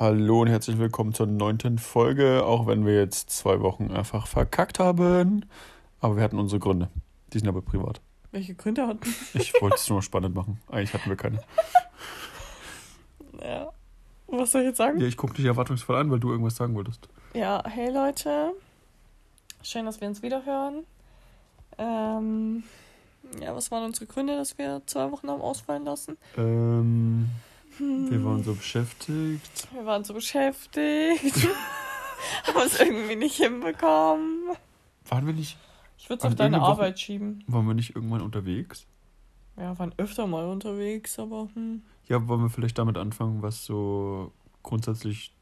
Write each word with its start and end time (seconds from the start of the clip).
Hallo 0.00 0.40
und 0.40 0.46
herzlich 0.46 0.78
willkommen 0.78 1.12
zur 1.12 1.26
neunten 1.26 1.76
Folge, 1.78 2.42
auch 2.46 2.66
wenn 2.66 2.86
wir 2.86 2.94
jetzt 2.94 3.28
zwei 3.28 3.60
Wochen 3.60 3.90
einfach 3.90 4.26
verkackt 4.26 4.78
haben. 4.78 5.44
Aber 6.00 6.16
wir 6.16 6.22
hatten 6.22 6.38
unsere 6.38 6.58
Gründe. 6.58 6.88
Die 7.34 7.38
sind 7.38 7.48
aber 7.48 7.60
privat. 7.60 8.00
Welche 8.32 8.54
Gründe 8.54 8.86
hatten 8.86 9.04
wir? 9.04 9.42
Ich 9.42 9.52
wollte 9.60 9.76
es 9.76 9.90
nur 9.90 10.00
spannend 10.00 10.34
machen. 10.34 10.58
Eigentlich 10.70 10.94
hatten 10.94 11.10
wir 11.10 11.16
keine. 11.16 11.42
Ja. 13.44 13.70
Was 14.26 14.52
soll 14.52 14.62
ich 14.62 14.68
jetzt 14.68 14.78
sagen? 14.78 14.98
Ja, 14.98 15.06
ich 15.06 15.18
gucke 15.18 15.34
dich 15.34 15.44
erwartungsvoll 15.44 15.96
an, 15.96 16.10
weil 16.10 16.18
du 16.18 16.30
irgendwas 16.30 16.56
sagen 16.56 16.74
wolltest. 16.74 17.06
Ja, 17.34 17.62
hey 17.66 17.92
Leute. 17.92 18.52
Schön, 19.62 19.84
dass 19.84 20.00
wir 20.00 20.08
uns 20.08 20.22
wieder 20.22 20.46
hören. 20.46 20.86
Ähm, 21.76 22.62
ja, 23.38 23.54
was 23.54 23.70
waren 23.70 23.84
unsere 23.84 24.06
Gründe, 24.06 24.34
dass 24.34 24.56
wir 24.56 24.80
zwei 24.86 25.12
Wochen 25.12 25.28
haben 25.28 25.42
ausfallen 25.42 25.84
lassen? 25.84 26.16
Ähm, 26.38 27.28
wir 27.80 28.24
waren 28.24 28.42
so 28.44 28.54
beschäftigt. 28.54 29.68
Wir 29.72 29.86
waren 29.86 30.04
so 30.04 30.14
beschäftigt. 30.14 31.34
haben 32.46 32.66
es 32.66 32.78
irgendwie 32.80 33.16
nicht 33.16 33.36
hinbekommen. 33.36 34.50
Waren 35.08 35.26
wir 35.26 35.32
nicht. 35.32 35.56
Ich 35.98 36.08
würde 36.08 36.20
es 36.20 36.24
auf 36.26 36.34
deine 36.34 36.56
irgendeiner 36.56 36.62
Woche- 36.62 36.82
Arbeit 36.82 37.00
schieben. 37.00 37.44
Waren 37.46 37.66
wir 37.66 37.74
nicht 37.74 37.94
irgendwann 37.96 38.20
unterwegs? 38.22 38.86
Ja, 39.56 39.78
waren 39.78 39.92
öfter 39.98 40.26
mal 40.26 40.46
unterwegs, 40.46 41.18
aber 41.18 41.48
hm. 41.54 41.82
Ja, 42.08 42.26
wollen 42.28 42.42
wir 42.42 42.50
vielleicht 42.50 42.78
damit 42.78 42.96
anfangen, 42.98 43.42
was 43.42 43.64
so 43.64 44.32
grundsätzlich. 44.62 45.32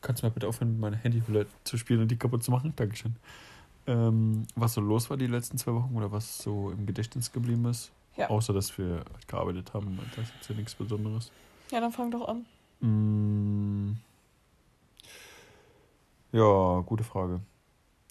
Kannst 0.00 0.22
du 0.22 0.26
mal 0.26 0.30
bitte 0.32 0.48
aufhören, 0.48 0.80
meinem 0.80 0.94
Handy 0.98 1.20
vielleicht 1.20 1.48
zu 1.64 1.76
spielen 1.76 2.00
und 2.00 2.10
die 2.10 2.16
kaputt 2.16 2.42
zu 2.42 2.50
machen? 2.50 2.72
Dankeschön. 2.76 3.16
Ähm, 3.86 4.46
was 4.56 4.74
so 4.74 4.80
los 4.80 5.10
war 5.10 5.16
die 5.16 5.26
letzten 5.26 5.58
zwei 5.58 5.72
Wochen 5.74 5.94
oder 5.96 6.10
was 6.12 6.38
so 6.38 6.70
im 6.70 6.86
Gedächtnis 6.86 7.30
geblieben 7.32 7.64
ist? 7.66 7.92
Ja. 8.16 8.28
Außer, 8.30 8.52
dass 8.52 8.76
wir 8.78 9.04
gearbeitet 9.26 9.72
haben. 9.74 9.98
Das 10.16 10.26
ist 10.40 10.48
ja 10.50 10.54
nichts 10.56 10.74
Besonderes. 10.74 11.30
Ja, 11.72 11.80
dann 11.80 11.90
fang 11.90 12.10
doch 12.10 12.28
an. 12.28 12.46
Mm. 12.80 13.96
Ja, 16.32 16.80
gute 16.86 17.02
Frage. 17.04 17.40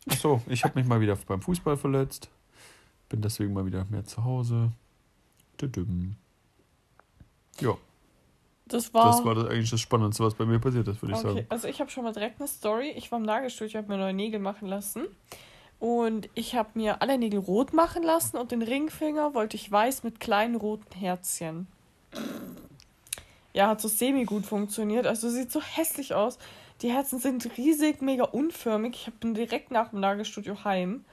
Achso, 0.09 0.41
ich 0.47 0.63
habe 0.63 0.79
mich 0.79 0.87
mal 0.87 0.99
wieder 0.99 1.15
beim 1.27 1.41
Fußball 1.41 1.77
verletzt. 1.77 2.29
Bin 3.09 3.21
deswegen 3.21 3.53
mal 3.53 3.65
wieder 3.65 3.85
mehr 3.89 4.03
zu 4.05 4.23
Hause. 4.23 4.71
Düdüm. 5.61 6.15
Ja, 7.59 7.77
Das 8.65 8.93
war. 8.93 9.05
das 9.11 9.23
war 9.23 9.35
das 9.35 9.45
eigentlich 9.47 9.69
das 9.69 9.79
Spannendste, 9.81 10.23
was 10.23 10.33
bei 10.33 10.45
mir 10.45 10.57
passiert 10.59 10.87
ist, 10.87 11.01
würde 11.03 11.13
ich 11.13 11.19
Okay, 11.19 11.27
sagen. 11.35 11.45
also 11.49 11.67
ich 11.67 11.79
habe 11.79 11.91
schon 11.91 12.03
mal 12.03 12.13
direkt 12.13 12.39
eine 12.39 12.47
Story. 12.47 12.89
Ich 12.95 13.11
war 13.11 13.19
im 13.19 13.25
Nagelstudio, 13.25 13.77
habe 13.77 13.89
mir 13.89 13.97
neue 13.97 14.13
Nägel 14.13 14.39
machen 14.39 14.67
lassen. 14.67 15.05
Und 15.79 16.29
ich 16.33 16.55
habe 16.55 16.69
mir 16.75 17.01
alle 17.01 17.17
Nägel 17.17 17.39
rot 17.39 17.73
machen 17.73 18.01
lassen 18.03 18.37
und 18.37 18.51
den 18.51 18.61
Ringfinger 18.61 19.33
wollte 19.35 19.55
ich 19.57 19.71
weiß 19.71 20.03
mit 20.03 20.19
kleinen 20.19 20.55
roten 20.55 20.95
Herzchen. 20.97 21.67
Ja, 23.53 23.67
hat 23.67 23.81
so 23.81 23.87
semi-gut 23.87 24.45
funktioniert. 24.45 25.05
Also 25.05 25.29
sieht 25.29 25.51
so 25.51 25.61
hässlich 25.61 26.13
aus. 26.13 26.37
Die 26.81 26.91
Herzen 26.91 27.19
sind 27.19 27.57
riesig, 27.57 28.01
mega 28.01 28.23
unförmig. 28.23 29.07
Ich 29.07 29.13
bin 29.15 29.33
direkt 29.33 29.71
nach 29.71 29.89
dem 29.89 29.99
Nagelstudio 29.99 30.63
heim 30.63 31.05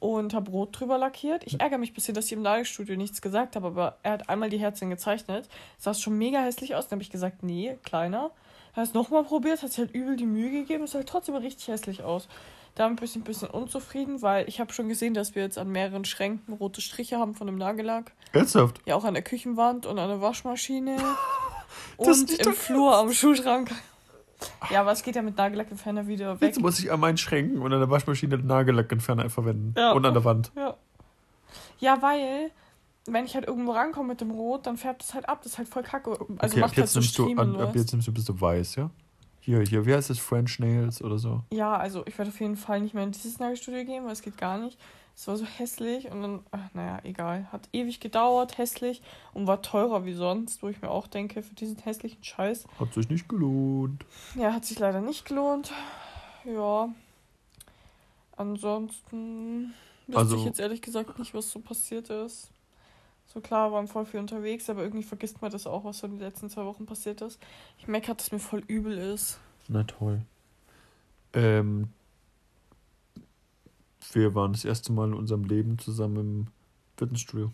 und 0.00 0.34
habe 0.34 0.50
rot 0.50 0.80
drüber 0.80 0.98
lackiert. 0.98 1.44
Ich 1.46 1.60
ärgere 1.60 1.78
mich 1.78 1.92
ein 1.92 1.94
bisschen, 1.94 2.14
dass 2.14 2.26
ich 2.26 2.32
im 2.32 2.42
Nagelstudio 2.42 2.96
nichts 2.96 3.22
gesagt 3.22 3.54
habe, 3.54 3.68
aber 3.68 3.98
er 4.02 4.12
hat 4.12 4.28
einmal 4.28 4.50
die 4.50 4.58
Herzchen 4.58 4.90
gezeichnet. 4.90 5.48
Sah 5.78 5.94
schon 5.94 6.18
mega 6.18 6.40
hässlich 6.40 6.74
aus. 6.74 6.88
Dann 6.88 6.96
habe 6.96 7.04
ich 7.04 7.10
gesagt, 7.10 7.44
nee, 7.44 7.78
kleiner. 7.84 8.32
Er 8.74 8.82
hat 8.82 8.88
es 8.88 8.94
nochmal 8.94 9.22
probiert, 9.22 9.62
hat 9.62 9.70
sich 9.70 9.78
halt 9.78 9.94
übel 9.94 10.16
die 10.16 10.26
Mühe 10.26 10.50
gegeben. 10.50 10.84
Es 10.84 10.90
sah 10.90 10.98
halt 10.98 11.08
trotzdem 11.08 11.36
richtig 11.36 11.68
hässlich 11.68 12.02
aus. 12.02 12.26
Damit 12.74 12.98
bin 12.98 13.04
ich 13.04 13.14
ein 13.14 13.22
bisschen 13.22 13.48
unzufrieden, 13.48 14.22
weil 14.22 14.48
ich 14.48 14.58
habe 14.58 14.72
schon 14.72 14.88
gesehen, 14.88 15.14
dass 15.14 15.36
wir 15.36 15.42
jetzt 15.42 15.58
an 15.58 15.68
mehreren 15.68 16.04
Schränken 16.04 16.54
rote 16.54 16.80
Striche 16.80 17.18
haben 17.18 17.34
von 17.34 17.46
dem 17.46 17.56
Nagellack. 17.56 18.12
Ernsthaft? 18.32 18.80
Ja, 18.86 18.96
auch 18.96 19.04
an 19.04 19.14
der 19.14 19.22
Küchenwand 19.22 19.86
und 19.86 19.98
an 19.98 20.08
der 20.08 20.20
Waschmaschine. 20.20 20.96
Das 21.98 22.20
und 22.20 22.30
ist 22.30 22.46
im 22.46 22.52
Flur 22.52 22.96
am 22.96 23.12
Schuhschrank. 23.12 23.70
Ja, 24.70 24.80
aber 24.80 24.92
es 24.92 25.02
geht 25.02 25.16
ja 25.16 25.22
mit 25.22 25.36
Nagellackentferner 25.36 26.06
wieder 26.06 26.40
weg. 26.40 26.48
Jetzt 26.48 26.60
muss 26.60 26.78
ich 26.78 26.90
an 26.90 27.00
meinen 27.00 27.16
Schränken 27.16 27.60
und 27.60 27.72
an 27.72 27.78
der 27.78 27.90
Waschmaschine 27.90 28.38
den 28.38 28.46
Nagellackentferner 28.46 29.30
verwenden. 29.30 29.74
Ja. 29.76 29.92
Und 29.92 30.04
an 30.04 30.14
der 30.14 30.24
Wand. 30.24 30.52
Ja. 30.56 30.76
Ja, 31.78 32.00
weil, 32.02 32.50
wenn 33.06 33.24
ich 33.24 33.34
halt 33.34 33.46
irgendwo 33.46 33.72
rankomme 33.72 34.08
mit 34.08 34.20
dem 34.20 34.30
Rot, 34.30 34.66
dann 34.66 34.76
färbt 34.76 35.02
es 35.02 35.14
halt 35.14 35.28
ab. 35.28 35.42
Das 35.42 35.52
ist 35.52 35.58
halt 35.58 35.68
voll 35.68 35.82
kacke. 35.82 36.10
Also 36.10 36.20
okay, 36.20 36.38
macht 36.38 36.54
ab 36.54 36.62
halt 36.62 36.76
jetzt, 36.76 36.92
so 36.92 37.00
nimmst 37.00 37.18
du, 37.18 37.34
an, 37.36 37.60
ab 37.60 37.74
jetzt 37.74 37.92
nimmst 37.92 38.08
du 38.08 38.12
bist 38.12 38.28
du 38.28 38.40
weiß, 38.40 38.76
ja? 38.76 38.90
Hier, 39.40 39.60
hier, 39.62 39.84
wie 39.86 39.94
heißt 39.94 40.08
das? 40.08 40.20
French 40.20 40.60
Nails 40.60 41.02
oder 41.02 41.18
so? 41.18 41.42
Ja, 41.50 41.76
also 41.76 42.06
ich 42.06 42.16
werde 42.16 42.30
auf 42.30 42.40
jeden 42.40 42.56
Fall 42.56 42.80
nicht 42.80 42.94
mehr 42.94 43.02
in 43.02 43.10
dieses 43.10 43.40
Nagelstudio 43.40 43.84
gehen, 43.84 44.04
weil 44.04 44.12
es 44.12 44.22
geht 44.22 44.38
gar 44.38 44.58
nicht. 44.58 44.78
Es 45.14 45.28
war 45.28 45.36
so 45.36 45.44
hässlich 45.44 46.10
und 46.10 46.22
dann, 46.22 46.40
ach, 46.50 46.72
naja, 46.74 46.98
egal. 47.04 47.46
Hat 47.52 47.68
ewig 47.72 48.00
gedauert, 48.00 48.58
hässlich 48.58 49.02
und 49.34 49.46
war 49.46 49.60
teurer 49.62 50.04
wie 50.04 50.14
sonst, 50.14 50.62
wo 50.62 50.68
ich 50.68 50.80
mir 50.82 50.90
auch 50.90 51.06
denke, 51.06 51.42
für 51.42 51.54
diesen 51.54 51.76
hässlichen 51.78 52.24
Scheiß. 52.24 52.64
Hat 52.80 52.94
sich 52.94 53.08
nicht 53.08 53.28
gelohnt. 53.28 54.04
Ja, 54.34 54.52
hat 54.54 54.64
sich 54.64 54.78
leider 54.78 55.00
nicht 55.00 55.24
gelohnt. 55.26 55.70
Ja. 56.44 56.88
Ansonsten 58.36 59.74
wüsste 60.06 60.18
Also- 60.18 60.36
ich 60.36 60.44
jetzt 60.44 60.60
ehrlich 60.60 60.82
gesagt 60.82 61.18
nicht, 61.18 61.34
was 61.34 61.50
so 61.50 61.60
passiert 61.60 62.10
ist. 62.10 62.50
So 63.26 63.40
klar, 63.40 63.72
waren 63.72 63.88
voll 63.88 64.04
viel 64.04 64.20
unterwegs, 64.20 64.68
aber 64.68 64.82
irgendwie 64.82 65.02
vergisst 65.04 65.40
man 65.40 65.50
das 65.50 65.66
auch, 65.66 65.84
was 65.84 65.98
so 65.98 66.06
in 66.06 66.14
den 66.14 66.20
letzten 66.20 66.50
zwei 66.50 66.64
Wochen 66.64 66.86
passiert 66.86 67.20
ist. 67.22 67.38
Ich 67.78 67.86
merke 67.88 68.06
gerade, 68.06 68.18
dass 68.18 68.32
mir 68.32 68.38
voll 68.38 68.62
übel 68.66 68.98
ist. 68.98 69.38
Na 69.68 69.84
toll. 69.84 70.20
Ähm, 71.32 71.88
wir 74.12 74.34
waren 74.34 74.52
das 74.52 74.64
erste 74.64 74.92
Mal 74.92 75.08
in 75.08 75.14
unserem 75.14 75.44
Leben 75.44 75.78
zusammen 75.78 76.16
im 76.16 76.46
Fitnessstudio. 76.96 77.50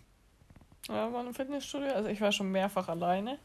Ja, 0.88 1.08
wir 1.08 1.12
waren 1.14 1.26
im 1.28 1.34
Fitnessstudio. 1.34 1.88
Also 1.92 2.08
ich 2.08 2.20
war 2.20 2.32
schon 2.32 2.50
mehrfach 2.50 2.88
alleine. 2.88 3.38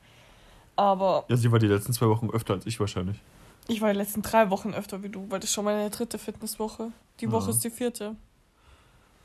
Aber 0.76 1.26
Ja, 1.30 1.38
sie 1.38 1.52
war 1.52 1.60
die 1.60 1.68
letzten 1.68 1.94
zwei 1.94 2.08
Wochen 2.08 2.30
öfter 2.32 2.54
als 2.54 2.66
ich 2.66 2.80
wahrscheinlich. 2.80 3.20
ich 3.68 3.80
war 3.82 3.92
die 3.92 3.98
letzten 3.98 4.22
drei 4.24 4.50
Wochen 4.50 4.74
öfter 4.74 5.04
wie 5.04 5.10
du, 5.10 5.30
weil 5.30 5.40
das 5.40 5.50
ist 5.50 5.54
schon 5.54 5.66
meine 5.66 5.90
dritte 5.90 6.18
Fitnesswoche. 6.18 6.92
Die 7.20 7.32
Woche 7.32 7.46
Ja. 7.46 7.50
ist 7.52 7.64
die 7.64 7.70
vierte. 7.70 8.16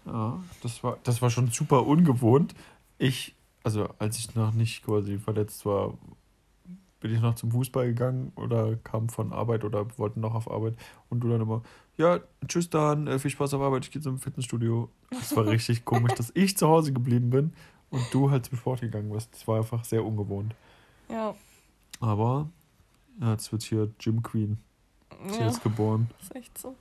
Ja, 0.04 0.42
das 0.62 0.82
war, 0.84 0.98
das 1.04 1.20
war 1.22 1.30
schon 1.30 1.48
super 1.50 1.86
ungewohnt. 1.86 2.54
Ich, 2.98 3.34
also 3.62 3.88
als 3.98 4.18
ich 4.18 4.34
noch 4.34 4.52
nicht 4.52 4.84
quasi 4.84 5.18
verletzt 5.18 5.64
war, 5.66 5.94
bin 7.00 7.14
ich 7.14 7.20
noch 7.20 7.34
zum 7.36 7.50
Fußball 7.52 7.86
gegangen 7.86 8.32
oder 8.36 8.76
kam 8.76 9.08
von 9.08 9.32
Arbeit 9.32 9.64
oder 9.64 9.86
wollten 9.98 10.20
noch 10.20 10.34
auf 10.34 10.50
Arbeit 10.50 10.74
und 11.10 11.20
du 11.20 11.28
dann 11.28 11.40
immer, 11.40 11.62
ja, 11.98 12.20
tschüss 12.46 12.70
dann, 12.70 13.06
äh, 13.06 13.18
viel 13.18 13.30
Spaß 13.30 13.54
auf 13.54 13.60
Arbeit, 13.60 13.84
ich 13.84 13.90
gehe 13.90 14.00
zum 14.00 14.18
Fitnessstudio. 14.18 14.88
Das 15.10 15.34
war 15.36 15.46
richtig 15.46 15.84
komisch, 15.84 16.14
dass 16.14 16.30
ich 16.34 16.56
zu 16.56 16.68
Hause 16.68 16.92
geblieben 16.92 17.30
bin 17.30 17.52
und 17.90 18.02
du 18.12 18.30
halt 18.30 18.46
zum 18.46 18.56
Sport 18.56 18.80
gegangen 18.80 19.10
bist. 19.10 19.32
Das 19.32 19.46
war 19.46 19.58
einfach 19.58 19.84
sehr 19.84 20.04
ungewohnt. 20.04 20.54
Ja. 21.10 21.34
Aber 22.00 22.48
ja, 23.20 23.32
jetzt 23.32 23.50
wird 23.52 23.62
hier 23.62 23.90
Gym 23.98 24.22
Queen. 24.22 24.58
Sie 25.26 25.40
ja 25.40 25.48
ist 25.48 25.62
geboren. 25.62 26.08
ist 26.22 26.34
echt 26.36 26.56
so. 26.56 26.74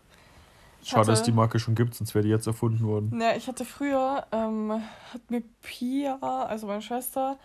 Ich 0.81 0.89
Schade, 0.89 1.07
dass 1.07 1.19
hatte- 1.21 1.31
die 1.31 1.35
Marke 1.35 1.59
schon 1.59 1.73
gibt, 1.75 1.95
sonst 1.95 2.13
wäre 2.13 2.23
die 2.23 2.29
jetzt 2.29 2.45
erfunden 2.45 2.85
worden. 2.85 3.19
Ja, 3.19 3.35
ich 3.35 3.47
hatte 3.47 3.65
früher, 3.65 4.25
ähm, 4.31 4.71
hat 5.11 5.31
mir 5.31 5.41
Pia, 5.63 6.17
also 6.21 6.67
meine 6.67 6.81
Schwester, 6.83 7.39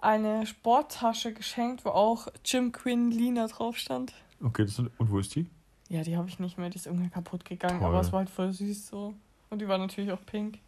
eine 0.00 0.44
Sporttasche 0.46 1.32
geschenkt, 1.32 1.84
wo 1.84 1.90
auch 1.90 2.26
Jim 2.44 2.72
Quinn 2.72 3.12
Lina 3.12 3.46
drauf 3.46 3.76
stand. 3.76 4.12
Okay, 4.42 4.64
das 4.64 4.74
sind, 4.74 4.90
und 4.98 5.10
wo 5.12 5.20
ist 5.20 5.34
die? 5.36 5.46
Ja, 5.92 6.02
die 6.02 6.16
habe 6.16 6.26
ich 6.26 6.38
nicht 6.38 6.56
mehr, 6.56 6.70
die 6.70 6.78
ist 6.78 6.86
irgendwie 6.86 7.10
kaputt 7.10 7.44
gegangen, 7.44 7.80
Toll. 7.80 7.88
aber 7.88 8.00
es 8.00 8.12
war 8.12 8.20
halt 8.20 8.30
voll 8.30 8.50
süß 8.50 8.88
so. 8.88 9.12
Und 9.50 9.60
die 9.60 9.68
war 9.68 9.76
natürlich 9.76 10.10
auch 10.10 10.24
pink. 10.24 10.58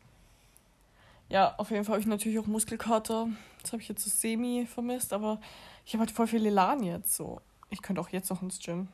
Ja, 1.30 1.54
auf 1.56 1.70
jeden 1.70 1.82
Fall 1.86 1.94
habe 1.94 2.02
ich 2.02 2.06
natürlich 2.06 2.38
auch 2.38 2.46
Muskelkater. 2.46 3.28
Das 3.62 3.72
habe 3.72 3.80
ich 3.80 3.88
jetzt 3.88 4.04
so 4.04 4.10
semi 4.10 4.66
vermisst, 4.66 5.14
aber 5.14 5.40
ich 5.86 5.94
habe 5.94 6.00
halt 6.00 6.10
voll 6.10 6.26
viel 6.26 6.44
Elan 6.44 6.82
jetzt 6.82 7.14
so. 7.16 7.40
Ich 7.70 7.80
könnte 7.80 8.02
auch 8.02 8.10
jetzt 8.10 8.28
noch 8.28 8.42
ins 8.42 8.58
Gym. 8.58 8.88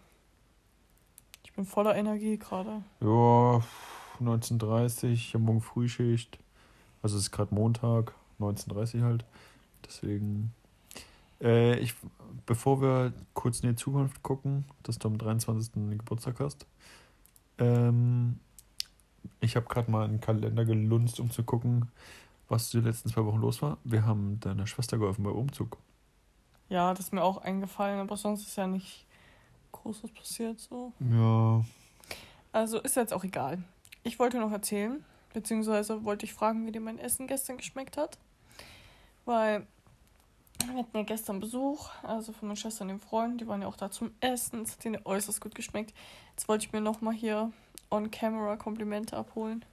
Ich 1.43 1.53
bin 1.53 1.65
voller 1.65 1.97
Energie 1.97 2.39
gerade. 2.39 2.85
Ja, 3.01 3.61
19.30 4.23 5.13
ich 5.13 5.35
habe 5.35 5.43
morgen 5.43 5.61
Frühschicht. 5.61 6.39
Also 7.03 7.17
es 7.17 7.25
ist 7.25 7.33
gerade 7.33 7.53
Montag, 7.53 8.15
19.30 8.39 9.03
halt. 9.03 9.25
Deswegen. 9.85 10.55
Äh, 11.41 11.79
ich, 11.79 11.95
bevor 12.47 12.81
wir 12.81 13.13
kurz 13.35 13.61
in 13.61 13.71
die 13.71 13.77
Zukunft 13.77 14.23
gucken, 14.23 14.65
dass 14.83 14.99
du 14.99 15.09
am 15.09 15.19
23. 15.19 15.73
Geburtstag 15.99 16.41
hast. 16.41 16.67
Ähm, 17.59 18.39
ich 19.41 19.57
habe 19.57 19.67
gerade 19.67 19.91
mal 19.91 20.05
einen 20.05 20.21
Kalender 20.21 20.65
gelunzt, 20.65 21.21
um 21.21 21.31
zu 21.31 21.43
gucken, 21.43 21.91
was 22.49 22.71
die 22.71 22.81
letzten 22.81 23.09
zwei 23.09 23.25
Wochen 23.25 23.41
los 23.41 23.63
war. 23.63 23.79
Wir 23.85 24.05
haben 24.05 24.41
deiner 24.41 24.67
Schwester 24.67 24.99
geholfen 24.99 25.25
bei 25.25 25.31
Umzug. 25.31 25.79
Ja, 26.69 26.93
das 26.95 27.07
ist 27.07 27.13
mir 27.13 27.23
auch 27.23 27.39
eingefallen, 27.39 28.01
aber 28.01 28.17
sonst 28.17 28.47
ist 28.47 28.57
ja 28.57 28.67
nicht 28.67 29.07
Großes 29.73 30.11
passiert 30.13 30.59
so. 30.59 30.93
Ja, 31.01 31.65
Also 32.53 32.79
ist 32.81 32.97
jetzt 32.97 33.13
auch 33.13 33.25
egal. 33.25 33.63
Ich 34.03 34.19
wollte 34.19 34.39
noch 34.39 34.53
erzählen, 34.53 35.05
beziehungsweise 35.33 36.05
wollte 36.05 36.27
ich 36.27 36.35
fragen, 36.35 36.67
wie 36.67 36.73
dir 36.73 36.81
mein 36.81 36.99
Essen 36.99 37.27
gestern 37.27 37.59
geschmeckt 37.59 37.97
hat. 37.97 38.19
Weil 39.25 39.67
wir 40.67 40.79
hatten 40.79 40.97
ja 40.97 41.03
gestern 41.03 41.41
Besuch, 41.41 41.91
also 42.03 42.33
von 42.33 42.49
meiner 42.49 42.57
Schwester 42.57 42.83
und 42.83 42.89
dem 42.89 43.01
Freund, 43.01 43.41
die 43.41 43.47
waren 43.47 43.63
ja 43.63 43.69
auch 43.69 43.77
da 43.77 43.91
zum 43.91 44.11
Essen. 44.21 44.63
Es 44.63 44.73
hat 44.73 44.85
ihnen 44.85 45.01
äußerst 45.05 45.41
gut 45.41 45.55
geschmeckt. 45.55 45.95
Jetzt 46.31 46.49
wollte 46.49 46.67
ich 46.67 46.73
mir 46.73 46.81
nochmal 46.81 47.15
hier 47.15 47.53
on 47.91 48.11
camera 48.11 48.57
Komplimente 48.57 49.17
abholen. 49.17 49.65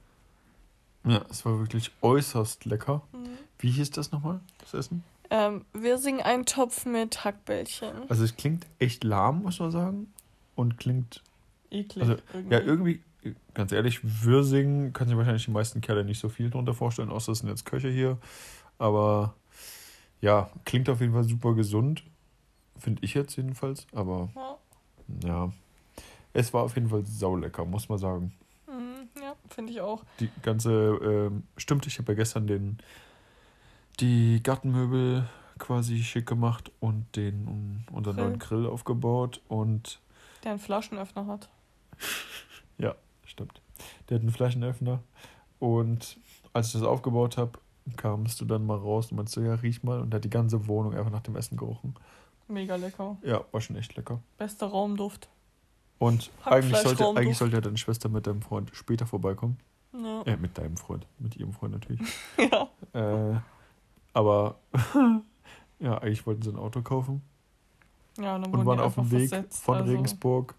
ja, 1.06 1.24
es 1.30 1.45
war 1.45 1.60
wirklich 1.60 1.92
äußerst 2.01 2.66
lecker. 2.66 3.01
Mhm. 3.12 3.38
Wie 3.60 3.72
hieß 3.72 3.92
das 3.92 4.12
nochmal, 4.12 4.39
das 4.60 4.74
Essen? 4.74 5.04
Ähm, 5.30 5.66
wir 5.74 5.98
singen 5.98 6.22
einen 6.22 6.45
Topf 6.45 6.86
mit 6.86 7.25
Hackbällchen. 7.25 8.10
Also 8.10 8.24
es 8.24 8.36
klingt 8.36 8.66
echt 8.80 9.04
lahm, 9.04 9.44
muss 9.44 9.60
man 9.60 9.72
sagen. 9.72 10.13
Und 10.56 10.78
klingt. 10.78 11.22
Eklig. 11.69 12.04
Also, 12.04 12.16
irgendwie. 12.33 12.54
ja, 12.54 12.62
irgendwie, 12.62 13.01
ganz 13.54 13.72
ehrlich, 13.74 14.00
Würsing 14.04 14.94
kann 14.94 15.07
sich 15.07 15.18
wahrscheinlich 15.18 15.45
die 15.45 15.51
meisten 15.51 15.81
Kerle 15.81 16.06
nicht 16.06 16.19
so 16.19 16.30
viel 16.30 16.50
drunter 16.50 16.74
vorstellen, 16.74 17.10
außer 17.10 17.33
es 17.33 17.40
sind 17.40 17.50
jetzt 17.50 17.66
Köche 17.66 17.90
hier. 17.90 18.18
Aber 18.80 19.36
ja, 20.22 20.50
klingt 20.66 20.90
auf 20.90 21.02
jeden 21.02 21.14
Fall 21.14 21.24
super 21.24 21.54
gesund. 21.54 22.04
Finde 22.78 23.04
ich 23.04 23.14
jetzt 23.14 23.36
jedenfalls. 23.36 23.88
Aber 23.94 24.30
Ja. 24.36 24.58
ja. 25.24 25.52
Es 26.34 26.54
war 26.54 26.64
auf 26.64 26.75
jeden 26.75 26.90
Fall 26.90 27.06
saulecker, 27.06 27.66
muss 27.66 27.90
man 27.90 27.98
sagen. 27.98 28.34
Mhm, 28.68 29.08
ja, 29.22 29.36
finde 29.50 29.72
ich 29.72 29.81
auch. 29.81 30.04
Die 30.19 30.30
ganze, 30.44 30.72
ähm, 30.72 31.44
stimmt, 31.58 31.88
ich 31.88 31.98
habe 31.98 32.12
ja 32.12 32.16
gestern 32.18 32.46
den, 32.46 32.78
die 34.00 34.42
Gartenmöbel 34.44 35.28
quasi 35.58 36.04
schick 36.04 36.28
gemacht 36.28 36.72
und 36.80 37.08
den 37.16 37.48
um, 37.48 37.84
unseren 37.96 38.16
Grill. 38.18 38.25
neuen 38.28 38.40
Grill 38.40 38.66
aufgebaut 38.68 39.42
und 39.48 40.00
Der 40.44 40.52
einen 40.52 40.60
Flaschenöffner 40.60 41.25
hat. 41.25 41.50
ja, 42.78 42.94
stimmt. 43.25 43.60
Der 44.10 44.16
hat 44.16 44.22
einen 44.22 44.31
Flaschenöffner 44.31 45.00
und 45.58 46.19
als 46.54 46.68
ich 46.68 46.74
das 46.74 46.84
aufgebaut 46.84 47.38
habe, 47.38 47.58
kamst 47.95 48.42
du 48.42 48.45
dann 48.45 48.66
mal 48.66 48.78
raus 48.78 49.12
und 49.12 49.18
meinst 49.18 49.34
so, 49.34 49.42
ja, 49.42 49.56
riech 49.56 49.84
mal 49.84 50.01
und 50.01 50.13
hat 50.13 50.24
die 50.24 50.30
ganze 50.30 50.68
Wohnung 50.68 50.94
einfach 50.94 51.12
nach 51.12 51.22
dem 51.22 51.36
Essen 51.36 51.57
gerochen. 51.57 51.95
Mega 52.48 52.75
lecker. 52.75 53.18
Ja, 53.24 53.44
war 53.51 53.62
schon 53.62 53.75
echt 53.75 53.95
lecker. 53.95 54.22
Bester 54.38 54.68
Raumduft. 54.68 55.30
Und 56.00 56.31
eigentlich 56.45 56.78
sollte, 56.78 57.06
eigentlich 57.07 57.38
sollte 57.38 57.56
ja 57.56 57.62
deine 57.62 57.78
Schwester 57.78 58.07
mit 58.10 58.28
deinem 58.28 58.42
Freund 58.42 58.72
später 58.74 59.06
vorbeikommen. 59.06 59.57
Ja. 59.94 60.22
Äh, 60.24 60.38
mit 60.38 60.57
deinem 60.57 60.78
Freund, 60.78 61.07
mit 61.18 61.36
ihrem 61.36 61.54
Freund 61.54 61.74
natürlich. 61.74 62.01
ja. 62.38 62.69
Äh, 62.94 63.39
aber 64.13 64.56
ja, 65.80 65.98
eigentlich 65.98 66.25
wollten 66.25 66.42
sie 66.42 66.50
ein 66.50 66.56
Auto 66.57 66.81
kaufen 66.81 67.22
Ja, 68.18 68.36
und 68.36 68.48
und 68.48 68.66
waren 68.66 68.80
auf 68.80 68.95
dem 68.95 69.10
Weg 69.12 69.30
versetzt, 69.30 69.63
von 69.63 69.78
also- 69.78 69.92
Regensburg 69.92 70.56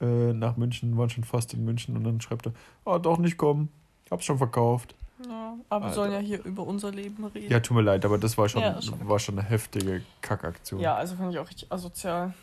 äh, 0.00 0.32
nach 0.32 0.56
München, 0.56 0.96
waren 0.98 1.10
schon 1.10 1.24
fast 1.24 1.54
in 1.54 1.64
München 1.64 1.96
und 1.96 2.04
dann 2.04 2.20
schreibt 2.20 2.46
er, 2.46 2.52
oh, 2.84 2.98
doch 2.98 3.18
nicht 3.18 3.38
kommen, 3.38 3.70
hab's 4.10 4.24
schon 4.24 4.38
verkauft. 4.38 4.94
Ja, 5.28 5.56
aber 5.68 5.86
wir 5.86 5.92
sollen 5.92 6.12
ja 6.12 6.18
hier 6.18 6.44
über 6.44 6.66
unser 6.66 6.90
Leben 6.90 7.24
reden. 7.26 7.50
Ja, 7.50 7.60
tut 7.60 7.76
mir 7.76 7.82
leid, 7.82 8.04
aber 8.04 8.18
das 8.18 8.36
war 8.38 8.48
schon, 8.48 8.62
Ja, 8.62 8.80
schon. 8.82 9.08
war 9.08 9.18
schon 9.18 9.38
eine 9.38 9.46
heftige 9.48 10.02
Kackaktion. 10.20 10.80
Ja, 10.80 10.94
also 10.96 11.14
finde 11.16 11.32
ich 11.32 11.38
auch 11.38 11.48
richtig 11.48 11.70
asozial. 11.72 12.34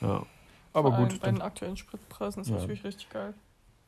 Ja. 0.00 0.24
Aber 0.72 0.90
Vor 0.90 0.98
gut, 1.06 1.20
Bei 1.20 1.26
den 1.28 1.36
dann, 1.36 1.42
aktuellen 1.42 1.76
Spritpreisen 1.76 2.42
ist 2.42 2.48
Ja. 2.48 2.56
natürlich 2.56 2.84
richtig 2.84 3.08
geil. 3.10 3.34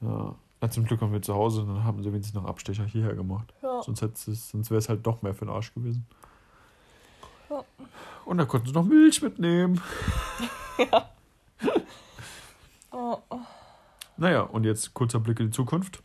ja. 0.00 0.34
Na, 0.62 0.70
zum 0.70 0.84
Glück 0.84 1.00
waren 1.00 1.10
wir 1.12 1.22
zu 1.22 1.34
Hause 1.34 1.62
und 1.62 1.68
dann 1.68 1.84
haben 1.84 2.02
sie 2.02 2.10
wenigstens 2.12 2.34
noch 2.34 2.44
Abstecher 2.46 2.84
hierher 2.84 3.14
gemacht. 3.14 3.54
Ja. 3.62 3.80
Sonst, 3.82 4.02
es- 4.02 4.50
sonst 4.50 4.70
wäre 4.70 4.76
es 4.78 4.90
halt 4.90 5.06
doch 5.06 5.22
mehr 5.22 5.32
für 5.34 5.46
den 5.46 5.54
Arsch 5.54 5.72
gewesen. 5.72 6.06
Ja. 7.48 7.64
Und 8.26 8.36
da 8.36 8.44
konnten 8.44 8.66
sie 8.66 8.74
noch 8.74 8.84
Milch 8.84 9.22
mitnehmen. 9.22 9.80
Oh, 12.92 13.18
oh. 13.30 13.38
Naja, 14.16 14.42
und 14.42 14.64
jetzt 14.64 14.92
kurzer 14.94 15.20
Blick 15.20 15.38
in 15.40 15.46
die 15.46 15.52
Zukunft. 15.52 16.02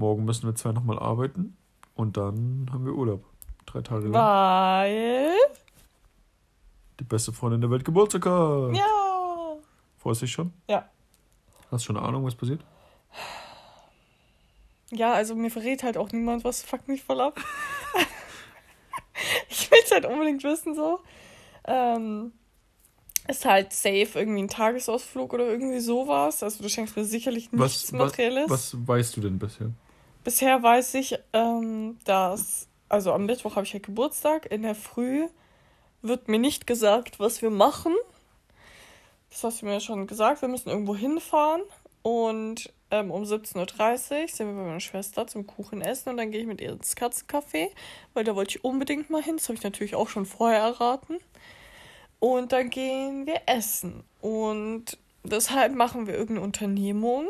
Morgen 0.00 0.24
müssen 0.24 0.46
wir 0.46 0.54
zwar 0.54 0.72
nochmal 0.72 0.98
arbeiten 0.98 1.56
und 1.94 2.16
dann 2.16 2.68
haben 2.72 2.86
wir 2.86 2.94
Urlaub. 2.94 3.22
Drei 3.66 3.82
Tage 3.82 4.08
lang. 4.08 4.14
Weil. 4.14 5.32
Die 6.98 7.04
beste 7.04 7.32
Freundin 7.32 7.60
der 7.60 7.70
Welt 7.70 7.84
Geburtstag 7.84 8.24
hat. 8.24 8.74
Ja. 8.74 9.56
Freust 9.98 10.22
du 10.22 10.24
dich 10.24 10.32
schon? 10.32 10.52
Ja. 10.68 10.88
Hast 11.70 11.84
du 11.84 11.86
schon 11.86 11.98
eine 11.98 12.06
Ahnung, 12.06 12.24
was 12.24 12.34
passiert? 12.34 12.64
Ja, 14.90 15.12
also 15.12 15.34
mir 15.34 15.50
verrät 15.50 15.82
halt 15.82 15.98
auch 15.98 16.10
niemand 16.10 16.44
was. 16.44 16.62
Fuck 16.62 16.88
mich 16.88 17.02
voll 17.02 17.20
ab. 17.20 17.38
ich 19.50 19.70
will 19.70 19.78
es 19.84 19.92
halt 19.92 20.06
unbedingt 20.06 20.42
wissen, 20.42 20.74
so. 20.74 20.98
Ähm, 21.64 22.32
ist 23.28 23.44
halt 23.44 23.74
safe 23.74 24.08
irgendwie 24.14 24.42
ein 24.42 24.48
Tagesausflug 24.48 25.34
oder 25.34 25.46
irgendwie 25.46 25.80
sowas. 25.80 26.42
Also 26.42 26.62
du 26.62 26.70
schenkst 26.70 26.96
mir 26.96 27.04
sicherlich 27.04 27.52
nichts 27.52 27.60
Was, 27.60 27.92
was, 27.92 27.92
Materielles. 27.92 28.50
was 28.50 28.88
weißt 28.88 29.16
du 29.18 29.20
denn 29.20 29.38
bisher? 29.38 29.70
Bisher 30.22 30.62
weiß 30.62 30.94
ich, 30.94 31.18
ähm, 31.32 31.98
dass, 32.04 32.68
also 32.88 33.12
am 33.12 33.26
Mittwoch 33.26 33.56
habe 33.56 33.64
ich 33.64 33.72
halt 33.72 33.84
Geburtstag. 33.84 34.50
In 34.50 34.62
der 34.62 34.74
Früh 34.74 35.28
wird 36.02 36.28
mir 36.28 36.38
nicht 36.38 36.66
gesagt, 36.66 37.18
was 37.18 37.40
wir 37.40 37.50
machen. 37.50 37.94
Das 39.30 39.44
hast 39.44 39.62
du 39.62 39.66
mir 39.66 39.74
ja 39.74 39.80
schon 39.80 40.06
gesagt. 40.06 40.42
Wir 40.42 40.48
müssen 40.48 40.68
irgendwo 40.68 40.94
hinfahren. 40.94 41.62
Und 42.02 42.72
ähm, 42.90 43.10
um 43.10 43.22
17.30 43.22 43.56
Uhr 44.22 44.28
sind 44.28 44.46
wir 44.48 44.54
bei 44.54 44.68
meiner 44.68 44.80
Schwester 44.80 45.26
zum 45.26 45.46
Kuchen 45.46 45.80
essen. 45.80 46.10
Und 46.10 46.16
dann 46.18 46.30
gehe 46.30 46.42
ich 46.42 46.46
mit 46.46 46.60
ihr 46.60 46.72
ins 46.72 46.96
Katzencafé, 46.96 47.68
weil 48.12 48.24
da 48.24 48.34
wollte 48.36 48.56
ich 48.56 48.64
unbedingt 48.64 49.08
mal 49.08 49.22
hin. 49.22 49.36
Das 49.36 49.48
habe 49.48 49.56
ich 49.56 49.62
natürlich 49.62 49.94
auch 49.94 50.08
schon 50.08 50.26
vorher 50.26 50.60
erraten. 50.60 51.18
Und 52.18 52.52
dann 52.52 52.68
gehen 52.68 53.26
wir 53.26 53.42
essen. 53.46 54.04
Und 54.20 54.98
deshalb 55.24 55.74
machen 55.74 56.06
wir 56.06 56.14
irgendeine 56.14 56.44
Unternehmung 56.44 57.28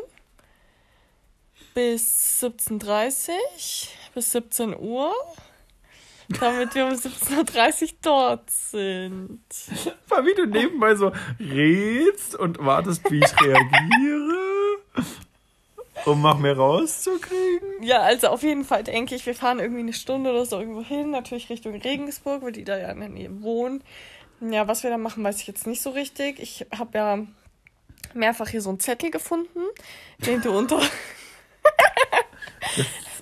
bis 1.73 2.43
17.30 2.43 3.29
Uhr, 3.29 3.35
bis 4.13 4.31
17 4.31 4.77
Uhr, 4.77 5.13
damit 6.39 6.75
wir 6.75 6.85
um 6.85 6.93
17.30 6.93 7.81
Uhr 7.81 7.89
dort 8.01 8.49
sind. 8.49 9.39
Mal 10.09 10.25
wie 10.25 10.33
du 10.33 10.45
nebenbei 10.45 10.95
so 10.95 11.11
redst 11.39 12.35
und 12.35 12.63
wartest, 12.63 13.09
wie 13.09 13.19
ich 13.19 13.41
reagiere, 13.41 14.79
um 16.05 16.21
noch 16.21 16.39
mehr 16.39 16.57
rauszukriegen. 16.57 17.83
Ja, 17.83 18.01
also 18.01 18.27
auf 18.27 18.43
jeden 18.43 18.65
Fall 18.65 18.83
denke 18.83 19.15
ich, 19.15 19.25
wir 19.25 19.35
fahren 19.35 19.59
irgendwie 19.59 19.81
eine 19.81 19.93
Stunde 19.93 20.31
oder 20.31 20.45
so 20.45 20.59
irgendwo 20.59 20.83
hin, 20.83 21.11
natürlich 21.11 21.49
Richtung 21.49 21.75
Regensburg, 21.75 22.41
weil 22.41 22.51
die 22.51 22.63
da 22.63 22.77
ja 22.77 22.89
in 22.91 22.99
der 22.99 23.09
Nähe 23.09 23.41
wohnen. 23.41 23.83
Ja, 24.41 24.67
was 24.67 24.83
wir 24.83 24.89
da 24.89 24.97
machen, 24.97 25.23
weiß 25.23 25.39
ich 25.39 25.47
jetzt 25.47 25.67
nicht 25.67 25.81
so 25.81 25.91
richtig. 25.91 26.39
Ich 26.39 26.65
habe 26.75 26.97
ja 26.97 27.19
mehrfach 28.13 28.49
hier 28.49 28.61
so 28.61 28.69
einen 28.69 28.79
Zettel 28.79 29.11
gefunden, 29.11 29.59
den 30.25 30.41
du 30.41 30.51
unter, 30.51 30.81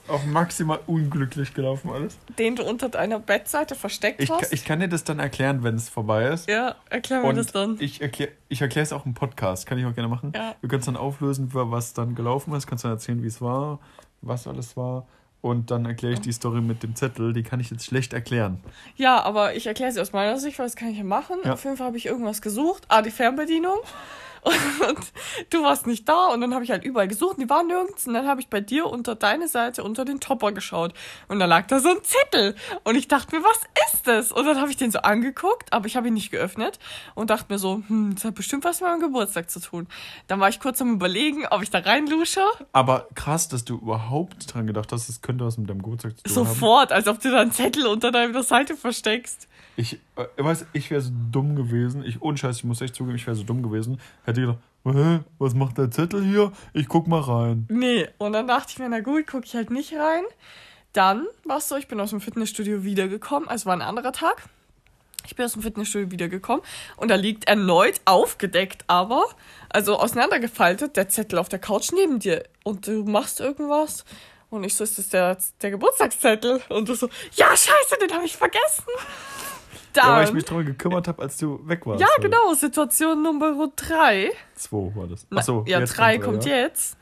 Auch 0.07 0.24
maximal 0.25 0.80
unglücklich 0.88 1.54
gelaufen 1.54 1.92
alles. 1.92 2.18
den 2.40 2.56
du 2.56 2.63
unter 2.63 2.90
deiner 2.90 3.19
Bettseite 3.19 3.75
versteckt 3.75 4.19
Ich, 4.24 4.31
hast. 4.31 4.51
ich 4.51 4.66
kann 4.66 4.80
dir 4.80 4.88
das 4.90 5.04
dann 5.04 5.19
erklären, 5.19 5.62
wenn 5.63 5.75
es 5.75 5.88
vorbei 5.88 6.25
ist. 6.30 6.50
ja, 6.50 6.75
erklär 6.90 7.22
mir 7.22 7.28
Und 7.28 7.36
das 7.36 7.48
dann. 7.51 7.78
ich 7.80 8.01
erkläre 8.01 8.31
ich 8.48 8.60
erkläre 8.62 8.84
es 8.84 8.92
auch 8.92 9.06
im 9.06 9.13
Podcast, 9.13 9.68
kann 9.68 9.78
ich 9.78 9.86
auch 9.86 9.94
gerne 9.94 10.07
machen. 10.07 10.31
Ja. 10.36 10.56
Du 10.63 10.68
kannst 10.68 10.88
dann 10.88 10.98
auflösen, 10.98 11.50
was 11.54 11.94
dann 11.94 12.16
gelaufen 12.16 12.56
ist, 12.56 12.66
kannst 12.66 12.86
dann 12.86 12.92
erzählen, 12.92 13.22
wie 13.22 13.28
es 13.28 13.40
war, 13.40 13.80
was 14.22 14.48
alles 14.48 14.75
war. 14.75 15.06
Und 15.42 15.69
dann 15.69 15.86
erkläre 15.86 16.13
ich 16.16 16.22
die 16.22 16.31
Story 16.34 16.60
mit 16.62 16.81
dem 16.81 16.96
Zettel, 16.96 17.31
die 17.31 17.44
kann 17.44 17.60
ich 17.60 17.69
jetzt 17.69 17.86
schlecht 17.86 18.12
erklären. 18.12 18.62
Ja, 18.96 19.22
aber 19.24 19.54
ich 19.56 19.68
erkläre 19.68 19.92
sie 19.92 20.01
aus 20.01 20.12
meiner 20.12 20.38
Sicht, 20.40 20.57
weil 20.57 20.66
das 20.66 20.75
kann 20.75 20.90
ich 20.90 20.98
ja 20.98 21.04
machen. 21.04 21.38
Ja. 21.46 21.54
Auf 21.54 21.63
jeden 21.63 21.78
Fall 21.78 21.86
habe 21.88 21.98
ich 21.98 22.07
irgendwas 22.07 22.42
gesucht. 22.42 22.84
Ah, 22.90 23.04
die 23.04 23.12
Fernbedienung. 23.12 23.78
Und 24.89 25.00
du 25.50 25.63
warst 25.63 25.88
nicht 25.88 26.08
da 26.08 26.27
und 26.27 26.41
dann 26.41 26.53
habe 26.53 26.63
ich 26.63 26.72
halt 26.72 26.84
überall 26.84 27.08
gesucht 27.08 27.38
und 27.38 27.43
die 27.43 27.50
waren 27.50 27.67
nirgends. 27.67 28.08
Und 28.08 28.13
dann 28.13 28.27
habe 28.27 28.41
ich 28.41 28.48
bei 28.48 28.62
dir 28.62 28.86
unter 28.88 29.15
deine 29.15 29.48
Seite 29.48 29.84
unter 29.84 30.05
den 30.05 30.19
Topper 30.19 30.51
geschaut. 30.51 30.93
Und 31.27 31.39
da 31.39 31.46
lag 31.46 31.67
da 31.67 31.79
so 31.79 31.89
ein 31.89 32.03
Zettel. 32.03 32.55
Und 32.84 32.96
ich 32.96 33.08
dachte 33.08 33.36
mir, 33.36 33.43
was 33.43 33.60
ist 33.93 34.08
das? 34.08 34.31
Und 34.31 34.46
dann 34.46 34.60
habe 34.60 34.72
ich 34.72 34.77
den 34.77 34.91
so 34.91 35.00
angeguckt, 35.00 35.72
aber 35.74 35.86
ich 35.88 35.96
habe 35.96 36.08
ihn 36.08 36.13
nicht 36.13 36.31
geöffnet 36.31 36.79
und 37.15 37.29
dachte 37.29 37.46
mir 37.50 37.60
so, 37.60 37.84
hm, 37.88 38.15
das 38.15 38.25
hat 38.25 38.36
bestimmt 38.36 38.63
was 38.63 38.81
mit 38.81 38.89
meinem 38.89 39.01
Geburtstag 39.01 39.50
zu 39.50 39.60
tun. 39.60 39.88
Dann 40.27 40.39
war 40.39 40.50
ich 40.50 40.60
kurz 40.60 40.81
am 40.81 40.93
überlegen, 40.93 41.46
ob 41.50 41.62
ich 41.62 41.69
da 41.69 41.79
reinlusche. 41.79 42.41
Aber 42.72 43.08
krass, 43.15 43.50
dass 43.50 43.65
du 43.65 43.75
überhaupt 43.75 44.53
dran 44.53 44.67
gedacht 44.67 44.91
hast, 44.91 45.10
es 45.10 45.22
könnte 45.22 45.46
was 45.46 45.58
mit 45.58 45.69
deinem 45.69 45.81
Geburtstag 45.81 46.17
zu 46.17 46.24
tun 46.24 46.36
haben. 46.36 46.46
Sofort, 46.46 46.91
als 46.91 47.08
ob 47.08 47.19
du 47.22 47.31
da 47.31 47.41
einen 47.41 47.51
Zettel 47.51 47.88
unter 47.88 48.12
deiner 48.12 48.43
Seite 48.43 48.75
versteckst. 48.75 49.48
Ich 49.75 50.00
äh, 50.19 50.43
weiß, 50.43 50.67
ich 50.73 50.91
wäre 50.91 51.01
so 51.01 51.11
dumm 51.31 51.55
gewesen. 51.55 52.03
Ich, 52.03 52.19
Scheiß, 52.39 52.57
ich 52.57 52.63
muss 52.63 52.81
echt 52.81 52.95
zugeben, 52.95 53.15
ich 53.15 53.25
wäre 53.25 53.35
so 53.35 53.43
dumm 53.43 53.63
gewesen. 53.63 53.99
Hätte 54.23 54.41
gedacht, 54.41 54.59
Hä, 54.85 55.19
was 55.39 55.53
macht 55.53 55.77
der 55.77 55.91
Zettel 55.91 56.23
hier? 56.23 56.51
Ich 56.73 56.88
guck 56.88 57.07
mal 57.07 57.19
rein. 57.19 57.67
Nee, 57.69 58.07
und 58.17 58.33
dann 58.33 58.47
dachte 58.47 58.71
ich 58.71 58.79
mir, 58.79 58.88
na 58.89 59.01
gut, 59.01 59.27
gucke 59.27 59.45
ich 59.45 59.53
halt 59.53 59.71
nicht 59.71 59.93
rein. 59.93 60.23
Dann 60.93 61.27
war 61.43 61.57
es 61.57 61.67
so, 61.67 61.75
ich 61.75 61.88
bin 61.88 61.99
aus 61.99 62.11
dem 62.11 62.21
Fitnessstudio 62.21 62.83
wiedergekommen, 62.83 63.49
also 63.49 63.65
war 63.65 63.73
ein 63.73 63.81
anderer 63.81 64.13
Tag. 64.13 64.43
Ich 65.25 65.35
bin 65.35 65.45
aus 65.45 65.53
dem 65.53 65.61
Fitnessstudio 65.61 66.11
wiedergekommen 66.11 66.63
und 66.95 67.09
da 67.09 67.15
liegt 67.15 67.47
erneut 67.47 67.99
aufgedeckt, 68.05 68.85
aber, 68.88 69.25
also 69.69 69.99
auseinandergefaltet, 69.99 70.95
der 70.95 71.09
Zettel 71.09 71.38
auf 71.38 71.49
der 71.49 71.59
Couch 71.59 71.91
neben 71.93 72.19
dir. 72.19 72.45
Und 72.63 72.88
du 72.88 73.03
machst 73.03 73.39
irgendwas. 73.39 74.05
Und 74.49 74.63
ich 74.63 74.73
so, 74.73 74.83
ist 74.83 74.97
das 74.97 75.09
der, 75.09 75.38
der 75.61 75.71
Geburtstagszettel? 75.71 76.61
Und 76.69 76.89
du 76.89 76.95
so, 76.95 77.09
ja, 77.33 77.49
scheiße, 77.49 77.97
den 78.01 78.11
habe 78.13 78.25
ich 78.25 78.35
vergessen. 78.35 78.85
Dann, 79.93 80.05
Ja, 80.05 80.15
weil 80.17 80.25
ich 80.25 80.34
mich 80.34 80.46
darum 80.46 80.65
gekümmert 80.65 81.08
habe, 81.08 81.22
als 81.22 81.38
du 81.38 81.60
weg 81.67 81.86
warst. 81.86 82.01
ja, 82.01 82.08
halt. 82.08 82.22
genau, 82.22 82.53
Situation 82.53 83.22
Nummer 83.22 83.69
drei. 83.75 84.31
Zwei 84.55 84.96
war 84.96 85.08
das. 85.08 85.25
Na, 85.29 85.39
Achso, 85.39 85.63
ja, 85.67 85.79
jetzt 85.79 85.98
drei 85.98 86.17
kommt 86.17 86.46
ja. 86.46 86.58
jetzt. 86.58 86.98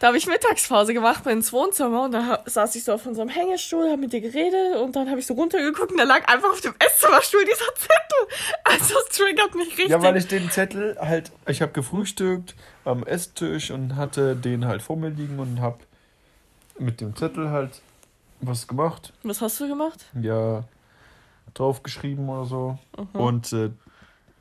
Da 0.00 0.08
habe 0.08 0.16
ich 0.16 0.28
Mittagspause 0.28 0.94
gemacht, 0.94 1.24
bin 1.24 1.38
ins 1.38 1.52
Wohnzimmer 1.52 2.04
und 2.04 2.12
da 2.12 2.40
saß 2.46 2.76
ich 2.76 2.84
so 2.84 2.92
auf 2.92 3.04
unserem 3.04 3.28
Hängestuhl, 3.28 3.88
habe 3.88 3.96
mit 3.96 4.12
dir 4.12 4.20
geredet 4.20 4.76
und 4.76 4.94
dann 4.94 5.10
habe 5.10 5.18
ich 5.18 5.26
so 5.26 5.34
runtergeguckt 5.34 5.90
und 5.90 5.98
da 5.98 6.04
lag 6.04 6.28
einfach 6.28 6.50
auf 6.50 6.60
dem 6.60 6.74
Esszimmerstuhl 6.78 7.44
dieser 7.44 7.74
Zettel. 7.74 8.38
Also 8.62 8.94
es 9.08 9.16
triggert 9.16 9.56
mich 9.56 9.70
richtig. 9.70 9.88
Ja, 9.88 10.00
weil 10.00 10.16
ich 10.16 10.28
den 10.28 10.50
Zettel 10.50 10.96
halt, 11.00 11.32
ich 11.48 11.62
habe 11.62 11.72
gefrühstückt 11.72 12.54
am 12.84 13.02
Esstisch 13.02 13.72
und 13.72 13.96
hatte 13.96 14.36
den 14.36 14.66
halt 14.66 14.82
vor 14.82 14.96
mir 14.96 15.08
liegen 15.08 15.40
und 15.40 15.60
habe 15.60 15.78
mit 16.78 17.00
dem 17.00 17.16
Zettel 17.16 17.50
halt 17.50 17.80
was 18.40 18.68
gemacht. 18.68 19.12
Was 19.24 19.40
hast 19.40 19.58
du 19.58 19.66
gemacht? 19.66 20.04
Ja, 20.20 20.62
drauf 21.58 21.82
geschrieben 21.82 22.28
oder 22.28 22.44
so. 22.44 22.78
Und, 23.12 23.52
äh, 23.52 23.70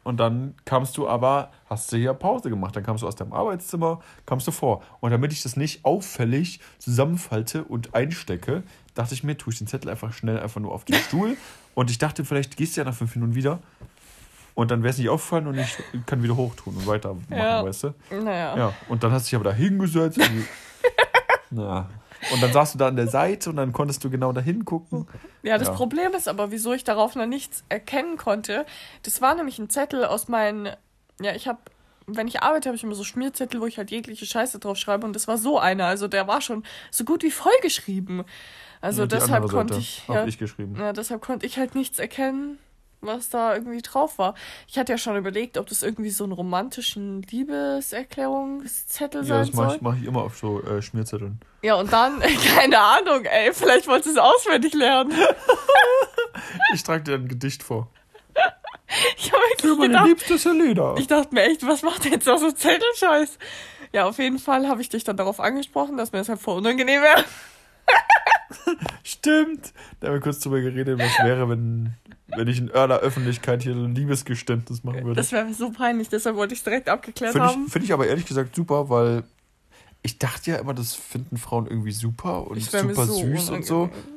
und 0.04 0.18
dann 0.20 0.56
kamst 0.64 0.98
du 0.98 1.08
aber, 1.08 1.52
hast 1.70 1.92
du 1.92 1.98
hier 1.98 2.14
Pause 2.14 2.50
gemacht. 2.50 2.76
Dann 2.76 2.84
kamst 2.84 3.04
du 3.04 3.08
aus 3.08 3.16
deinem 3.16 3.34
Arbeitszimmer, 3.34 4.00
kamst 4.26 4.48
du 4.48 4.52
vor. 4.52 4.82
Und 5.02 5.12
damit 5.12 5.34
ich 5.34 5.44
das 5.44 5.58
nicht 5.58 5.84
auffällig 5.84 6.60
zusammenfalte 6.80 7.64
und 7.66 7.94
einstecke, 7.94 8.64
dachte 8.96 9.14
ich 9.14 9.24
mir, 9.24 9.38
tue 9.38 9.52
ich 9.52 9.60
den 9.60 9.68
Zettel 9.68 9.90
einfach 9.92 10.14
schnell 10.14 10.40
einfach 10.40 10.62
nur 10.62 10.72
auf 10.72 10.86
den 10.86 10.96
Stuhl. 11.08 11.36
Und 11.76 11.92
ich 11.92 11.98
dachte, 11.98 12.24
vielleicht 12.26 12.56
gehst 12.58 12.78
du 12.78 12.82
ja 12.82 12.86
nach 12.86 12.96
fünf 12.96 13.16
Minuten 13.16 13.36
wieder. 13.36 13.60
Und 14.56 14.72
dann 14.72 14.82
wäre 14.82 14.90
es 14.92 14.98
nicht 14.98 15.10
aufgefallen 15.10 15.46
und 15.48 15.60
ich 15.60 15.78
kann 16.08 16.24
wieder 16.24 16.36
hochtun 16.36 16.76
und 16.78 16.88
weitermachen, 16.88 17.28
Ja. 17.30 17.64
weißt 17.64 17.84
du? 17.84 17.94
Naja. 18.24 18.58
Ja, 18.58 18.74
und 18.90 19.04
dann 19.04 19.12
hast 19.12 19.26
du 19.28 19.30
dich 19.30 19.36
aber 19.36 19.52
da 19.52 19.56
hingesetzt. 19.56 20.20
Na. 21.52 21.88
Und 22.32 22.42
dann 22.42 22.52
saßt 22.54 22.74
du 22.76 22.78
da 22.80 22.88
an 22.88 22.96
der 22.96 23.08
Seite 23.08 23.50
und 23.50 23.56
dann 23.58 23.74
konntest 23.74 24.04
du 24.04 24.10
genau 24.10 24.32
da 24.32 24.42
hingucken. 24.42 25.08
Ja, 25.44 25.58
das 25.58 25.68
Ja. 25.70 25.74
Problem 25.74 26.14
ist 26.14 26.28
aber, 26.28 26.52
wieso 26.52 26.74
ich 26.74 26.84
darauf 26.84 27.16
noch 27.16 27.26
nichts 27.26 27.64
erkennen 27.70 28.18
konnte. 28.18 28.66
Das 29.04 29.22
war 29.22 29.36
nämlich 29.36 29.60
ein 29.60 29.70
Zettel 29.70 30.06
aus 30.06 30.28
meinen. 30.28 30.70
Ja, 31.22 31.34
ich 31.36 31.48
habe, 31.48 31.60
wenn 32.06 32.28
ich 32.28 32.42
arbeite, 32.42 32.70
habe 32.70 32.76
ich 32.76 32.84
immer 32.84 32.96
so 32.96 33.04
Schmierzettel, 33.04 33.60
wo 33.62 33.66
ich 33.66 33.78
halt 33.78 33.92
jegliche 33.92 34.26
Scheiße 34.26 34.60
drauf 34.60 34.78
schreibe. 34.78 35.06
Und 35.06 35.14
das 35.16 35.28
war 35.28 35.38
so 35.38 35.58
einer. 35.60 35.86
Also 35.86 36.08
der 36.08 36.28
war 36.28 36.42
schon 36.42 36.64
so 36.92 37.04
gut 37.06 37.24
wie 37.24 37.32
vollgeschrieben. 37.32 38.24
Also 38.82 39.02
Ja, 39.04 39.08
deshalb 39.08 39.48
konnte 39.50 39.78
ich. 39.78 40.04
Ja, 40.08 40.26
ich 40.26 40.38
geschrieben. 40.38 40.76
ja, 40.80 40.94
deshalb 40.94 41.22
konnte 41.22 41.46
ich 41.46 41.58
halt 41.58 41.74
nichts 41.76 41.98
erkennen, 41.98 42.60
was 43.02 43.30
da 43.30 43.54
irgendwie 43.56 43.82
drauf 43.82 44.18
war. 44.18 44.34
Ich 44.68 44.78
hatte 44.78 44.92
ja 44.94 44.98
schon 44.98 45.16
überlegt, 45.18 45.58
ob 45.58 45.68
das 45.68 45.84
irgendwie 45.84 46.10
so 46.10 46.24
ein 46.24 46.32
romantischen 46.32 47.22
Liebeserklärungszettel 47.24 49.22
Ja, 49.22 49.28
sein 49.28 49.46
das 49.48 49.54
mache 49.54 49.80
soll. 49.82 49.98
ich, 50.02 50.08
immer 50.08 50.24
auf 50.24 50.38
so 50.38 50.62
äh, 50.64 50.82
Schmierzetteln. 50.82 51.40
Ja, 51.62 51.76
und 51.76 51.92
dann, 51.94 52.20
keine 52.56 52.80
Ahnung, 52.80 53.26
ey, 53.26 53.54
vielleicht 53.54 53.88
wolltest 53.88 54.16
du 54.16 54.20
es 54.20 54.26
auswendig 54.26 54.74
lernen. 54.74 55.14
Ich 56.74 56.84
trage 56.84 57.04
dir 57.04 57.16
ein 57.16 57.28
Gedicht 57.28 57.64
vor. 57.64 57.90
Ich 59.18 59.32
habe 59.34 59.42
Für 59.60 59.76
meine 59.76 59.88
gedacht, 59.90 60.08
liebste 60.08 60.38
Selina. 60.38 60.96
ich 60.98 61.08
dachte 61.08 61.34
mir 61.34 61.44
echt, 61.44 61.66
was 61.68 61.82
macht 61.82 62.06
der 62.06 62.12
jetzt 62.12 62.26
noch 62.28 62.38
so 62.38 62.52
Zettelscheiß? 62.52 63.38
Ja, 63.92 64.06
auf 64.06 64.18
jeden 64.18 64.40
Fall 64.40 64.68
habe 64.68 64.82
ich 64.82 64.88
dich 64.90 65.04
dann 65.04 65.18
darauf 65.18 65.40
angesprochen, 65.42 65.98
dass 65.98 66.12
mir 66.14 66.20
das 66.20 66.30
halt 66.30 66.40
voll 66.40 66.58
unangenehm 66.58 67.02
wäre. 67.02 67.26
Stimmt. 69.04 69.74
Da 70.00 70.08
haben 70.08 70.16
wir 70.16 70.22
kurz 70.22 70.40
drüber 70.40 70.62
geredet, 70.62 71.00
was 71.00 71.18
wäre, 71.26 71.50
wenn, 71.50 71.94
wenn 72.28 72.48
ich 72.48 72.60
in 72.60 72.72
aller 72.72 73.00
Öffentlichkeit 73.00 73.64
hier 73.64 73.74
so 73.74 73.84
ein 73.84 73.96
Liebesgeständnis 73.96 74.84
machen 74.84 75.04
würde. 75.04 75.16
Das 75.16 75.32
wäre 75.32 75.54
so 75.54 75.72
peinlich, 75.72 76.10
deshalb 76.10 76.36
wollte 76.36 76.54
ich 76.54 76.60
es 76.60 76.64
direkt 76.64 76.90
abgeklärt 76.90 77.34
Finde 77.34 77.48
haben. 77.48 77.66
ich, 77.68 77.72
find 77.74 77.86
ich 77.86 77.94
aber 77.94 78.08
ehrlich 78.08 78.26
gesagt 78.26 78.56
super, 78.56 78.90
weil 78.90 79.24
ich 80.04 80.18
dachte 80.20 80.52
ja 80.52 80.58
immer, 80.58 80.74
das 80.74 80.94
finden 80.96 81.38
Frauen 81.38 81.68
irgendwie 81.68 81.92
super 81.92 82.48
und 82.48 82.62
super 82.62 83.06
süß 83.06 83.50
und 83.50 83.66
so. 83.66 83.82
unangenehm. 83.84 84.14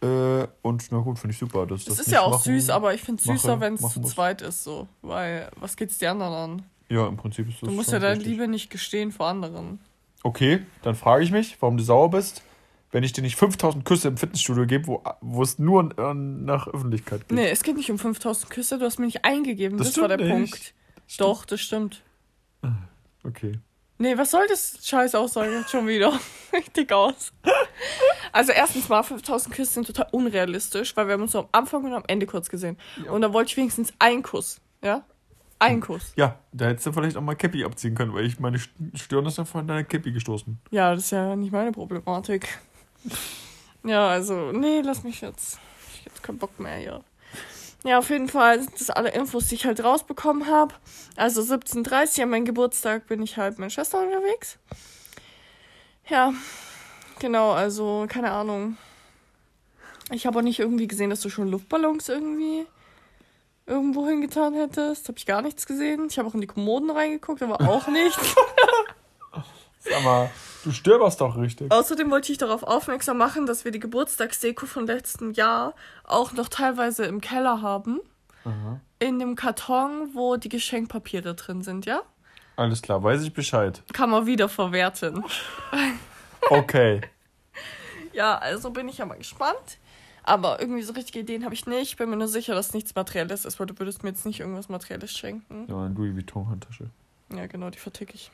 Äh, 0.00 0.46
und 0.62 0.86
na 0.92 0.98
gut, 0.98 1.18
finde 1.18 1.32
ich 1.32 1.38
super. 1.38 1.66
Dass 1.66 1.80
Es 1.80 1.86
das 1.86 1.98
ist 2.00 2.12
ja 2.12 2.20
auch 2.20 2.30
machen- 2.32 2.42
süß, 2.44 2.70
aber 2.70 2.94
ich 2.94 3.00
finde 3.02 3.20
es 3.20 3.24
süßer, 3.26 3.60
wenn 3.60 3.74
es 3.74 3.80
zu 3.92 4.00
muss. 4.00 4.12
zweit 4.12 4.42
ist, 4.42 4.62
so. 4.62 4.86
Weil, 5.02 5.50
was 5.56 5.76
geht's 5.76 5.98
die 5.98 6.06
anderen 6.06 6.32
an? 6.34 6.62
Ja, 6.88 7.06
im 7.08 7.16
Prinzip 7.16 7.48
ist 7.48 7.60
das 7.60 7.68
Du 7.68 7.74
musst 7.74 7.90
ja 7.92 7.98
deine 7.98 8.14
richtig. 8.16 8.28
Liebe 8.32 8.48
nicht 8.48 8.70
gestehen 8.70 9.10
vor 9.12 9.26
anderen. 9.26 9.80
Okay, 10.22 10.60
dann 10.82 10.94
frage 10.94 11.24
ich 11.24 11.30
mich, 11.32 11.56
warum 11.60 11.76
du 11.76 11.82
sauer 11.82 12.10
bist, 12.10 12.42
wenn 12.90 13.02
ich 13.04 13.12
dir 13.12 13.22
nicht 13.22 13.36
5000 13.36 13.84
Küsse 13.84 14.08
im 14.08 14.16
Fitnessstudio 14.16 14.66
gebe, 14.66 14.86
wo, 14.86 15.02
wo 15.20 15.42
es 15.42 15.58
nur 15.58 15.90
äh, 15.98 16.14
nach 16.14 16.68
Öffentlichkeit 16.68 17.28
geht. 17.28 17.32
Nee, 17.36 17.48
es 17.48 17.62
geht 17.62 17.76
nicht 17.76 17.90
um 17.90 17.98
5000 17.98 18.50
Küsse, 18.50 18.78
du 18.78 18.84
hast 18.84 18.98
mir 18.98 19.06
nicht 19.06 19.24
eingegeben. 19.24 19.78
Das 19.78 19.88
Das, 19.92 19.98
war 19.98 20.08
der 20.08 20.18
nicht. 20.18 20.52
Punkt. 20.52 20.74
Doch, 21.18 21.44
das 21.44 21.60
stimmt. 21.60 22.02
Okay. 23.24 23.58
Nee, 24.00 24.16
was 24.16 24.30
soll 24.30 24.46
das 24.48 24.78
scheiß 24.86 25.16
Aussage 25.16 25.64
schon 25.68 25.86
wieder? 25.88 26.12
Richtig 26.52 26.92
aus. 26.92 27.32
Also 28.32 28.52
erstens 28.52 28.88
mal, 28.88 29.02
5000 29.02 29.54
Küsse 29.54 29.72
sind 29.72 29.86
total 29.88 30.06
unrealistisch, 30.12 30.96
weil 30.96 31.08
wir 31.08 31.14
haben 31.14 31.22
uns 31.22 31.32
nur 31.32 31.42
am 31.44 31.48
Anfang 31.52 31.84
und 31.84 31.92
am 31.92 32.04
Ende 32.06 32.26
kurz 32.26 32.48
gesehen. 32.48 32.76
Und 33.10 33.22
da 33.22 33.32
wollte 33.32 33.50
ich 33.50 33.56
wenigstens 33.56 33.92
einen 33.98 34.22
Kuss, 34.22 34.60
ja? 34.82 35.04
Einen 35.58 35.80
Kuss. 35.80 36.12
Ja, 36.14 36.38
da 36.52 36.66
hättest 36.66 36.86
du 36.86 36.92
vielleicht 36.92 37.16
auch 37.16 37.20
mal 37.20 37.34
Cappy 37.34 37.64
abziehen 37.64 37.96
können, 37.96 38.14
weil 38.14 38.24
ich 38.24 38.38
meine 38.38 38.60
Stirn 38.94 39.26
ist 39.26 39.38
dann 39.38 39.46
von 39.46 39.66
deiner 39.66 39.82
Cappy 39.82 40.12
gestoßen. 40.12 40.56
Ja, 40.70 40.94
das 40.94 41.06
ist 41.06 41.10
ja 41.10 41.34
nicht 41.34 41.50
meine 41.50 41.72
Problematik. 41.72 42.60
Ja, 43.84 44.08
also, 44.08 44.52
nee, 44.52 44.80
lass 44.80 45.04
mich 45.04 45.20
jetzt. 45.20 45.58
Ich 45.92 46.00
hab 46.00 46.12
jetzt 46.12 46.22
keinen 46.22 46.38
Bock 46.38 46.58
mehr 46.58 46.76
hier. 46.76 47.04
Ja, 47.84 47.98
auf 47.98 48.10
jeden 48.10 48.28
Fall 48.28 48.60
sind 48.60 48.80
das 48.80 48.90
alle 48.90 49.10
Infos, 49.10 49.46
die 49.46 49.54
ich 49.54 49.64
halt 49.64 49.82
rausbekommen 49.82 50.48
habe. 50.48 50.74
Also 51.16 51.40
17.30 51.42 52.22
an 52.22 52.30
meinem 52.30 52.44
Geburtstag 52.44 53.06
bin 53.06 53.22
ich 53.22 53.36
halt 53.36 53.52
mit 53.52 53.60
meiner 53.60 53.70
Schwester 53.70 54.00
unterwegs. 54.00 54.58
Ja, 56.08 56.32
genau, 57.18 57.52
also 57.52 58.06
keine 58.08 58.32
Ahnung. 58.32 58.76
Ich 60.10 60.26
habe 60.26 60.38
auch 60.38 60.42
nicht 60.42 60.58
irgendwie 60.58 60.88
gesehen, 60.88 61.10
dass 61.10 61.20
du 61.20 61.30
schon 61.30 61.48
Luftballons 61.48 62.08
irgendwie 62.08 62.66
irgendwo 63.66 64.06
hingetan 64.06 64.54
hättest. 64.54 65.06
Habe 65.08 65.18
ich 65.18 65.26
gar 65.26 65.42
nichts 65.42 65.66
gesehen. 65.66 66.08
Ich 66.10 66.18
habe 66.18 66.28
auch 66.28 66.34
in 66.34 66.40
die 66.40 66.46
Kommoden 66.46 66.90
reingeguckt, 66.90 67.42
aber 67.42 67.60
auch 67.60 67.86
nichts. 67.88 68.34
Mal, 70.04 70.30
du 70.64 70.72
stöberst 70.72 71.20
doch 71.20 71.36
richtig. 71.36 71.70
Außerdem 71.70 72.10
wollte 72.10 72.32
ich 72.32 72.38
darauf 72.38 72.62
aufmerksam 72.62 73.18
machen, 73.18 73.46
dass 73.46 73.64
wir 73.64 73.72
die 73.72 73.80
Geburtstagsdeko 73.80 74.66
von 74.66 74.86
letztem 74.86 75.32
Jahr 75.32 75.74
auch 76.04 76.32
noch 76.32 76.48
teilweise 76.48 77.04
im 77.04 77.20
Keller 77.20 77.62
haben. 77.62 78.00
Aha. 78.44 78.80
In 78.98 79.18
dem 79.18 79.36
Karton, 79.36 80.10
wo 80.14 80.36
die 80.36 80.48
Geschenkpapiere 80.48 81.34
drin 81.34 81.62
sind, 81.62 81.86
ja? 81.86 82.02
Alles 82.56 82.82
klar, 82.82 83.02
weiß 83.02 83.22
ich 83.22 83.32
Bescheid. 83.32 83.82
Kann 83.92 84.10
man 84.10 84.26
wieder 84.26 84.48
verwerten. 84.48 85.24
Okay. 86.50 87.02
Ja, 88.12 88.38
also 88.38 88.70
bin 88.70 88.88
ich 88.88 88.98
ja 88.98 89.06
mal 89.06 89.18
gespannt. 89.18 89.78
Aber 90.22 90.60
irgendwie 90.60 90.82
so 90.82 90.92
richtige 90.92 91.20
Ideen 91.20 91.44
habe 91.44 91.54
ich 91.54 91.66
nicht. 91.66 91.96
Bin 91.96 92.10
mir 92.10 92.16
nur 92.16 92.28
sicher, 92.28 92.54
dass 92.54 92.74
nichts 92.74 92.94
Materielles 92.94 93.44
ist, 93.44 93.58
weil 93.58 93.66
du 93.66 93.78
würdest 93.78 94.02
mir 94.02 94.10
jetzt 94.10 94.26
nicht 94.26 94.40
irgendwas 94.40 94.68
Materielles 94.68 95.12
schenken. 95.12 95.66
Ja, 95.68 95.84
eine 95.84 95.94
Louis 95.94 96.14
Vuitton 96.14 96.48
Handtasche. 96.48 96.90
Ja, 97.34 97.46
genau, 97.46 97.70
die 97.70 97.78
verticke 97.78 98.14
ich. 98.14 98.30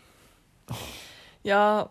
Ja, 1.42 1.90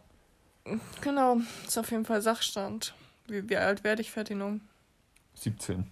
genau. 1.02 1.38
Ist 1.66 1.78
auf 1.78 1.92
jeden 1.92 2.06
Fall 2.06 2.22
Sachstand. 2.22 2.94
Wie, 3.28 3.48
wie 3.50 3.58
alt 3.58 3.84
werde 3.84 4.02
ich, 4.02 4.12
Ferdinand? 4.12 4.62
17. 5.36 5.86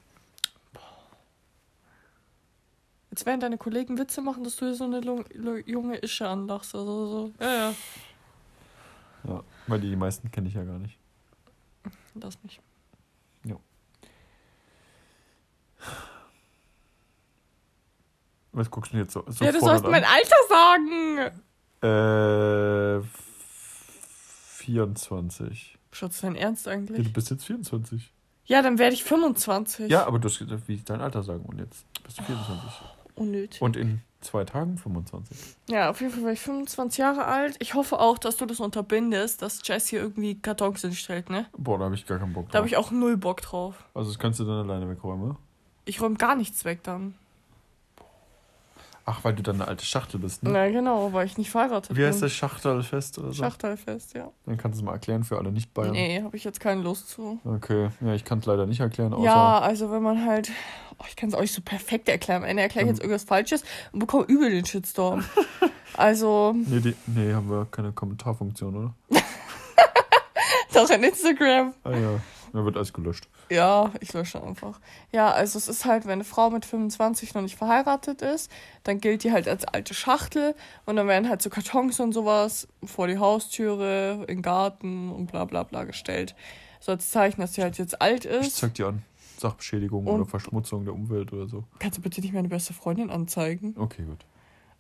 Jetzt 3.10 3.26
werden 3.26 3.42
deine 3.42 3.58
Kollegen 3.58 3.98
Witze 3.98 4.22
machen, 4.22 4.44
dass 4.44 4.56
du 4.56 4.66
hier 4.66 4.76
so 4.76 4.86
eine 4.86 5.60
junge 5.66 5.98
Ische 5.98 6.28
anlachst. 6.28 6.74
Also 6.74 7.08
so. 7.08 7.32
Ja, 7.40 7.54
ja. 7.54 7.74
Ja, 9.24 9.44
weil 9.68 9.80
die, 9.82 9.90
die 9.90 9.96
meisten 9.96 10.32
kenne 10.32 10.48
ich 10.48 10.54
ja 10.54 10.64
gar 10.64 10.80
nicht. 10.80 10.98
Lass 12.16 12.42
mich. 12.44 12.60
Was 18.54 18.70
guckst 18.70 18.92
du 18.92 18.98
denn 18.98 19.06
jetzt 19.06 19.14
so? 19.14 19.24
so 19.28 19.46
ja, 19.46 19.52
du 19.52 19.60
sollst 19.60 19.86
mein 19.86 20.04
Alter 20.04 20.36
sagen. 20.50 21.32
Äh, 21.82 23.00
24. 24.62 25.78
Schatz, 25.92 26.22
dein 26.22 26.36
Ernst 26.36 26.66
Ja, 26.66 26.72
du 26.72 26.78
eigentlich? 26.78 27.14
bist 27.14 27.30
jetzt 27.32 27.46
24. 27.46 28.12
Ja, 28.46 28.62
dann 28.62 28.78
werde 28.80 28.94
ich 28.94 29.04
25. 29.04 29.90
Ja, 29.90 30.06
aber 30.06 30.20
du 30.20 30.28
hast 30.30 30.40
gesagt, 30.40 30.68
wie 30.68 30.74
ich 30.76 30.84
dein 30.84 31.02
Alter 31.02 31.24
sagen 31.24 31.44
und 31.46 31.60
jetzt 31.60 31.86
bist 32.04 32.20
du 32.20 32.24
24. 32.24 32.72
Unnötig. 33.16 33.62
Und 33.62 33.76
in 33.76 34.02
zwei 34.22 34.44
Tagen 34.46 34.78
25. 34.78 35.38
Ja, 35.70 35.90
auf 35.90 36.00
jeden 36.02 36.14
Fall 36.14 36.24
war 36.24 36.32
ich 36.32 36.40
25 36.40 36.98
Jahre 37.00 37.26
alt. 37.26 37.56
Ich 37.60 37.74
hoffe 37.74 38.00
auch, 38.00 38.18
dass 38.18 38.38
du 38.38 38.46
das 38.46 38.60
unterbindest, 38.60 39.42
dass 39.42 39.62
Jess 39.68 39.88
hier 39.88 40.00
irgendwie 40.02 40.36
Kartons 40.40 40.82
hinstellt, 40.82 41.30
ne? 41.30 41.46
Boah, 41.58 41.78
da 41.78 41.86
habe 41.86 41.96
ich 41.96 42.06
gar 42.06 42.20
keinen 42.20 42.34
Bock 42.34 42.46
drauf. 42.46 42.52
Da 42.52 42.58
habe 42.60 42.68
ich 42.68 42.78
auch 42.78 42.92
null 42.92 43.18
Bock 43.18 43.42
drauf. 43.42 43.76
also 43.94 44.10
das 44.10 44.20
kannst 44.20 44.40
du 44.40 44.46
dann 44.46 44.70
alleine 44.70 44.90
wegräumen. 44.90 45.38
Ich 45.86 46.02
räume 46.02 46.16
gar 46.16 46.36
nichts 46.36 46.64
weg 46.66 46.84
dann. 46.84 47.16
Ach, 49.12 49.26
weil 49.26 49.34
du 49.34 49.44
dann 49.44 49.56
eine 49.56 49.68
alte 49.68 49.84
Schachtel 49.84 50.22
bist, 50.22 50.42
ne? 50.42 50.52
Na 50.52 50.70
genau, 50.70 51.12
weil 51.12 51.26
ich 51.26 51.38
nicht 51.38 51.50
verheiratet 51.52 51.98
Wie 51.98 52.06
heißt 52.06 52.20
bin. 52.20 52.30
das? 52.30 52.32
Schachtelfest 52.32 53.20
oder 53.20 53.34
so? 53.34 53.44
Schachtelfest, 53.44 54.14
ja. 54.14 54.32
Dann 54.46 54.56
kannst 54.56 54.80
du 54.80 54.84
es 54.84 54.86
mal 54.86 54.94
erklären 54.94 55.26
für 55.26 55.38
alle 55.38 55.52
Nicht-Bayern. 55.52 55.92
Nee, 55.92 56.22
habe 56.24 56.38
ich 56.38 56.46
jetzt 56.46 56.62
keine 56.62 56.82
Lust 56.82 57.10
zu. 57.10 57.38
Okay, 57.44 57.90
ja, 58.00 58.14
ich 58.14 58.24
kann 58.24 58.40
es 58.40 58.46
leider 58.46 58.66
nicht 58.66 58.80
erklären, 58.80 59.14
außer... 59.14 59.26
Ja, 59.26 59.60
also 59.60 59.92
wenn 59.92 60.02
man 60.02 60.26
halt. 60.26 60.50
Oh, 60.98 61.04
ich 61.10 61.18
kann 61.18 61.28
es 61.28 61.36
euch 61.36 61.52
so 61.52 61.62
perfekt 61.62 62.08
erklären. 62.08 62.44
Am 62.44 62.50
Ende 62.50 62.64
erkläre 62.64 62.86
ich 62.86 62.92
jetzt 62.92 63.02
irgendwas 63.02 63.26
Falsches 63.26 63.66
und 63.92 64.00
bekomme 64.00 64.24
übel 64.26 64.50
den 64.50 64.66
Shitstorm. 64.66 65.26
also, 65.98 66.54
Nee, 66.56 66.80
die, 66.80 66.96
nee, 67.08 67.34
haben 67.34 67.50
wir 67.50 67.68
keine 67.70 67.92
Kommentarfunktion, 67.92 68.76
oder? 68.78 68.94
doch 70.74 70.90
in 70.90 71.04
Instagram. 71.04 71.74
Ah 71.84 71.92
ja, 71.92 72.20
da 72.54 72.66
wird 72.66 72.76
alles 72.78 72.94
gelöscht. 72.94 73.28
Ja, 73.50 73.92
ich 74.00 74.12
lösche 74.14 74.42
einfach. 74.44 74.80
Ja, 75.12 75.32
also 75.32 75.58
es 75.58 75.68
ist 75.68 75.86
halt, 75.86 76.06
wenn 76.06 76.14
eine 76.14 76.24
Frau 76.24 76.50
mit 76.50 76.66
25 76.66 77.34
noch 77.34 77.42
nicht 77.42 77.56
verheiratet 77.58 78.22
ist, 78.22 78.52
dann 78.84 79.00
gilt 79.00 79.24
die 79.24 79.32
halt 79.32 79.48
als 79.48 79.66
alte 79.66 79.94
Schachtel 79.94 80.56
und 80.86 80.96
dann 80.96 81.08
werden 81.08 81.30
halt 81.30 81.42
so 81.42 81.50
Kartons 81.50 82.00
und 82.00 82.12
sowas 82.14 82.68
vor 82.84 83.08
die 83.08 83.18
Haustüre, 83.18 84.22
in 84.28 84.38
den 84.38 84.42
Garten 84.42 85.12
und 85.12 85.28
bla 85.32 85.46
bla 85.46 85.64
bla 85.64 85.84
gestellt. 85.84 86.36
So 86.80 86.92
als 86.92 87.12
Zeichen, 87.12 87.42
dass 87.42 87.54
sie 87.54 87.62
halt 87.62 87.78
jetzt 87.78 88.02
alt 88.02 88.26
Ich 88.26 88.32
ist. 88.32 88.58
zeig 88.58 88.74
dir 88.74 88.88
an. 88.88 89.04
Sachbeschädigung 89.38 90.06
Und- 90.06 90.16
oder 90.22 90.26
Verschmutzung 90.30 90.86
der 90.86 90.94
Umwelt 90.94 91.34
oder 91.34 91.48
so. 91.48 91.64
Kannst 91.80 91.98
du 91.98 92.02
bitte 92.02 92.22
nicht 92.22 92.34
meine 92.34 92.48
beste 92.48 92.74
Freundin 92.74 93.10
anzeigen? 93.10 93.76
Okay, 93.78 94.04
gut. 94.04 94.26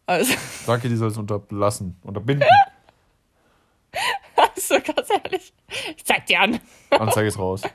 Also, 0.06 0.34
ihr, 0.68 0.90
die 0.90 0.96
soll 0.96 1.10
es 1.10 1.18
unterlassen. 1.18 1.96
Unterbinden. 2.04 2.48
also 4.36 4.76
ganz 4.82 5.10
ehrlich, 5.24 5.54
ich 5.96 6.06
zeig 6.06 6.26
dir 6.26 6.42
an. 6.42 6.60
Anzeige 6.92 7.28
ist 7.28 7.40
raus. 7.40 7.62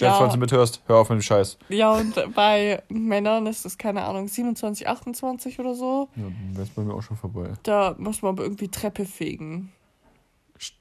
Jess, 0.00 0.10
Ja. 0.10 0.14
falls 0.18 0.32
du 0.34 0.38
mithörst, 0.38 0.82
hör 0.86 0.98
auf 0.98 1.08
mit 1.10 1.18
dem 1.18 1.22
Scheiß. 1.22 1.58
Ja, 1.70 1.92
und 1.92 2.14
bei 2.34 2.82
Männern 2.88 3.46
ist 3.46 3.66
es, 3.66 3.76
keine 3.78 4.04
Ahnung, 4.04 4.28
27, 4.28 4.86
28 4.88 5.58
oder 5.58 5.74
so. 5.74 6.08
Ja, 6.14 6.22
dann 6.22 6.50
wäre 6.52 6.62
es 6.62 6.70
bei 6.70 6.82
mir 6.82 6.94
auch 6.94 7.02
schon 7.02 7.16
vorbei. 7.16 7.52
Da 7.64 7.96
muss 7.98 8.22
man 8.22 8.30
aber 8.34 8.44
irgendwie 8.44 8.68
Treppe 8.68 9.04
fegen. 9.04 9.72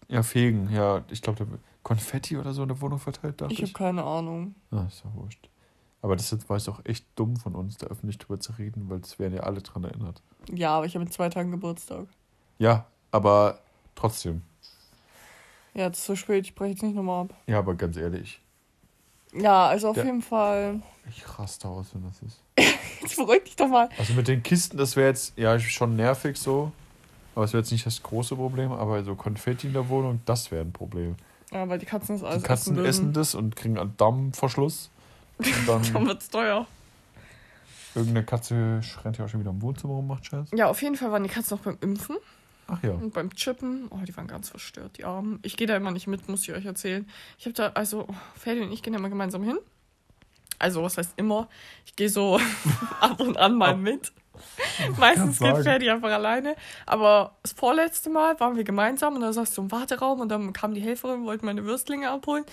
Ja, 0.08 0.22
fegen, 0.24 0.70
ja. 0.72 1.04
Ich 1.10 1.22
glaube, 1.22 1.44
da 1.46 1.52
Konfetti 1.84 2.38
oder 2.38 2.54
so 2.54 2.62
in 2.64 2.68
der 2.68 2.80
Wohnung 2.82 3.00
verteilt, 3.00 3.42
dachte 3.42 3.54
Ich 3.54 3.60
ich. 3.62 3.70
habe 3.70 3.74
keine 3.74 4.04
Ahnung. 4.04 4.56
Ah, 4.72 4.86
ist 4.88 5.04
ja 5.04 5.12
wurscht. 5.16 5.50
Aber 6.02 6.16
das 6.16 6.30
jetzt 6.32 6.48
war 6.50 6.58
es 6.58 6.70
auch 6.70 6.82
echt 6.86 7.06
dumm 7.16 7.38
von 7.38 7.56
uns, 7.56 7.78
da 7.78 7.88
öffentlich 7.88 8.18
drüber 8.20 8.40
zu 8.40 8.52
reden, 8.54 8.90
weil 8.90 9.00
es 9.00 9.18
werden 9.20 9.34
ja 9.34 9.42
alle 9.42 9.62
dran 9.62 9.84
erinnert. 9.84 10.22
Ja, 10.54 10.72
aber 10.78 10.86
ich 10.86 10.96
habe 10.96 11.06
in 11.06 11.12
zwei 11.12 11.30
Tagen 11.30 11.50
Geburtstag. 11.52 12.08
Ja, 12.60 12.86
aber 13.12 13.60
trotzdem. 13.96 14.44
Ja, 15.78 15.88
es 15.88 16.00
ist 16.00 16.06
so 16.06 16.16
spät, 16.16 16.44
ich 16.46 16.56
breche 16.56 16.72
jetzt 16.72 16.82
nicht 16.84 16.96
nochmal 16.96 17.26
ab. 17.26 17.34
Ja, 17.46 17.60
aber 17.60 17.76
ganz 17.76 17.96
ehrlich, 17.98 18.42
Ja, 19.34 19.68
also 19.68 19.90
auf 19.90 19.98
Ja. 19.98 20.04
jeden 20.06 20.22
Fall. 20.24 20.82
ich 21.08 21.24
raste 21.38 21.68
aus, 21.68 21.94
wenn 21.94 22.04
das 22.04 22.22
ist. 22.24 22.42
Jetzt 23.02 23.16
beruhig 23.16 23.44
dich 23.44 23.56
doch 23.56 23.68
mal. 23.68 23.88
Also 23.98 24.14
mit 24.14 24.28
den 24.28 24.42
Kisten, 24.42 24.76
das 24.78 24.96
wäre 24.96 25.08
jetzt 25.10 25.38
ja 25.38 25.58
schon 25.60 25.96
nervig 25.96 26.36
so. 26.38 26.72
Aber 27.36 27.46
es 27.46 27.54
wäre 27.54 27.62
jetzt 27.62 27.72
nicht 27.72 27.86
das 27.86 28.02
große 28.02 28.36
Problem, 28.36 28.72
aber 28.72 29.04
so 29.04 29.14
Konfetti 29.16 29.68
in 29.68 29.74
der 29.74 29.88
Wohnung, 29.90 30.20
das 30.26 30.50
wäre 30.50 30.66
ein 30.66 30.72
Problem. 30.74 31.16
Ja, 31.52 31.70
weil 31.70 31.78
die 31.78 31.86
Katzen 31.86 32.16
das 32.16 32.22
Die 32.22 32.26
alles 32.28 32.44
Katzen 32.44 32.74
essen 32.78 32.86
essen 32.88 33.14
das 33.14 33.36
und 33.36 33.56
kriegen 33.56 33.78
einen 33.78 33.96
Dammverschluss. 33.98 34.90
Und 35.38 35.48
Dann 35.68 35.84
dann 35.94 36.08
wird's 36.08 36.30
teuer. 36.30 36.66
irgendeine 37.94 38.26
Katze 38.26 38.82
rennt 39.04 39.18
ja 39.20 39.26
auch 39.26 39.30
schon 39.30 39.40
wieder 39.42 39.52
im 39.52 39.62
Wohnzimmer 39.62 39.94
rum, 39.94 40.08
macht 40.08 40.26
Scheiß. 40.26 40.50
Ja, 40.56 40.68
auf 40.68 40.82
jeden 40.82 40.96
Fall 40.96 41.12
waren 41.12 41.24
die 41.24 41.30
Katzen 41.30 41.56
noch 41.58 41.64
beim 41.64 41.78
Impfen 41.82 42.18
Ach 42.68 42.84
ja. 42.84 42.92
und 42.92 43.14
beim 43.14 43.34
Chippen. 43.34 43.88
Oh, 43.90 44.00
die 44.06 44.16
waren 44.16 44.28
ganz 44.28 44.50
verstört, 44.50 44.98
die 44.98 45.06
Armen. 45.06 45.40
Ich 45.42 45.58
gehe 45.58 45.68
da 45.68 45.76
immer 45.76 45.92
nicht 45.92 46.08
mit, 46.08 46.28
muss 46.28 46.44
ich 46.44 46.54
euch 46.54 46.66
erzählen. 46.66 47.08
Ich 47.38 47.46
habe 47.46 47.54
da, 47.54 47.70
also, 47.70 48.06
oh, 48.08 48.16
Ferdi 48.36 48.62
und 48.62 48.72
ich 48.72 48.84
gehen 48.84 48.94
da 48.94 49.00
immer 49.00 49.10
gemeinsam 49.10 49.44
hin. 49.44 49.58
Also, 50.60 50.84
was 50.84 50.98
heißt 50.98 51.14
immer? 51.18 51.48
Ich 51.86 51.96
gehe 51.96 52.10
so 52.10 52.40
ab 53.00 53.20
und 53.20 53.38
an 53.38 53.56
mal 53.56 53.78
mit. 53.78 54.12
Meistens 54.98 55.40
geht 55.40 55.58
Ferdi 55.58 55.90
einfach 55.90 56.12
alleine. 56.12 56.56
Aber 56.86 57.38
das 57.44 57.54
vorletzte 57.54 58.10
Mal 58.10 58.40
waren 58.40 58.56
wir 58.56 58.64
gemeinsam 58.64 59.16
und 59.16 59.22
da 59.22 59.34
saß 59.34 59.54
du 59.54 59.62
im 59.62 59.72
Warteraum 59.72 60.22
und 60.22 60.30
dann 60.30 60.54
kam 60.54 60.74
die 60.74 60.82
Helferin, 60.82 61.26
wollte 61.26 61.46
meine 61.46 61.66
Würstlinge 61.66 62.10
abholen. 62.10 62.46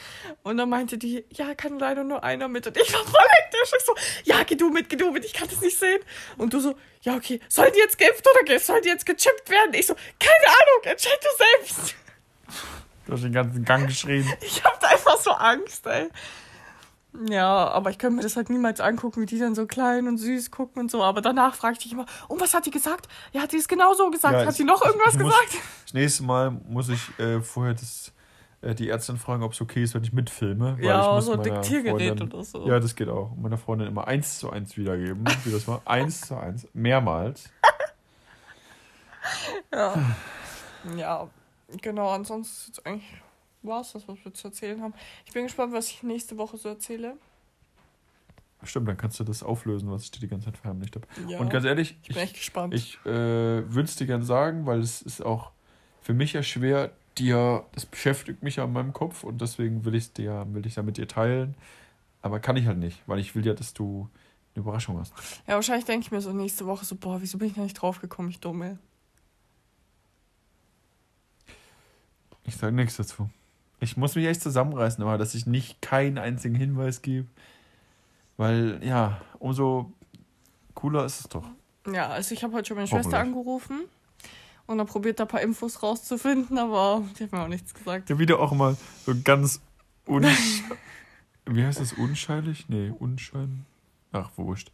Und 0.43 0.57
dann 0.57 0.69
meinte 0.69 0.99
die, 0.99 1.25
ja, 1.31 1.55
kann 1.55 1.79
leider 1.79 2.05
nur 2.05 2.25
einer 2.25 2.49
mit. 2.49 2.67
Und 2.67 2.77
ich 2.77 2.93
war 2.93 3.05
voll 3.05 3.27
hektisch. 3.29 3.73
Ich 3.77 3.85
so, 3.85 3.95
ja, 4.25 4.43
geh 4.45 4.57
du 4.57 4.71
mit, 4.71 4.89
geh 4.89 4.97
du 4.97 5.11
mit, 5.11 5.25
ich 5.25 5.33
kann 5.33 5.49
das 5.49 5.61
nicht 5.61 5.79
sehen. 5.79 6.01
Und 6.37 6.53
du 6.53 6.61
so, 6.61 6.75
ja, 7.03 7.15
okay, 7.15 7.41
sollen 7.49 7.73
die 7.75 7.81
jetzt 7.81 7.99
geimpft 7.99 8.27
oder 8.27 8.59
sollen 8.59 8.83
die 8.83 8.89
jetzt 8.89 9.07
gechippt 9.07 9.51
werden? 9.51 9.75
Ich 9.75 9.87
so, 9.87 9.95
keine 9.95 10.47
Ahnung, 10.47 10.85
entscheid 10.85 11.19
du 11.21 11.45
selbst. 11.45 11.95
Du 13.07 13.13
hast 13.13 13.23
den 13.23 13.33
ganzen 13.33 13.65
Gang 13.65 13.87
geschrien. 13.87 14.31
Ich 14.41 14.65
hab 14.65 14.81
da 14.81 14.89
einfach 14.89 15.19
so 15.19 15.31
Angst, 15.33 15.87
ey. 15.87 16.09
Ja, 17.29 17.69
aber 17.69 17.91
ich 17.91 17.99
könnte 17.99 18.17
mir 18.17 18.23
das 18.23 18.35
halt 18.37 18.51
niemals 18.51 18.81
angucken, 18.81 19.21
wie 19.23 19.27
die 19.27 19.39
dann 19.39 19.55
so 19.55 19.67
klein 19.67 20.09
und 20.09 20.19
süß 20.19 20.51
gucken 20.51 20.83
und 20.83 20.91
so. 20.91 21.03
Aber 21.03 21.21
danach 21.21 21.55
frage 21.55 21.75
ich 21.75 21.79
dich 21.79 21.93
immer, 21.93 22.07
und 22.29 22.41
was 22.41 22.55
hat 22.55 22.67
die 22.67 22.73
gesagt? 22.73 23.07
Ja, 23.33 23.43
hat 23.43 23.53
die 23.53 23.57
es 23.59 23.69
genau 23.69 23.95
so 23.95 24.11
gesagt? 24.11 24.35
Ja, 24.35 24.47
hat 24.47 24.55
sie 24.55 24.65
noch 24.65 24.85
irgendwas 24.85 25.15
muss- 25.15 25.33
gesagt? 25.33 25.65
Das 25.85 25.95
nächste 25.95 26.25
Mal 26.25 26.51
muss 26.51 26.89
ich 26.89 27.17
äh, 27.21 27.41
vorher 27.41 27.75
das, 27.75 28.13
äh, 28.63 28.75
die 28.75 28.89
Ärztin 28.89 29.17
fragen, 29.17 29.45
ob 29.45 29.53
es 29.53 29.61
okay 29.61 29.85
ist, 29.85 29.95
wenn 29.95 30.03
ich 30.03 30.13
mitfilme. 30.13 30.77
Weil 30.77 30.85
Ja, 30.85 31.03
ich 31.03 31.15
muss 31.15 31.27
so 31.27 31.33
ein 31.35 31.43
Diktiergerät 31.45 32.19
Freundin- 32.19 32.33
oder 32.33 32.43
so. 32.45 32.67
Ja, 32.67 32.81
das 32.81 32.97
geht 32.97 33.09
auch. 33.09 33.31
Meiner 33.37 33.59
Freundin 33.59 33.87
immer 33.87 34.09
eins 34.09 34.41
zu 34.41 34.51
eins 34.51 34.77
wiedergeben. 34.77 35.25
Wie 35.45 35.53
das 35.53 35.69
war? 35.69 35.83
Eins 35.85 36.23
zu 36.23 36.37
eins. 36.37 36.67
Mehrmals. 36.73 37.49
Ja. 39.73 39.95
ja, 40.97 41.29
genau, 41.81 42.11
ansonsten 42.11 42.55
ist 42.55 42.67
jetzt 42.69 42.87
eigentlich 42.87 43.23
war 43.65 43.81
es 43.81 43.93
das, 43.93 44.07
was 44.09 44.25
wir 44.25 44.33
zu 44.35 44.49
erzählen 44.49 44.81
haben. 44.83 44.95
Ich 45.27 45.33
bin 45.33 45.45
gespannt, 45.45 45.73
was 45.73 45.89
ich 45.89 46.03
nächste 46.03 46.37
Woche 46.37 46.57
so 46.57 46.69
erzähle. 46.69 47.17
Stimmt, 48.63 48.89
dann 48.89 48.97
kannst 48.97 49.21
du 49.21 49.25
das 49.25 49.43
auflösen, 49.43 49.91
was 49.91 50.05
ich 50.05 50.11
dir 50.11 50.21
die 50.21 50.29
ganze 50.29 50.47
Zeit 50.47 50.57
verheimlicht 50.57 50.97
habe. 50.97 51.07
Ja, 51.29 51.39
Und 51.39 51.51
ganz 51.51 51.67
ehrlich, 51.67 51.99
ich 52.03 52.09
bin 52.09 52.17
echt 52.17 52.35
gespannt. 52.35 52.73
Ich 52.73 52.99
äh, 53.05 53.11
würde 53.11 53.83
es 53.83 53.97
dir 53.97 54.07
gerne 54.07 54.25
sagen, 54.25 54.65
weil 54.65 54.81
es 54.81 55.03
ist 55.03 55.21
auch 55.21 55.51
für 56.01 56.15
mich 56.15 56.33
ja 56.33 56.43
schwer, 56.43 56.93
dir, 57.19 57.65
das 57.73 57.87
beschäftigt 57.87 58.43
mich 58.43 58.57
ja 58.57 58.65
in 58.65 58.73
meinem 58.73 58.93
Kopf 58.93 59.25
und 59.25 59.41
deswegen 59.41 59.85
will 59.85 59.95
ich 59.95 60.05
es 60.05 60.13
dir, 60.13 60.47
will 60.51 60.67
ich 60.67 60.77
ja 60.77 60.83
mit 60.83 60.97
dir 60.97 61.07
teilen. 61.07 61.55
Aber 62.23 62.41
kann 62.41 62.57
ich 62.57 62.67
halt 62.67 62.79
nicht, 62.79 63.03
weil 63.07 63.19
ich 63.19 63.35
will 63.35 63.45
ja, 63.45 63.53
dass 63.53 63.75
du 63.75 64.09
eine 64.55 64.63
Überraschung 64.63 64.99
hast. 64.99 65.13
ja, 65.47 65.55
wahrscheinlich 65.55 65.85
denke 65.85 66.07
ich 66.07 66.11
mir 66.11 66.21
so 66.21 66.33
nächste 66.33 66.67
Woche 66.67 66.85
so, 66.85 66.97
boah, 66.97 67.21
wieso 67.21 67.39
bin 67.39 67.49
ich 67.49 67.55
da 67.55 67.61
nicht 67.61 67.75
drauf 67.75 68.01
gekommen, 68.01 68.31
ich 68.31 68.41
dumme. 68.41 68.79
Ich 72.45 72.57
sage 72.57 72.75
nichts 72.75 72.97
dazu. 72.97 73.29
Ich 73.85 73.99
muss 73.99 74.15
mich 74.15 74.27
echt 74.27 74.41
zusammenreißen, 74.41 75.03
aber 75.05 75.19
dass 75.19 75.35
ich 75.35 75.47
nicht 75.47 75.83
keinen 75.83 76.17
einzigen 76.17 76.55
Hinweis 76.55 77.03
gebe. 77.03 77.29
Weil, 78.39 78.81
ja, 78.83 79.21
umso 79.39 79.93
cooler 80.75 81.05
ist 81.05 81.21
es 81.21 81.29
doch. 81.29 81.45
Ja, 81.93 82.09
also 82.09 82.35
ich 82.35 82.43
habe 82.43 82.55
heute 82.55 82.69
schon 82.69 82.77
meine 82.77 82.89
Schwester 82.89 83.19
angerufen 83.19 83.83
und 84.67 84.79
dann 84.79 84.87
probiert 84.87 85.21
da 85.21 85.25
ein 85.25 85.29
paar 85.29 85.43
Infos 85.43 85.83
rauszufinden, 85.83 86.57
aber 86.57 87.03
die 87.19 87.25
hat 87.25 87.33
mir 87.33 87.43
auch 87.43 87.49
nichts 87.49 87.75
gesagt. 87.75 88.09
Ja, 88.09 88.19
wieder 88.19 88.41
auch 88.41 88.53
immer 88.53 88.77
so 89.05 89.13
ganz 89.23 89.61
un... 90.09 90.27
Wie 91.47 91.63
heißt 91.63 91.79
das? 91.79 91.93
Unscheinlich? 91.93 92.71
Nee, 92.71 92.91
unschein. 92.99 93.67
Ach, 94.13 94.31
wurscht. 94.37 94.73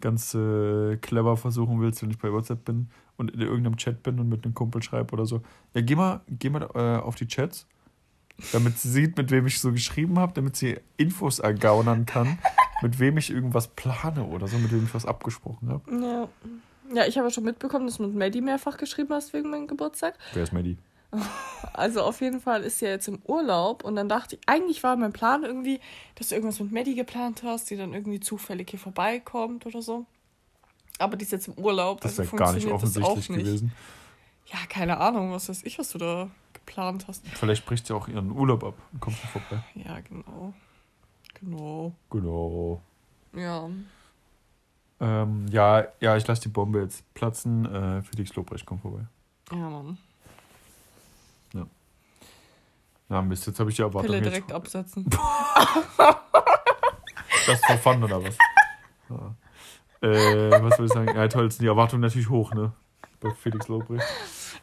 Ganz 0.00 0.34
äh, 0.34 0.96
clever 0.98 1.36
versuchen 1.36 1.80
willst, 1.80 2.00
wenn 2.02 2.12
ich 2.12 2.18
bei 2.18 2.32
WhatsApp 2.32 2.64
bin 2.64 2.90
und 3.16 3.32
in 3.32 3.40
irgendeinem 3.40 3.76
Chat 3.76 4.04
bin 4.04 4.20
und 4.20 4.28
mit 4.28 4.44
einem 4.44 4.54
Kumpel 4.54 4.84
schreibe 4.84 5.12
oder 5.14 5.26
so. 5.26 5.42
Ja, 5.74 5.80
geh 5.80 5.96
mal, 5.96 6.20
geh 6.28 6.48
mal 6.48 6.62
äh, 6.74 7.02
auf 7.02 7.16
die 7.16 7.26
Chats, 7.26 7.66
damit 8.52 8.78
sie 8.78 8.90
sieht, 8.90 9.16
mit 9.16 9.30
wem 9.30 9.46
ich 9.46 9.60
so 9.60 9.72
geschrieben 9.72 10.18
habe, 10.18 10.32
damit 10.34 10.56
sie 10.56 10.78
Infos 10.96 11.38
ergaunern 11.38 12.06
kann, 12.06 12.38
mit 12.82 12.98
wem 12.98 13.18
ich 13.18 13.30
irgendwas 13.30 13.68
plane 13.68 14.24
oder 14.24 14.48
so, 14.48 14.58
mit 14.58 14.72
wem 14.72 14.84
ich 14.84 14.94
was 14.94 15.06
abgesprochen 15.06 15.68
habe. 15.68 16.04
Ja. 16.04 16.28
Ja, 16.94 17.06
ich 17.06 17.16
habe 17.16 17.28
ja 17.28 17.32
schon 17.32 17.44
mitbekommen, 17.44 17.86
dass 17.86 17.96
du 17.96 18.02
mit 18.02 18.14
Maddie 18.14 18.40
mehrfach 18.40 18.76
geschrieben 18.76 19.14
hast 19.14 19.32
wegen 19.32 19.50
meinem 19.50 19.66
Geburtstag. 19.66 20.18
Wer 20.34 20.42
ist 20.42 20.52
Maddie? 20.52 20.76
Also 21.74 22.02
auf 22.02 22.20
jeden 22.20 22.40
Fall 22.40 22.64
ist 22.64 22.80
sie 22.80 22.84
ja 22.84 22.90
jetzt 22.90 23.08
im 23.08 23.22
Urlaub 23.24 23.82
und 23.82 23.96
dann 23.96 24.08
dachte 24.08 24.36
ich, 24.36 24.42
eigentlich 24.46 24.82
war 24.82 24.94
mein 24.96 25.12
Plan 25.12 25.42
irgendwie, 25.42 25.80
dass 26.16 26.28
du 26.28 26.34
irgendwas 26.34 26.60
mit 26.60 26.70
Maddie 26.70 26.94
geplant 26.94 27.42
hast, 27.44 27.70
die 27.70 27.76
dann 27.76 27.94
irgendwie 27.94 28.20
zufällig 28.20 28.68
hier 28.68 28.78
vorbeikommt 28.78 29.64
oder 29.64 29.80
so. 29.80 30.04
Aber 30.98 31.16
die 31.16 31.24
ist 31.24 31.32
jetzt 31.32 31.48
im 31.48 31.54
Urlaub. 31.54 32.02
Das 32.02 32.18
also 32.18 32.30
wäre 32.30 32.36
gar 32.36 32.52
nicht 32.52 32.66
offensichtlich 32.66 33.30
nicht. 33.30 33.44
gewesen. 33.44 33.72
Ja, 34.46 34.58
keine 34.68 34.98
Ahnung, 34.98 35.32
was 35.32 35.48
weiß 35.48 35.62
ich, 35.64 35.78
was 35.78 35.90
du 35.92 35.98
da 35.98 36.30
geplant 36.64 37.06
hast. 37.08 37.26
Vielleicht 37.28 37.66
bricht 37.66 37.86
sie 37.86 37.94
auch 37.94 38.08
ihren 38.08 38.30
Urlaub 38.30 38.64
ab 38.64 38.74
und 38.92 39.00
kommt 39.00 39.16
nicht 39.22 39.32
vorbei. 39.32 39.62
Ja, 39.74 40.00
genau. 40.00 40.54
Genau. 41.34 41.92
Genau. 42.10 42.80
Ja. 43.34 43.68
Ähm, 45.00 45.46
ja, 45.48 45.84
ja, 46.00 46.16
ich 46.16 46.26
lasse 46.26 46.42
die 46.42 46.48
Bombe 46.48 46.80
jetzt 46.80 47.12
platzen. 47.14 47.66
Äh, 47.66 48.02
Felix 48.02 48.34
Lobrecht 48.36 48.66
kommt 48.66 48.82
vorbei. 48.82 49.06
Ja, 49.50 49.68
Mann. 49.68 49.98
Na 53.12 53.20
Mist, 53.20 53.46
jetzt 53.46 53.60
habe 53.60 53.68
ich 53.68 53.76
die 53.76 53.82
Erwartung. 53.82 54.10
Pille 54.10 54.16
Jetzt, 54.16 54.26
direkt 54.26 54.52
absetzen. 54.54 55.04
das 57.46 57.60
for 57.66 57.76
fun 57.76 58.02
oder 58.02 58.24
was? 58.24 58.38
Ja. 59.10 59.34
Äh, 60.08 60.62
was 60.62 60.76
soll 60.78 60.86
ich 60.86 60.92
sagen? 60.92 61.14
Ja, 61.14 61.28
toll, 61.28 61.44
jetzt 61.44 61.56
sind 61.58 61.64
die 61.64 61.68
Erwartungen 61.68 62.00
natürlich 62.00 62.30
hoch, 62.30 62.54
ne? 62.54 62.72
Bei 63.20 63.30
Felix 63.34 63.68
Lobrecht. 63.68 64.02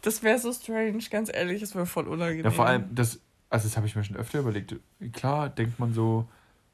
Das 0.01 0.23
wäre 0.23 0.39
so 0.39 0.51
strange, 0.53 0.97
ganz 1.09 1.29
ehrlich, 1.33 1.61
das 1.61 1.75
wäre 1.75 1.85
voll 1.85 2.07
unangenehm. 2.07 2.45
Ja, 2.45 2.51
vor 2.51 2.65
allem, 2.65 2.93
das, 2.93 3.19
also 3.49 3.67
das 3.67 3.75
habe 3.77 3.87
ich 3.87 3.95
mir 3.95 4.03
schon 4.03 4.15
öfter 4.15 4.39
überlegt. 4.39 4.75
Klar 5.13 5.49
denkt 5.49 5.79
man 5.79 5.93
so 5.93 6.27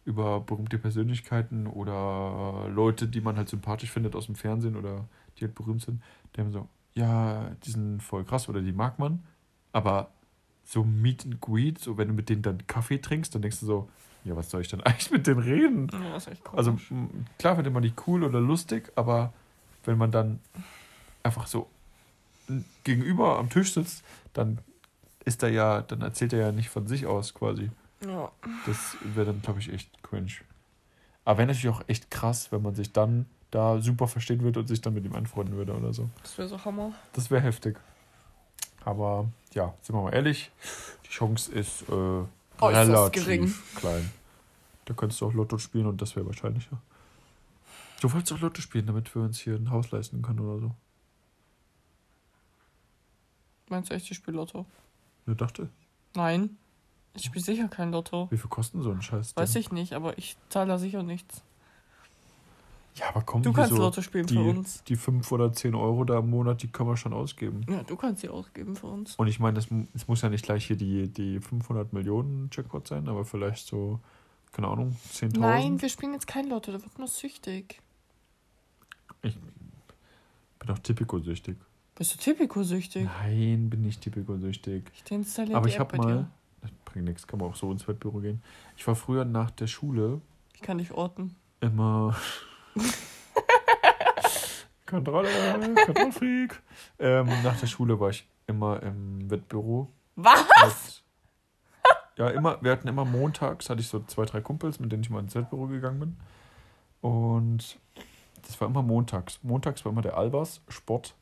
über 0.05 0.39
berühmte 0.41 0.77
Persönlichkeiten 0.77 1.65
oder 1.65 2.69
Leute, 2.69 3.07
die 3.07 3.21
man 3.21 3.38
halt 3.38 3.49
sympathisch 3.49 3.91
findet 3.91 4.15
aus 4.15 4.27
dem 4.27 4.35
Fernsehen 4.35 4.75
oder 4.75 5.07
die 5.38 5.45
halt 5.45 5.55
berühmt 5.55 5.81
sind, 5.81 6.01
die 6.35 6.41
haben 6.41 6.51
so, 6.51 6.67
ja, 6.93 7.51
die 7.65 7.71
sind 7.71 8.01
voll 8.01 8.23
krass 8.23 8.47
oder 8.47 8.61
die 8.61 8.71
mag 8.71 8.99
man, 8.99 9.23
aber 9.73 10.11
so 10.63 10.83
Meet 10.83 11.25
and 11.25 11.41
Greet, 11.41 11.79
so 11.79 11.97
wenn 11.97 12.07
du 12.07 12.13
mit 12.13 12.29
denen 12.29 12.43
dann 12.43 12.65
Kaffee 12.67 12.99
trinkst, 12.99 13.33
dann 13.33 13.41
denkst 13.41 13.59
du 13.59 13.65
so, 13.65 13.89
ja, 14.23 14.35
was 14.35 14.49
soll 14.49 14.61
ich 14.61 14.67
denn 14.67 14.81
eigentlich 14.83 15.11
mit 15.11 15.25
denen 15.27 15.39
reden? 15.39 15.88
Ja, 15.91 16.13
das 16.13 16.27
ist 16.27 16.33
echt. 16.33 16.53
Also 16.53 16.77
klar 17.39 17.55
findet 17.55 17.73
man 17.73 17.83
die 17.83 17.93
cool 18.05 18.23
oder 18.23 18.39
lustig, 18.39 18.91
aber 18.95 19.33
wenn 19.85 19.97
man 19.97 20.11
dann 20.11 20.39
einfach 21.23 21.47
so 21.47 21.67
gegenüber 22.84 23.38
am 23.39 23.49
Tisch 23.49 23.73
sitzt, 23.73 24.03
dann 24.34 24.60
ist 25.23 25.41
er 25.43 25.49
ja, 25.49 25.81
dann 25.81 26.01
erzählt 26.01 26.34
er 26.34 26.39
ja 26.39 26.51
nicht 26.51 26.69
von 26.69 26.88
sich 26.88 27.05
aus 27.05 27.34
quasi. 27.34 27.71
ja. 28.05 28.31
Das 28.65 28.97
wäre 29.01 29.27
dann, 29.27 29.41
glaube 29.41 29.60
ich, 29.60 29.71
echt 29.73 29.89
cringe. 30.03 30.31
Aber 31.23 31.39
wäre 31.39 31.47
natürlich 31.47 31.69
auch 31.75 31.84
echt 31.88 32.12
krass, 32.12 32.51
wenn 32.51 32.62
man 32.62 32.75
sich 32.75 32.91
dann 32.93 33.25
da 33.51 33.79
super 33.81 34.08
verstehen 34.08 34.41
würde 34.41 34.60
und 34.60 34.67
sich 34.67 34.81
dann 34.81 34.93
mit 34.93 35.05
ihm 35.05 35.15
anfreunden 35.15 35.55
würde 35.55 35.73
oder 35.73 35.93
so. 35.93 36.10
Das 36.21 36.38
wäre 36.38 36.47
so 36.47 36.63
Hammer. 36.65 36.93
Das 37.13 37.31
wäre 37.31 37.41
heftig. 37.41 37.77
Aber 38.84 39.27
ja, 39.53 39.73
sind 39.81 39.95
wir 39.95 40.03
mal 40.03 40.13
ehrlich, 40.13 40.51
die 41.05 41.10
Chance 41.10 41.51
ist 41.51 41.84
äh, 41.89 41.93
Äußerst 42.62 42.89
relativ 42.91 43.25
gering. 43.25 43.53
klein. 43.75 44.12
Da 44.86 44.93
könntest 44.93 45.21
du 45.21 45.25
auch 45.27 45.34
Lotto 45.34 45.58
spielen 45.58 45.88
und 45.88 45.99
das 46.01 46.15
wäre 46.15 46.27
wahrscheinlicher. 46.27 46.79
Du 48.01 48.12
wolltest 48.13 48.34
auch 48.34 48.39
Lotto 48.41 48.62
spielen, 48.62 48.86
damit 48.86 49.13
wir 49.15 49.23
uns 49.23 49.39
hier 49.39 49.55
ein 49.55 49.71
Haus 49.71 49.89
leisten 49.89 50.21
können 50.21 50.39
oder 50.39 50.60
so. 50.60 50.71
Meinst 53.69 53.89
du 53.89 53.95
echt, 53.95 54.10
ich 54.10 54.17
spiele 54.17 54.38
Lotto? 54.38 54.65
Ja, 55.28 55.34
dachte. 55.34 55.69
Nein. 56.15 56.58
Ich 57.13 57.23
spiele 57.25 57.43
sicher 57.43 57.67
kein 57.67 57.91
Lotto. 57.91 58.28
Wie 58.30 58.38
viel 58.38 58.49
kosten 58.49 58.82
so 58.84 58.91
ein 58.91 59.01
Scheiß? 59.01 59.36
Weiß 59.36 59.56
ich 59.56 59.71
nicht, 59.71 59.93
aber 59.93 60.17
ich 60.17 60.36
zahle 60.49 60.67
da 60.67 60.78
sicher 60.78 61.01
nichts. 61.01 61.41
Ja, 62.95 63.10
aber 63.10 63.21
komm, 63.23 63.41
Du 63.41 63.51
kannst 63.51 63.71
so 63.71 63.78
Lotto 63.78 64.01
spielen 64.01 64.25
die, 64.28 64.36
für 64.36 64.41
uns. 64.41 64.84
Die 64.86 64.95
5 64.95 65.30
oder 65.32 65.51
10 65.51 65.75
Euro 65.75 66.04
da 66.06 66.19
im 66.19 66.30
Monat, 66.30 66.62
die 66.62 66.67
können 66.69 66.89
wir 66.89 66.97
schon 66.97 67.13
ausgeben. 67.13 67.65
Ja, 67.69 67.84
du 67.84 67.95
kannst 67.97 68.21
sie 68.21 68.30
ausgeben 68.30 68.75
für 68.75 68.88
uns. 68.88 69.15
Und 69.15 69.28
ich 69.28 69.39
meine, 69.39 69.60
es 69.60 69.69
mu- 69.69 69.88
es 69.93 70.08
muss 70.08 70.21
ja 70.21 70.30
nicht 70.30 70.45
gleich 70.45 70.65
hier 70.65 70.78
die, 70.78 71.10
die 71.10 71.39
500 71.41 71.91
Millionen 71.91 72.49
Jackpot 72.54 72.88
sein, 72.88 73.10
aber 73.10 73.25
vielleicht 73.25 73.67
so, 73.67 73.99
keine 74.54 74.67
Ahnung, 74.69 74.95
10.000. 75.12 75.39
Nein, 75.39 75.82
wir 75.82 75.89
spielen 75.89 76.13
jetzt 76.13 76.28
kein 76.28 76.47
Lotto, 76.47 76.71
da 76.71 76.82
wird 76.82 76.97
nur 76.97 77.08
süchtig. 77.10 77.82
Ich 79.23 79.36
bin 80.60 80.69
auch 80.69 80.80
Tipico-süchtig. 80.80 81.58
Bist 81.95 82.13
du 82.13 82.17
Typico-süchtig? 82.17 83.05
Nein, 83.05 83.69
bin 83.69 83.81
nicht 83.81 84.01
Tipico-süchtig. 84.01 84.84
Ich 84.93 85.03
deinstalliere 85.05 85.58
Aber 85.58 85.67
ich 85.69 85.79
habe 85.79 85.95
mal, 85.95 86.08
dir. 86.08 86.27
das 86.62 86.71
bringt 86.84 87.05
nichts, 87.05 87.25
kann 87.25 87.39
man 87.39 87.49
auch 87.49 87.55
so 87.55 87.71
ins 87.71 87.88
Wettbüro 87.88 88.19
gehen. 88.19 88.43
Ich 88.75 88.86
war 88.86 88.95
früher 88.95 89.23
nach 89.23 89.49
der 89.51 89.67
Schule 89.67 90.19
Ich 90.53 90.62
kann 90.62 90.77
dich 90.77 90.91
orten. 90.91 91.36
immer. 91.62 92.13
Kontrolle, 94.86 95.29
Kontrollfreak. 95.86 96.62
Ähm, 96.99 97.27
nach 97.43 97.58
der 97.60 97.67
Schule 97.67 97.97
war 97.99 98.10
ich 98.10 98.27
immer 98.45 98.84
im 98.84 99.31
Wettbüro. 99.31 99.89
Was? 100.15 100.45
Mit, 100.63 101.03
ja, 102.17 102.29
immer, 102.29 102.62
wir 102.62 102.71
hatten 102.71 102.88
immer 102.88 103.03
montags, 103.05 103.69
hatte 103.69 103.81
ich 103.81 103.88
so 103.88 104.01
zwei, 104.03 104.25
drei 104.25 104.41
Kumpels, 104.41 104.79
mit 104.79 104.91
denen 104.91 105.03
ich 105.03 105.10
mal 105.10 105.19
ins 105.21 105.34
Wettbüro 105.34 105.67
gegangen 105.67 105.99
bin. 105.99 106.17
Und 107.01 107.79
das 108.43 108.60
war 108.62 108.67
immer 108.67 108.84
montags. 108.84 109.39
Montags 109.43 109.84
war 109.86 109.91
immer 109.93 110.01
der 110.01 110.17
Albers 110.17 110.62
Sport. 110.67 111.15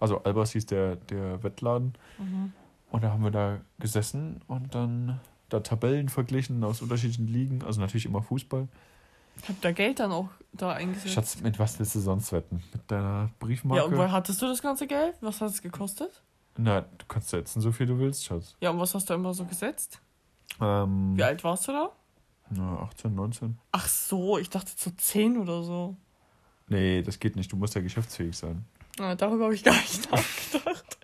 Also 0.00 0.22
Albers 0.22 0.52
hieß 0.52 0.66
der, 0.66 0.96
der 0.96 1.42
Wettladen. 1.42 1.94
Mhm. 2.18 2.52
Und 2.90 3.04
da 3.04 3.10
haben 3.12 3.22
wir 3.22 3.30
da 3.30 3.60
gesessen 3.78 4.40
und 4.48 4.74
dann 4.74 5.20
da 5.48 5.60
Tabellen 5.60 6.08
verglichen 6.08 6.64
aus 6.64 6.82
unterschiedlichen 6.82 7.28
Ligen. 7.28 7.62
Also 7.62 7.80
natürlich 7.80 8.06
immer 8.06 8.22
Fußball. 8.22 8.66
Hab 9.46 9.60
da 9.60 9.72
Geld 9.72 10.00
dann 10.00 10.10
auch 10.12 10.28
da 10.52 10.72
eingesetzt. 10.72 11.14
Schatz, 11.14 11.40
mit 11.40 11.58
was 11.58 11.78
willst 11.78 11.94
du 11.94 12.00
sonst 12.00 12.32
wetten? 12.32 12.62
Mit 12.72 12.90
deiner 12.90 13.30
Briefmarke? 13.38 13.82
ja, 13.82 13.86
und 13.86 13.96
woher 13.96 14.12
hattest 14.12 14.42
du 14.42 14.46
das 14.46 14.60
ganze 14.60 14.86
Geld? 14.86 15.14
Was 15.20 15.40
hat 15.40 15.50
es 15.50 15.62
gekostet? 15.62 16.22
Na, 16.56 16.80
du 16.80 17.06
kannst 17.06 17.30
setzen, 17.30 17.60
so 17.60 17.72
viel 17.72 17.86
du 17.86 17.98
willst, 17.98 18.24
Schatz. 18.24 18.56
Ja, 18.60 18.70
und 18.70 18.80
was 18.80 18.94
hast 18.94 19.08
du 19.08 19.14
immer 19.14 19.32
so 19.32 19.44
gesetzt? 19.44 20.00
Ähm, 20.60 21.16
Wie 21.16 21.22
alt 21.22 21.44
warst 21.44 21.68
du 21.68 21.72
da? 21.72 21.90
na, 22.50 22.80
18, 22.82 23.14
19. 23.14 23.58
Ach 23.72 23.88
so, 23.88 24.38
ich 24.38 24.50
dachte 24.50 24.72
so 24.76 24.90
10 24.90 25.38
oder 25.38 25.62
so. 25.62 25.96
Nee, 26.68 27.02
das 27.02 27.18
geht 27.18 27.36
nicht. 27.36 27.50
Du 27.52 27.56
musst 27.56 27.74
ja 27.74 27.80
geschäftsfähig 27.80 28.36
sein. 28.36 28.64
Na, 29.00 29.14
darüber 29.14 29.44
habe 29.44 29.54
ich 29.54 29.64
gar 29.64 29.72
nicht 29.74 30.10
nachgedacht. 30.12 30.98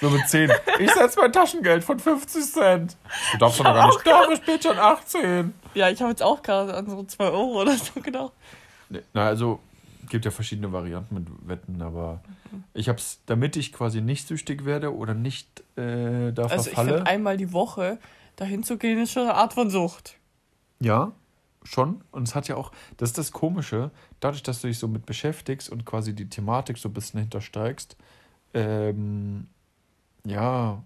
So 0.00 0.10
mit 0.10 0.28
10. 0.28 0.50
Ich 0.80 0.90
setze 0.92 1.20
mein 1.20 1.32
Taschengeld 1.32 1.84
von 1.84 1.98
50 2.00 2.44
Cent. 2.52 2.96
Du 3.32 3.38
darfst 3.38 3.60
doch 3.60 3.64
noch 3.64 3.74
gar 3.74 3.86
nicht. 3.88 4.00
Doch, 4.06 4.30
ich 4.32 4.40
bin 4.44 4.60
schon 4.60 4.78
18. 4.78 5.54
Ja, 5.74 5.88
ich 5.88 6.00
habe 6.00 6.10
jetzt 6.10 6.22
auch 6.22 6.42
gerade 6.42 6.74
an 6.74 6.88
so 6.90 7.04
2 7.04 7.24
Euro 7.26 7.60
oder 7.62 7.76
so 7.76 8.00
gedacht. 8.00 8.32
Nee, 8.88 9.02
na, 9.12 9.26
also, 9.26 9.60
gibt 10.08 10.24
ja 10.24 10.30
verschiedene 10.30 10.72
Varianten 10.72 11.14
mit 11.14 11.26
Wetten, 11.48 11.80
aber 11.82 12.20
ich 12.74 12.88
hab's, 12.88 13.20
damit 13.26 13.56
ich 13.56 13.72
quasi 13.72 14.00
nicht 14.00 14.26
süchtig 14.26 14.64
werde 14.64 14.94
oder 14.94 15.14
nicht 15.14 15.60
äh, 15.76 16.32
da 16.32 16.44
Also 16.44 16.56
ich 16.70 16.74
verfalle. 16.74 16.94
finde, 16.96 17.06
einmal 17.06 17.36
die 17.36 17.52
Woche 17.52 17.98
dahin 18.36 18.64
zu 18.64 18.78
gehen, 18.78 18.98
ist 19.00 19.12
schon 19.12 19.24
eine 19.24 19.34
Art 19.34 19.52
von 19.52 19.68
Sucht. 19.70 20.16
Ja, 20.80 21.12
schon. 21.68 22.02
Und 22.10 22.26
es 22.28 22.34
hat 22.34 22.48
ja 22.48 22.56
auch, 22.56 22.72
das 22.96 23.10
ist 23.10 23.18
das 23.18 23.32
Komische, 23.32 23.90
dadurch, 24.20 24.42
dass 24.42 24.60
du 24.60 24.68
dich 24.68 24.78
so 24.78 24.88
mit 24.88 25.06
beschäftigst 25.06 25.70
und 25.70 25.84
quasi 25.84 26.14
die 26.14 26.28
Thematik 26.28 26.78
so 26.78 26.88
ein 26.88 26.94
bisschen 26.94 27.20
hintersteigst, 27.20 27.96
ähm, 28.54 29.48
ja, 30.24 30.82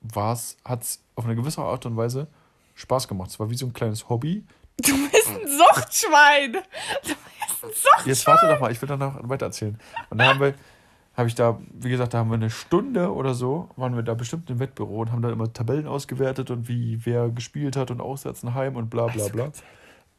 war's, 0.00 0.56
hat's 0.64 1.02
auf 1.16 1.24
eine 1.24 1.34
gewisse 1.34 1.62
Art 1.62 1.86
und 1.86 1.96
Weise 1.96 2.28
Spaß 2.74 3.08
gemacht. 3.08 3.30
Es 3.30 3.40
war 3.40 3.50
wie 3.50 3.56
so 3.56 3.66
ein 3.66 3.72
kleines 3.72 4.08
Hobby. 4.08 4.44
Du 4.80 4.92
bist 5.10 5.28
ein 5.28 5.48
Suchtschwein! 5.48 6.52
Du 6.52 7.08
bist 7.08 7.64
ein 7.64 7.70
Suchtschwein! 7.70 8.06
Jetzt 8.06 8.26
warte 8.26 8.46
doch 8.46 8.60
mal, 8.60 8.70
ich 8.70 8.80
will 8.80 8.88
danach 8.88 9.16
weiter 9.28 9.46
erzählen. 9.46 9.78
Und 10.10 10.18
dann 10.18 10.28
haben 10.28 10.40
wir, 10.40 10.54
habe 11.16 11.26
ich 11.26 11.34
da, 11.34 11.58
wie 11.72 11.90
gesagt, 11.90 12.14
da 12.14 12.18
haben 12.18 12.30
wir 12.30 12.36
eine 12.36 12.50
Stunde 12.50 13.12
oder 13.12 13.34
so, 13.34 13.68
waren 13.74 13.96
wir 13.96 14.04
da 14.04 14.14
bestimmt 14.14 14.48
im 14.50 14.60
Wettbüro 14.60 15.00
und 15.00 15.10
haben 15.10 15.22
da 15.22 15.30
immer 15.30 15.52
Tabellen 15.52 15.88
ausgewertet 15.88 16.52
und 16.52 16.68
wie 16.68 17.04
wer 17.04 17.28
gespielt 17.30 17.74
hat 17.74 17.90
und 17.90 18.00
auswärts 18.00 18.44
ein 18.44 18.54
Heim 18.54 18.76
und 18.76 18.88
bla 18.88 19.08
bla 19.08 19.26
bla. 19.28 19.50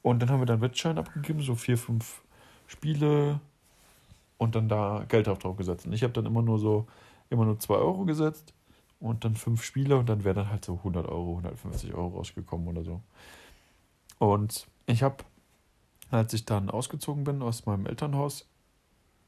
Und 0.02 0.20
dann 0.20 0.30
haben 0.30 0.42
wir 0.42 0.46
dann 0.46 0.62
Wettschein 0.62 0.98
abgegeben, 0.98 1.42
so 1.42 1.56
vier, 1.56 1.78
fünf 1.78 2.22
Spiele 2.68 3.40
und 4.38 4.56
dann 4.56 4.70
da 4.70 5.06
Geld 5.08 5.28
drauf 5.28 5.58
gesetzt. 5.58 5.86
Und 5.86 5.94
ich 5.94 6.04
habe 6.04 6.14
dann 6.14 6.26
immer 6.26 6.42
nur 6.42 6.60
so, 6.60 6.88
immer 7.30 7.46
nur 7.46 7.60
2 7.60 7.76
Euro 7.76 8.06
gesetzt 8.06 8.54
und 9.00 9.26
dann 9.26 9.36
fünf 9.36 9.64
Spiele 9.64 9.98
und 9.98 10.10
dann 10.10 10.24
wäre 10.24 10.36
dann 10.36 10.50
halt 10.50 10.66
so 10.66 10.76
100 10.76 11.08
Euro, 11.08 11.38
150 11.38 11.94
Euro 11.94 12.18
rausgekommen 12.18 12.68
oder 12.68 12.84
so. 12.84 13.02
Und 14.18 14.68
ich 14.86 15.04
habe, 15.04 15.24
als 16.12 16.34
ich 16.34 16.46
dann 16.46 16.70
ausgezogen 16.70 17.24
bin 17.24 17.42
aus 17.42 17.66
meinem 17.66 17.86
Elternhaus, 17.86 18.46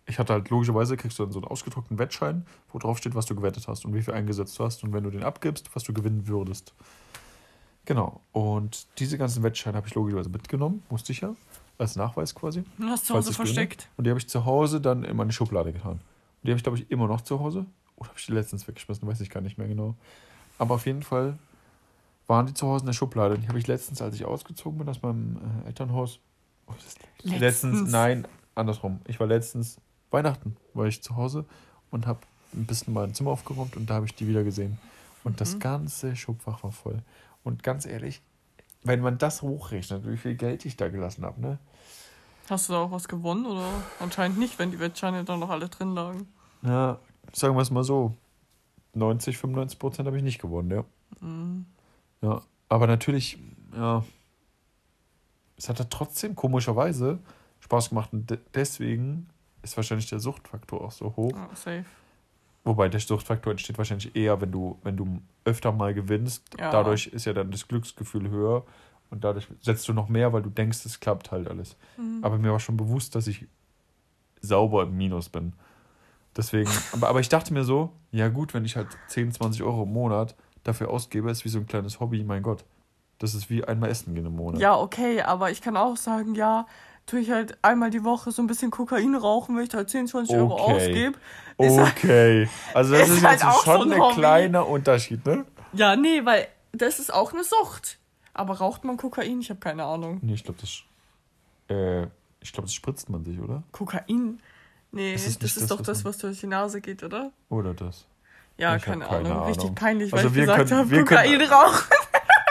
ich 0.07 0.19
hatte 0.19 0.33
halt 0.33 0.49
logischerweise, 0.49 0.97
kriegst 0.97 1.19
du 1.19 1.23
dann 1.23 1.31
so 1.31 1.39
einen 1.39 1.47
ausgedruckten 1.47 1.99
Wettschein, 1.99 2.45
wo 2.71 2.79
drauf 2.79 2.97
steht, 2.97 3.15
was 3.15 3.25
du 3.25 3.35
gewettet 3.35 3.67
hast 3.67 3.85
und 3.85 3.93
wie 3.93 4.01
viel 4.01 4.13
eingesetzt 4.13 4.57
du 4.59 4.63
hast 4.63 4.83
und 4.83 4.93
wenn 4.93 5.03
du 5.03 5.09
den 5.09 5.23
abgibst, 5.23 5.73
was 5.75 5.83
du 5.83 5.93
gewinnen 5.93 6.27
würdest. 6.27 6.73
Genau. 7.85 8.21
Und 8.31 8.87
diese 8.99 9.17
ganzen 9.17 9.43
Wettscheine 9.43 9.77
habe 9.77 9.87
ich 9.87 9.95
logischerweise 9.95 10.29
mitgenommen, 10.29 10.83
musste 10.89 11.11
ich 11.11 11.21
ja, 11.21 11.35
als 11.77 11.95
Nachweis 11.95 12.35
quasi. 12.35 12.63
Du 12.77 12.85
hast 12.87 13.05
zu 13.07 13.15
Hause 13.15 13.33
versteckt. 13.33 13.89
Und 13.97 14.05
die 14.05 14.11
habe 14.11 14.19
ich 14.19 14.29
zu 14.29 14.45
Hause 14.45 14.79
dann 14.81 15.03
in 15.03 15.15
meine 15.17 15.31
Schublade 15.31 15.73
getan. 15.73 15.93
Und 15.93 15.99
die 16.43 16.49
habe 16.51 16.57
ich, 16.57 16.63
glaube 16.63 16.77
ich, 16.77 16.89
immer 16.91 17.07
noch 17.07 17.21
zu 17.21 17.39
Hause. 17.39 17.65
Oder 17.97 18.09
habe 18.09 18.19
ich 18.19 18.25
die 18.25 18.33
letztens 18.33 18.67
weggeschmissen? 18.67 19.07
Weiß 19.07 19.19
ich 19.21 19.29
gar 19.29 19.41
nicht 19.41 19.57
mehr 19.57 19.67
genau. 19.67 19.95
Aber 20.59 20.75
auf 20.75 20.85
jeden 20.85 21.01
Fall 21.03 21.37
waren 22.27 22.45
die 22.45 22.53
zu 22.53 22.67
Hause 22.67 22.83
in 22.83 22.87
der 22.87 22.93
Schublade. 22.93 23.37
Die 23.39 23.47
habe 23.47 23.57
ich 23.59 23.67
letztens, 23.67 24.01
als 24.01 24.15
ich 24.15 24.25
ausgezogen 24.25 24.77
bin 24.77 24.87
aus 24.87 25.01
meinem 25.01 25.37
äh, 25.65 25.67
Elternhaus. 25.67 26.19
Oh, 26.67 26.73
das 26.75 26.95
letztens. 27.23 27.39
Letztens. 27.41 27.91
nein, 27.91 28.27
andersrum. 28.55 29.01
Ich 29.07 29.19
war 29.19 29.27
letztens 29.27 29.77
Weihnachten, 30.11 30.55
war 30.73 30.85
ich 30.85 31.01
zu 31.01 31.15
Hause 31.15 31.45
und 31.89 32.05
habe 32.05 32.19
ein 32.53 32.65
bisschen 32.65 32.93
mein 32.93 33.13
Zimmer 33.13 33.31
aufgeräumt 33.31 33.75
und 33.75 33.89
da 33.89 33.95
habe 33.95 34.05
ich 34.05 34.13
die 34.15 34.27
wieder 34.27 34.43
gesehen. 34.43 34.77
Und 35.23 35.41
das 35.41 35.55
Mhm. 35.55 35.59
ganze 35.59 36.15
Schubfach 36.15 36.63
war 36.63 36.71
voll. 36.71 37.01
Und 37.43 37.63
ganz 37.63 37.85
ehrlich, 37.85 38.21
wenn 38.83 39.01
man 39.01 39.17
das 39.17 39.41
hochrechnet, 39.41 40.07
wie 40.07 40.17
viel 40.17 40.35
Geld 40.35 40.65
ich 40.65 40.77
da 40.77 40.89
gelassen 40.89 41.25
habe, 41.25 41.41
ne? 41.41 41.59
Hast 42.49 42.67
du 42.67 42.73
da 42.73 42.79
auch 42.79 42.91
was 42.91 43.07
gewonnen 43.07 43.45
oder 43.45 43.67
anscheinend 43.99 44.37
nicht, 44.37 44.59
wenn 44.59 44.71
die 44.71 44.79
Wettscheine 44.79 45.23
dann 45.23 45.39
noch 45.39 45.49
alle 45.49 45.69
drin 45.69 45.93
lagen? 45.93 46.27
Ja, 46.63 46.99
sagen 47.31 47.55
wir 47.55 47.61
es 47.61 47.71
mal 47.71 47.83
so. 47.83 48.15
90, 48.93 49.37
95 49.37 49.79
Prozent 49.79 50.07
habe 50.07 50.17
ich 50.17 50.23
nicht 50.23 50.41
gewonnen, 50.41 50.71
ja. 50.71 50.83
Mhm. 51.21 51.65
Ja, 52.21 52.41
aber 52.67 52.87
natürlich, 52.87 53.37
ja, 53.73 54.03
es 55.57 55.69
hat 55.69 55.79
ja 55.79 55.85
trotzdem 55.85 56.35
komischerweise 56.35 57.19
Spaß 57.61 57.89
gemacht 57.89 58.11
und 58.11 58.29
de 58.29 58.39
deswegen 58.53 59.29
ist 59.61 59.77
wahrscheinlich 59.77 60.09
der 60.09 60.19
Suchtfaktor 60.19 60.81
auch 60.81 60.91
so 60.91 61.15
hoch. 61.15 61.31
Ja, 61.31 61.49
safe. 61.55 61.85
Wobei 62.63 62.89
der 62.89 62.99
Suchtfaktor 62.99 63.51
entsteht 63.51 63.77
wahrscheinlich 63.77 64.15
eher, 64.15 64.39
wenn 64.39 64.51
du, 64.51 64.77
wenn 64.83 64.95
du 64.95 65.21
öfter 65.45 65.71
mal 65.71 65.93
gewinnst. 65.93 66.43
Ja. 66.59 66.71
Dadurch 66.71 67.07
ist 67.07 67.25
ja 67.25 67.33
dann 67.33 67.49
das 67.49 67.67
Glücksgefühl 67.67 68.29
höher 68.29 68.63
und 69.09 69.23
dadurch 69.23 69.47
setzt 69.61 69.87
du 69.87 69.93
noch 69.93 70.09
mehr, 70.09 70.31
weil 70.31 70.43
du 70.43 70.49
denkst, 70.49 70.85
es 70.85 70.99
klappt 70.99 71.31
halt 71.31 71.47
alles. 71.47 71.75
Mhm. 71.97 72.19
Aber 72.23 72.37
mir 72.37 72.51
war 72.51 72.59
schon 72.59 72.77
bewusst, 72.77 73.15
dass 73.15 73.27
ich 73.27 73.47
sauber 74.41 74.83
im 74.83 74.95
Minus 74.95 75.29
bin. 75.29 75.53
Deswegen, 76.35 76.69
aber, 76.93 77.09
aber 77.09 77.19
ich 77.19 77.29
dachte 77.29 77.53
mir 77.53 77.63
so, 77.63 77.91
ja 78.11 78.29
gut, 78.29 78.53
wenn 78.53 78.63
ich 78.63 78.75
halt 78.75 78.87
10, 79.07 79.31
20 79.31 79.63
Euro 79.63 79.83
im 79.83 79.93
Monat 79.93 80.35
dafür 80.63 80.91
ausgebe, 80.91 81.31
ist 81.31 81.43
wie 81.45 81.49
so 81.49 81.59
ein 81.59 81.65
kleines 81.65 81.99
Hobby, 81.99 82.23
mein 82.23 82.43
Gott. 82.43 82.63
Das 83.17 83.35
ist 83.35 83.49
wie 83.49 83.63
einmal 83.63 83.89
essen 83.89 84.15
gehen 84.15 84.25
im 84.25 84.35
Monat. 84.35 84.61
Ja, 84.61 84.75
okay, 84.77 85.21
aber 85.21 85.51
ich 85.51 85.61
kann 85.61 85.77
auch 85.77 85.97
sagen, 85.97 86.33
ja, 86.35 86.65
tue 87.05 87.19
ich 87.19 87.31
halt 87.31 87.57
einmal 87.61 87.89
die 87.89 88.03
Woche 88.03 88.31
so 88.31 88.41
ein 88.41 88.47
bisschen 88.47 88.71
Kokain 88.71 89.15
rauchen, 89.15 89.57
wenn 89.57 89.63
ich 89.65 89.73
halt 89.73 89.89
10, 89.89 90.07
20 90.07 90.35
Euro 90.35 90.53
Okay. 90.53 90.73
ausgebe. 90.75 91.17
Ist 91.57 91.77
halt- 91.77 91.91
Okay. 91.97 92.49
Also 92.73 92.93
das 92.93 93.01
ist 93.09 93.17
ist, 93.17 93.23
halt 93.25 93.41
jetzt 93.41 93.63
schon 93.63 93.89
so 93.91 94.03
ein 94.03 94.13
kleiner 94.15 94.67
Unterschied, 94.67 95.25
ne? 95.25 95.45
Ja, 95.73 95.95
nee, 95.95 96.23
weil 96.25 96.47
das 96.71 96.99
ist 96.99 97.13
auch 97.13 97.33
eine 97.33 97.43
Sucht. 97.43 97.97
Aber 98.33 98.55
raucht 98.59 98.83
man 98.85 98.95
Kokain? 98.97 99.41
Ich 99.41 99.49
habe 99.49 99.59
keine 99.59 99.83
Ahnung. 99.83 100.19
Nee, 100.21 100.33
ich 100.35 100.43
glaube, 100.43 100.59
das, 100.61 100.83
äh, 101.69 102.03
ich 102.39 102.53
glaube, 102.53 102.67
das 102.67 102.73
spritzt 102.73 103.09
man 103.09 103.25
sich, 103.25 103.39
oder? 103.39 103.63
Kokain? 103.73 104.39
Nee, 104.93 105.13
Ist 105.13 105.25
das 105.25 105.35
es 105.35 105.43
ist, 105.43 105.57
das, 105.63 105.67
doch 105.69 105.79
was 105.79 105.85
das, 105.87 106.05
was 106.05 106.17
durch 106.17 106.39
die 106.39 106.47
Nase 106.47 106.79
geht, 106.81 107.03
oder? 107.03 107.31
Oder 107.49 107.73
das? 107.73 108.05
Ja, 108.57 108.77
keine, 108.77 109.05
keine 109.05 109.29
Ahnung. 109.29 109.43
Richtig 109.47 109.63
Ahnung. 109.65 109.75
peinlich, 109.75 110.11
weil 110.11 110.19
Also 110.19 110.29
ich 110.29 110.35
wir 110.35 110.41
gesagt 110.45 110.69
können- 110.69 110.79
habe, 110.79 110.89
wir 110.91 110.99
Kokain 111.05 111.31
können- 111.39 111.49
rauchen. 111.51 111.83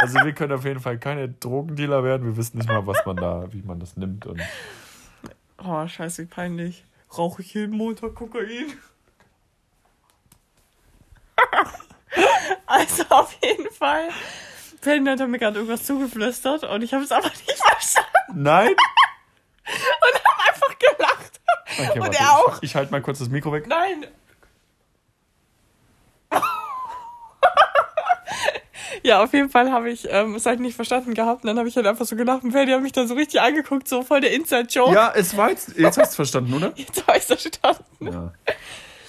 Also 0.01 0.25
wir 0.25 0.33
können 0.33 0.53
auf 0.53 0.65
jeden 0.65 0.81
Fall 0.81 0.99
keine 0.99 1.29
Drogendealer 1.29 2.03
werden. 2.03 2.27
Wir 2.27 2.37
wissen 2.37 2.57
nicht 2.59 2.69
mal, 2.69 2.87
was 2.87 3.05
man 3.05 3.17
da, 3.17 3.53
wie 3.53 3.63
man 3.63 3.79
das 3.81 3.97
nimmt. 3.97 4.27
Und 4.27 4.41
Oh, 5.63 5.87
scheiße, 5.87 6.23
wie 6.23 6.27
peinlich. 6.27 6.85
Rauche 7.17 7.43
ich 7.43 7.53
jeden 7.53 7.77
Montag 7.77 8.15
Kokain? 8.15 8.73
also 12.67 13.05
auf 13.11 13.37
jeden 13.43 13.71
Fall. 13.71 14.09
Penny 14.81 15.05
hat 15.11 15.29
mir 15.29 15.39
gerade 15.39 15.59
irgendwas 15.59 15.85
zugeflüstert 15.85 16.65
und 16.65 16.83
ich 16.83 16.95
habe 16.95 17.05
es 17.05 17.13
aber 17.13 17.29
nicht 17.29 17.59
verstanden 17.59 18.43
Nein? 18.43 18.69
und 18.71 20.25
habe 20.25 20.49
einfach 20.49 20.79
gelacht. 20.79 21.41
Okay, 21.79 21.99
Und 21.99 22.01
warte, 22.01 22.19
er 22.19 22.39
auch. 22.39 22.57
Ich, 22.57 22.71
ich 22.71 22.75
halte 22.75 22.91
mal 22.91 23.03
kurz 23.03 23.19
das 23.19 23.29
Mikro 23.29 23.53
weg. 23.53 23.67
Nein. 23.67 24.07
Ja, 29.03 29.23
auf 29.23 29.33
jeden 29.33 29.49
Fall 29.51 29.71
habe 29.73 29.91
ich 29.91 30.07
ähm, 30.11 30.35
es 30.35 30.47
halt 30.47 30.61
nicht 30.61 30.75
verstanden 30.77 31.15
gehabt. 31.15 31.43
Und 31.45 31.49
dann 31.49 31.59
habe 31.59 31.69
ich 31.69 31.77
halt 31.77 31.87
einfach 31.87 32.05
so 32.07 32.17
gedacht, 32.17 32.43
und 32.45 32.53
Ferdi 32.53 32.73
hat 32.73 32.83
mich 32.83 32.93
dann 32.93 33.09
so 33.09 33.15
richtig 33.15 33.41
angeguckt, 33.41 33.89
so 33.89 34.03
voll 34.03 34.21
der 34.21 34.33
Inside-Joke. 34.33 34.93
Ja, 34.95 35.13
es 35.15 35.37
war 35.37 35.51
jetzt, 35.51 35.77
jetzt 35.79 35.97
hast 35.97 35.97
du 35.97 36.03
es 36.11 36.15
verstanden, 36.17 36.53
oder? 36.55 36.73
Jetzt 36.77 37.07
habe 37.07 37.17
ich 37.19 37.25
es 37.29 37.41
verstanden. 37.43 37.85
Ja. 38.01 38.33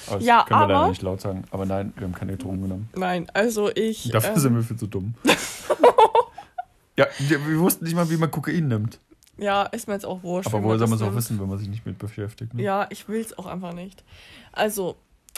Aber 0.08 0.18
das 0.18 0.24
Ja, 0.26 0.44
können 0.48 0.60
wir 0.62 0.68
leider 0.68 0.80
aber- 0.80 0.90
nicht 0.90 1.02
laut 1.02 1.22
sagen. 1.22 1.44
Aber 1.52 1.66
nein, 1.66 1.94
wir 1.96 2.04
haben 2.06 2.14
keine 2.16 2.38
Drogen 2.38 2.62
genommen. 2.62 2.90
Nein, 2.96 3.28
also 3.34 3.70
ich. 3.74 4.10
Dafür 4.10 4.34
ähm, 4.34 4.40
sind 4.40 4.56
wir 4.56 4.64
viel 4.64 4.78
zu 4.78 4.88
dumm. 4.88 5.14
ja, 6.98 7.08
wir 7.20 7.48
wir 7.48 7.60
wussten 7.60 7.86
nicht 7.86 7.96
mal, 7.96 8.10
wie 8.10 8.18
man 8.18 8.30
Kokain 8.32 8.68
nimmt. 8.68 9.00
ja, 9.38 9.64
ist 9.64 9.88
mir 9.88 9.94
jetzt 9.96 10.06
auch 10.06 10.22
wurscht. 10.24 10.48
Aber 10.48 10.64
woher 10.64 10.78
soll 10.80 10.88
man 10.88 10.98
es 10.98 11.04
auch 11.04 11.16
wissen, 11.16 11.40
wenn 11.40 11.48
man 11.50 11.58
sich 11.60 11.68
nicht 11.70 11.86
mit 11.86 11.98
beschäftigt? 11.98 12.54
Ne? 12.54 12.64
Ja, 12.64 12.88
ich 12.90 13.08
will 13.08 13.22
es 13.22 13.38
auch 13.38 13.46
einfach 13.46 13.74
nicht. 13.74 14.04
Also, 14.52 14.98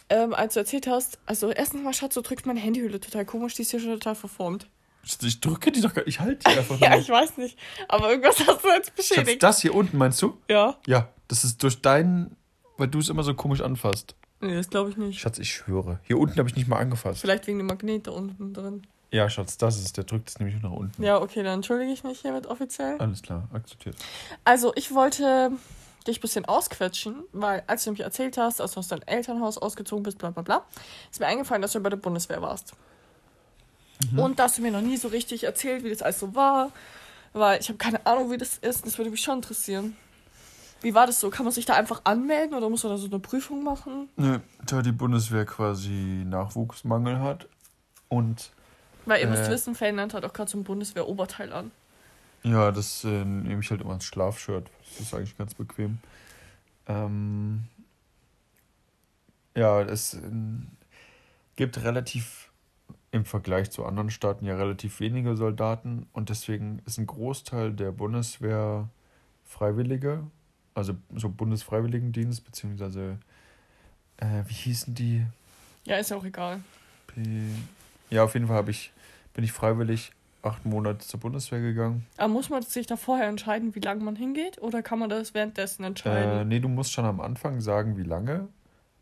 ähm, 0.09 0.33
als 0.33 0.53
du 0.53 0.59
erzählt 0.59 0.87
hast, 0.87 1.19
also 1.25 1.51
erstens 1.51 1.83
mal, 1.83 1.93
Schatz, 1.93 2.13
du 2.13 2.21
drückst 2.21 2.45
meine 2.45 2.59
Handyhülle 2.59 2.99
total 2.99 3.25
komisch, 3.25 3.55
die 3.55 3.61
ist 3.63 3.71
hier 3.71 3.79
schon 3.79 3.91
total 3.93 4.15
verformt. 4.15 4.67
Ich 5.21 5.41
drücke 5.41 5.71
die 5.71 5.81
doch 5.81 5.93
gar 5.93 6.07
Ich 6.07 6.19
halte 6.19 6.49
die 6.49 6.57
einfach 6.57 6.79
Ja, 6.79 6.95
ich 6.97 7.09
weiß 7.09 7.37
nicht. 7.37 7.57
Aber 7.89 8.09
irgendwas 8.09 8.39
hast 8.47 8.63
du 8.63 8.69
jetzt 8.69 8.87
Schatz, 8.95 9.09
beschädigt. 9.09 9.43
das 9.43 9.61
hier 9.61 9.75
unten, 9.75 9.97
meinst 9.97 10.21
du? 10.21 10.37
Ja. 10.49 10.77
Ja, 10.87 11.09
das 11.27 11.43
ist 11.43 11.61
durch 11.63 11.81
deinen, 11.81 12.35
weil 12.77 12.87
du 12.87 12.99
es 12.99 13.09
immer 13.09 13.23
so 13.23 13.33
komisch 13.33 13.61
anfasst. 13.61 14.15
Nee, 14.39 14.55
das 14.55 14.69
glaube 14.69 14.89
ich 14.89 14.97
nicht. 14.97 15.19
Schatz, 15.19 15.39
ich 15.39 15.51
schwöre. 15.53 15.99
Hier 16.03 16.17
unten 16.17 16.37
habe 16.37 16.49
ich 16.49 16.55
nicht 16.55 16.67
mal 16.67 16.77
angefasst. 16.77 17.21
Vielleicht 17.21 17.47
wegen 17.47 17.57
dem 17.57 17.67
Magnet 17.67 18.07
da 18.07 18.11
unten 18.11 18.53
drin. 18.53 18.87
Ja, 19.11 19.29
Schatz, 19.29 19.57
das 19.57 19.77
ist, 19.79 19.95
der 19.97 20.05
drückt 20.05 20.29
es 20.29 20.39
nämlich 20.39 20.61
nach 20.61 20.71
unten. 20.71 21.03
Ja, 21.03 21.21
okay, 21.21 21.43
dann 21.43 21.55
entschuldige 21.55 21.91
ich 21.91 22.03
mich 22.03 22.19
hiermit 22.21 22.47
offiziell. 22.47 22.97
Alles 22.97 23.21
klar, 23.21 23.47
akzeptiert. 23.53 23.95
Also, 24.43 24.73
ich 24.75 24.93
wollte 24.93 25.51
dich 26.03 26.19
ein 26.19 26.21
bisschen 26.21 26.45
ausquetschen, 26.45 27.23
weil 27.31 27.63
als 27.67 27.83
du 27.83 27.91
mich 27.91 28.01
erzählt 28.01 28.37
hast, 28.37 28.61
als 28.61 28.73
du 28.73 28.79
aus 28.79 28.87
deinem 28.87 29.03
Elternhaus 29.05 29.57
ausgezogen 29.57 30.03
bist, 30.03 30.17
bla 30.17 30.29
bla 30.31 30.41
bla, 30.43 30.63
ist 31.11 31.19
mir 31.19 31.27
eingefallen, 31.27 31.61
dass 31.61 31.71
du 31.73 31.79
bei 31.79 31.89
der 31.89 31.97
Bundeswehr 31.97 32.41
warst. 32.41 32.73
Und 34.17 34.37
dass 34.39 34.55
du 34.55 34.61
mir 34.61 34.71
noch 34.71 34.81
nie 34.81 34.97
so 34.97 35.07
richtig 35.07 35.45
erzählt, 35.45 35.83
wie 35.85 35.89
das 35.89 36.01
alles 36.01 36.19
so 36.19 36.35
war, 36.35 36.71
weil 37.31 37.59
ich 37.61 37.69
habe 37.69 37.77
keine 37.77 38.05
Ahnung, 38.05 38.31
wie 38.31 38.37
das 38.37 38.57
ist. 38.57 38.85
Das 38.85 38.97
würde 38.97 39.09
mich 39.11 39.21
schon 39.21 39.35
interessieren. 39.35 39.95
Wie 40.81 40.93
war 40.93 41.07
das 41.07 41.21
so? 41.21 41.29
Kann 41.29 41.45
man 41.45 41.53
sich 41.53 41.65
da 41.65 41.75
einfach 41.75 42.01
anmelden 42.03 42.53
oder 42.57 42.69
muss 42.69 42.83
man 42.83 42.91
da 42.91 42.97
so 42.97 43.07
eine 43.07 43.19
Prüfung 43.19 43.63
machen? 43.63 44.09
Nö, 44.17 44.39
da 44.65 44.81
die 44.81 44.91
Bundeswehr 44.91 45.45
quasi 45.45 46.23
Nachwuchsmangel 46.25 47.19
hat 47.21 47.47
und 48.09 48.51
Weil 49.05 49.21
ihr 49.21 49.27
müsst 49.27 49.43
Äh. 49.43 49.51
wissen, 49.51 49.73
Ferdinand 49.75 50.13
hat 50.13 50.25
auch 50.25 50.33
gerade 50.33 50.51
so 50.51 50.57
ein 50.57 50.65
Bundeswehr-Oberteil 50.65 51.53
an. 51.53 51.71
Ja, 52.43 52.71
das 52.71 53.03
äh, 53.03 53.25
nehme 53.25 53.61
ich 53.61 53.71
halt 53.71 53.81
immer 53.81 53.93
als 53.93 54.05
Schlafshirt. 54.05 54.69
Das 54.89 54.99
ist 54.99 55.13
eigentlich 55.13 55.37
ganz 55.37 55.53
bequem. 55.53 55.99
Ähm, 56.87 57.63
ja, 59.55 59.81
es 59.81 60.13
ähm, 60.15 60.67
gibt 61.55 61.83
relativ 61.83 62.51
im 63.11 63.25
Vergleich 63.25 63.71
zu 63.71 63.85
anderen 63.85 64.09
Staaten 64.09 64.45
ja 64.45 64.55
relativ 64.55 64.99
wenige 64.99 65.37
Soldaten 65.37 66.07
und 66.13 66.29
deswegen 66.29 66.81
ist 66.85 66.97
ein 66.97 67.05
Großteil 67.05 67.71
der 67.71 67.91
Bundeswehr 67.91 68.89
Freiwillige, 69.45 70.23
also 70.73 70.95
so 71.15 71.29
Bundesfreiwilligendienst, 71.29 72.43
beziehungsweise, 72.43 73.19
äh, 74.17 74.43
wie 74.47 74.53
hießen 74.53 74.95
die? 74.95 75.25
Ja, 75.85 75.97
ist 75.97 76.11
auch 76.11 76.25
egal. 76.25 76.63
P 77.07 77.21
ja, 78.09 78.23
auf 78.23 78.33
jeden 78.33 78.47
Fall 78.47 78.57
habe 78.57 78.71
ich, 78.71 78.91
bin 79.33 79.43
ich 79.43 79.51
freiwillig 79.51 80.11
acht 80.43 80.65
Monate 80.65 80.99
zur 81.05 81.19
Bundeswehr 81.19 81.61
gegangen. 81.61 82.05
Aber 82.17 82.27
muss 82.27 82.49
man 82.49 82.61
sich 82.63 82.85
da 82.85 82.97
vorher 82.97 83.27
entscheiden, 83.27 83.73
wie 83.75 83.79
lange 83.79 84.03
man 84.03 84.15
hingeht? 84.15 84.61
Oder 84.61 84.83
kann 84.83 84.99
man 84.99 85.09
das 85.09 85.33
währenddessen 85.33 85.83
Äh, 85.83 85.87
entscheiden? 85.87 86.47
nee, 86.49 86.59
du 86.59 86.67
musst 86.67 86.91
schon 86.91 87.05
am 87.05 87.21
Anfang 87.21 87.61
sagen, 87.61 87.97
wie 87.97 88.03
lange. 88.03 88.47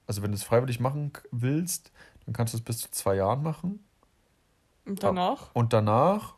Also 0.08 0.22
wenn 0.22 0.32
du 0.32 0.36
es 0.36 0.44
freiwillig 0.44 0.80
machen 0.80 1.12
willst, 1.32 1.92
dann 2.26 2.34
kannst 2.34 2.54
du 2.54 2.58
es 2.58 2.64
bis 2.64 2.78
zu 2.80 2.92
zwei 2.92 3.16
Jahren 3.16 3.42
machen. 3.44 3.84
Und 4.86 5.02
danach? 5.04 5.50
Und 5.54 5.74
danach 5.74 6.36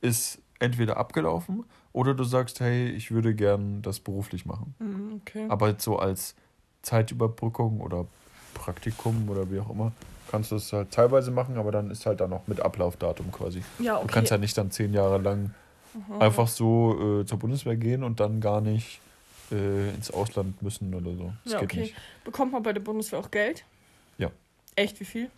ist 0.00 0.40
entweder 0.58 0.96
abgelaufen 0.96 1.64
oder 1.92 2.14
du 2.14 2.24
sagst, 2.24 2.60
hey, 2.60 2.88
ich 2.90 3.10
würde 3.10 3.34
gern 3.34 3.82
das 3.82 4.00
beruflich 4.00 4.46
machen. 4.46 4.74
Mhm, 4.78 5.20
okay. 5.20 5.46
Aber 5.48 5.78
so 5.78 5.98
als 5.98 6.34
Zeitüberbrückung 6.82 7.80
oder 7.80 8.06
Praktikum 8.54 9.28
oder 9.28 9.50
wie 9.50 9.60
auch 9.60 9.70
immer, 9.70 9.92
kannst 10.32 10.50
du 10.50 10.56
es 10.56 10.72
halt 10.72 10.90
teilweise 10.90 11.30
machen, 11.30 11.56
aber 11.58 11.70
dann 11.70 11.90
ist 11.92 12.06
halt 12.06 12.20
dann 12.20 12.30
noch 12.30 12.48
mit 12.48 12.60
Ablaufdatum 12.60 13.30
quasi. 13.30 13.62
ja, 13.78 13.96
okay. 13.98 14.06
Du 14.08 14.12
kannst 14.14 14.30
ja 14.32 14.38
nicht 14.38 14.58
dann 14.58 14.72
zehn 14.72 14.92
Jahre 14.92 15.18
lang 15.18 15.54
Mhm. 15.94 16.22
einfach 16.22 16.48
so 16.48 17.20
äh, 17.20 17.26
zur 17.26 17.38
Bundeswehr 17.38 17.76
gehen 17.76 18.02
und 18.02 18.18
dann 18.18 18.40
gar 18.40 18.62
nicht 18.62 18.98
äh, 19.50 19.90
ins 19.90 20.10
Ausland 20.10 20.62
müssen 20.62 20.94
oder 20.94 21.14
so. 21.14 21.34
Das 21.44 21.52
Ja, 21.52 21.60
geht 21.60 21.70
okay. 21.70 21.80
nicht. 21.80 21.94
Bekommt 22.24 22.50
man 22.52 22.62
bei 22.62 22.72
der 22.72 22.80
Bundeswehr 22.80 23.18
auch 23.18 23.30
Geld? 23.30 23.62
Ja. 24.16 24.30
Echt, 24.74 24.98
wie 25.00 25.04
viel? 25.04 25.30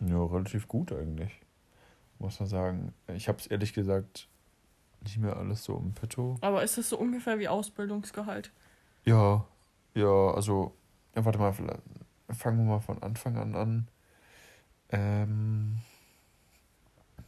Ja, 0.00 0.20
relativ 0.24 0.66
gut 0.66 0.92
eigentlich. 0.92 1.30
Muss 2.18 2.40
man 2.40 2.48
sagen. 2.48 2.92
Ich 3.14 3.28
habe 3.28 3.38
es 3.38 3.46
ehrlich 3.46 3.72
gesagt 3.72 4.26
nicht 5.04 5.18
mehr 5.18 5.36
alles 5.36 5.62
so 5.62 5.76
im 5.76 5.92
Petto. 5.92 6.36
Aber 6.40 6.64
ist 6.64 6.76
das 6.76 6.88
so 6.88 6.98
ungefähr 6.98 7.38
wie 7.38 7.46
Ausbildungsgehalt? 7.46 8.50
Ja, 9.04 9.44
ja, 9.94 10.30
also, 10.34 10.72
ja, 11.14 11.24
warte 11.24 11.38
mal, 11.38 11.52
fangen 12.36 12.58
wir 12.58 12.64
mal 12.64 12.80
von 12.80 13.00
Anfang 13.00 13.36
an 13.36 13.54
an. 13.54 13.86
Ähm, 14.90 15.78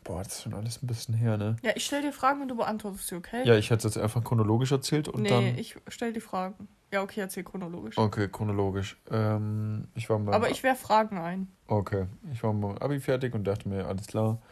boah, 0.05 0.23
das 0.23 0.35
ist 0.35 0.43
schon 0.43 0.55
alles 0.55 0.83
ein 0.83 0.87
bisschen 0.87 1.15
her, 1.15 1.37
ne? 1.37 1.57
Ja, 1.63 1.73
ich 1.75 1.85
stelle 1.85 2.03
dir 2.03 2.13
Fragen 2.13 2.43
und 2.43 2.49
du 2.49 2.57
beantwortest 2.57 3.09
sie, 3.09 3.17
okay? 3.17 3.43
Ja, 3.45 3.57
ich 3.57 3.71
hätte 3.71 3.87
es 3.87 3.95
jetzt 3.95 4.03
einfach 4.03 4.25
chronologisch 4.25 4.73
erzählt 4.73 5.09
und 5.09 5.23
nee, 5.23 5.29
dann. 5.29 5.59
ich 5.59 5.77
stelle 5.89 6.13
die 6.13 6.21
Fragen. 6.21 6.69
Ja, 6.93 7.03
okay, 7.03 7.21
erzähl 7.21 7.45
chronologisch. 7.45 7.97
Okay, 7.97 8.29
chronologisch. 8.29 8.97
Ähm, 9.11 9.87
ich 9.95 10.11
war 10.11 10.19
mal. 10.19 10.35
Aber 10.35 10.51
ich 10.51 10.63
werf 10.63 10.81
Fragen 10.81 11.19
ein. 11.19 11.49
Okay, 11.69 12.07
ich 12.33 12.43
war 12.43 12.53
meinem 12.53 12.79
Abi 12.79 12.99
fertig 12.99 13.35
und 13.35 13.45
dachte 13.45 13.69
mir, 13.69 13.87
alles 13.87 14.07
klar, 14.09 14.43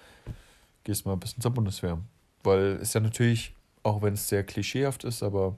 gehst 0.84 1.04
mal 1.04 1.14
ein 1.14 1.20
bisschen 1.20 1.42
zur 1.42 1.50
Bundeswehr. 1.50 1.98
Weil 2.44 2.78
es 2.80 2.92
ja 2.94 3.00
natürlich, 3.00 3.54
auch 3.82 4.02
wenn 4.02 4.14
es 4.14 4.28
sehr 4.28 4.44
klischeehaft 4.44 5.02
ist, 5.02 5.24
aber 5.24 5.56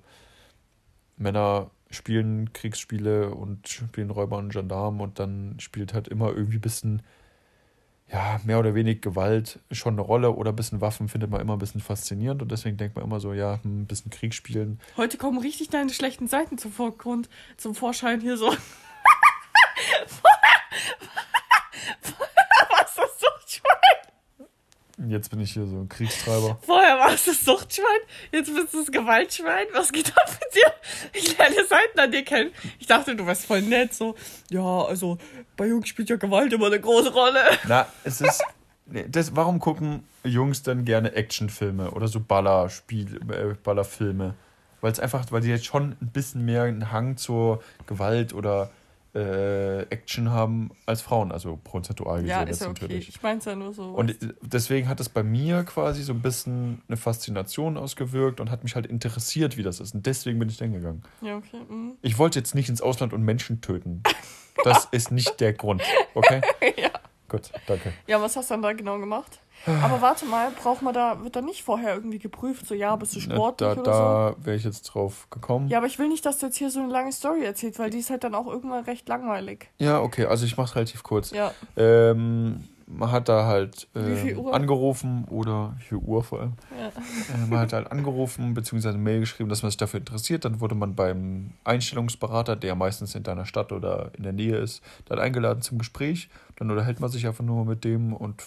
Männer 1.19 1.71
spielen 1.91 2.53
Kriegsspiele 2.53 3.35
und 3.35 3.69
spielen 3.69 4.11
Räuber 4.11 4.39
und 4.39 4.53
Gendarmen 4.53 5.01
und 5.01 5.19
dann 5.19 5.57
spielt 5.59 5.93
halt 5.93 6.09
immer 6.09 6.29
irgendwie 6.29 6.57
ein 6.57 6.63
bisschen, 6.63 7.03
ja, 8.12 8.40
mehr 8.44 8.59
oder 8.59 8.75
weniger 8.75 9.01
Gewalt 9.01 9.61
schon 9.70 9.94
eine 9.94 10.03
Rolle 10.03 10.33
oder 10.33 10.51
ein 10.51 10.57
bisschen 10.57 10.81
Waffen 10.81 11.09
findet 11.09 11.31
man 11.31 11.40
immer 11.40 11.53
ein 11.55 11.59
bisschen 11.59 11.81
faszinierend 11.81 12.42
und 12.42 12.51
deswegen 12.51 12.77
denkt 12.77 12.96
man 12.96 13.05
immer 13.05 13.20
so, 13.20 13.33
ja, 13.33 13.61
hm, 13.62 13.83
ein 13.83 13.87
bisschen 13.87 14.11
Krieg 14.11 14.35
spielen. 14.35 14.81
Heute 14.96 15.16
kommen 15.16 15.38
richtig 15.38 15.68
deine 15.68 15.90
schlechten 15.90 16.27
Seiten 16.27 16.59
zum 16.59 16.73
Vorgrund, 16.73 17.29
zum 17.57 17.75
Vorschein 17.75 18.20
hier 18.20 18.37
so. 18.37 18.53
Jetzt 25.09 25.31
bin 25.31 25.41
ich 25.41 25.53
hier 25.53 25.67
so 25.67 25.77
ein 25.77 25.89
Kriegstreiber. 25.89 26.59
Vorher 26.63 26.99
warst 26.99 27.27
du 27.27 27.33
Suchtschwein, 27.33 28.01
jetzt 28.33 28.55
bist 28.55 28.75
du 28.75 28.81
das 28.81 28.93
Gewaltschwein. 28.93 29.67
Was 29.73 29.93
geht 29.93 30.11
ab 30.17 30.29
mit 30.29 30.55
dir? 30.55 30.73
Ich 31.15 31.39
lerne 31.39 31.65
Seiten 31.65 31.99
an 31.99 32.13
dir 32.13 32.25
kennen. 32.25 32.51
Ich 32.79 32.87
dachte, 32.87 33.17
du 33.17 33.27
wärst 33.27 33.47
voll 33.47 33.63
nett, 33.63 33.95
so. 33.95 34.15
Ja, 34.51 34.83
also 34.85 35.19
bei 35.57 35.67
Jungs 35.67 35.89
spielt 35.89 36.11
ja 36.11 36.17
Gewalt 36.17 36.53
immer 36.53 36.67
eine 36.67 36.81
große 36.81 37.13
Rolle. 37.13 37.41
Na, 37.67 37.87
es 38.05 38.21
ist. 38.21 38.43
Das, 39.09 39.37
warum 39.37 39.61
gucken 39.61 40.03
Jungs 40.25 40.65
dann 40.65 40.85
gerne 40.85 41.13
Actionfilme 41.15 41.93
oder 41.93 42.09
so 42.09 42.19
Ballerspiel, 42.19 43.21
äh, 43.31 43.55
Ballerfilme? 43.63 44.35
Weil 44.81 44.93
es 44.93 44.99
einfach, 44.99 45.25
weil 45.31 45.43
sie 45.43 45.51
jetzt 45.51 45.67
schon 45.67 45.97
ein 46.01 46.11
bisschen 46.13 46.45
mehr 46.45 46.65
einen 46.65 46.91
Hang 46.91 47.17
zur 47.17 47.63
Gewalt 47.87 48.35
oder 48.35 48.71
äh, 49.14 49.83
Action 49.83 50.31
haben 50.31 50.70
als 50.87 51.03
Frauen, 51.03 51.33
also 51.33 51.59
prozentual 51.62 52.23
gesehen 52.23 52.29
Ja, 52.29 52.42
ist 52.42 52.61
ja 52.61 52.68
okay. 52.68 52.83
natürlich. 52.83 53.09
Ich 53.09 53.23
mein's 53.23 53.44
ja 53.44 53.57
nur 53.57 53.73
so. 53.73 53.85
Und 53.85 54.16
deswegen 54.40 54.88
hat 54.88 55.01
es 55.01 55.09
bei 55.09 55.23
mir 55.23 55.64
quasi 55.64 56.03
so 56.03 56.12
ein 56.12 56.23
bisschen 56.23 56.83
eine 56.88 56.96
Faszination 56.96 57.77
ausgewirkt 57.77 58.40
und 58.40 58.51
hat 58.51 58.62
mich 58.62 58.75
halt 58.75 58.87
interessiert, 58.87 59.57
wie 59.57 59.62
das 59.62 59.81
ist. 59.81 59.94
Und 59.94 60.07
deswegen 60.07 60.38
bin 60.38 60.49
ich 60.49 60.59
dann 60.59 60.73
gegangen. 60.73 61.03
ja, 61.20 61.37
okay. 61.37 61.61
mhm. 61.68 61.94
Ich 62.03 62.18
wollte 62.18 62.38
jetzt 62.38 62.55
nicht 62.55 62.68
ins 62.68 62.81
Ausland 62.81 63.12
und 63.12 63.23
Menschen 63.23 63.61
töten. 63.61 64.03
Das 64.64 64.85
ist 64.92 65.11
nicht 65.11 65.40
der 65.40 65.55
Grund. 65.55 65.83
Okay? 66.14 66.40
ja. 66.77 66.90
Gut, 67.29 67.51
danke. 67.66 67.92
ja, 68.07 68.20
was 68.20 68.37
hast 68.37 68.51
du 68.51 68.55
dann 68.55 68.62
da 68.62 68.73
genau 68.73 68.99
gemacht? 68.99 69.40
Aber 69.66 70.01
warte 70.01 70.25
mal, 70.27 70.51
braucht 70.51 70.83
man 70.83 70.94
da, 70.94 71.23
wird 71.23 71.37
da 71.37 71.42
nicht 71.42 71.62
vorher 71.62 71.94
irgendwie 71.94 72.18
geprüft, 72.18 72.66
so 72.66 72.75
ja, 72.75 72.96
bist 72.96 73.14
du 73.16 73.20
sportlich 73.20 73.68
da 73.75 73.81
oder 73.81 73.83
da 73.83 74.35
wäre 74.44 74.57
ich 74.57 74.64
jetzt 74.64 74.83
drauf 74.85 75.27
gekommen. 75.31 75.68
so? 75.68 75.73
Ja, 75.73 75.79
aber 75.79 75.87
ich 75.87 75.99
will 75.99 76.09
nicht, 76.09 76.25
dass 76.25 76.38
du 76.38 76.46
jetzt 76.46 76.57
hier 76.57 76.70
so 76.70 76.81
eine 76.81 76.90
lange 76.92 77.12
Story 77.12 77.44
erzählst, 77.44 77.79
weil 77.79 77.90
die 77.90 77.99
ist 77.99 78.11
halt 78.11 78.25
dann 78.25 78.35
auch 78.35 78.46
irgendwann 78.46 78.85
recht 78.85 79.09
langweilig. 79.09 79.68
Ja, 79.79 80.01
okay, 80.01 80.27
also 80.27 80.46
ich 80.46 80.57
mache 80.57 80.77
relativ 80.77 81.03
kurz. 81.03 81.31
Ja, 81.31 81.53
Ähm, 81.77 82.64
man 82.92 83.12
hat 83.12 83.29
da 83.29 83.46
halt 83.46 83.87
Uhr? 83.94 84.53
angerufen 84.53 85.25
oder 85.31 85.75
wie 85.79 85.83
viel 85.85 85.99
Uhr 85.99 86.25
vor 86.25 86.40
allem. 86.40 86.53
ja. 86.77 86.88
Äh, 86.88 87.46
man 87.49 87.61
hat 87.61 87.73
halt 87.73 87.90
angerufen 87.92 88.53
bzw. 88.55 88.88
eine 88.88 88.99
Mail 88.99 89.20
geschrieben, 89.20 89.49
dass 89.49 89.62
man 89.62 89.70
sich 89.70 89.77
dafür 89.77 90.01
interessiert. 90.01 90.44
Dann 90.44 90.61
wurde 90.61 90.75
man 90.75 90.96
beim 90.96 91.53
Einstellungsberater, 91.62 92.57
der 92.57 92.75
meistens 92.75 93.14
in 93.14 93.23
deiner 93.23 93.44
Stadt 93.46 93.70
oder 93.73 94.11
in 94.16 94.25
der 94.25 94.33
Nähe 94.33 94.57
ist, 94.57 94.83
dann 95.05 95.18
eingeladen 95.20 95.62
zum 95.62 95.79
Gespräch. 95.79 96.29
Dann 96.57 96.68
unterhält 96.70 96.99
man 97.01 97.11
sich 97.11 97.27
einfach 97.27 97.44
nur 97.44 97.64
mit 97.64 97.85
dem 97.85 98.12
und 98.12 98.42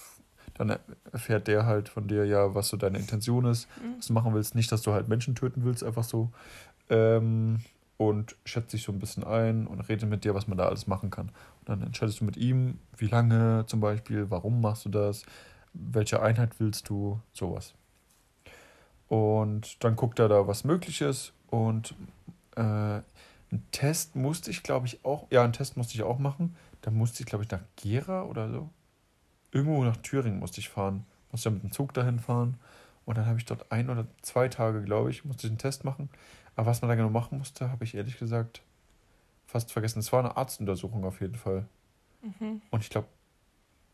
dann 0.56 0.78
erfährt 1.12 1.48
der 1.48 1.66
halt 1.66 1.90
von 1.90 2.08
dir, 2.08 2.26
ja, 2.26 2.54
was 2.56 2.68
so 2.70 2.78
deine 2.78 3.00
Intention 3.00 3.46
ist, 3.46 3.68
Mhm. 3.82 3.98
was 3.98 4.08
du 4.08 4.14
machen 4.14 4.34
willst. 4.34 4.56
Nicht, 4.56 4.72
dass 4.72 4.82
du 4.82 4.92
halt 4.94 5.08
Menschen 5.08 5.36
töten 5.36 5.64
willst, 5.64 5.84
einfach 5.84 6.04
so. 6.04 6.32
Ähm, 6.90 7.60
und 7.98 8.36
schätzt 8.46 8.72
sich 8.72 8.84
so 8.84 8.92
ein 8.92 9.00
bisschen 9.00 9.24
ein 9.24 9.66
und 9.68 9.80
redet 9.82 10.10
mit 10.10 10.24
dir, 10.26 10.36
was 10.36 10.48
man 10.48 10.58
da 10.58 10.66
alles 10.68 10.88
machen 10.88 11.10
kann. 11.10 11.30
Und 11.60 11.70
dann 11.70 11.82
entscheidest 11.84 12.20
du 12.20 12.26
mit 12.26 12.38
ihm, 12.38 12.80
wie 12.98 13.08
lange 13.08 13.66
zum 13.68 13.80
Beispiel, 13.80 14.30
warum 14.30 14.62
machst 14.62 14.86
du 14.86 14.90
das. 14.90 15.24
welche 15.74 16.22
Einheit 16.22 16.60
willst 16.60 16.88
du, 16.90 17.20
sowas. 17.32 17.74
Und 19.08 19.84
dann 19.84 19.96
guckt 19.96 20.20
er 20.20 20.28
da, 20.30 20.48
was 20.48 20.64
möglich 20.64 21.02
ist. 21.02 21.34
Und 21.48 21.96
äh, 22.56 22.62
einen 22.62 23.04
Test 23.72 24.16
musste 24.16 24.52
ich, 24.52 24.64
glaube 24.64 24.88
ich, 24.88 25.04
auch, 25.06 25.28
ja, 25.32 25.44
einen 25.44 25.54
Test 25.54 25.78
musste 25.78 25.94
ich 25.96 26.04
auch 26.04 26.20
machen. 26.20 26.56
Da 26.82 26.92
musste 26.92 27.22
ich, 27.22 27.26
glaube 27.28 27.44
ich, 27.44 27.52
nach 27.52 27.62
Gera 27.76 28.24
oder 28.24 28.50
so. 28.52 28.70
Irgendwo 29.54 29.84
nach 29.84 29.98
Thüringen 29.98 30.40
musste 30.40 30.60
ich 30.60 30.70
fahren. 30.70 31.06
Musste 31.32 31.50
ja 31.50 31.54
mit 31.54 31.64
dem 31.64 31.72
Zug 31.72 31.94
dahin 31.94 32.20
fahren. 32.20 32.58
Und 33.06 33.18
dann 33.18 33.26
habe 33.26 33.38
ich 33.38 33.46
dort 33.46 33.72
ein 33.72 33.90
oder 33.90 34.08
zwei 34.22 34.48
Tage, 34.50 34.82
glaube 34.82 35.12
ich, 35.12 35.26
musste 35.26 35.48
ich 35.48 35.52
einen 35.52 35.58
Test 35.60 35.84
machen. 35.84 36.10
Aber 36.56 36.68
was 36.68 36.82
man 36.82 36.90
da 36.90 36.96
genau 36.96 37.10
machen 37.10 37.38
musste, 37.38 37.70
habe 37.70 37.84
ich 37.84 37.96
ehrlich 37.96 38.18
gesagt 38.18 38.62
fast 39.46 39.72
vergessen. 39.72 40.00
Es 40.00 40.12
war 40.12 40.20
eine 40.20 40.36
Arztuntersuchung 40.38 41.06
auf 41.06 41.22
jeden 41.22 41.36
Fall. 41.36 41.66
Mhm. 42.22 42.62
Und 42.72 42.84
ich 42.84 42.90
glaube, 42.90 43.08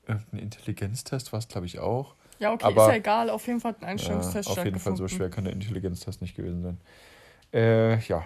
irgendein 0.07 0.39
Intelligenztest 0.39 1.33
war 1.33 1.39
es, 1.39 1.47
glaube 1.47 1.65
ich, 1.67 1.79
auch. 1.79 2.15
Ja, 2.39 2.53
okay, 2.53 2.65
Aber- 2.65 2.83
ist 2.83 2.89
ja 2.89 2.95
egal. 2.95 3.29
Auf 3.29 3.45
jeden 3.47 3.59
Fall 3.59 3.73
hat 3.73 3.81
ein 3.81 3.89
Einstellungstest 3.89 4.47
Ja, 4.49 4.55
auf 4.55 4.65
jeden 4.65 4.79
Fall 4.79 4.95
so 4.95 5.07
schwer 5.07 5.29
kann 5.29 5.43
der 5.43 5.53
Intelligenztest 5.53 6.21
nicht 6.21 6.35
gewesen 6.35 6.61
sein. 6.63 6.77
Äh, 7.51 7.99
ja. 8.01 8.25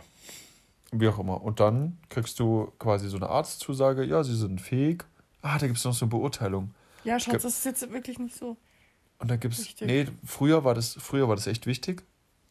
Wie 0.91 1.07
auch 1.07 1.17
immer. 1.17 1.41
Und 1.41 1.59
dann 1.59 1.97
kriegst 2.09 2.39
du 2.39 2.71
quasi 2.77 3.09
so 3.09 3.17
eine 3.17 3.29
Arztzusage, 3.29 4.03
ja, 4.03 4.23
sie 4.23 4.35
sind 4.35 4.61
fähig. 4.61 5.05
Ah, 5.41 5.57
da 5.57 5.65
gibt 5.65 5.79
es 5.79 5.85
noch 5.85 5.93
so 5.93 6.05
eine 6.05 6.11
Beurteilung. 6.11 6.73
Ja, 7.03 7.19
Schatz, 7.19 7.43
das 7.43 7.57
ist 7.57 7.65
jetzt 7.65 7.91
wirklich 7.91 8.19
nicht 8.19 8.35
so. 8.35 8.57
Und 9.19 9.31
da 9.31 9.35
gibt 9.35 9.53
es. 9.53 9.61
Wichtig. 9.61 9.87
Nee, 9.87 10.07
früher 10.25 10.63
war 10.63 10.73
das, 10.73 10.95
früher 10.99 11.27
war 11.27 11.35
das 11.35 11.47
echt 11.47 11.65
wichtig, 11.65 12.03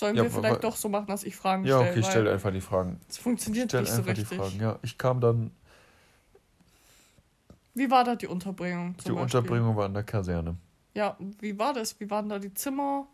Sollen 0.00 0.16
Ja, 0.16 0.22
wir 0.22 0.30
vielleicht 0.30 0.64
doch 0.64 0.76
so 0.76 0.88
machen, 0.88 1.08
dass 1.08 1.24
ich 1.24 1.36
Fragen 1.36 1.66
ja, 1.66 1.76
stelle? 1.76 1.90
okay, 1.90 2.00
ich 2.00 2.06
weil 2.06 2.10
stelle 2.10 2.32
einfach 2.32 2.50
die 2.52 2.60
Fragen. 2.62 2.98
Es 3.06 3.18
funktioniert 3.18 3.70
Stell 3.70 3.82
nicht 3.82 3.90
so 3.92 3.98
einfach 3.98 4.14
die 4.14 4.20
richtig. 4.22 4.38
Fragen. 4.38 4.58
Ja, 4.58 4.78
ich 4.80 4.96
kam 4.96 5.20
dann, 5.20 5.50
Wie 7.74 7.90
war 7.90 8.02
da 8.04 8.16
die 8.16 8.26
Unterbringung? 8.26 8.94
die 8.94 8.96
Beispiel? 9.02 9.14
Unterbringung 9.22 9.76
war 9.76 9.84
in 9.84 9.92
der 9.92 10.02
Kaserne. 10.02 10.56
Ja, 10.94 11.18
wie 11.40 11.58
war 11.58 11.74
das? 11.74 12.00
Wie 12.00 12.08
waren 12.10 12.30
da 12.30 12.38
die 12.38 12.52
Zimmer? 12.54 13.06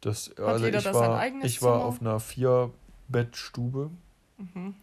Das, 0.00 0.30
also 0.38 0.64
jeder 0.64 0.78
ich 0.78 0.84
da 0.84 0.94
sein 0.94 1.10
war, 1.10 1.18
eigenes 1.18 1.44
ich 1.50 1.60
war 1.60 1.72
Zimmer? 1.78 1.84
auf 1.86 2.00
einer 2.00 2.20
Vier-Bettstube 2.20 3.90
Mhm. 4.38 4.76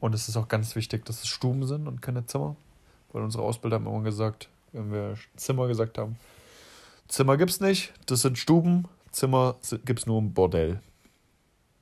und 0.00 0.14
es 0.14 0.30
ist 0.30 0.36
auch 0.38 0.48
ganz 0.48 0.74
wichtig, 0.74 1.04
dass 1.04 1.22
es 1.22 1.28
Stuben 1.28 1.66
sind 1.66 1.86
und 1.86 2.00
keine 2.00 2.24
Zimmer, 2.24 2.56
weil 3.12 3.20
unsere 3.22 3.42
Ausbilder 3.44 3.76
haben 3.76 3.86
immer 3.86 4.00
gesagt, 4.00 4.48
wenn 4.72 4.90
wir 4.90 5.16
Zimmer 5.36 5.68
gesagt 5.68 5.98
haben, 5.98 6.16
Zimmer 7.08 7.36
gibt's 7.36 7.60
nicht, 7.60 7.92
das 8.06 8.22
sind 8.22 8.38
Stuben, 8.38 8.88
Zimmer 9.12 9.56
si- 9.60 9.78
gibt's 9.78 10.06
nur 10.06 10.18
im 10.18 10.32
Bordell. 10.32 10.80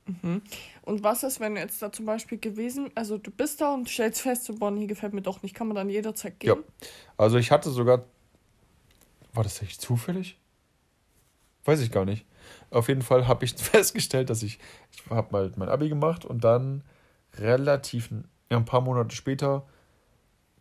Mhm. 0.05 0.41
Und 0.83 1.03
was 1.03 1.23
ist, 1.23 1.39
wenn 1.39 1.55
du 1.55 1.61
jetzt 1.61 1.81
da 1.81 1.91
zum 1.91 2.05
Beispiel 2.05 2.37
gewesen, 2.37 2.91
also 2.95 3.17
du 3.17 3.31
bist 3.31 3.61
da 3.61 3.73
und 3.73 3.89
stellst 3.89 4.21
fest, 4.21 4.45
so, 4.45 4.55
boah, 4.55 4.75
hier 4.75 4.87
gefällt 4.87 5.13
mir 5.13 5.21
doch 5.21 5.41
nicht, 5.43 5.55
kann 5.55 5.67
man 5.67 5.75
dann 5.75 5.89
jederzeit 5.89 6.39
gehen? 6.39 6.49
Ja. 6.49 6.85
Also 7.17 7.37
ich 7.37 7.51
hatte 7.51 7.69
sogar, 7.69 8.03
war 9.33 9.43
das 9.43 9.61
echt 9.61 9.81
zufällig? 9.81 10.37
Weiß 11.65 11.79
ich 11.81 11.91
gar 11.91 12.05
nicht. 12.05 12.25
Auf 12.71 12.87
jeden 12.87 13.03
Fall 13.03 13.27
habe 13.27 13.45
ich 13.45 13.53
festgestellt, 13.57 14.29
dass 14.29 14.43
ich, 14.43 14.59
ich 14.91 15.09
habe 15.09 15.31
mal 15.31 15.51
mein 15.55 15.69
Abi 15.69 15.89
gemacht 15.89 16.25
und 16.25 16.43
dann 16.43 16.83
relativ, 17.35 18.09
ja, 18.49 18.57
ein 18.57 18.65
paar 18.65 18.81
Monate 18.81 19.15
später 19.15 19.65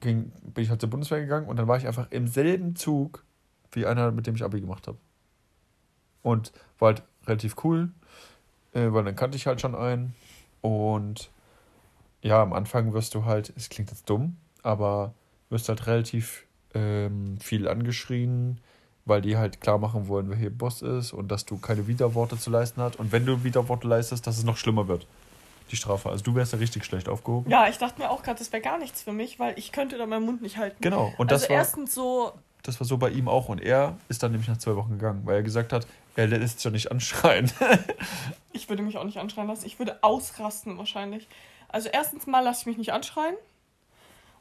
ging, 0.00 0.32
bin 0.42 0.64
ich 0.64 0.70
halt 0.70 0.80
zur 0.80 0.90
Bundeswehr 0.90 1.20
gegangen 1.20 1.48
und 1.48 1.56
dann 1.56 1.68
war 1.68 1.76
ich 1.76 1.86
einfach 1.86 2.10
im 2.10 2.28
selben 2.28 2.76
Zug 2.76 3.24
wie 3.72 3.86
einer, 3.86 4.12
mit 4.12 4.26
dem 4.26 4.34
ich 4.34 4.42
Abi 4.42 4.60
gemacht 4.60 4.86
habe. 4.86 4.98
Und 6.22 6.52
war 6.78 6.88
halt 6.88 7.02
relativ 7.26 7.56
cool, 7.64 7.90
äh, 8.72 8.92
weil 8.92 9.04
dann 9.04 9.16
kannte 9.16 9.36
ich 9.36 9.46
halt 9.46 9.60
schon 9.60 9.74
einen. 9.74 10.14
Und 10.60 11.30
ja, 12.22 12.42
am 12.42 12.52
Anfang 12.52 12.92
wirst 12.92 13.14
du 13.14 13.24
halt, 13.24 13.52
es 13.56 13.68
klingt 13.68 13.90
jetzt 13.90 14.08
dumm, 14.08 14.36
aber 14.62 15.14
wirst 15.48 15.68
halt 15.68 15.86
relativ 15.86 16.44
ähm, 16.74 17.38
viel 17.40 17.68
angeschrien, 17.68 18.60
weil 19.04 19.22
die 19.22 19.36
halt 19.36 19.60
klar 19.60 19.78
machen 19.78 20.08
wollen, 20.08 20.28
wer 20.30 20.36
hier 20.36 20.50
Boss 20.50 20.82
ist 20.82 21.12
und 21.12 21.28
dass 21.28 21.46
du 21.46 21.58
keine 21.58 21.86
Widerworte 21.86 22.38
zu 22.38 22.50
leisten 22.50 22.80
hast. 22.82 22.96
Und 22.96 23.12
wenn 23.12 23.26
du 23.26 23.42
Widerworte 23.42 23.88
leistest, 23.88 24.26
dass 24.26 24.38
es 24.38 24.44
noch 24.44 24.56
schlimmer 24.56 24.88
wird. 24.88 25.06
Die 25.70 25.76
Strafe. 25.76 26.10
Also 26.10 26.24
du 26.24 26.34
wärst 26.34 26.52
ja 26.52 26.58
richtig 26.58 26.84
schlecht 26.84 27.08
aufgehoben. 27.08 27.48
Ja, 27.48 27.68
ich 27.68 27.78
dachte 27.78 28.00
mir 28.00 28.10
auch 28.10 28.24
gerade, 28.24 28.40
das 28.40 28.52
wäre 28.52 28.60
gar 28.60 28.76
nichts 28.78 29.02
für 29.02 29.12
mich, 29.12 29.38
weil 29.38 29.56
ich 29.56 29.70
könnte 29.70 29.98
da 29.98 30.06
meinen 30.06 30.26
Mund 30.26 30.42
nicht 30.42 30.56
halten. 30.56 30.76
Genau. 30.80 31.12
Und 31.16 31.30
das 31.30 31.42
also 31.42 31.50
war, 31.50 31.58
erstens 31.58 31.94
so, 31.94 32.32
das 32.64 32.80
war 32.80 32.86
so 32.86 32.98
bei 32.98 33.10
ihm 33.10 33.28
auch. 33.28 33.48
Und 33.48 33.60
er 33.60 33.96
ist 34.08 34.22
dann 34.22 34.32
nämlich 34.32 34.48
nach 34.48 34.58
zwei 34.58 34.74
Wochen 34.74 34.90
gegangen, 34.90 35.22
weil 35.24 35.36
er 35.36 35.42
gesagt 35.44 35.72
hat, 35.72 35.86
er 36.16 36.26
lässt 36.26 36.58
sich 36.58 36.64
ja 36.64 36.70
nicht 36.70 36.90
anschreien. 36.90 37.50
ich 38.52 38.68
würde 38.68 38.82
mich 38.82 38.96
auch 38.98 39.04
nicht 39.04 39.18
anschreien 39.18 39.48
lassen, 39.48 39.66
ich 39.66 39.78
würde 39.78 40.02
ausrasten 40.02 40.78
wahrscheinlich. 40.78 41.28
Also 41.68 41.88
erstens 41.92 42.26
mal 42.26 42.40
lasse 42.40 42.62
ich 42.62 42.66
mich 42.66 42.78
nicht 42.78 42.92
anschreien. 42.92 43.34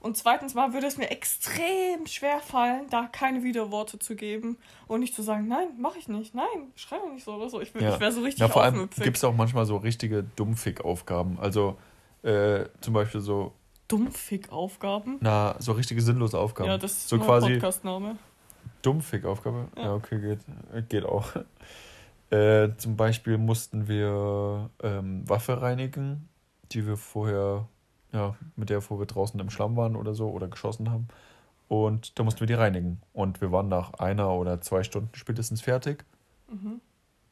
Und 0.01 0.15
zweitens 0.15 0.53
mal 0.53 0.71
würde 0.73 0.88
es 0.88 0.95
mir 0.97 1.12
extrem 1.12 2.08
schwer 2.08 2.39
fallen, 2.39 2.89
da 2.89 3.08
keine 3.12 3.43
Widerworte 3.43 3.99
zu 3.99 4.15
geben 4.15 4.58
und 4.88 5.01
nicht 5.01 5.13
zu 5.13 5.21
sagen, 5.21 5.49
nein, 5.49 5.67
mache 5.77 5.99
ich 5.99 6.08
nicht, 6.08 6.34
nein, 6.34 6.71
schrei 6.75 6.97
doch 6.99 7.12
nicht 7.12 7.25
so 7.25 7.34
oder 7.34 7.49
so. 7.49 7.60
Ich, 7.60 7.73
Ja. 7.73 7.93
ich 7.95 7.99
wäre 7.99 8.12
so 8.13 8.21
richtig 8.21 8.39
Ja, 8.39 8.47
vor 8.47 8.63
allem 8.63 8.89
gibt 8.97 9.17
es 9.17 9.23
auch 9.25 9.36
manchmal 9.36 9.65
so 9.65 9.75
richtige 9.75 10.23
Dummfick-Aufgaben. 10.23 11.38
Also 11.39 11.77
äh, 12.23 12.65
zum 12.79 12.93
Beispiel 12.93 13.19
so, 13.19 13.53
Dummfick-Aufgaben. 13.89 15.17
na, 15.19 15.55
so 15.60 15.73
richtige 15.73 16.01
sinnlose 16.01 16.38
Aufgaben. 16.39 16.69
Ja, 16.69 16.77
das 16.77 16.93
ist 16.93 17.10
so 17.10 17.19
quasi 17.19 17.53
Podcastname. 17.53 18.17
Dummfick-Aufgabe? 18.82 19.68
Ja. 19.76 19.84
Ja. 19.84 19.94
okay, 19.96 20.20
geht, 20.20 20.39
geht 20.89 21.06
auch. 21.06 21.32
Äh, 22.32 22.78
zum 22.78 22.96
Beispiel 22.96 23.39
mussten 23.39 23.88
wir 23.88 24.70
ähm, 24.84 25.28
Waffe 25.28 25.63
reinigen, 25.63 26.30
die 26.72 26.86
wir 26.86 26.96
vorher, 26.96 27.68
ja, 28.12 28.36
mit 28.56 28.70
der 28.70 28.82
vorher 28.82 29.02
wir 29.02 29.08
draußen 29.08 29.39
im 29.39 29.50
Schlamm 29.50 29.76
waren 29.76 29.96
oder 29.96 30.13
so 30.13 30.30
oder 30.30 30.48
geschossen 30.48 30.92
haben. 30.92 31.08
Und 31.68 32.20
da 32.20 32.24
mussten 32.24 32.42
wir 32.42 32.46
die 32.46 32.54
reinigen. 32.54 33.02
Und 33.13 33.42
wir 33.42 33.52
waren 33.52 33.68
nach 33.68 33.94
einer 33.96 34.32
oder 34.32 34.62
zwei 34.62 34.84
Stunden 34.84 35.10
spätestens 35.13 35.62
fertig. 35.62 36.06
Mhm. 36.52 36.82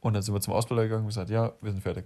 Und 0.02 0.14
dann 0.16 0.24
sind 0.24 0.34
wir 0.34 0.42
zum 0.42 0.56
Ausbilder 0.56 0.86
gegangen 0.86 1.04
und 1.04 1.10
gesagt, 1.10 1.30
ja, 1.30 1.54
wir 1.62 1.70
sind 1.70 1.82
fertig. 1.82 2.06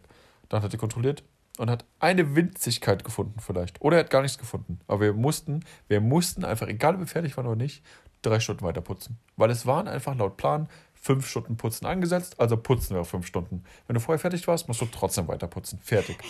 Dann 0.49 0.61
hat 0.61 0.73
er 0.73 0.77
kontrolliert 0.77 1.23
und 1.61 1.69
hat 1.69 1.85
eine 1.99 2.35
Winzigkeit 2.35 3.03
gefunden 3.03 3.39
vielleicht. 3.39 3.81
Oder 3.81 3.97
er 3.97 4.03
hat 4.03 4.09
gar 4.09 4.23
nichts 4.23 4.39
gefunden. 4.39 4.79
Aber 4.87 5.01
wir 5.01 5.13
mussten, 5.13 5.63
wir 5.87 6.01
mussten 6.01 6.43
einfach, 6.43 6.67
egal 6.67 6.95
ob 6.95 7.01
wir 7.01 7.07
fertig 7.07 7.37
waren 7.37 7.45
oder 7.45 7.55
nicht, 7.55 7.83
drei 8.23 8.39
Stunden 8.39 8.65
weiter 8.65 8.81
putzen. 8.81 9.19
Weil 9.37 9.51
es 9.51 9.65
waren 9.67 9.87
einfach 9.87 10.15
laut 10.15 10.37
Plan 10.37 10.67
fünf 10.95 11.27
Stunden 11.27 11.57
putzen 11.57 11.87
angesetzt, 11.87 12.39
also 12.39 12.57
putzen 12.57 12.95
wir 12.95 13.01
auf 13.01 13.09
fünf 13.09 13.25
Stunden. 13.25 13.63
Wenn 13.87 13.95
du 13.95 13.99
vorher 13.99 14.19
fertig 14.19 14.47
warst, 14.47 14.67
musst 14.67 14.81
du 14.81 14.85
trotzdem 14.85 15.27
weiter 15.27 15.47
putzen. 15.47 15.79
Fertig. 15.83 16.17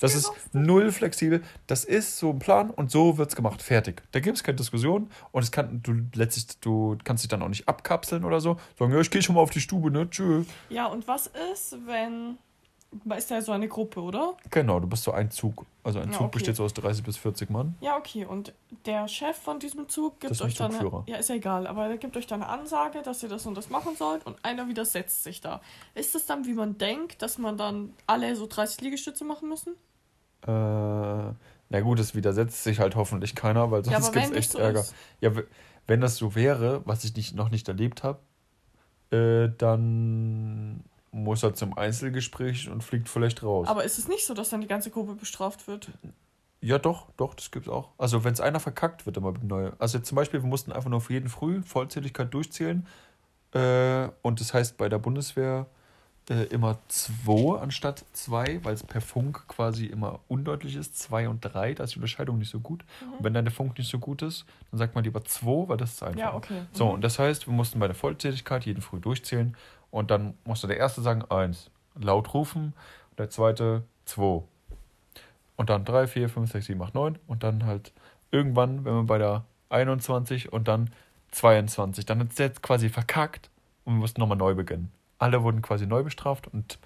Das 0.00 0.14
ist 0.14 0.30
null 0.52 0.92
flexibel. 0.92 1.42
Das 1.66 1.84
ist 1.84 2.16
so 2.16 2.30
ein 2.30 2.38
Plan 2.38 2.70
und 2.70 2.90
so 2.90 3.18
wird 3.18 3.28
es 3.28 3.36
gemacht. 3.36 3.60
Fertig. 3.60 4.02
Da 4.12 4.20
gibt 4.20 4.36
es 4.36 4.44
keine 4.44 4.56
Diskussion 4.56 5.10
und 5.30 5.42
es 5.42 5.50
kann, 5.50 5.82
du 5.82 5.92
letztlich, 6.14 6.58
du 6.60 6.96
kannst 7.04 7.24
dich 7.24 7.28
dann 7.28 7.42
auch 7.42 7.48
nicht 7.48 7.68
abkapseln 7.68 8.24
oder 8.24 8.40
so. 8.40 8.56
Sagen, 8.78 8.92
ja, 8.92 9.00
ich 9.00 9.10
gehe 9.10 9.20
schon 9.20 9.34
mal 9.34 9.42
auf 9.42 9.50
die 9.50 9.60
Stube, 9.60 9.90
ne? 9.90 10.08
Tschö. 10.08 10.44
Ja, 10.70 10.86
und 10.86 11.06
was 11.06 11.30
ist, 11.52 11.76
wenn. 11.86 12.38
Ist 13.16 13.30
ja 13.30 13.40
so 13.40 13.52
eine 13.52 13.68
Gruppe, 13.68 14.00
oder? 14.00 14.36
Genau, 14.50 14.80
du 14.80 14.88
bist 14.88 15.04
so 15.04 15.12
ein 15.12 15.30
Zug. 15.30 15.64
Also 15.84 16.00
ein 16.00 16.08
Ja, 16.08 16.12
Zug 16.14 16.22
okay. 16.22 16.30
besteht 16.38 16.56
so 16.56 16.64
aus 16.64 16.74
30 16.74 17.04
bis 17.04 17.16
40 17.16 17.48
Mann. 17.48 17.76
Ja, 17.80 17.96
okay. 17.96 18.24
Und 18.24 18.52
der 18.84 19.06
Chef 19.06 19.36
von 19.36 19.60
diesem 19.60 19.88
Zug 19.88 20.18
gibt 20.18 20.32
Das 20.32 20.42
euch 20.42 20.54
dann. 20.56 20.74
Eine, 20.74 21.04
ja, 21.06 21.16
ist 21.16 21.28
ja 21.28 21.36
egal, 21.36 21.68
aber 21.68 21.86
der 21.86 21.98
gibt 21.98 22.16
euch 22.16 22.26
dann 22.26 22.42
eine 22.42 22.50
Ansage, 22.50 23.02
dass 23.02 23.22
ihr 23.22 23.28
das 23.28 23.46
und 23.46 23.56
das 23.56 23.70
machen 23.70 23.94
sollt 23.96 24.26
und 24.26 24.44
einer 24.44 24.66
widersetzt 24.66 25.22
sich 25.22 25.40
da. 25.40 25.60
Ist 25.94 26.16
es 26.16 26.26
dann, 26.26 26.46
wie 26.46 26.52
man 26.52 26.78
denkt, 26.78 27.22
dass 27.22 27.38
man 27.38 27.56
dann 27.56 27.94
alle 28.08 28.34
so 28.34 28.46
30 28.48 28.80
Liegestütze 28.80 29.24
machen 29.24 29.48
müssen? 29.48 29.74
Äh, 30.46 30.48
na 30.48 31.80
gut, 31.82 32.00
es 32.00 32.14
widersetzt 32.16 32.64
sich 32.64 32.80
halt 32.80 32.96
hoffentlich 32.96 33.36
keiner, 33.36 33.70
weil 33.70 33.84
sonst 33.84 34.06
ja, 34.06 34.10
gibt 34.22 34.32
es 34.32 34.36
echt 34.36 34.50
so 34.50 34.58
Ärger. 34.58 34.80
ist. 34.80 34.94
Ja, 35.20 35.30
wenn 35.86 36.00
das 36.00 36.16
so 36.16 36.34
wäre, 36.34 36.82
was 36.86 37.04
ich 37.04 37.14
nicht, 37.14 37.36
noch 37.36 37.50
nicht 37.50 37.68
erlebt 37.68 38.02
habe, 38.02 38.18
äh, 39.12 39.48
dann 39.58 40.82
muss 41.12 41.42
er 41.42 41.54
zum 41.54 41.76
Einzelgespräch 41.76 42.68
und 42.68 42.82
fliegt 42.84 43.08
vielleicht 43.08 43.42
raus. 43.42 43.66
Aber 43.68 43.84
ist 43.84 43.98
es 43.98 44.08
nicht 44.08 44.24
so, 44.26 44.34
dass 44.34 44.50
dann 44.50 44.60
die 44.60 44.66
ganze 44.68 44.90
Gruppe 44.90 45.14
bestraft 45.14 45.66
wird? 45.66 45.90
Ja, 46.62 46.78
doch, 46.78 47.08
doch, 47.16 47.34
das 47.34 47.50
gibt's 47.50 47.68
auch. 47.68 47.88
Also, 47.98 48.22
wenn 48.22 48.32
es 48.34 48.40
einer 48.40 48.60
verkackt, 48.60 49.06
wird 49.06 49.16
immer 49.16 49.32
neu. 49.42 49.70
Also, 49.78 49.98
zum 49.98 50.16
Beispiel, 50.16 50.42
wir 50.42 50.48
mussten 50.48 50.72
einfach 50.72 50.90
nur 50.90 51.00
für 51.00 51.14
jeden 51.14 51.28
Früh 51.30 51.62
Vollzähligkeit 51.62 52.32
durchzählen. 52.34 52.86
Äh, 53.52 54.08
und 54.22 54.40
das 54.40 54.54
heißt 54.54 54.76
bei 54.76 54.88
der 54.88 54.98
Bundeswehr 54.98 55.66
äh, 56.28 56.44
immer 56.44 56.78
zwei 56.86 57.58
anstatt 57.58 58.04
zwei, 58.12 58.60
weil 58.62 58.74
es 58.74 58.84
per 58.84 59.00
Funk 59.00 59.48
quasi 59.48 59.86
immer 59.86 60.20
undeutlich 60.28 60.76
ist. 60.76 60.96
Zwei 60.98 61.28
und 61.28 61.40
drei, 61.40 61.74
da 61.74 61.84
ist 61.84 61.94
die 61.94 61.98
Unterscheidung 61.98 62.38
nicht 62.38 62.50
so 62.50 62.60
gut. 62.60 62.84
Mhm. 63.04 63.12
Und 63.14 63.24
wenn 63.24 63.34
dann 63.34 63.44
der 63.46 63.52
Funk 63.52 63.76
nicht 63.78 63.90
so 63.90 63.98
gut 63.98 64.22
ist, 64.22 64.44
dann 64.70 64.78
sagt 64.78 64.94
man 64.94 65.02
lieber 65.02 65.24
zwei, 65.24 65.68
weil 65.68 65.76
das 65.78 65.92
ist 65.94 66.02
einfach. 66.04 66.20
Ja, 66.20 66.34
okay. 66.34 66.62
So, 66.72 66.86
Mhm. 66.86 66.90
und 66.92 67.00
das 67.00 67.18
heißt, 67.18 67.48
wir 67.48 67.54
mussten 67.54 67.80
bei 67.80 67.86
der 67.88 67.96
Vollzähligkeit 67.96 68.64
jeden 68.66 68.82
Früh 68.82 69.00
durchzählen. 69.00 69.56
Und 69.90 70.10
dann 70.10 70.34
musste 70.44 70.66
der 70.66 70.76
Erste 70.76 71.02
sagen, 71.02 71.24
eins, 71.30 71.70
laut 71.94 72.32
rufen. 72.34 72.74
Der 73.18 73.30
Zweite, 73.30 73.84
zwei. 74.04 74.42
Und 75.56 75.68
dann 75.70 75.84
drei, 75.84 76.06
vier, 76.06 76.28
fünf, 76.28 76.50
sechs, 76.52 76.66
sieben, 76.66 76.82
acht, 76.82 76.94
neun. 76.94 77.18
Und 77.26 77.42
dann 77.42 77.66
halt 77.66 77.92
irgendwann, 78.30 78.84
wenn 78.84 78.94
wir 78.94 79.04
bei 79.04 79.18
der 79.18 79.44
21 79.68 80.52
und 80.52 80.68
dann 80.68 80.90
22, 81.32 82.06
dann 82.06 82.20
hat 82.20 82.32
es 82.32 82.38
jetzt 82.38 82.62
quasi 82.62 82.88
verkackt 82.88 83.50
und 83.84 83.94
wir 83.94 84.00
mussten 84.00 84.20
nochmal 84.20 84.38
neu 84.38 84.54
beginnen. 84.54 84.90
Alle 85.18 85.42
wurden 85.42 85.62
quasi 85.62 85.86
neu 85.86 86.02
bestraft 86.02 86.48
und 86.48 86.78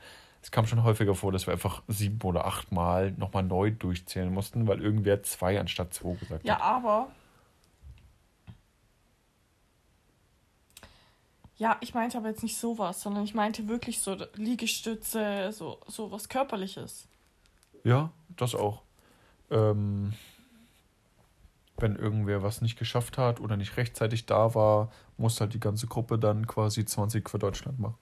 es 0.42 0.50
kam 0.50 0.66
schon 0.66 0.82
häufiger 0.84 1.14
vor, 1.14 1.32
dass 1.32 1.46
wir 1.46 1.54
einfach 1.54 1.82
sieben 1.88 2.20
oder 2.22 2.46
acht 2.46 2.70
Mal 2.72 3.12
nochmal 3.12 3.42
neu 3.44 3.70
durchzählen 3.70 4.32
mussten, 4.32 4.66
weil 4.66 4.82
irgendwer 4.82 5.22
zwei 5.22 5.58
anstatt 5.58 5.94
zwei 5.94 6.14
gesagt 6.14 6.44
Ja, 6.44 6.56
hat. 6.56 6.62
aber. 6.62 7.08
Ja, 11.56 11.76
ich 11.80 11.94
meinte 11.94 12.18
aber 12.18 12.28
jetzt 12.28 12.42
nicht 12.42 12.56
sowas, 12.56 13.00
sondern 13.00 13.24
ich 13.24 13.34
meinte 13.34 13.68
wirklich 13.68 14.00
so 14.00 14.16
Liegestütze, 14.34 15.52
so, 15.52 15.78
so 15.86 16.10
was 16.10 16.28
Körperliches. 16.28 17.06
Ja, 17.84 18.10
das 18.36 18.54
auch. 18.54 18.82
Ähm, 19.50 20.14
wenn 21.76 21.96
irgendwer 21.96 22.42
was 22.42 22.60
nicht 22.60 22.78
geschafft 22.78 23.18
hat 23.18 23.40
oder 23.40 23.56
nicht 23.56 23.76
rechtzeitig 23.76 24.26
da 24.26 24.54
war, 24.54 24.90
muss 25.16 25.40
halt 25.40 25.54
die 25.54 25.60
ganze 25.60 25.86
Gruppe 25.86 26.18
dann 26.18 26.46
quasi 26.46 26.84
20 26.84 27.28
für 27.28 27.38
Deutschland 27.38 27.78
machen. 27.78 27.98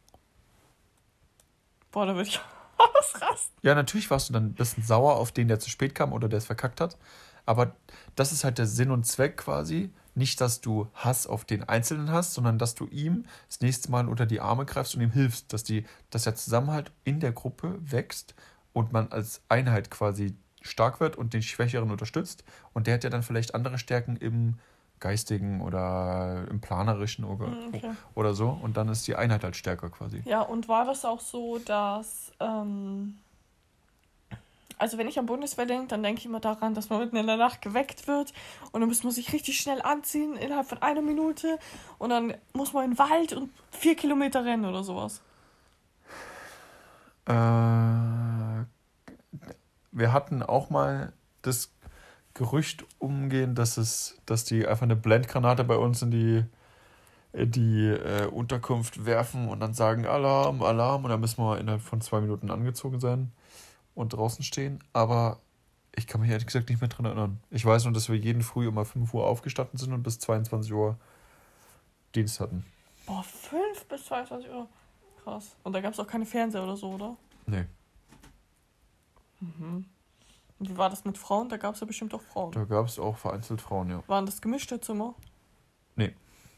Boah, 1.90 2.06
da 2.06 2.14
würde 2.14 2.28
ich 2.28 2.40
ausrasten. 2.78 3.54
Ja, 3.62 3.74
natürlich 3.74 4.10
warst 4.10 4.28
du 4.28 4.32
dann 4.32 4.46
ein 4.46 4.54
bisschen 4.54 4.82
sauer 4.82 5.16
auf 5.16 5.30
den, 5.32 5.48
der 5.48 5.60
zu 5.60 5.68
spät 5.68 5.94
kam 5.94 6.12
oder 6.12 6.28
der 6.28 6.38
es 6.38 6.46
verkackt 6.46 6.80
hat. 6.80 6.96
Aber 7.44 7.74
das 8.14 8.32
ist 8.32 8.44
halt 8.44 8.58
der 8.58 8.66
Sinn 8.66 8.90
und 8.90 9.04
Zweck 9.04 9.36
quasi. 9.36 9.90
Nicht, 10.14 10.40
dass 10.40 10.60
du 10.60 10.88
Hass 10.94 11.26
auf 11.26 11.44
den 11.44 11.64
Einzelnen 11.68 12.10
hast, 12.10 12.34
sondern 12.34 12.58
dass 12.58 12.74
du 12.74 12.86
ihm 12.88 13.24
das 13.48 13.60
nächste 13.60 13.90
Mal 13.90 14.08
unter 14.08 14.26
die 14.26 14.40
Arme 14.40 14.66
greifst 14.66 14.94
und 14.94 15.00
ihm 15.00 15.10
hilfst, 15.10 15.52
dass, 15.52 15.64
die, 15.64 15.84
dass 16.10 16.24
der 16.24 16.34
Zusammenhalt 16.34 16.92
in 17.04 17.20
der 17.20 17.32
Gruppe 17.32 17.78
wächst 17.80 18.34
und 18.72 18.92
man 18.92 19.10
als 19.10 19.40
Einheit 19.48 19.90
quasi 19.90 20.34
stark 20.60 21.00
wird 21.00 21.16
und 21.16 21.32
den 21.34 21.42
Schwächeren 21.42 21.90
unterstützt. 21.90 22.44
Und 22.72 22.86
der 22.86 22.94
hat 22.94 23.04
ja 23.04 23.10
dann 23.10 23.22
vielleicht 23.22 23.54
andere 23.54 23.78
Stärken 23.78 24.16
im 24.16 24.58
Geistigen 25.00 25.60
oder 25.60 26.46
im 26.48 26.60
Planerischen 26.60 27.24
oder, 27.24 27.48
Mm, 27.48 27.74
okay. 27.74 27.90
oder 28.14 28.34
so. 28.34 28.50
Und 28.50 28.76
dann 28.76 28.88
ist 28.88 29.06
die 29.08 29.16
Einheit 29.16 29.42
halt 29.42 29.56
stärker 29.56 29.90
quasi. 29.90 30.22
Ja, 30.24 30.42
und 30.42 30.68
war 30.68 30.84
das 30.84 31.04
auch 31.04 31.20
so, 31.20 31.58
dass. 31.58 32.32
Ähm, 32.38 33.18
also, 34.82 34.98
wenn 34.98 35.06
ich 35.06 35.16
an 35.16 35.26
Bundeswehr 35.26 35.64
denke, 35.64 35.86
dann 35.86 36.02
denke 36.02 36.18
ich 36.18 36.26
immer 36.26 36.40
daran, 36.40 36.74
dass 36.74 36.90
man 36.90 36.98
mitten 36.98 37.14
in 37.14 37.28
der 37.28 37.36
Nacht 37.36 37.62
geweckt 37.62 38.08
wird 38.08 38.32
und 38.72 38.80
dann 38.80 38.88
muss 38.88 39.04
man 39.04 39.12
sich 39.12 39.32
richtig 39.32 39.60
schnell 39.60 39.80
anziehen 39.80 40.34
innerhalb 40.34 40.66
von 40.66 40.82
einer 40.82 41.02
Minute 41.02 41.60
und 41.98 42.10
dann 42.10 42.34
muss 42.52 42.72
man 42.72 42.86
in 42.86 42.90
den 42.90 42.98
Wald 42.98 43.32
und 43.32 43.50
vier 43.70 43.94
Kilometer 43.94 44.44
rennen 44.44 44.64
oder 44.64 44.82
sowas. 44.82 45.22
Äh, 47.26 47.32
wir 49.92 50.12
hatten 50.12 50.42
auch 50.42 50.68
mal 50.68 51.12
das 51.42 51.70
Gerücht 52.34 52.84
umgehen, 52.98 53.54
dass 53.54 53.76
es, 53.76 54.18
dass 54.26 54.44
die 54.44 54.66
einfach 54.66 54.82
eine 54.82 54.96
Blendgranate 54.96 55.62
bei 55.62 55.76
uns 55.76 56.02
in 56.02 56.10
die, 56.10 56.44
die 57.34 57.86
äh, 57.86 58.26
Unterkunft 58.26 59.06
werfen 59.06 59.48
und 59.48 59.60
dann 59.60 59.74
sagen 59.74 60.06
Alarm, 60.06 60.60
Alarm 60.60 61.04
und 61.04 61.10
dann 61.10 61.20
müssen 61.20 61.40
wir 61.40 61.60
innerhalb 61.60 61.82
von 61.82 62.00
zwei 62.00 62.20
Minuten 62.20 62.50
angezogen 62.50 62.98
sein 62.98 63.30
und 63.94 64.12
draußen 64.12 64.44
stehen. 64.44 64.82
Aber 64.92 65.40
ich 65.94 66.06
kann 66.06 66.20
mich 66.20 66.30
ehrlich 66.30 66.46
gesagt 66.46 66.68
nicht 66.68 66.80
mehr 66.80 66.88
dran 66.88 67.04
erinnern. 67.06 67.40
Ich 67.50 67.64
weiß 67.64 67.84
nur, 67.84 67.92
dass 67.92 68.08
wir 68.08 68.16
jeden 68.16 68.42
Früh 68.42 68.66
immer 68.68 68.84
5 68.84 69.12
Uhr 69.14 69.26
aufgestanden 69.26 69.78
sind 69.78 69.92
und 69.92 70.02
bis 70.02 70.18
22 70.18 70.72
Uhr 70.72 70.98
Dienst 72.14 72.40
hatten. 72.40 72.64
Boah, 73.06 73.22
5 73.22 73.86
bis 73.86 74.04
22 74.06 74.50
Uhr. 74.50 74.68
Krass. 75.24 75.56
Und 75.62 75.72
da 75.72 75.80
gab 75.80 75.92
es 75.92 76.00
auch 76.00 76.06
keine 76.06 76.26
Fernseher 76.26 76.62
oder 76.62 76.76
so, 76.76 76.90
oder? 76.92 77.16
Nee, 77.46 77.64
Mhm. 79.42 79.86
Und 80.58 80.70
wie 80.70 80.76
war 80.76 80.88
das 80.88 81.04
mit 81.04 81.18
Frauen? 81.18 81.48
Da 81.48 81.56
gab 81.56 81.74
es 81.74 81.80
ja 81.80 81.86
bestimmt 81.86 82.14
auch 82.14 82.22
Frauen. 82.22 82.52
da 82.52 82.64
gab 82.64 82.86
es 82.86 82.98
auch 82.98 83.16
vereinzelt 83.18 83.60
Frauen, 83.60 83.90
ja. 83.90 84.02
Waren 84.06 84.26
das 84.26 84.40
gemischte 84.40 84.80
Zimmer? 84.80 85.14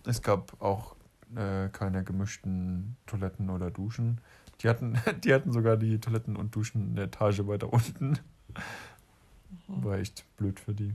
Es 0.07 0.20
gab 0.20 0.61
auch 0.61 0.97
äh, 1.35 1.70
keine 1.70 2.05
gemischten 2.05 2.99
Toiletten 3.07 3.49
oder 3.49 3.70
Duschen. 3.70 4.20
Die 4.61 4.68
hatten, 4.68 4.98
die 5.24 5.34
hatten 5.34 5.52
sogar 5.52 5.76
die 5.76 6.00
Toiletten 6.00 6.36
und 6.36 6.55
Duschen 6.55 6.92
eine 6.92 7.02
Etage 7.02 7.40
weiter 7.46 7.72
unten. 7.72 8.18
War 9.66 9.98
echt 9.98 10.24
blöd 10.36 10.61
für 10.61 10.74
die. 10.74 10.94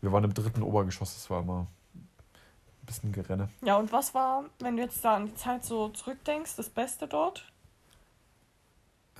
Wir 0.00 0.12
waren 0.12 0.24
im 0.24 0.34
dritten 0.34 0.62
Obergeschoss, 0.62 1.14
das 1.14 1.28
war 1.28 1.42
immer 1.42 1.66
ein 1.94 2.86
bisschen 2.86 3.12
Gerenne. 3.12 3.48
Ja, 3.62 3.76
und 3.76 3.92
was 3.92 4.14
war, 4.14 4.44
wenn 4.60 4.76
du 4.76 4.82
jetzt 4.82 5.04
da 5.04 5.16
an 5.16 5.26
die 5.26 5.34
Zeit 5.34 5.64
so 5.64 5.88
zurückdenkst, 5.88 6.56
das 6.56 6.68
Beste 6.70 7.08
dort? 7.08 7.50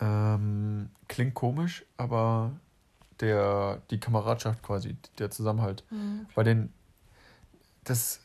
Ähm, 0.01 0.91
klingt 1.09 1.35
komisch, 1.35 1.85
aber 1.97 2.53
der, 3.21 3.83
die 3.91 3.99
Kameradschaft 3.99 4.63
quasi, 4.63 4.97
der 5.19 5.31
Zusammenhalt. 5.31 5.85
Mhm. 5.91 6.27
Bei 6.35 6.45
den, 6.45 6.73
das 7.85 8.21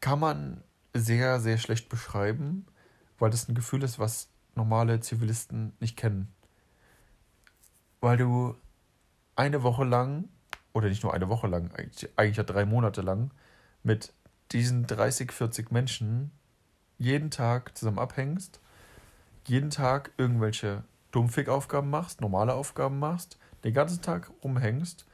kann 0.00 0.20
man 0.20 0.62
sehr, 0.94 1.40
sehr 1.40 1.58
schlecht 1.58 1.88
beschreiben, 1.88 2.66
weil 3.18 3.30
das 3.30 3.48
ein 3.48 3.54
Gefühl 3.54 3.82
ist, 3.82 3.98
was 3.98 4.28
normale 4.58 5.00
Zivilisten 5.00 5.72
nicht 5.80 5.96
kennen. 5.96 6.32
Weil 8.00 8.18
du 8.18 8.54
eine 9.36 9.62
Woche 9.62 9.84
lang, 9.84 10.28
oder 10.72 10.88
nicht 10.88 11.02
nur 11.02 11.14
eine 11.14 11.28
Woche 11.28 11.46
lang, 11.46 11.70
eigentlich, 11.72 12.36
ja 12.36 12.42
drei 12.42 12.66
Monate 12.66 13.00
lang, 13.00 13.30
mit 13.82 14.12
diesen 14.52 14.86
30, 14.86 15.32
40 15.32 15.70
Menschen 15.70 16.30
jeden 16.98 17.30
Tag 17.30 17.76
zusammen 17.78 17.98
abhängst, 17.98 18.60
jeden 19.46 19.70
Tag 19.70 20.12
irgendwelche 20.18 20.84
Dummfig-Aufgaben 21.12 21.88
machst, 21.88 22.20
normale 22.20 22.54
Aufgaben 22.54 22.98
machst, 22.98 23.38
den 23.64 23.72
ganzen 23.72 24.02
Tag 24.02 24.30
rumhängst, 24.44 25.06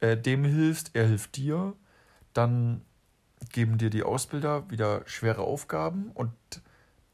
äh, 0.00 0.16
dem 0.16 0.44
hilfst, 0.44 0.90
er 0.94 1.06
hilft 1.06 1.36
dir, 1.36 1.74
dann 2.32 2.82
geben 3.52 3.78
dir 3.78 3.90
die 3.90 4.02
Ausbilder 4.02 4.70
wieder 4.70 5.02
schwere 5.06 5.42
Aufgaben 5.42 6.10
und 6.12 6.34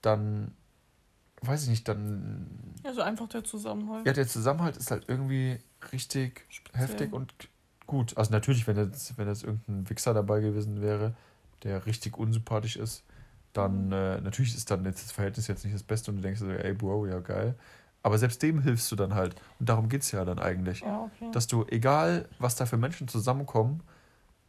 dann, 0.02 0.54
weiß 1.42 1.64
ich 1.64 1.68
nicht, 1.68 1.86
dann, 1.88 2.46
Also 2.84 3.02
einfach 3.02 3.28
der 3.28 3.44
Zusammenhalt. 3.44 4.06
ja, 4.06 4.12
der 4.12 4.26
Zusammenhalt 4.26 4.76
ist 4.76 4.90
halt 4.90 5.04
irgendwie 5.08 5.58
richtig 5.92 6.44
Speziell. 6.48 6.82
heftig 6.88 7.12
und 7.12 7.32
gut. 7.86 8.16
Also 8.16 8.32
natürlich, 8.32 8.66
wenn 8.66 8.76
jetzt, 8.76 9.16
wenn 9.18 9.28
jetzt 9.28 9.44
irgendein 9.44 9.88
Wichser 9.88 10.14
dabei 10.14 10.40
gewesen 10.40 10.80
wäre, 10.80 11.14
der 11.62 11.86
richtig 11.86 12.16
unsympathisch 12.18 12.76
ist, 12.76 13.04
dann 13.52 13.90
äh, 13.92 14.20
natürlich 14.20 14.54
ist 14.54 14.70
dann 14.70 14.84
jetzt 14.84 15.04
das 15.04 15.12
Verhältnis 15.12 15.46
jetzt 15.46 15.64
nicht 15.64 15.74
das 15.74 15.82
Beste 15.82 16.10
und 16.10 16.18
du 16.18 16.22
denkst 16.22 16.40
so, 16.40 16.48
ey 16.50 16.74
Bro, 16.74 17.06
ja 17.06 17.20
geil. 17.20 17.54
Aber 18.02 18.18
selbst 18.18 18.42
dem 18.42 18.60
hilfst 18.62 18.90
du 18.92 18.96
dann 18.96 19.14
halt. 19.14 19.34
Und 19.58 19.68
darum 19.68 19.88
geht 19.88 20.02
es 20.02 20.12
ja 20.12 20.24
dann 20.24 20.38
eigentlich. 20.38 20.80
Ja, 20.82 21.04
okay. 21.04 21.30
Dass 21.32 21.46
du, 21.46 21.64
egal 21.68 22.28
was 22.38 22.54
da 22.54 22.66
für 22.66 22.76
Menschen 22.76 23.08
zusammenkommen, 23.08 23.82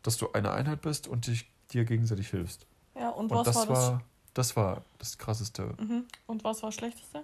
dass 0.04 0.18
du 0.18 0.32
eine 0.34 0.52
Einheit 0.52 0.82
bist 0.82 1.08
und 1.08 1.26
dich 1.28 1.50
dir 1.72 1.84
gegenseitig 1.86 2.30
hilfst. 2.30 2.68
ja, 2.96 3.10
und, 3.10 3.32
Und 3.32 3.38
was 3.38 3.46
das 3.46 3.56
war 3.56 3.70
war, 3.70 4.02
das? 4.38 4.56
war 4.56 4.84
das 4.98 5.18
krasseste. 5.18 5.74
Mhm. 5.80 6.06
Und 6.26 6.44
was 6.44 6.62
war 6.64 6.70
das 6.70 6.76
Schlechteste? 6.76 7.24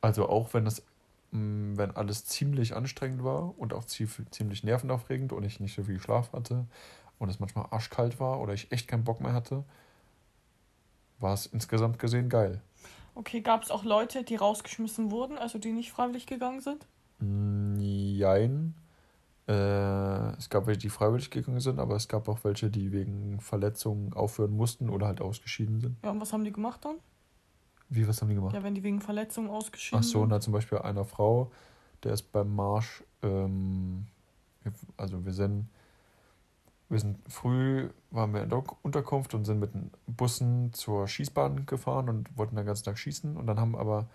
Also 0.00 0.28
auch 0.28 0.52
wenn 0.52 0.64
das, 0.66 0.82
mh, 1.30 1.78
wenn 1.78 1.90
alles 1.96 2.24
ziemlich 2.26 2.74
anstrengend 2.76 3.24
war 3.24 3.58
und 3.58 3.72
auch 3.72 3.84
zie- 3.84 4.08
ziemlich 4.30 4.62
nervenaufregend 4.64 5.32
und 5.32 5.44
ich 5.44 5.60
nicht 5.60 5.74
so 5.74 5.84
viel 5.84 5.98
Schlaf 5.98 6.32
hatte 6.32 6.66
und 7.18 7.28
es 7.30 7.40
manchmal 7.40 7.66
arschkalt 7.70 8.20
war 8.20 8.40
oder 8.40 8.52
ich 8.52 8.70
echt 8.72 8.86
keinen 8.88 9.04
Bock 9.04 9.20
mehr 9.20 9.32
hatte, 9.32 9.64
war 11.20 11.32
es 11.32 11.46
insgesamt 11.46 11.98
gesehen 11.98 12.28
geil. 12.28 12.60
Okay, 13.14 13.40
gab 13.40 13.62
es 13.62 13.70
auch 13.70 13.84
Leute, 13.84 14.24
die 14.24 14.36
rausgeschmissen 14.36 15.10
wurden, 15.10 15.38
also 15.38 15.58
die 15.58 15.72
nicht 15.72 15.92
freiwillig 15.92 16.26
gegangen 16.26 16.60
sind? 16.60 16.86
Jein. 17.78 18.74
Äh, 19.46 20.36
es 20.36 20.48
gab 20.48 20.66
welche, 20.66 20.80
die 20.80 20.88
freiwillig 20.88 21.30
gegangen 21.30 21.60
sind, 21.60 21.78
aber 21.78 21.96
es 21.96 22.08
gab 22.08 22.28
auch 22.28 22.44
welche, 22.44 22.70
die 22.70 22.92
wegen 22.92 23.40
Verletzungen 23.40 24.12
aufhören 24.14 24.56
mussten 24.56 24.88
oder 24.88 25.06
halt 25.06 25.20
ausgeschieden 25.20 25.80
sind. 25.80 25.96
Ja, 26.02 26.10
und 26.10 26.20
was 26.20 26.32
haben 26.32 26.44
die 26.44 26.52
gemacht 26.52 26.84
dann? 26.84 26.96
Wie, 27.90 28.08
was 28.08 28.20
haben 28.22 28.28
die 28.28 28.34
gemacht? 28.34 28.54
Ja, 28.54 28.62
wenn 28.62 28.74
die 28.74 28.82
wegen 28.82 29.00
Verletzungen 29.00 29.50
ausgeschieden 29.50 30.00
Ach 30.00 30.04
so, 30.04 30.20
sind. 30.20 30.30
na 30.30 30.40
zum 30.40 30.52
Beispiel 30.52 30.78
einer 30.78 31.04
Frau, 31.04 31.52
der 32.02 32.14
ist 32.14 32.32
beim 32.32 32.54
Marsch, 32.54 33.04
ähm, 33.22 34.06
also 34.96 35.24
wir 35.24 35.32
sind 35.32 35.68
wir 36.88 37.00
sind 37.00 37.18
früh, 37.28 37.88
waren 38.10 38.32
wir 38.32 38.42
in 38.42 38.50
der 38.50 38.62
Unterkunft 38.82 39.34
und 39.34 39.44
sind 39.44 39.58
mit 39.58 39.74
den 39.74 39.90
Bussen 40.06 40.72
zur 40.72 41.08
Schießbahn 41.08 41.66
gefahren 41.66 42.08
und 42.08 42.36
wollten 42.36 42.56
den 42.56 42.66
ganzen 42.66 42.84
Tag 42.84 42.98
schießen. 42.98 43.36
Und 43.36 43.46
dann 43.46 43.58
haben 43.58 43.74
aber, 43.74 44.08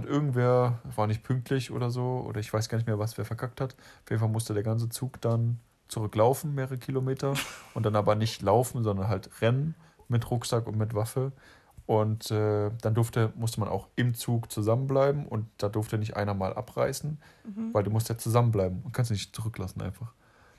hat 0.00 0.08
irgendwer, 0.08 0.78
war 0.96 1.06
nicht 1.06 1.22
pünktlich 1.22 1.70
oder 1.70 1.90
so, 1.90 2.24
oder 2.26 2.40
ich 2.40 2.52
weiß 2.52 2.68
gar 2.68 2.78
nicht 2.78 2.86
mehr, 2.86 2.98
was 2.98 3.16
wer 3.18 3.24
verkackt 3.24 3.60
hat. 3.60 3.74
Auf 4.04 4.10
jeden 4.10 4.20
Fall 4.20 4.28
musste 4.28 4.54
der 4.54 4.62
ganze 4.62 4.88
Zug 4.88 5.20
dann 5.20 5.58
zurücklaufen, 5.88 6.54
mehrere 6.54 6.78
Kilometer. 6.78 7.34
Und 7.74 7.84
dann 7.86 7.96
aber 7.96 8.14
nicht 8.14 8.42
laufen, 8.42 8.82
sondern 8.82 9.08
halt 9.08 9.30
rennen 9.40 9.74
mit 10.08 10.30
Rucksack 10.30 10.66
und 10.66 10.76
mit 10.78 10.94
Waffe. 10.94 11.32
Und 11.86 12.30
äh, 12.30 12.70
dann 12.82 12.94
durfte, 12.94 13.32
musste 13.36 13.60
man 13.60 13.68
auch 13.68 13.88
im 13.96 14.14
Zug 14.14 14.50
zusammenbleiben 14.52 15.26
und 15.26 15.46
da 15.58 15.68
durfte 15.70 15.96
nicht 15.98 16.16
einer 16.16 16.34
mal 16.34 16.52
abreißen, 16.54 17.18
Mhm. 17.44 17.72
weil 17.72 17.82
du 17.82 17.90
musst 17.90 18.08
ja 18.10 18.18
zusammenbleiben 18.18 18.82
und 18.82 18.92
kannst 18.92 19.10
nicht 19.10 19.34
zurücklassen 19.34 19.80
einfach. 19.80 20.12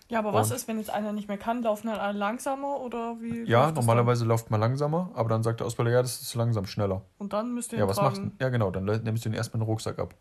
Ja, 0.09 0.19
aber 0.19 0.33
was 0.33 0.49
Und- 0.49 0.55
ist, 0.57 0.67
wenn 0.67 0.77
jetzt 0.79 0.89
einer 0.89 1.13
nicht 1.13 1.27
mehr 1.27 1.37
kann? 1.37 1.61
Laufen 1.61 1.87
dann 1.87 1.99
alle 1.99 2.17
langsamer 2.17 2.79
oder 2.79 3.21
wie? 3.21 3.43
Ja, 3.43 3.71
normalerweise 3.71 4.25
läuft 4.25 4.49
man 4.49 4.59
langsamer, 4.59 5.11
aber 5.13 5.29
dann 5.29 5.43
sagt 5.43 5.59
der 5.59 5.67
Ausbilder, 5.67 5.91
ja, 5.91 6.01
das 6.01 6.21
ist 6.21 6.29
zu 6.29 6.37
langsam, 6.39 6.65
schneller. 6.65 6.95
Dann? 6.95 7.03
Und 7.19 7.33
dann 7.33 7.53
müsst 7.53 7.71
ihr 7.71 7.77
ihn 7.77 7.81
Ja, 7.81 7.87
was 7.87 7.97
tragen. 7.97 8.23
machst 8.23 8.39
du? 8.39 8.43
Ja, 8.43 8.49
genau, 8.49 8.71
dann 8.71 8.85
nimmst 8.85 9.23
du 9.25 9.29
ihn 9.29 9.33
erstmal 9.35 9.59
den 9.59 9.65
Rucksack 9.67 9.99
ab. 9.99 10.15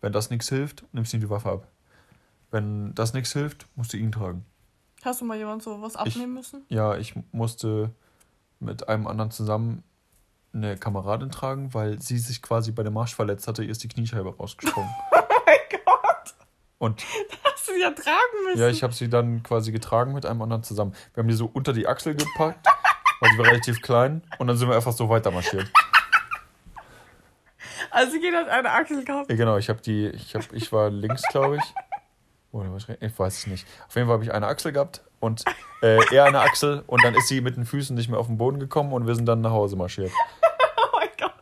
Wenn 0.00 0.12
das 0.12 0.30
nichts 0.30 0.48
hilft, 0.48 0.84
nimmst 0.92 1.12
du 1.12 1.16
ihm 1.16 1.20
die 1.20 1.30
Waffe 1.30 1.50
ab. 1.50 1.66
Wenn 2.52 2.94
das 2.94 3.12
nichts 3.12 3.32
hilft, 3.32 3.66
musst 3.74 3.92
du 3.92 3.96
ihn 3.96 4.12
tragen. 4.12 4.44
Hast 5.04 5.20
du 5.20 5.24
mal 5.24 5.36
jemand 5.36 5.62
so 5.64 5.82
was 5.82 5.96
abnehmen 5.96 6.34
müssen? 6.34 6.64
Ja, 6.68 6.96
ich 6.96 7.14
musste 7.32 7.90
mit 8.60 8.88
einem 8.88 9.06
anderen 9.08 9.30
zusammen 9.32 9.82
eine 10.54 10.76
Kameradin 10.76 11.30
tragen, 11.30 11.74
weil 11.74 12.00
sie 12.00 12.18
sich 12.18 12.40
quasi 12.40 12.70
bei 12.72 12.82
dem 12.84 12.94
Marsch 12.94 13.14
verletzt 13.16 13.48
hatte, 13.48 13.62
ihr 13.64 13.70
ist 13.70 13.82
die 13.82 13.88
Kniescheibe 13.88 14.34
rausgesprungen. 14.36 14.88
Oh 15.12 15.18
mein 15.44 15.80
Gott, 15.84 16.34
Und 16.78 17.04
sie 17.76 17.82
ja 17.82 17.90
tragen 17.90 18.44
müssen. 18.44 18.60
ja, 18.60 18.68
ich 18.68 18.82
habe 18.82 18.92
sie 18.92 19.08
dann 19.08 19.42
quasi 19.42 19.72
getragen 19.72 20.12
mit 20.12 20.26
einem 20.26 20.42
anderen 20.42 20.62
zusammen. 20.62 20.94
Wir 21.14 21.22
haben 21.22 21.28
die 21.28 21.34
so 21.34 21.50
unter 21.52 21.72
die 21.72 21.86
Achsel 21.86 22.14
gepackt, 22.14 22.66
weil 23.20 23.30
sie 23.30 23.38
war 23.38 23.46
relativ 23.46 23.80
klein 23.82 24.22
und 24.38 24.46
dann 24.46 24.56
sind 24.56 24.68
wir 24.68 24.76
einfach 24.76 24.92
so 24.92 25.08
weiter 25.08 25.30
marschiert. 25.30 25.70
Also 27.90 28.16
jeder 28.16 28.40
hat 28.40 28.48
eine 28.48 28.70
Achsel 28.72 29.04
gehabt. 29.04 29.30
Ja, 29.30 29.36
genau, 29.36 29.56
ich 29.56 29.68
habe 29.68 29.80
die, 29.80 30.08
ich 30.08 30.34
habe, 30.34 30.44
ich 30.52 30.72
war 30.72 30.90
links, 30.90 31.22
glaube 31.30 31.56
ich. 31.56 31.74
Oder 32.52 32.72
was? 32.72 32.86
Ich 33.00 33.18
weiß 33.18 33.38
es 33.38 33.46
nicht. 33.46 33.66
Auf 33.86 33.94
jeden 33.94 34.06
Fall 34.06 34.14
habe 34.14 34.24
ich 34.24 34.32
eine 34.32 34.46
Achsel 34.46 34.72
gehabt 34.72 35.02
und 35.20 35.44
äh, 35.82 35.98
er 36.14 36.24
eine 36.24 36.40
Achsel 36.40 36.82
und 36.86 37.04
dann 37.04 37.14
ist 37.14 37.28
sie 37.28 37.40
mit 37.40 37.56
den 37.56 37.64
Füßen 37.64 37.94
nicht 37.94 38.08
mehr 38.08 38.18
auf 38.18 38.26
den 38.26 38.38
Boden 38.38 38.58
gekommen 38.58 38.92
und 38.92 39.06
wir 39.06 39.14
sind 39.14 39.26
dann 39.26 39.40
nach 39.40 39.50
Hause 39.52 39.76
marschiert. 39.76 40.10
Oh 40.78 40.98
mein 40.98 41.08
Gott. 41.18 41.32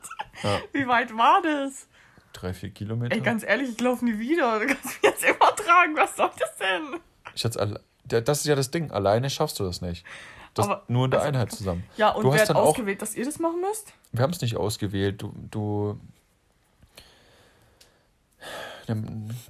Ja. 0.42 0.58
Wie 0.72 0.86
weit 0.86 1.16
war 1.16 1.40
das? 1.42 1.88
Drei, 2.34 2.52
vier 2.52 2.70
Kilometer. 2.70 3.14
Ey, 3.14 3.20
ganz 3.22 3.42
ehrlich, 3.42 3.70
ich 3.70 3.80
laufe 3.80 4.04
nie 4.04 4.18
wieder. 4.18 4.60
Du 4.60 4.66
kannst 4.66 4.84
mich 4.84 4.98
jetzt 5.02 5.24
immer 5.24 5.54
tragen. 5.56 5.96
Was 5.96 6.14
soll 6.16 6.30
das 6.38 6.56
denn? 6.58 7.80
Der- 8.04 8.20
das 8.20 8.40
ist 8.40 8.46
ja 8.46 8.54
das 8.54 8.70
Ding. 8.70 8.90
Alleine 8.90 9.30
schaffst 9.30 9.58
du 9.58 9.64
das 9.64 9.80
nicht. 9.80 10.04
Das 10.52 10.66
Aber- 10.66 10.82
nur 10.88 11.06
in 11.06 11.10
der 11.12 11.20
also- 11.20 11.28
Einheit 11.32 11.52
zusammen. 11.52 11.84
Ja, 11.96 12.10
und 12.10 12.22
Du 12.24 12.28
wer 12.28 12.34
hast 12.34 12.42
hat 12.42 12.50
dann 12.50 12.56
auch- 12.58 12.66
ausgewählt, 12.68 13.00
dass 13.02 13.14
ihr 13.14 13.24
das 13.24 13.38
machen 13.38 13.60
müsst? 13.62 13.92
Wir 14.12 14.22
haben 14.22 14.32
es 14.32 14.40
nicht 14.42 14.56
ausgewählt. 14.56 15.22
Du, 15.22 15.32
du. 15.50 15.98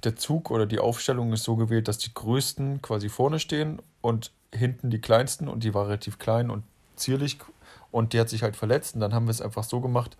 Der 0.03 0.15
Zug 0.15 0.49
oder 0.49 0.65
die 0.65 0.79
Aufstellung 0.79 1.33
ist 1.33 1.43
so 1.43 1.57
gewählt, 1.57 1.89
dass 1.89 1.97
die 1.97 2.13
größten 2.13 2.81
quasi 2.81 3.09
vorne 3.09 3.39
stehen 3.39 3.81
und 4.01 4.31
hinten 4.53 4.89
die 4.89 5.01
kleinsten 5.01 5.49
und 5.49 5.65
die 5.65 5.73
war 5.73 5.87
relativ 5.87 6.17
klein 6.19 6.49
und 6.49 6.63
zierlich 6.95 7.37
und 7.91 8.13
die 8.13 8.19
hat 8.21 8.29
sich 8.29 8.43
halt 8.43 8.55
verletzt 8.55 8.95
und 8.95 9.01
dann 9.01 9.13
haben 9.13 9.25
wir 9.25 9.31
es 9.31 9.41
einfach 9.41 9.65
so 9.65 9.81
gemacht, 9.81 10.15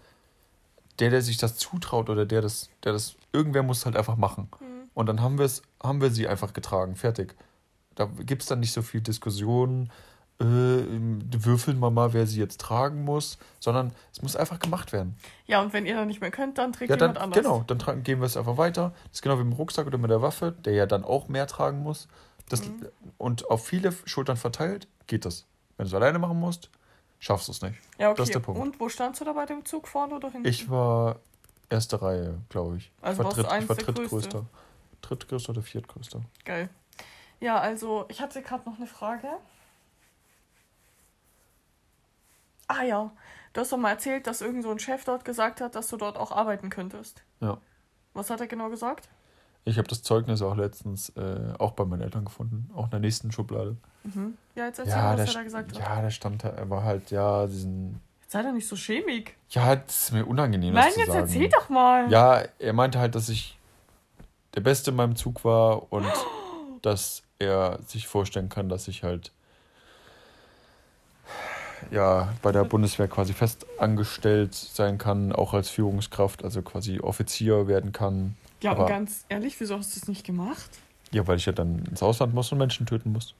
der, 0.99 1.09
der 1.09 1.21
sich 1.21 1.37
das 1.37 1.57
zutraut 1.57 2.09
oder 2.09 2.25
der 2.25 2.41
das, 2.41 2.69
der 2.83 2.93
das, 2.93 3.15
irgendwer 3.33 3.63
muss 3.63 3.85
halt 3.85 3.95
einfach 3.97 4.15
machen. 4.15 4.49
Und 4.93 5.07
dann 5.07 5.21
haben 5.21 5.37
wir 5.37 5.45
es, 5.45 5.61
haben 5.83 6.01
wir 6.01 6.09
sie 6.09 6.27
einfach 6.27 6.53
getragen, 6.53 6.95
fertig. 6.95 7.35
Da 7.95 8.05
gibt 8.05 8.41
es 8.41 8.47
dann 8.47 8.59
nicht 8.61 8.71
so 8.73 8.81
viel 8.81 9.01
Diskussion, 9.01 9.89
äh, 10.39 10.43
würfeln 10.43 11.79
wir 11.79 11.91
mal, 11.91 12.13
wer 12.13 12.27
sie 12.27 12.39
jetzt 12.39 12.59
tragen 12.59 13.03
muss, 13.03 13.37
sondern 13.59 13.93
es 14.13 14.21
muss 14.21 14.35
einfach 14.35 14.59
gemacht 14.59 14.91
werden. 14.93 15.15
Ja, 15.47 15.61
und 15.61 15.71
wenn 15.73 15.85
ihr 15.85 15.95
dann 15.95 16.07
nicht 16.07 16.19
mehr 16.21 16.31
könnt, 16.31 16.57
dann 16.57 16.73
trägt 16.73 16.89
Ja, 16.89 16.97
dann, 16.97 17.11
jemand 17.11 17.23
anders. 17.23 17.43
genau, 17.43 17.63
dann 17.67 17.79
tragen, 17.79 18.03
geben 18.03 18.21
wir 18.21 18.25
es 18.25 18.35
einfach 18.37 18.57
weiter. 18.57 18.93
Das 19.05 19.13
ist 19.17 19.21
genau 19.21 19.35
wie 19.39 19.43
mit 19.43 19.53
dem 19.53 19.57
Rucksack 19.57 19.87
oder 19.87 19.97
mit 19.97 20.11
der 20.11 20.21
Waffe, 20.21 20.51
der 20.51 20.73
ja 20.73 20.85
dann 20.85 21.03
auch 21.03 21.27
mehr 21.29 21.47
tragen 21.47 21.83
muss. 21.83 22.07
Das, 22.49 22.63
Mhm. 22.63 22.85
Und 23.17 23.49
auf 23.49 23.65
viele 23.65 23.93
Schultern 24.05 24.37
verteilt 24.37 24.87
geht 25.07 25.25
das. 25.25 25.45
Wenn 25.77 25.85
du 25.85 25.87
es 25.89 25.93
alleine 25.93 26.19
machen 26.19 26.39
musst, 26.39 26.69
schaffst 27.25 27.47
du 27.47 27.51
es 27.53 27.61
nicht. 27.61 27.75
Ja, 27.97 28.09
okay. 28.09 28.17
Das 28.17 28.29
ist 28.29 28.35
der 28.35 28.39
Punkt. 28.39 28.61
Und 28.61 28.79
wo 28.79 28.87
standst 28.87 29.19
du 29.19 29.25
da 29.25 29.33
bei 29.33 29.45
dem 29.45 29.65
Zug 29.65 29.87
vorne 29.87 30.15
oder 30.15 30.29
hinten? 30.29 30.47
Ich 30.47 30.69
war 30.69 31.19
erste 31.69 32.01
Reihe, 32.01 32.39
glaube 32.49 32.77
ich. 32.77 32.91
Also 33.01 33.21
ich 33.21 33.25
war, 33.25 33.33
dritt, 33.33 33.63
ich 33.63 33.69
war 33.69 33.75
drittgrößter. 33.75 34.45
Drittgrößter 35.01 35.49
oder 35.49 35.61
viertgrößter. 35.63 36.21
Geil. 36.45 36.69
Ja, 37.39 37.59
also 37.59 38.05
ich 38.09 38.21
hatte 38.21 38.41
gerade 38.41 38.69
noch 38.69 38.77
eine 38.77 38.87
Frage. 38.87 39.27
Ah 42.67 42.83
ja, 42.83 43.11
du 43.53 43.61
hast 43.61 43.71
doch 43.71 43.77
mal 43.77 43.91
erzählt, 43.91 44.27
dass 44.27 44.41
irgend 44.41 44.63
so 44.63 44.71
ein 44.71 44.79
Chef 44.79 45.03
dort 45.03 45.25
gesagt 45.25 45.61
hat, 45.61 45.75
dass 45.75 45.87
du 45.87 45.97
dort 45.97 46.17
auch 46.17 46.31
arbeiten 46.31 46.69
könntest. 46.69 47.23
Ja. 47.39 47.57
Was 48.13 48.29
hat 48.29 48.39
er 48.39 48.47
genau 48.47 48.69
gesagt? 48.69 49.09
Ich 49.67 49.77
habe 49.79 49.87
das 49.87 50.03
Zeugnis 50.03 50.41
auch 50.43 50.55
letztens 50.55 51.09
äh, 51.17 51.53
auch 51.57 51.71
bei 51.71 51.85
meinen 51.85 52.01
Eltern 52.01 52.25
gefunden, 52.25 52.69
auch 52.75 52.85
in 52.85 52.91
der 52.91 52.99
nächsten 52.99 53.31
Schublade. 53.31 53.75
Mhm. 54.03 54.37
Ja, 54.53 54.67
jetzt 54.67 54.77
erzähl 54.79 54.93
Ja, 54.95 55.01
mal, 55.03 55.17
was 55.17 55.27
er 55.29 55.33
da 55.33 55.43
gesagt 55.43 55.71
hat. 55.71 55.79
ja, 55.79 56.01
der 56.01 56.09
stand 56.11 56.43
da, 56.43 56.49
er 56.49 56.69
war 56.69 56.83
halt, 56.83 57.09
ja, 57.11 57.47
diesen. 57.47 57.99
Jetzt 58.21 58.31
sei 58.31 58.43
doch 58.43 58.51
nicht 58.53 58.67
so 58.67 58.75
schämig. 58.75 59.35
Ja, 59.49 59.75
das 59.75 60.03
ist 60.03 60.11
mir 60.13 60.25
unangenehm. 60.25 60.73
Nein, 60.75 60.83
das 60.85 60.93
zu 60.93 60.99
jetzt 60.99 61.07
sagen. 61.09 61.19
erzähl 61.21 61.49
doch 61.49 61.69
mal. 61.69 62.11
Ja, 62.11 62.43
er 62.59 62.73
meinte 62.73 62.99
halt, 62.99 63.15
dass 63.15 63.27
ich 63.29 63.57
der 64.53 64.61
Beste 64.61 64.91
in 64.91 64.97
meinem 64.97 65.15
Zug 65.15 65.43
war 65.43 65.91
und 65.91 66.05
dass 66.83 67.23
er 67.39 67.79
sich 67.87 68.07
vorstellen 68.07 68.49
kann, 68.49 68.69
dass 68.69 68.87
ich 68.87 69.03
halt 69.03 69.31
ja 71.91 72.29
bei 72.41 72.51
der 72.51 72.63
Bundeswehr 72.63 73.07
quasi 73.07 73.33
fest 73.33 73.65
angestellt 73.79 74.53
sein 74.53 74.97
kann, 74.97 75.31
auch 75.33 75.53
als 75.53 75.69
Führungskraft, 75.69 76.43
also 76.43 76.61
quasi 76.61 76.99
Offizier 76.99 77.67
werden 77.67 77.91
kann. 77.91 78.37
Ja, 78.65 78.71
aber- 78.71 78.83
und 78.83 78.89
ganz 78.89 79.25
ehrlich, 79.29 79.59
wieso 79.59 79.77
hast 79.77 79.95
du 79.95 79.99
das 79.99 80.09
nicht 80.09 80.25
gemacht? 80.25 80.69
Ja, 81.11 81.25
weil 81.27 81.37
ich 81.37 81.45
ja 81.45 81.53
dann 81.53 81.79
ins 81.85 82.03
Ausland 82.03 82.33
muss 82.33 82.51
und 82.51 82.57
Menschen 82.57 82.85
töten 82.85 83.11
muss. 83.11 83.35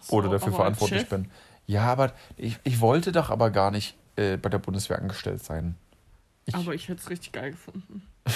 So, 0.00 0.16
Oder 0.16 0.30
dafür 0.30 0.48
aber 0.48 0.56
verantwortlich 0.56 1.08
bin. 1.08 1.30
Ja, 1.66 1.84
aber 1.92 2.12
ich, 2.36 2.58
ich 2.64 2.80
wollte 2.80 3.12
doch 3.12 3.30
aber 3.30 3.50
gar 3.50 3.70
nicht 3.70 3.96
äh, 4.16 4.36
bei 4.36 4.48
der 4.48 4.58
Bundeswehr 4.58 4.98
angestellt 4.98 5.44
sein. 5.44 5.76
Ich, 6.46 6.54
Aber 6.54 6.74
ich 6.74 6.88
hätte 6.88 7.00
es 7.00 7.10
richtig 7.10 7.32
geil 7.32 7.52
gefunden. 7.52 8.02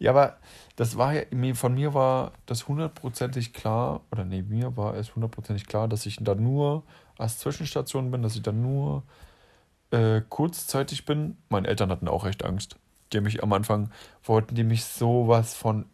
Ja, 0.00 0.12
aber 0.12 0.36
das 0.76 0.96
war 0.96 1.12
ja, 1.12 1.22
von 1.54 1.74
mir 1.74 1.92
war 1.92 2.30
das 2.46 2.68
hundertprozentig 2.68 3.52
klar, 3.52 4.02
oder 4.12 4.24
nee, 4.24 4.42
mir 4.42 4.76
war 4.76 4.94
es 4.94 5.14
hundertprozentig 5.16 5.66
klar, 5.66 5.88
dass 5.88 6.06
ich 6.06 6.18
da 6.20 6.36
nur 6.36 6.84
als 7.18 7.38
Zwischenstation 7.38 8.12
bin, 8.12 8.22
dass 8.22 8.36
ich 8.36 8.42
da 8.42 8.52
nur 8.52 9.02
äh, 9.90 10.20
kurzzeitig 10.28 11.04
bin. 11.04 11.36
Meine 11.48 11.66
Eltern 11.66 11.90
hatten 11.90 12.06
auch 12.06 12.24
echt 12.26 12.44
Angst. 12.44 12.76
Die 13.12 13.18
haben 13.18 13.24
mich 13.24 13.42
am 13.42 13.52
Anfang, 13.52 13.90
wollten 14.24 14.54
die 14.54 14.64
mich 14.64 14.84
sowas 14.84 15.54
von 15.54 15.86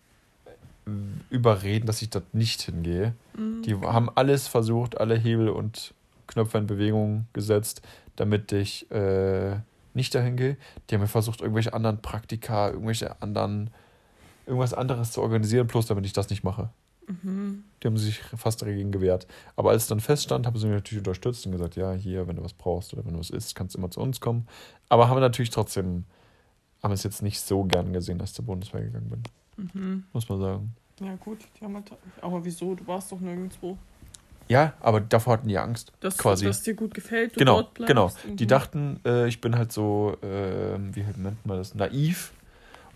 überreden, 1.31 1.87
dass 1.87 2.03
ich 2.03 2.11
dort 2.11 2.35
nicht 2.35 2.63
hingehe. 2.63 3.15
Mhm. 3.37 3.63
Die 3.63 3.75
haben 3.75 4.11
alles 4.15 4.49
versucht, 4.49 5.01
alle 5.01 5.17
Hebel 5.17 5.49
und 5.49 5.95
Knöpfe 6.27 6.59
in 6.59 6.67
Bewegung 6.67 7.27
gesetzt, 7.33 7.83
damit 8.17 8.53
ich 8.53 8.91
äh, 8.91 9.57
nicht 9.95 10.15
dahin 10.15 10.37
gehe. 10.37 10.57
Die 10.91 10.95
haben 10.95 11.07
versucht, 11.07 11.41
irgendwelche 11.41 11.73
anderen 11.73 12.03
Praktika, 12.03 12.69
irgendwelche 12.69 13.21
anderen, 13.23 13.71
irgendwas 14.47 14.75
anderes 14.75 15.13
zu 15.13 15.23
organisieren, 15.23 15.67
bloß 15.67 15.87
damit 15.87 16.05
ich 16.05 16.13
das 16.13 16.29
nicht 16.31 16.45
mache. 16.45 16.69
Mhm. 17.07 17.65
Die 17.83 17.87
haben 17.87 17.97
sich 17.97 18.21
fast 18.37 18.63
dagegen 18.63 18.93
gewehrt. 18.93 19.27
Aber 19.57 19.71
als 19.71 19.83
es 19.83 19.89
dann 19.89 20.01
feststand, 20.01 20.47
haben 20.47 20.59
sie 20.59 20.67
mich 20.67 20.75
natürlich 20.75 21.01
unterstützt 21.01 21.47
und 21.47 21.53
gesagt, 21.53 21.77
ja, 21.77 21.93
hier, 21.93 22.27
wenn 22.29 22.37
du 22.37 22.45
was 22.45 22.55
brauchst 22.55 22.93
oder 22.93 23.05
wenn 23.05 23.15
du 23.15 23.21
was 23.21 23.31
isst, 23.31 23.55
kannst 23.55 23.75
du 23.75 23.79
immer 23.79 23.91
zu 23.91 24.01
uns 24.01 24.21
kommen. 24.21 24.47
Aber 24.89 25.09
haben 25.09 25.21
natürlich 25.21 25.51
trotzdem, 25.51 26.05
haben 26.85 26.93
es 26.93 27.03
jetzt 27.03 27.23
nicht 27.23 27.41
so 27.41 27.65
gern 27.65 27.93
gesehen, 27.93 28.19
dass 28.19 28.31
ich 28.31 28.37
zur 28.37 28.45
Bundeswehr 28.45 28.83
gegangen 28.83 29.09
bin, 29.11 29.23
Mhm. 29.73 30.05
muss 30.13 30.29
man 30.29 30.41
sagen. 30.41 30.77
Ja, 31.01 31.17
gut. 31.17 31.39
Die 31.61 31.65
haben 31.65 31.75
halt, 31.75 31.91
aber 32.21 32.45
wieso? 32.45 32.75
Du 32.77 32.87
warst 32.87 33.11
doch 33.11 33.19
nirgendwo. 33.19 33.77
Ja, 34.49 34.75
aber 34.81 35.01
davor 35.01 35.33
hatten 35.35 35.49
die 35.49 35.59
Angst. 35.59 35.91
Dass, 36.01 36.19
quasi. 36.19 36.45
dass 36.45 36.63
dir 36.63 36.75
gut 36.75 36.93
gefällt, 36.95 37.35
du 37.35 37.39
genau, 37.41 37.63
dort 37.63 37.75
bleibst. 37.75 37.89
genau. 38.23 38.37
Die 38.37 38.45
Mhm. 38.45 38.49
dachten, 38.49 39.01
äh, 39.05 39.27
ich 39.27 39.41
bin 39.41 39.57
halt 39.57 39.73
so, 39.73 40.17
äh, 40.23 40.77
wie 40.95 41.01
nennt 41.17 41.45
man 41.47 41.57
das, 41.57 41.75
naiv 41.75 42.33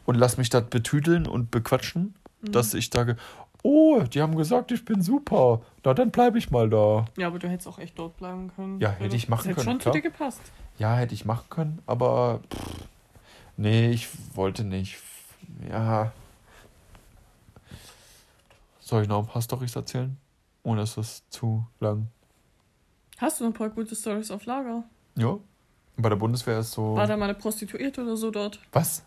und 0.05 0.15
lass 0.17 0.37
mich 0.37 0.51
da 0.51 0.61
betüdeln 0.61 1.27
und 1.27 1.51
bequatschen, 1.51 2.15
Mhm. 2.43 2.53
dass 2.53 2.75
ich 2.75 2.91
sage, 2.93 3.17
oh, 3.63 4.01
die 4.03 4.21
haben 4.21 4.37
gesagt, 4.37 4.71
ich 4.73 4.85
bin 4.85 5.01
super, 5.03 5.63
na 5.85 5.95
dann 5.95 6.11
bleibe 6.11 6.37
ich 6.39 6.51
mal 6.51 6.69
da. 6.69 7.07
Ja, 7.17 7.29
aber 7.29 7.39
du 7.39 7.49
hättest 7.49 7.67
auch 7.67 7.79
echt 7.79 7.99
dort 7.99 8.17
bleiben 8.19 8.53
können. 8.55 8.79
Ja, 8.81 8.91
hätte 8.91 9.05
das- 9.07 9.15
ich 9.15 9.29
machen 9.31 9.39
das 9.49 9.57
hätte 9.57 9.65
können, 9.65 9.71
schon 9.77 9.79
klar. 9.81 9.95
zu 9.95 9.99
dir 9.99 10.03
gepasst. 10.03 10.41
Ja, 10.79 10.95
hätte 10.97 11.15
ich 11.15 11.25
machen 11.25 11.47
können, 11.49 11.79
aber 11.87 12.41
pff, 12.55 12.85
nee, 13.59 13.91
ich 13.91 14.09
wollte 14.35 14.65
nicht. 14.65 14.99
Ja. 15.69 16.13
Soll 18.81 19.03
ich 19.03 19.09
noch 19.09 19.19
ein 19.19 19.27
paar 19.27 19.43
Storys 19.43 19.77
erzählen? 19.77 20.17
Ohne 20.63 20.81
dass 20.81 20.95
das 20.95 21.29
zu 21.29 21.67
lang. 21.79 22.09
Hast 23.19 23.41
du 23.41 23.45
noch 23.45 23.51
ein 23.51 23.55
paar 23.55 23.69
gute 23.69 23.95
Stories 23.95 24.31
auf 24.31 24.47
Lager? 24.47 24.85
Ja. 25.17 25.39
Bei 25.99 26.09
der 26.09 26.17
Bundeswehr 26.17 26.61
ist 26.61 26.73
so. 26.73 26.95
War 26.95 27.07
da 27.07 27.17
mal 27.17 27.27
eine 27.27 27.35
Prostituierte 27.35 28.03
oder 28.03 28.17
so 28.17 28.31
dort 28.31 28.61
Was? 28.73 29.05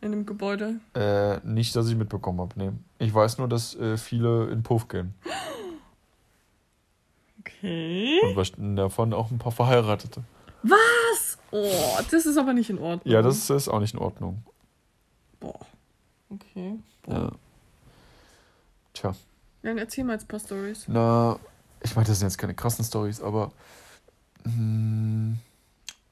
in 0.00 0.12
dem 0.12 0.26
Gebäude? 0.26 0.80
Äh, 0.94 1.38
nicht, 1.44 1.74
dass 1.74 1.88
ich 1.88 1.96
mitbekommen 1.96 2.40
habe, 2.40 2.52
nee. 2.56 2.70
Ich 2.98 3.12
weiß 3.12 3.38
nur, 3.38 3.48
dass 3.48 3.74
äh, 3.74 3.96
viele 3.96 4.48
in 4.50 4.62
Puff 4.62 4.88
gehen. 4.88 5.14
Okay. 7.40 8.20
Und 8.22 8.76
davon 8.76 9.14
auch 9.14 9.30
ein 9.30 9.38
paar 9.38 9.52
Verheiratete. 9.52 10.22
Was? 10.62 10.78
Oh, 11.50 11.98
das 12.10 12.26
ist 12.26 12.36
aber 12.36 12.52
nicht 12.52 12.70
in 12.70 12.78
Ordnung. 12.78 13.12
Ja, 13.12 13.22
das 13.22 13.48
ist 13.48 13.68
auch 13.68 13.80
nicht 13.80 13.94
in 13.94 14.00
Ordnung. 14.00 14.42
Boah. 15.40 15.58
Okay. 16.30 16.78
Boah. 17.02 17.14
Ja. 17.14 17.32
Tja. 18.92 19.10
Ja, 19.62 19.70
dann 19.70 19.78
erzähl 19.78 20.04
mal 20.04 20.14
jetzt 20.14 20.24
ein 20.24 20.28
paar 20.28 20.40
Stories. 20.40 20.84
Na, 20.88 21.38
ich 21.82 21.94
meine, 21.96 22.06
das 22.06 22.18
sind 22.18 22.28
jetzt 22.28 22.38
keine 22.38 22.54
krassen 22.54 22.84
Stories, 22.84 23.20
aber 23.20 23.52
mh, 24.44 25.36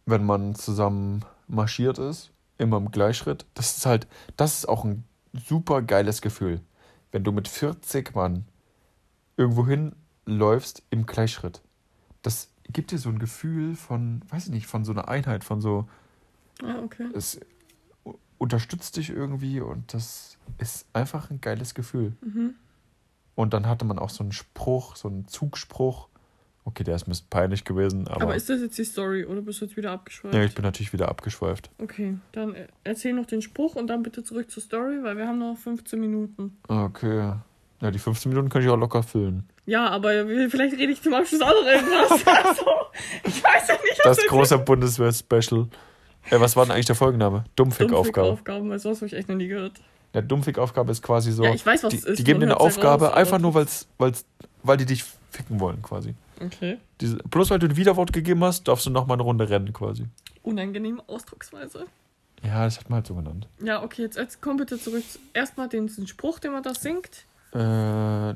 wenn 0.06 0.24
man 0.24 0.54
zusammen 0.54 1.24
marschiert 1.48 1.98
ist, 1.98 2.30
immer 2.58 2.78
im 2.78 2.90
Gleichschritt, 2.90 3.44
das 3.54 3.76
ist 3.76 3.86
halt, 3.86 4.06
das 4.36 4.58
ist 4.58 4.68
auch 4.68 4.84
ein 4.84 5.04
super 5.32 5.82
geiles 5.82 6.22
Gefühl. 6.22 6.60
Wenn 7.12 7.24
du 7.24 7.32
mit 7.32 7.48
40 7.48 8.14
Mann 8.14 8.46
irgendwo 9.36 9.66
hinläufst 9.66 10.82
im 10.90 11.06
Gleichschritt. 11.06 11.60
Das 12.22 12.48
gibt 12.72 12.90
dir 12.90 12.98
so 12.98 13.08
ein 13.08 13.18
Gefühl 13.18 13.74
von, 13.74 14.22
weiß 14.30 14.46
ich 14.46 14.52
nicht, 14.52 14.66
von 14.66 14.84
so 14.84 14.92
einer 14.92 15.08
Einheit, 15.08 15.44
von 15.44 15.60
so, 15.60 15.88
Ah, 16.62 16.78
okay. 16.82 17.06
es 17.14 17.38
unterstützt 18.38 18.96
dich 18.96 19.10
irgendwie 19.10 19.60
und 19.60 19.92
das 19.94 20.38
ist 20.58 20.86
einfach 20.92 21.30
ein 21.30 21.40
geiles 21.40 21.74
Gefühl. 21.74 22.12
Mhm. 22.20 22.54
Und 23.34 23.52
dann 23.54 23.66
hatte 23.66 23.84
man 23.84 23.98
auch 23.98 24.10
so 24.10 24.22
einen 24.24 24.32
Spruch, 24.32 24.96
so 24.96 25.08
einen 25.08 25.28
Zugspruch. 25.28 26.08
Okay, 26.64 26.82
der 26.82 26.96
ist 26.96 27.06
ein 27.06 27.10
bisschen 27.10 27.28
peinlich 27.30 27.64
gewesen, 27.64 28.08
aber, 28.08 28.22
Aber, 28.22 28.34
ist 28.36 28.48
das 28.48 28.60
jetzt 28.60 28.76
die 28.76 28.84
Story 28.84 29.24
oder 29.24 29.40
bist 29.40 29.60
du 29.60 29.66
jetzt 29.66 29.76
wieder 29.76 29.92
abgeschweift? 29.92 30.34
ja, 30.34 30.42
ich 30.42 30.54
bin 30.54 30.64
natürlich 30.64 30.92
wieder 30.92 31.08
abgeschweift. 31.08 31.70
Okay, 31.78 32.18
dann 32.32 32.54
äh, 32.54 32.66
erzähl 32.82 33.12
noch 33.12 33.26
den 33.26 33.40
Spruch 33.40 33.76
und 33.76 33.86
dann 33.86 34.02
bitte 34.02 34.24
zurück 34.24 34.50
zur 34.50 34.62
Story, 34.62 34.98
weil 35.02 35.16
wir 35.16 35.28
haben 35.28 35.38
noch 35.38 35.56
15 35.56 36.00
Minuten. 36.00 36.56
Okay. 36.66 37.34
Ja, 37.80 37.90
die 37.90 37.98
15 37.98 38.30
Minuten 38.30 38.48
kann 38.48 38.62
ich 38.62 38.68
auch 38.68 38.76
locker 38.76 39.02
füllen. 39.02 39.48
Ja, 39.66 39.88
aber 39.88 40.26
vielleicht 40.48 40.76
rede 40.78 40.92
ich 40.92 41.02
zum 41.02 41.12
Abschluss 41.14 41.42
auch 41.42 41.48
noch 41.50 41.66
irgendwas. 41.66 42.24
Also, 42.26 42.64
ich 43.24 43.44
weiß 43.44 43.68
ja 43.68 43.74
nicht, 43.74 44.00
was 44.04 44.16
Das 44.16 44.26
große 44.26 44.58
Bundeswehr-Special. 44.58 45.68
Äh, 46.30 46.40
was 46.40 46.56
war 46.56 46.64
denn 46.64 46.72
eigentlich 46.72 46.86
der 46.86 46.94
Folgenname? 46.94 47.44
Dummfick-Aufgabe. 47.56 48.28
Aufgaben, 48.28 48.70
weil 48.70 48.78
sowas 48.78 48.98
habe 48.98 49.06
ich 49.06 49.12
echt 49.12 49.28
noch 49.28 49.36
nie 49.36 49.48
gehört. 49.48 49.72
Der 50.14 50.22
Dummfick-Aufgabe 50.22 50.92
ist 50.92 51.02
quasi 51.02 51.32
so. 51.32 51.44
Ja, 51.44 51.52
ich 51.52 51.66
weiß, 51.66 51.84
was 51.84 51.90
die, 51.90 51.98
es 51.98 52.04
ist, 52.04 52.18
die 52.18 52.24
geben 52.24 52.40
dir 52.40 52.46
eine 52.46 52.54
ja 52.54 52.60
Aufgabe 52.60 53.08
raus, 53.08 53.16
einfach 53.16 53.38
nur, 53.38 53.54
weil's, 53.54 53.86
weil's, 53.98 54.24
weil 54.62 54.78
die 54.78 54.86
dich 54.86 55.04
ficken 55.30 55.60
wollen, 55.60 55.82
quasi. 55.82 56.14
Okay. 56.42 56.78
Diese, 57.00 57.16
bloß 57.16 57.50
weil 57.50 57.58
du 57.58 57.66
ein 57.66 57.76
Widerwort 57.76 58.12
gegeben 58.12 58.42
hast, 58.42 58.66
darfst 58.68 58.86
du 58.86 58.90
noch 58.90 59.06
mal 59.06 59.14
eine 59.14 59.22
Runde 59.22 59.48
rennen, 59.48 59.72
quasi. 59.72 60.06
Unangenehme 60.42 61.02
Ausdrucksweise. 61.06 61.86
Ja, 62.42 62.64
das 62.64 62.78
hat 62.78 62.88
man 62.88 62.98
halt 62.98 63.06
so 63.06 63.14
genannt. 63.14 63.48
Ja, 63.62 63.82
okay, 63.82 64.02
jetzt, 64.02 64.16
jetzt 64.16 64.40
komm 64.40 64.56
bitte 64.56 64.78
zurück. 64.78 65.04
Erstmal 65.34 65.68
den, 65.68 65.86
den 65.86 66.06
Spruch, 66.06 66.38
den 66.38 66.52
man 66.52 66.62
da 66.62 66.74
singt. 66.74 67.24
Äh, 67.56 68.34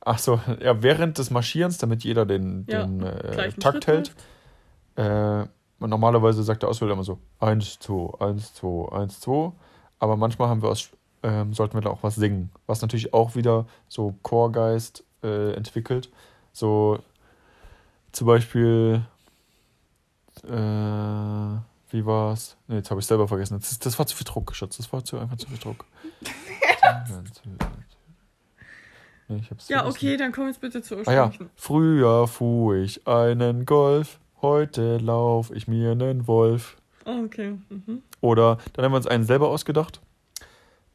ach 0.00 0.18
so, 0.18 0.40
ja, 0.60 0.82
während 0.82 1.18
des 1.18 1.30
Marschierens, 1.30 1.78
damit 1.78 2.02
jeder 2.04 2.24
den, 2.24 2.66
Ja, 2.68 2.84
den 2.84 3.02
äh, 3.02 3.52
Takt 3.52 3.84
Schritt 3.84 3.86
hält. 3.86 4.14
Äh, 4.96 5.46
normalerweise 5.78 6.42
sagt 6.42 6.62
der 6.62 6.70
Ausbilder 6.70 6.94
immer 6.94 7.04
so 7.04 7.18
1, 7.40 7.78
2, 7.80 8.20
1, 8.20 8.54
2, 8.54 8.92
1, 8.92 9.20
2. 9.20 9.52
Aber 9.98 10.16
manchmal 10.16 10.48
haben 10.48 10.62
wir 10.62 10.70
aus, 10.70 10.90
ähm, 11.22 11.52
sollten 11.52 11.74
wir 11.74 11.82
da 11.82 11.90
auch 11.90 12.02
was 12.02 12.14
singen. 12.14 12.50
Was 12.66 12.82
natürlich 12.82 13.12
auch 13.12 13.34
wieder 13.34 13.66
so 13.88 14.14
Chorgeist 14.22 15.04
äh, 15.22 15.52
entwickelt. 15.54 16.10
So 16.52 16.98
zum 18.12 18.26
Beispiel, 18.26 19.02
äh, 20.44 20.50
wie 20.50 22.06
war's? 22.06 22.56
Ne, 22.66 22.76
jetzt 22.76 22.90
habe 22.90 23.00
ich 23.00 23.06
selber 23.06 23.28
vergessen. 23.28 23.58
Das, 23.60 23.78
das 23.78 23.98
war 23.98 24.06
zu 24.06 24.16
viel 24.16 24.26
Druck, 24.26 24.54
Schatz. 24.54 24.78
Das 24.78 24.92
war 24.92 25.04
zu, 25.04 25.18
einfach 25.18 25.36
zu 25.36 25.48
viel 25.48 25.58
Druck. 25.58 25.84
ich 29.38 29.50
hab's 29.50 29.68
Ja, 29.68 29.78
vergessen. 29.80 29.96
okay, 29.98 30.16
dann 30.16 30.32
komm 30.32 30.46
jetzt 30.48 30.60
bitte 30.60 30.82
zur 30.82 30.98
Ah 31.06 31.12
ja, 31.12 31.24
ursprünglichen. 31.26 31.50
früher 31.56 32.26
fuhr 32.28 32.76
ich 32.76 33.06
einen 33.06 33.64
Golf, 33.66 34.18
heute 34.40 34.98
lauf 34.98 35.50
ich 35.54 35.68
mir 35.68 35.92
einen 35.92 36.26
Wolf. 36.26 36.76
Oh, 37.04 37.22
okay. 37.24 37.58
Mhm. 37.68 38.02
Oder 38.20 38.58
dann 38.72 38.84
haben 38.84 38.92
wir 38.92 38.96
uns 38.96 39.06
einen 39.06 39.24
selber 39.24 39.48
ausgedacht. 39.48 40.00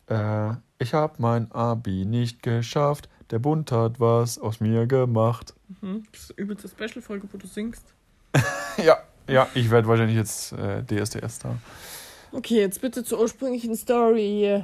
Äh, 0.07 0.51
ich 0.79 0.93
hab 0.93 1.19
mein 1.19 1.51
Abi 1.51 2.05
nicht 2.05 2.41
geschafft, 2.43 3.09
der 3.31 3.39
Bund 3.39 3.71
hat 3.71 3.99
was 3.99 4.39
aus 4.39 4.59
mir 4.61 4.85
gemacht. 4.87 5.53
Mhm. 5.81 6.03
Das 6.11 6.21
ist 6.21 6.29
übelste 6.37 6.69
Special-Folge, 6.69 7.27
wo 7.31 7.37
du 7.37 7.47
singst. 7.47 7.93
Ja, 8.77 8.97
ja, 9.27 9.47
ich 9.55 9.71
werde 9.71 9.87
wahrscheinlich 9.87 10.15
jetzt 10.15 10.53
äh, 10.53 10.83
DSDS 10.83 11.39
da. 11.39 11.55
Okay, 12.31 12.59
jetzt 12.59 12.79
bitte 12.79 13.03
zur 13.03 13.19
ursprünglichen 13.21 13.75
Story. 13.75 14.63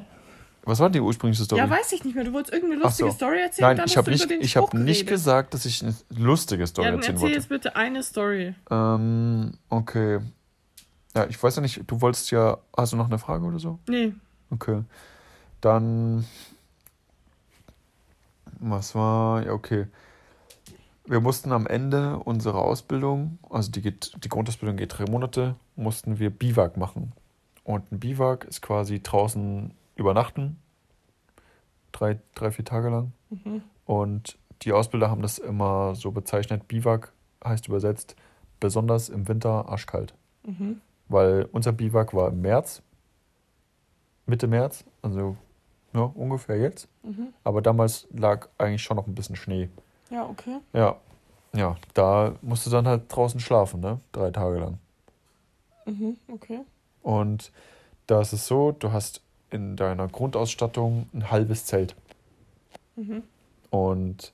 Was 0.65 0.79
war 0.79 0.89
die 0.89 1.01
ursprüngliche 1.01 1.43
Story? 1.43 1.59
Ja, 1.59 1.69
weiß 1.69 1.91
ich 1.91 2.05
nicht 2.05 2.15
mehr. 2.15 2.23
Du 2.23 2.31
wolltest 2.31 2.53
irgendeine 2.53 2.81
lustige 2.81 3.09
so. 3.09 3.15
Story 3.15 3.41
erzählen? 3.41 3.69
Nein, 3.69 3.77
dann 3.77 3.85
ich 3.87 3.97
habe 3.97 4.09
nicht, 4.09 4.31
ich 4.31 4.55
hab 4.55 4.73
nicht 4.73 5.07
gesagt, 5.07 5.53
dass 5.53 5.65
ich 5.65 5.83
eine 5.83 5.93
lustige 6.09 6.65
Story 6.65 6.85
Ja, 6.85 6.91
dann 6.91 6.99
erzählen 7.01 7.15
erzähl 7.15 7.23
wollte. 7.23 7.35
jetzt 7.35 7.49
bitte 7.49 7.75
eine 7.75 8.01
Story. 8.01 8.55
Ähm, 8.71 9.53
okay. 9.69 10.19
Ja, 11.15 11.25
ich 11.27 11.41
weiß 11.41 11.57
ja 11.57 11.61
nicht, 11.61 11.81
du 11.85 11.99
wolltest 12.01 12.31
ja, 12.31 12.57
hast 12.75 12.93
du 12.93 12.97
noch 12.97 13.07
eine 13.07 13.19
Frage 13.19 13.45
oder 13.45 13.59
so? 13.59 13.79
Nee. 13.89 14.13
Okay. 14.51 14.83
Dann. 15.59 16.25
Was 18.59 18.95
war. 18.95 19.45
Ja, 19.45 19.51
okay. 19.51 19.87
Wir 21.05 21.19
mussten 21.19 21.51
am 21.51 21.67
Ende 21.67 22.17
unserer 22.19 22.59
Ausbildung, 22.59 23.37
also 23.49 23.69
die, 23.69 23.81
geht, 23.81 24.13
die 24.23 24.29
Grundausbildung 24.29 24.77
geht 24.77 24.97
drei 24.97 25.03
Monate, 25.03 25.55
mussten 25.75 26.17
wir 26.17 26.29
Biwak 26.29 26.77
machen. 26.77 27.11
Und 27.65 27.91
ein 27.91 27.99
Biwak 27.99 28.45
ist 28.45 28.61
quasi 28.61 29.03
draußen 29.03 29.73
übernachten. 29.95 30.59
Drei, 31.91 32.19
drei 32.35 32.51
vier 32.51 32.65
Tage 32.65 32.89
lang. 32.89 33.13
Mhm. 33.29 33.61
Und 33.85 34.37
die 34.63 34.73
Ausbilder 34.73 35.09
haben 35.09 35.21
das 35.21 35.37
immer 35.37 35.95
so 35.95 36.11
bezeichnet. 36.11 36.67
Biwak 36.67 37.13
heißt 37.43 37.67
übersetzt 37.67 38.15
besonders 38.59 39.09
im 39.09 39.27
Winter 39.27 39.67
arschkalt. 39.67 40.13
Mhm. 40.45 40.81
Weil 41.09 41.49
unser 41.51 41.73
Biwak 41.73 42.13
war 42.13 42.29
im 42.29 42.41
März, 42.41 42.81
Mitte 44.25 44.47
März, 44.47 44.85
also 45.01 45.35
ja, 45.93 46.01
ungefähr 46.01 46.57
jetzt. 46.57 46.87
Mhm. 47.03 47.33
Aber 47.43 47.61
damals 47.61 48.07
lag 48.13 48.47
eigentlich 48.57 48.81
schon 48.81 48.97
noch 48.97 49.05
ein 49.05 49.15
bisschen 49.15 49.35
Schnee. 49.35 49.69
Ja, 50.09 50.25
okay. 50.25 50.59
Ja, 50.71 50.97
ja, 51.53 51.75
da 51.93 52.33
musst 52.41 52.65
du 52.65 52.69
dann 52.69 52.87
halt 52.87 53.03
draußen 53.13 53.39
schlafen, 53.39 53.81
ne? 53.81 53.99
Drei 54.11 54.31
Tage 54.31 54.59
lang. 54.59 54.79
Mhm. 55.85 56.17
Okay. 56.31 56.61
Und 57.01 57.51
da 58.07 58.21
ist 58.21 58.33
es 58.33 58.47
so, 58.47 58.71
du 58.71 58.91
hast 58.91 59.21
in 59.53 59.75
deiner 59.75 60.07
Grundausstattung 60.07 61.07
ein 61.13 61.29
halbes 61.31 61.65
Zelt. 61.65 61.95
Mhm. 62.95 63.23
Und 63.69 64.33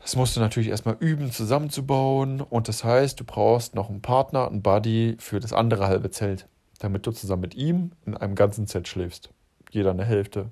das 0.00 0.14
musst 0.14 0.36
du 0.36 0.40
natürlich 0.40 0.68
erstmal 0.68 0.96
üben, 1.00 1.32
zusammenzubauen. 1.32 2.40
Und 2.40 2.68
das 2.68 2.84
heißt, 2.84 3.18
du 3.18 3.24
brauchst 3.24 3.74
noch 3.74 3.90
einen 3.90 4.02
Partner, 4.02 4.46
einen 4.46 4.62
Buddy 4.62 5.16
für 5.18 5.40
das 5.40 5.52
andere 5.52 5.88
halbe 5.88 6.10
Zelt, 6.10 6.46
damit 6.78 7.06
du 7.06 7.10
zusammen 7.10 7.42
mit 7.42 7.54
ihm 7.56 7.90
in 8.06 8.16
einem 8.16 8.36
ganzen 8.36 8.66
Zelt 8.66 8.86
schläfst. 8.86 9.30
Jeder 9.70 9.90
eine 9.90 10.04
Hälfte. 10.04 10.50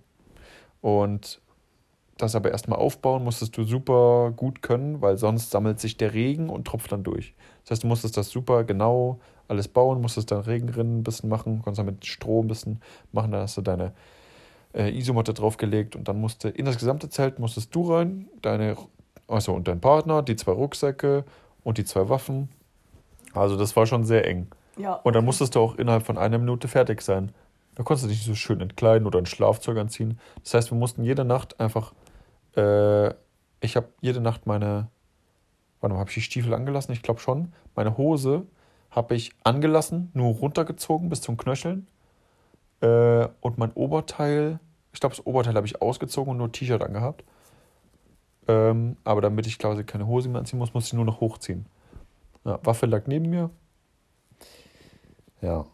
Und 0.81 1.41
das 2.17 2.35
aber 2.35 2.51
erstmal 2.51 2.79
aufbauen 2.79 3.25
musstest 3.25 3.57
du 3.57 3.65
super 3.65 4.33
gut 4.37 4.63
können, 4.63 5.01
weil 5.01 5.17
sonst 5.17 5.51
sammelt 5.51 5.81
sich 5.81 5.97
der 5.97 6.15
Regen 6.15 6.49
und 6.49 6.67
tropft 6.67 6.93
dann 6.93 7.03
durch. 7.03 7.35
Das 7.63 7.73
heißt, 7.73 7.83
du 7.83 7.87
musstest 7.89 8.17
das 8.17 8.31
super 8.31 8.65
genau 8.65 9.19
alles 9.49 9.69
bauen, 9.69 10.01
musstest 10.01 10.31
dann 10.31 10.41
Regenrinnen 10.41 11.01
ein 11.01 11.03
bisschen 11.03 11.29
machen, 11.29 11.61
konntest 11.63 11.79
dann 11.81 11.87
mit 11.87 12.07
Stroh 12.07 12.43
ein 12.43 12.49
bisschen 12.49 12.81
machen, 13.13 13.33
dann 13.33 13.43
hast 13.43 13.57
du 13.57 13.63
deine 13.63 13.93
äh, 14.75 14.97
Isomatte 14.97 15.35
draufgelegt 15.35 15.97
und 15.97 16.09
dann 16.09 16.21
musste 16.21 16.49
in 16.49 16.65
das 16.65 16.79
gesamte 16.79 17.09
Zelt 17.09 17.39
musstest 17.39 17.75
du 17.75 17.93
rein, 17.93 18.29
deine, 18.43 18.77
also 19.29 19.53
und 19.53 19.69
dein 19.69 19.81
Partner, 19.81 20.23
die 20.23 20.37
zwei 20.37 20.53
Rucksäcke 20.53 21.25
und 21.63 21.79
die 21.79 21.85
zwei 21.85 22.09
Waffen. 22.09 22.49
Also 23.33 23.57
das 23.57 23.75
war 23.77 23.87
schon 23.87 24.05
sehr 24.05 24.27
eng. 24.27 24.49
Ja. 24.77 24.95
Und 24.95 25.15
dann 25.15 25.25
musstest 25.25 25.55
du 25.55 25.61
auch 25.61 25.77
innerhalb 25.77 26.05
von 26.05 26.19
einer 26.19 26.39
Minute 26.39 26.69
fertig 26.69 27.03
sein. 27.03 27.33
Da 27.75 27.83
konntest 27.83 28.05
du 28.05 28.09
dich 28.09 28.19
nicht 28.19 28.27
so 28.27 28.35
schön 28.35 28.61
entkleiden 28.61 29.07
oder 29.07 29.19
ein 29.19 29.27
Schlafzeug 29.27 29.79
anziehen. 29.79 30.19
Das 30.43 30.55
heißt, 30.55 30.71
wir 30.71 30.79
mussten 30.79 31.05
jede 31.05 31.25
Nacht 31.25 31.59
einfach, 31.61 31.93
äh, 32.57 33.15
ich 33.61 33.77
habe 33.77 33.89
jede 34.01 34.21
Nacht 34.21 34.47
meine, 34.47 34.89
warte 35.81 35.95
mal, 35.95 36.01
habe 36.01 36.11
ich 36.11 36.15
die 36.15 36.23
Stiefel 36.23 36.55
angelassen? 36.55 36.93
Ich 36.93 37.03
glaube 37.03 37.21
schon. 37.21 37.53
Meine 37.75 37.97
Hose 37.97 38.47
habe 38.91 39.15
ich 39.15 39.33
angelassen, 39.43 40.11
nur 40.15 40.35
runtergezogen 40.35 41.09
bis 41.09 41.21
zum 41.21 41.37
Knöcheln. 41.37 41.89
Äh, 42.81 43.29
und 43.41 43.59
mein 43.59 43.73
Oberteil, 43.73 44.61
ich 44.93 45.01
glaube, 45.01 45.17
das 45.17 45.27
Oberteil 45.27 45.55
habe 45.55 45.67
ich 45.67 45.81
ausgezogen 45.83 46.33
und 46.33 46.39
nur 46.39 46.53
T-Shirt 46.53 46.83
angehabt. 46.83 47.25
Ähm, 48.47 48.97
aber 49.05 49.21
damit 49.21 49.47
ich 49.47 49.59
quasi 49.59 49.85
keine 49.85 50.07
Hose 50.07 50.29
mehr 50.29 50.41
anziehen 50.41 50.59
muss, 50.59 50.75
musste 50.75 50.89
ich 50.89 50.93
nur 50.95 51.05
noch 51.05 51.21
hochziehen. 51.21 51.67
Ja, 52.45 52.61
Waffe 52.63 52.87
lag 52.87 53.07
neben 53.07 53.31
mir. 53.31 53.51
Ja. 55.41 55.65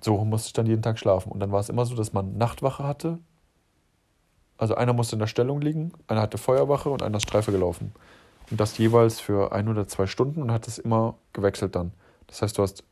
So 0.00 0.24
musste 0.24 0.48
ich 0.48 0.52
dann 0.52 0.66
jeden 0.66 0.82
Tag 0.82 0.98
schlafen. 0.98 1.32
Und 1.32 1.40
dann 1.40 1.50
war 1.50 1.60
es 1.60 1.68
immer 1.68 1.84
so, 1.86 1.94
dass 1.94 2.12
man 2.12 2.36
Nachtwache 2.36 2.84
hatte. 2.84 3.18
Also 4.56 4.74
einer 4.76 4.92
musste 4.92 5.16
in 5.16 5.20
der 5.20 5.26
Stellung 5.26 5.60
liegen, 5.60 5.92
einer 6.06 6.22
hatte 6.22 6.38
Feuerwache 6.38 6.88
und 6.88 7.02
einer 7.02 7.16
ist 7.16 7.24
Streife 7.24 7.50
gelaufen. 7.52 7.92
Und 8.50 8.60
das 8.60 8.78
jeweils 8.78 9.20
für 9.20 9.52
ein 9.52 9.68
oder 9.68 9.88
zwei 9.88 10.06
Stunden 10.06 10.42
und 10.42 10.52
hat 10.52 10.68
es 10.68 10.78
immer 10.78 11.16
gewechselt 11.32 11.74
dann. 11.74 11.92
Das 12.26 12.42
heißt, 12.42 12.56
du 12.58 12.62
hast. 12.62 12.84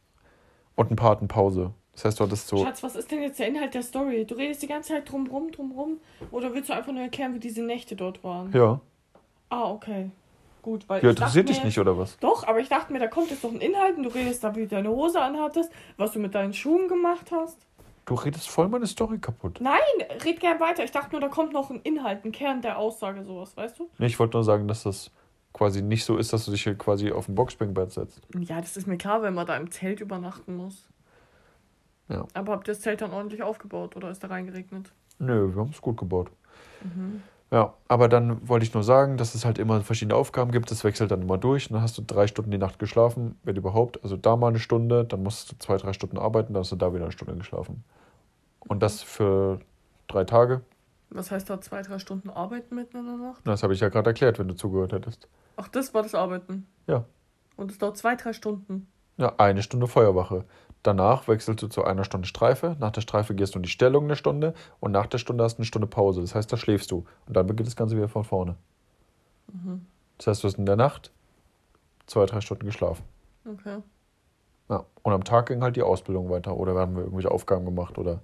Und 0.74 0.90
ein 0.90 0.96
paar 0.96 1.10
hatten 1.10 1.28
Pause. 1.28 1.72
Das 1.92 2.06
heißt, 2.06 2.20
du 2.20 2.24
hattest 2.24 2.48
so. 2.48 2.64
Schatz, 2.64 2.82
was 2.82 2.96
ist 2.96 3.10
denn 3.10 3.20
jetzt 3.20 3.38
der 3.38 3.48
Inhalt 3.48 3.74
der 3.74 3.82
Story? 3.82 4.24
Du 4.24 4.34
redest 4.34 4.62
die 4.62 4.66
ganze 4.66 4.94
Zeit 4.94 5.10
drumrum, 5.10 5.52
drumrum. 5.52 5.98
Oder 6.30 6.54
willst 6.54 6.70
du 6.70 6.72
einfach 6.72 6.92
nur 6.92 7.02
erklären, 7.02 7.34
wie 7.34 7.38
diese 7.38 7.62
Nächte 7.62 7.96
dort 7.96 8.24
waren? 8.24 8.50
Ja. 8.52 8.80
Ah, 9.50 9.70
okay. 9.70 10.10
gut, 10.62 10.88
weil 10.88 11.02
Ja, 11.02 11.10
interessiert 11.10 11.50
dich 11.50 11.62
nicht, 11.62 11.78
oder 11.78 11.98
was? 11.98 12.18
Doch, 12.20 12.46
aber 12.46 12.60
ich 12.60 12.68
dachte 12.68 12.92
mir, 12.92 12.98
da 12.98 13.08
kommt 13.08 13.30
jetzt 13.30 13.44
noch 13.44 13.52
ein 13.52 13.60
Inhalt 13.60 13.98
und 13.98 14.04
du 14.04 14.08
redest 14.08 14.42
da, 14.42 14.56
wie 14.56 14.62
du 14.62 14.68
deine 14.68 14.88
Hose 14.88 15.20
anhattest, 15.20 15.70
was 15.98 16.12
du 16.12 16.18
mit 16.20 16.34
deinen 16.34 16.54
Schuhen 16.54 16.88
gemacht 16.88 17.30
hast. 17.30 17.58
Du 18.04 18.14
redest 18.14 18.48
voll 18.48 18.68
meine 18.68 18.86
Story 18.86 19.18
kaputt. 19.18 19.60
Nein, 19.60 19.78
red 20.24 20.40
gern 20.40 20.58
weiter. 20.58 20.82
Ich 20.82 20.90
dachte 20.90 21.12
nur, 21.12 21.20
da 21.20 21.28
kommt 21.28 21.52
noch 21.52 21.70
ein 21.70 21.80
Inhalt, 21.82 22.24
ein 22.24 22.32
Kern 22.32 22.60
der 22.60 22.78
Aussage, 22.78 23.22
sowas, 23.22 23.56
weißt 23.56 23.78
du? 23.78 23.88
Nee, 23.98 24.06
ich 24.06 24.18
wollte 24.18 24.36
nur 24.36 24.44
sagen, 24.44 24.66
dass 24.66 24.82
das 24.82 25.10
quasi 25.52 25.82
nicht 25.82 26.04
so 26.04 26.16
ist, 26.16 26.32
dass 26.32 26.44
du 26.44 26.50
dich 26.50 26.64
hier 26.64 26.74
quasi 26.74 27.12
auf 27.12 27.28
ein 27.28 27.34
Boxspringbett 27.34 27.92
setzt. 27.92 28.22
Ja, 28.38 28.60
das 28.60 28.76
ist 28.76 28.86
mir 28.86 28.98
klar, 28.98 29.22
wenn 29.22 29.34
man 29.34 29.46
da 29.46 29.56
im 29.56 29.70
Zelt 29.70 30.00
übernachten 30.00 30.56
muss. 30.56 30.88
Ja. 32.08 32.26
Aber 32.34 32.52
habt 32.52 32.68
ihr 32.68 32.72
das 32.72 32.80
Zelt 32.80 33.00
dann 33.00 33.12
ordentlich 33.12 33.42
aufgebaut 33.42 33.96
oder 33.96 34.10
ist 34.10 34.24
da 34.24 34.28
reingeregnet? 34.28 34.92
Nö, 35.18 35.54
wir 35.54 35.60
haben 35.60 35.70
es 35.70 35.80
gut 35.80 35.96
gebaut. 35.96 36.30
Mhm. 36.82 37.22
Ja, 37.52 37.74
aber 37.86 38.08
dann 38.08 38.48
wollte 38.48 38.64
ich 38.64 38.72
nur 38.72 38.82
sagen, 38.82 39.18
dass 39.18 39.34
es 39.34 39.44
halt 39.44 39.58
immer 39.58 39.82
verschiedene 39.82 40.14
Aufgaben 40.14 40.52
gibt. 40.52 40.70
Das 40.70 40.84
wechselt 40.84 41.10
dann 41.10 41.20
immer 41.20 41.36
durch. 41.36 41.68
Dann 41.68 41.82
hast 41.82 41.98
du 41.98 42.02
drei 42.02 42.26
Stunden 42.26 42.50
die 42.50 42.56
Nacht 42.56 42.78
geschlafen, 42.78 43.38
wenn 43.44 43.56
überhaupt. 43.56 44.02
Also 44.02 44.16
da 44.16 44.36
mal 44.36 44.48
eine 44.48 44.58
Stunde, 44.58 45.04
dann 45.04 45.22
musst 45.22 45.52
du 45.52 45.58
zwei, 45.58 45.76
drei 45.76 45.92
Stunden 45.92 46.16
arbeiten, 46.16 46.54
dann 46.54 46.62
hast 46.62 46.72
du 46.72 46.76
da 46.76 46.94
wieder 46.94 47.04
eine 47.04 47.12
Stunde 47.12 47.36
geschlafen. 47.36 47.84
Und 48.60 48.82
das 48.82 49.02
für 49.02 49.60
drei 50.08 50.24
Tage. 50.24 50.62
Was 51.10 51.30
heißt 51.30 51.50
da 51.50 51.60
zwei, 51.60 51.82
drei 51.82 51.98
Stunden 51.98 52.30
arbeiten 52.30 52.74
mitten 52.74 52.96
in 52.96 53.04
der 53.04 53.16
Nacht? 53.16 53.42
Das 53.44 53.62
habe 53.62 53.74
ich 53.74 53.80
ja 53.80 53.90
gerade 53.90 54.08
erklärt, 54.08 54.38
wenn 54.38 54.48
du 54.48 54.54
zugehört 54.54 54.94
hättest. 54.94 55.28
Ach, 55.56 55.68
das 55.68 55.92
war 55.92 56.02
das 56.02 56.14
Arbeiten. 56.14 56.66
Ja. 56.86 57.04
Und 57.56 57.70
es 57.70 57.76
dauert 57.76 57.98
zwei, 57.98 58.16
drei 58.16 58.32
Stunden. 58.32 58.86
Ja, 59.18 59.34
eine 59.36 59.62
Stunde 59.62 59.88
Feuerwache. 59.88 60.46
Danach 60.82 61.28
wechselst 61.28 61.62
du 61.62 61.68
zu 61.68 61.84
einer 61.84 62.04
Stunde 62.04 62.26
Streife. 62.26 62.76
Nach 62.80 62.90
der 62.90 63.02
Streife 63.02 63.34
gehst 63.34 63.54
du 63.54 63.58
in 63.58 63.62
die 63.62 63.68
Stellung 63.68 64.04
eine 64.04 64.16
Stunde 64.16 64.54
und 64.80 64.90
nach 64.90 65.06
der 65.06 65.18
Stunde 65.18 65.44
hast 65.44 65.54
du 65.54 65.58
eine 65.58 65.66
Stunde 65.66 65.86
Pause. 65.86 66.20
Das 66.20 66.34
heißt, 66.34 66.52
da 66.52 66.56
schläfst 66.56 66.90
du. 66.90 67.04
Und 67.26 67.36
dann 67.36 67.46
beginnt 67.46 67.68
das 67.68 67.76
Ganze 67.76 67.96
wieder 67.96 68.08
von 68.08 68.24
vorne. 68.24 68.56
Mhm. 69.52 69.86
Das 70.18 70.26
heißt, 70.26 70.42
du 70.42 70.48
hast 70.48 70.58
in 70.58 70.66
der 70.66 70.76
Nacht 70.76 71.12
zwei, 72.06 72.26
drei 72.26 72.40
Stunden 72.40 72.66
geschlafen. 72.66 73.04
Okay. 73.44 73.78
Ja. 74.68 74.84
Und 75.02 75.12
am 75.12 75.24
Tag 75.24 75.46
ging 75.46 75.62
halt 75.62 75.76
die 75.76 75.82
Ausbildung 75.82 76.30
weiter. 76.30 76.56
Oder 76.56 76.74
wir 76.74 76.80
haben 76.80 76.96
irgendwelche 76.96 77.30
Aufgaben 77.30 77.64
gemacht 77.64 77.96
oder 77.98 78.20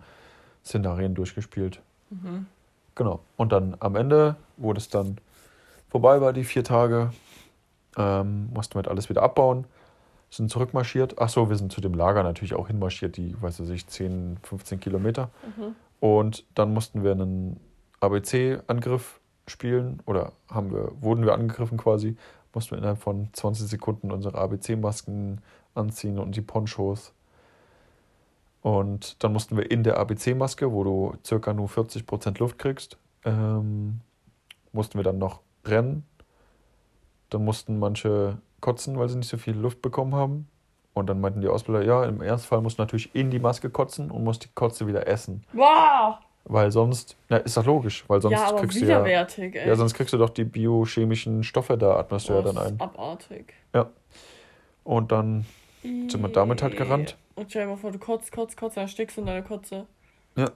Szenarien 0.65 1.15
durchgespielt. 1.15 1.81
Mhm. 2.11 2.47
Genau. 2.95 3.21
Und 3.37 3.53
dann 3.53 3.77
am 3.79 3.95
Ende, 3.95 4.35
wo 4.57 4.73
das 4.73 4.89
dann 4.89 5.19
vorbei 5.89 6.21
war, 6.21 6.33
die 6.33 6.45
vier 6.45 6.65
Tage, 6.65 7.13
ähm, 7.97 8.51
mussten 8.53 8.75
wir 8.75 8.79
halt 8.79 8.89
alles 8.89 9.09
wieder 9.09 9.23
abbauen, 9.23 9.65
sind 10.31 10.51
zurückmarschiert. 10.51 11.19
Ach 11.19 11.29
so, 11.29 11.49
wir 11.49 11.57
sind 11.57 11.73
zu 11.73 11.81
dem 11.81 11.95
Lager 11.95 12.23
natürlich 12.23 12.55
auch 12.55 12.67
hinmarschiert, 12.67 13.17
die, 13.17 13.41
weiß 13.41 13.61
ich, 13.61 13.87
10, 13.87 14.39
15 14.43 14.81
Kilometer. 14.81 15.31
Mhm. 15.57 15.75
Und 16.01 16.45
dann 16.55 16.73
mussten 16.73 17.03
wir 17.03 17.13
einen 17.13 17.59
ABC-Angriff 18.01 19.21
spielen 19.47 20.01
oder 20.07 20.33
haben 20.49 20.73
wir, 20.73 20.93
wurden 21.01 21.25
wir 21.25 21.35
angegriffen 21.35 21.79
quasi, 21.79 22.17
mussten 22.53 22.73
wir 22.73 22.79
innerhalb 22.79 22.99
von 22.99 23.29
20 23.33 23.67
Sekunden 23.67 24.13
unsere 24.13 24.37
ABC-Masken 24.39 25.41
anziehen 25.75 26.19
und 26.19 26.37
die 26.37 26.43
Ponchos. 26.43 27.13
Und 28.61 29.23
dann 29.23 29.33
mussten 29.33 29.57
wir 29.57 29.71
in 29.71 29.83
der 29.83 29.99
ABC-Maske, 29.99 30.73
wo 30.73 30.85
du 30.85 31.15
circa 31.25 31.53
nur 31.55 31.69
40% 31.69 32.39
Luft 32.39 32.59
kriegst, 32.59 32.99
ähm, 33.25 34.01
mussten 34.73 34.99
wir 34.99 35.05
dann 35.05 35.19
noch 35.19 35.41
rennen. 35.65 36.05
Dann 37.31 37.45
mussten 37.45 37.79
manche 37.79 38.39
kotzen, 38.61 38.99
weil 38.99 39.09
sie 39.09 39.17
nicht 39.17 39.29
so 39.29 39.39
viel 39.39 39.57
Luft 39.57 39.83
bekommen 39.83 40.15
haben. 40.15 40.49
Und 40.95 41.07
dann 41.07 41.21
meinten 41.21 41.41
die 41.41 41.49
Ausbilder, 41.49 41.85
ja, 41.85 42.05
im 42.05 42.21
Ernstfall 42.21 42.61
musst 42.61 42.79
du 42.79 42.83
natürlich 42.83 43.15
in 43.15 43.31
die 43.31 43.39
Maske 43.39 43.71
kotzen 43.71 44.11
und 44.11 44.25
musst 44.25 44.45
die 44.45 44.49
Kotze 44.55 44.87
wieder 44.87 45.07
essen. 45.07 45.45
Wow! 45.53 46.17
Weil 46.45 46.73
sonst, 46.73 47.17
na, 47.29 47.37
ist 47.37 47.57
doch 47.57 47.67
logisch, 47.67 48.05
weil 48.09 48.21
sonst 48.23 48.33
ja, 48.33 48.49
aber 48.49 48.61
kriegst 48.61 48.81
du 48.81 48.87
ja, 48.87 49.01
widerwärtig, 49.01 49.55
ey. 49.55 49.69
ja, 49.69 49.77
sonst 49.77 49.95
kriegst 49.95 50.13
du 50.13 50.19
doch 50.19 50.31
die 50.31 50.45
biochemischen 50.45 51.45
Stoffe 51.45 51.77
da, 51.77 51.97
atmest 51.97 52.29
du 52.29 52.33
ja 52.33 52.43
dann 52.43 52.59
ein. 52.59 52.81
abartig. 52.81 53.55
Und 54.89 55.13
dann 55.13 55.45
sind 55.83 56.23
wir 56.23 56.31
damit 56.31 56.63
halt 56.63 56.79
gerannt. 56.79 57.19
Und 57.35 57.51
stell 57.51 57.65
dir 57.65 57.69
mal 57.69 57.77
vor, 57.77 57.93
du 57.93 57.99
kotzt, 57.99 58.33
kotzt, 58.33 58.57
kotzt, 58.57 58.79
dann 58.79 58.85
erstickst 58.85 59.19
du 59.19 59.21
in 59.21 59.27
deiner 59.27 59.43
Kotze. 59.43 59.87
Ja, 60.35 60.51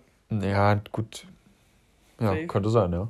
gut. 0.90 1.26
Ja, 2.18 2.28
Safe. 2.28 2.46
könnte 2.46 2.70
sein, 2.70 2.92
ja. 2.94 3.08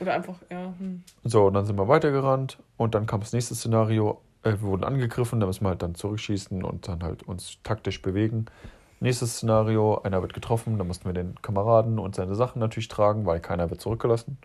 Oder 0.00 0.14
einfach, 0.14 0.36
ja, 0.50 0.72
hm. 0.78 1.02
So, 1.24 1.44
und 1.44 1.54
dann 1.54 1.66
sind 1.66 1.76
wir 1.76 1.88
weitergerannt 1.88 2.56
und 2.78 2.94
dann 2.94 3.04
kam 3.04 3.20
das 3.20 3.34
nächste 3.34 3.54
Szenario. 3.54 4.22
Äh, 4.42 4.52
wir 4.52 4.62
wurden 4.62 4.84
angegriffen, 4.84 5.40
da 5.40 5.46
müssen 5.46 5.64
wir 5.64 5.70
halt 5.70 5.82
dann 5.82 5.94
zurückschießen 5.94 6.62
und 6.62 6.88
dann 6.88 7.02
halt 7.02 7.22
uns 7.24 7.58
taktisch 7.62 8.02
bewegen. 8.02 8.46
Nächstes 9.00 9.36
Szenario, 9.36 10.00
einer 10.02 10.22
wird 10.22 10.32
getroffen, 10.34 10.78
da 10.78 10.84
mussten 10.84 11.06
wir 11.06 11.12
den 11.12 11.34
Kameraden 11.42 11.98
und 11.98 12.14
seine 12.14 12.36
Sachen 12.36 12.60
natürlich 12.60 12.88
tragen, 12.88 13.26
weil 13.26 13.40
keiner 13.40 13.68
wird 13.70 13.80
zurückgelassen. 13.80 14.38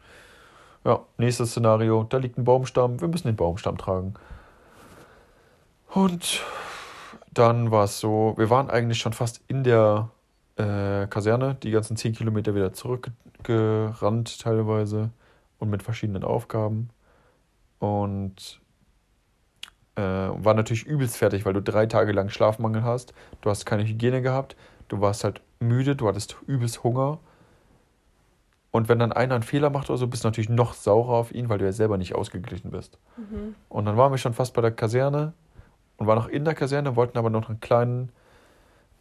Ja, 0.84 1.02
nächstes 1.18 1.52
Szenario, 1.52 2.04
da 2.04 2.18
liegt 2.18 2.38
ein 2.38 2.43
Baumstamm, 2.43 3.00
wir 3.02 3.08
müssen 3.08 3.28
den 3.28 3.36
Baumstamm 3.36 3.78
tragen. 3.78 4.16
Und 5.89 6.43
dann 7.34 7.72
war 7.72 7.84
es 7.84 8.00
so, 8.00 8.34
wir 8.38 8.50
waren 8.50 8.70
eigentlich 8.70 9.00
schon 9.00 9.14
fast 9.14 9.41
in 9.48 9.64
der 9.64 10.10
äh, 10.56 11.08
Kaserne, 11.08 11.56
die 11.56 11.72
ganzen 11.72 11.98
10 11.98 12.14
Kilometer 12.14 12.56
wieder 12.56 12.74
zurückgerannt 12.74 14.41
teilweise 14.41 15.12
und 15.60 15.70
mit 15.70 15.84
verschiedenen 15.84 16.24
Aufgaben. 16.24 16.89
Und 17.80 18.60
äh, 19.98 20.02
war 20.02 20.54
natürlich 20.54 20.86
übelst 20.86 21.18
fertig, 21.18 21.45
weil 21.45 21.54
du 21.54 21.62
drei 21.62 21.88
Tage 21.88 22.12
lang 22.12 22.30
Schlafmangel 22.30 22.84
hast. 22.84 23.14
Du 23.41 23.50
hast 23.50 23.66
keine 23.66 23.84
Hygiene 23.84 24.22
gehabt. 24.22 24.56
Du 24.88 25.02
warst 25.02 25.24
halt 25.24 25.41
müde, 25.60 25.95
du 25.95 26.08
hattest 26.08 26.38
übelst 26.45 26.84
Hunger. 26.84 27.20
Und 28.70 28.89
wenn 28.89 29.00
dann 29.00 29.12
einer 29.12 29.34
einen 29.34 29.43
Fehler 29.43 29.72
macht 29.72 29.89
oder 29.89 29.98
so, 29.98 30.08
bist 30.08 30.24
du 30.24 30.28
natürlich 30.28 30.50
noch 30.50 30.74
saurer 30.74 31.16
auf 31.16 31.34
ihn, 31.34 31.50
weil 31.50 31.58
du 31.58 31.66
ja 31.66 31.72
selber 31.72 31.98
nicht 31.98 32.14
ausgeglichen 32.14 32.70
bist. 32.70 33.00
Mhm. 33.18 33.56
Und 33.70 33.86
dann 33.86 33.98
waren 33.98 34.12
wir 34.12 34.20
schon 34.20 34.34
fast 34.36 34.54
bei 34.54 34.62
der 34.62 34.72
Kaserne 34.72 35.34
und 35.98 36.06
waren 36.06 36.20
noch 36.20 36.28
in 36.28 36.45
der 36.45 36.54
Kaserne, 36.54 36.95
wollten 36.95 37.18
aber 37.18 37.32
noch 37.32 37.50
einen 37.50 37.60
kleinen 37.60 38.12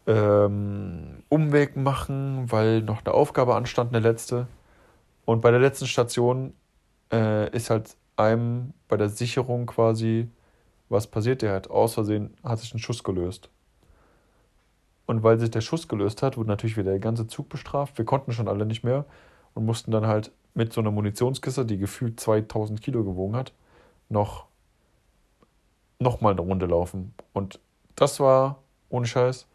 ähm, 0.07 1.23
Umweg 1.29 1.77
machen, 1.77 2.51
weil 2.51 2.81
noch 2.81 3.05
eine 3.05 3.13
Aufgabe 3.13 3.55
anstand, 3.55 3.95
eine 3.95 4.01
letzte. 4.01 4.47
Und 5.27 5.43
bei 5.43 5.51
der 5.51 5.61
letzten 5.61 5.87
Station 5.87 6.55
äh, 7.13 7.51
ist 7.55 7.69
halt 7.69 7.97
einem 8.17 8.73
bei 8.89 8.97
der 8.97 9.11
Sicherung 9.11 9.67
quasi 9.67 10.31
was 10.89 11.07
passiert. 11.07 11.43
Der 11.43 11.53
hat 11.53 11.71
aus 11.71 11.95
Versehen, 11.95 12.35
hat 12.43 12.59
sich 12.59 12.75
ein 12.75 12.79
Schuss 12.79 13.03
gelöst. 13.03 13.49
Und 15.07 15.23
weil 15.23 15.39
sich 15.39 15.51
der 15.51 15.61
Schuss 15.61 15.89
gelöst 15.89 16.23
hat, 16.23 16.37
wurde 16.37 16.49
natürlich 16.49 16.77
wieder 16.77 16.91
der 16.91 17.01
ganze 17.01 17.27
Zug 17.27 17.49
bestraft. 17.49 17.97
Wir 17.99 18.05
konnten 18.05 18.33
schon 18.33 18.49
alle 18.49 18.67
nicht 18.67 18.83
mehr 18.83 19.05
und 19.55 19.65
mussten 19.65 19.91
dann 19.91 20.07
halt 20.07 20.33
mit 20.55 20.73
so 20.73 20.81
einer 20.81 20.91
Munitionskiste, 20.91 21.65
die 21.65 21.79
gefühlt 21.79 22.19
2000 22.19 22.81
Kilo 22.83 23.05
gewogen 23.05 23.37
hat, 23.37 23.53
noch, 24.09 24.47
noch 25.99 26.21
mal 26.21 26.33
eine 26.33 26.41
Runde 26.41 26.67
laufen. 26.67 27.15
Und 27.33 27.61
das 27.95 28.19
war, 28.21 28.59
ohne 28.89 29.07
Scheiß, 29.07 29.47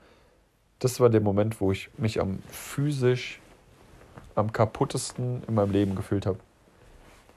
das 0.80 1.00
war 1.00 1.10
der 1.10 1.22
Moment, 1.22 1.60
wo 1.60 1.72
ich 1.72 1.90
mich 1.98 2.20
am 2.22 2.40
physisch 2.48 3.40
am 4.36 4.52
kaputtesten 4.54 5.44
in 5.48 5.54
meinem 5.54 5.72
Leben 5.72 5.96
gefühlt 5.96 6.26
habe. 6.26 6.40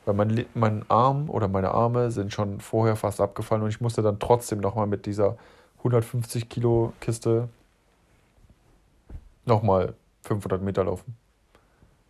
Weil 0.05 0.15
mein, 0.15 0.47
mein 0.55 0.85
Arm 0.91 1.31
oder 1.31 1.49
meine 1.49 1.71
Arme 1.71 2.11
sind 2.11 2.33
schon 2.33 2.61
vorher 2.61 2.97
fast 2.97 3.21
abgefallen 3.21 3.63
und 3.63 3.71
ich 3.71 3.81
musste 3.81 4.03
dann 4.03 4.19
trotzdem 4.19 4.61
nochmal 4.61 4.87
mit 4.87 5.07
dieser 5.07 5.37
150 5.79 6.49
Kilo 6.49 6.93
Kiste 7.01 7.49
nochmal 9.47 9.95
500 10.23 10.63
Meter 10.63 10.85
laufen. 10.85 11.17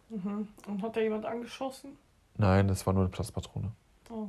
Mhm. 0.08 0.48
Und 0.66 0.82
hat 0.82 0.96
da 0.96 1.00
jemand 1.00 1.24
angeschossen? 1.26 1.96
Nein, 2.36 2.68
das 2.68 2.86
war 2.86 2.92
nur 2.92 3.04
eine 3.04 3.10
Platzpatrone. 3.10 3.70
Oh. 4.10 4.28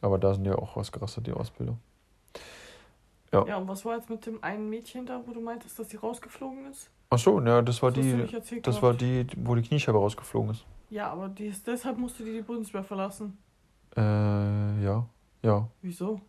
Aber 0.00 0.18
da 0.18 0.34
sind 0.34 0.44
ja 0.44 0.56
auch 0.56 0.76
ausgerastet, 0.76 1.26
die 1.26 1.32
Ausbildung. 1.32 1.78
Ja. 3.32 3.46
Ja, 3.46 3.56
und 3.56 3.68
was 3.68 3.84
war 3.84 3.96
jetzt 3.96 4.10
mit 4.10 4.24
dem 4.26 4.42
einen 4.44 4.68
Mädchen 4.68 5.06
da, 5.06 5.20
wo 5.26 5.32
du 5.32 5.40
meintest, 5.40 5.78
dass 5.78 5.90
sie 5.90 5.96
rausgeflogen 5.96 6.70
ist? 6.70 6.88
Ach 7.10 7.18
so, 7.18 7.40
ja, 7.40 7.62
das 7.62 7.82
war 7.82 7.90
Das 7.90 8.04
die, 8.04 8.60
das 8.62 8.82
war 8.82 8.94
die, 8.94 9.26
wo 9.36 9.54
die 9.54 9.62
Kniescheibe 9.62 9.98
rausgeflogen 9.98 10.50
ist. 10.50 10.64
Ja, 10.94 11.10
aber 11.10 11.28
die 11.28 11.46
ist, 11.46 11.66
deshalb 11.66 11.98
musste 11.98 12.22
die 12.22 12.30
die 12.30 12.42
Bundeswehr 12.42 12.84
verlassen. 12.84 13.36
Äh, 13.96 14.00
ja, 14.00 15.04
ja. 15.42 15.68
Wieso? 15.82 16.20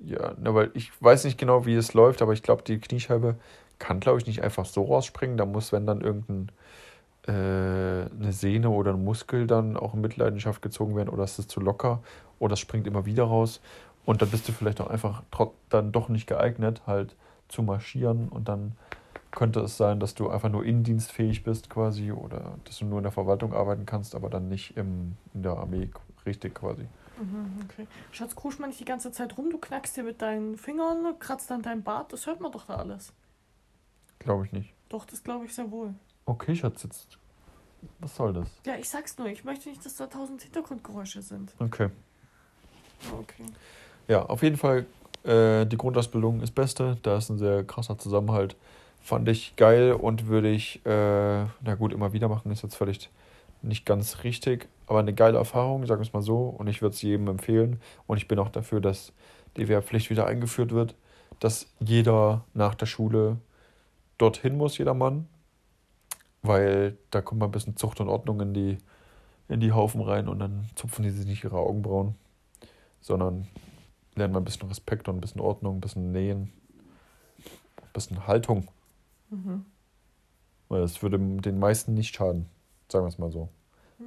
Ja, 0.00 0.32
na, 0.38 0.54
weil 0.54 0.70
ich 0.74 0.92
weiß 1.02 1.24
nicht 1.24 1.38
genau, 1.38 1.66
wie 1.66 1.74
es 1.74 1.92
läuft, 1.92 2.22
aber 2.22 2.32
ich 2.32 2.44
glaube, 2.44 2.62
die 2.62 2.78
Kniescheibe 2.78 3.34
kann, 3.80 3.98
glaube 3.98 4.18
ich, 4.18 4.26
nicht 4.28 4.44
einfach 4.44 4.64
so 4.64 4.84
rausspringen. 4.84 5.36
Da 5.36 5.44
muss, 5.44 5.72
wenn 5.72 5.86
dann 5.86 6.02
irgendein 6.02 6.52
äh, 7.26 7.32
eine 7.32 8.32
Sehne 8.32 8.70
oder 8.70 8.92
ein 8.92 9.02
Muskel 9.02 9.48
dann 9.48 9.76
auch 9.76 9.94
in 9.94 10.02
Mitleidenschaft 10.02 10.62
gezogen 10.62 10.94
werden 10.94 11.08
oder 11.08 11.24
es 11.24 11.40
ist 11.40 11.50
zu 11.50 11.58
locker 11.58 12.00
oder 12.38 12.52
es 12.52 12.60
springt 12.60 12.86
immer 12.86 13.06
wieder 13.06 13.24
raus 13.24 13.60
und 14.04 14.22
dann 14.22 14.30
bist 14.30 14.46
du 14.46 14.52
vielleicht 14.52 14.80
auch 14.80 14.88
einfach 14.88 15.24
dann 15.68 15.90
doch 15.90 16.08
nicht 16.08 16.28
geeignet, 16.28 16.82
halt 16.86 17.16
zu 17.48 17.64
marschieren 17.64 18.28
und 18.28 18.46
dann 18.46 18.76
könnte 19.36 19.60
es 19.60 19.76
sein, 19.76 20.00
dass 20.00 20.14
du 20.14 20.28
einfach 20.30 20.48
nur 20.48 20.64
indienstfähig 20.64 21.44
bist 21.44 21.70
quasi 21.70 22.10
oder 22.10 22.58
dass 22.64 22.78
du 22.78 22.86
nur 22.86 22.98
in 22.98 23.04
der 23.04 23.12
Verwaltung 23.12 23.52
arbeiten 23.52 23.86
kannst, 23.86 24.16
aber 24.16 24.30
dann 24.30 24.48
nicht 24.48 24.76
im, 24.76 25.16
in 25.34 25.42
der 25.42 25.52
Armee 25.52 25.90
richtig 26.24 26.54
quasi. 26.54 26.86
Mhm, 27.20 27.60
okay. 27.64 27.86
Schatz, 28.10 28.34
krusch 28.34 28.58
mal 28.58 28.66
nicht 28.66 28.80
die 28.80 28.86
ganze 28.86 29.12
Zeit 29.12 29.36
rum, 29.38 29.50
du 29.50 29.58
knackst 29.58 29.96
dir 29.96 30.02
mit 30.02 30.22
deinen 30.22 30.56
Fingern, 30.56 31.18
kratzt 31.20 31.52
an 31.52 31.62
deinem 31.62 31.82
Bart, 31.82 32.12
das 32.12 32.26
hört 32.26 32.40
man 32.40 32.50
doch 32.50 32.64
da 32.66 32.76
alles. 32.76 33.12
Glaube 34.18 34.46
ich 34.46 34.52
nicht. 34.52 34.72
Doch, 34.88 35.04
das 35.04 35.22
glaube 35.22 35.44
ich 35.44 35.54
sehr 35.54 35.70
wohl. 35.70 35.94
Okay, 36.24 36.56
Schatz, 36.56 36.82
jetzt. 36.82 37.18
Was 38.00 38.16
soll 38.16 38.32
das? 38.32 38.48
Ja, 38.64 38.76
ich 38.76 38.88
sag's 38.88 39.18
nur, 39.18 39.28
ich 39.28 39.44
möchte 39.44 39.68
nicht, 39.68 39.84
dass 39.84 39.96
da 39.96 40.06
tausend 40.06 40.42
Hintergrundgeräusche 40.42 41.20
sind. 41.20 41.54
Okay. 41.58 41.90
Okay. 43.12 43.44
Ja, 44.08 44.24
auf 44.24 44.42
jeden 44.42 44.56
Fall, 44.56 44.86
äh, 45.24 45.66
die 45.66 45.76
Grundausbildung 45.76 46.40
ist 46.40 46.54
beste. 46.54 46.96
Da 47.02 47.18
ist 47.18 47.28
ein 47.28 47.38
sehr 47.38 47.64
krasser 47.64 47.98
Zusammenhalt. 47.98 48.56
Fand 49.06 49.28
ich 49.28 49.54
geil 49.54 49.92
und 49.92 50.26
würde 50.26 50.50
ich, 50.50 50.84
äh, 50.84 51.44
na 51.60 51.74
gut, 51.78 51.92
immer 51.92 52.12
wieder 52.12 52.26
machen, 52.26 52.50
ist 52.50 52.64
jetzt 52.64 52.74
völlig 52.74 53.08
nicht 53.62 53.86
ganz 53.86 54.24
richtig, 54.24 54.68
aber 54.88 54.98
eine 54.98 55.14
geile 55.14 55.38
Erfahrung, 55.38 55.86
sagen 55.86 56.00
wir 56.00 56.06
es 56.08 56.12
mal 56.12 56.22
so. 56.22 56.48
Und 56.48 56.66
ich 56.66 56.82
würde 56.82 56.92
es 56.92 57.02
jedem 57.02 57.28
empfehlen. 57.28 57.80
Und 58.08 58.16
ich 58.16 58.26
bin 58.26 58.40
auch 58.40 58.48
dafür, 58.48 58.80
dass 58.80 59.12
die 59.56 59.68
Wehrpflicht 59.68 60.10
wieder 60.10 60.26
eingeführt 60.26 60.72
wird, 60.72 60.96
dass 61.38 61.68
jeder 61.78 62.42
nach 62.52 62.74
der 62.74 62.86
Schule 62.86 63.36
dorthin 64.18 64.56
muss, 64.56 64.76
jeder 64.76 64.94
Mann. 64.94 65.28
Weil 66.42 66.98
da 67.12 67.20
kommt 67.20 67.38
mal 67.38 67.46
ein 67.46 67.52
bisschen 67.52 67.76
Zucht 67.76 68.00
und 68.00 68.08
Ordnung 68.08 68.40
in 68.40 68.54
die, 68.54 68.78
in 69.48 69.60
die 69.60 69.70
Haufen 69.70 70.00
rein 70.00 70.26
und 70.26 70.40
dann 70.40 70.66
zupfen 70.74 71.04
die 71.04 71.10
sich 71.10 71.26
nicht 71.26 71.44
ihre 71.44 71.58
Augenbrauen, 71.58 72.16
sondern 73.00 73.46
lernen 74.16 74.32
mal 74.32 74.40
ein 74.40 74.44
bisschen 74.44 74.66
Respekt 74.66 75.08
und 75.08 75.18
ein 75.18 75.20
bisschen 75.20 75.40
Ordnung, 75.40 75.76
ein 75.76 75.80
bisschen 75.80 76.10
Nähen, 76.10 76.52
ein 77.82 77.92
bisschen 77.92 78.26
Haltung. 78.26 78.66
Mhm. 79.30 79.64
Weil 80.68 80.80
das 80.80 81.02
würde 81.02 81.18
den 81.18 81.58
meisten 81.58 81.94
nicht 81.94 82.14
schaden, 82.14 82.46
sagen 82.88 83.04
wir 83.04 83.08
es 83.08 83.18
mal 83.18 83.30
so. 83.30 83.48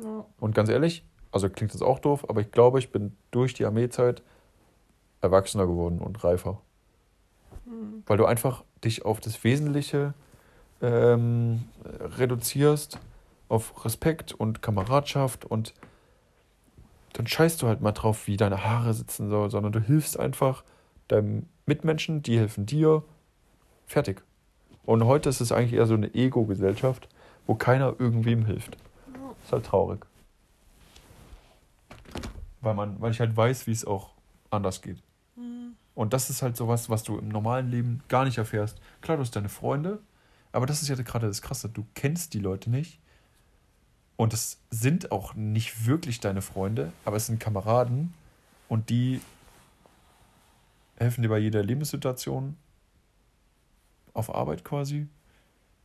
Ja. 0.04 0.26
Und 0.40 0.56
ganz 0.56 0.70
ehrlich, 0.70 1.06
also 1.32 1.50
klingt 1.50 1.74
das 1.74 1.82
auch 1.82 2.00
doof, 2.00 2.30
aber 2.30 2.42
ich 2.42 2.52
glaube, 2.52 2.80
ich 2.80 2.92
bin 2.92 3.16
durch 3.32 3.54
die 3.54 3.66
Armeezeit 3.66 4.22
erwachsener 5.22 5.68
geworden 5.68 6.00
und 6.00 6.24
reifer. 6.24 6.62
Mhm. 7.66 8.04
Weil 8.06 8.18
du 8.18 8.26
einfach 8.26 8.64
dich 8.84 9.06
auf 9.06 9.20
das 9.20 9.44
Wesentliche 9.44 10.14
ähm, 10.82 11.66
reduzierst, 12.18 13.00
auf 13.48 13.84
Respekt 13.86 14.34
und 14.34 14.62
Kameradschaft 14.62 15.46
und 15.46 15.74
dann 17.14 17.28
scheißt 17.28 17.62
du 17.62 17.68
halt 17.68 17.82
mal 17.82 17.92
drauf, 17.92 18.28
wie 18.28 18.38
deine 18.38 18.64
Haare 18.64 18.94
sitzen 18.94 19.30
soll, 19.30 19.50
sondern 19.50 19.72
du 19.72 19.80
hilfst 19.80 20.20
einfach 20.20 20.64
deinem 21.08 21.48
Mitmenschen, 21.66 22.22
die 22.22 22.38
helfen 22.38 22.66
dir, 22.66 23.04
fertig. 23.88 24.24
Und 24.90 25.06
heute 25.06 25.30
ist 25.30 25.40
es 25.40 25.52
eigentlich 25.52 25.74
eher 25.74 25.86
so 25.86 25.94
eine 25.94 26.16
Ego-Gesellschaft, 26.16 27.10
wo 27.46 27.54
keiner 27.54 27.94
irgendwem 28.00 28.44
hilft. 28.44 28.76
Ist 29.44 29.52
halt 29.52 29.68
traurig. 29.68 30.04
Weil, 32.62 32.74
man, 32.74 33.00
weil 33.00 33.12
ich 33.12 33.20
halt 33.20 33.38
weiß, 33.38 33.68
wie 33.68 33.72
es 33.72 33.86
auch 33.86 34.10
anders 34.50 34.82
geht. 34.82 34.98
Mhm. 35.36 35.76
Und 35.94 36.14
das 36.14 36.32
ist 36.32 36.42
halt 36.42 36.58
sowas, 36.58 36.90
was 36.90 37.04
du 37.04 37.20
im 37.20 37.28
normalen 37.28 37.70
Leben 37.70 38.02
gar 38.08 38.26
nicht 38.26 38.40
erfährst. 38.40 38.82
Klar, 39.02 39.18
du 39.18 39.22
hast 39.22 39.36
deine 39.36 39.48
Freunde, 39.48 40.00
aber 40.52 40.66
das 40.66 40.82
ist 40.82 40.88
ja 40.88 40.96
gerade 40.96 41.28
das 41.28 41.44
Krasse. 41.44 41.70
Du 41.70 41.86
kennst 41.94 42.34
die 42.34 42.40
Leute 42.40 42.72
nicht. 42.72 43.00
Und 44.16 44.34
es 44.34 44.60
sind 44.72 45.12
auch 45.12 45.36
nicht 45.36 45.86
wirklich 45.86 46.20
deine 46.20 46.42
Freunde, 46.42 46.92
aber 47.06 47.18
es 47.18 47.28
sind 47.28 47.40
Kameraden. 47.40 48.16
Und 48.68 48.90
die 48.90 49.22
helfen 50.98 51.22
dir 51.22 51.30
bei 51.30 51.38
jeder 51.38 51.62
Lebenssituation. 51.62 52.58
Auf 54.20 54.36
Arbeit 54.36 54.66
quasi. 54.66 55.08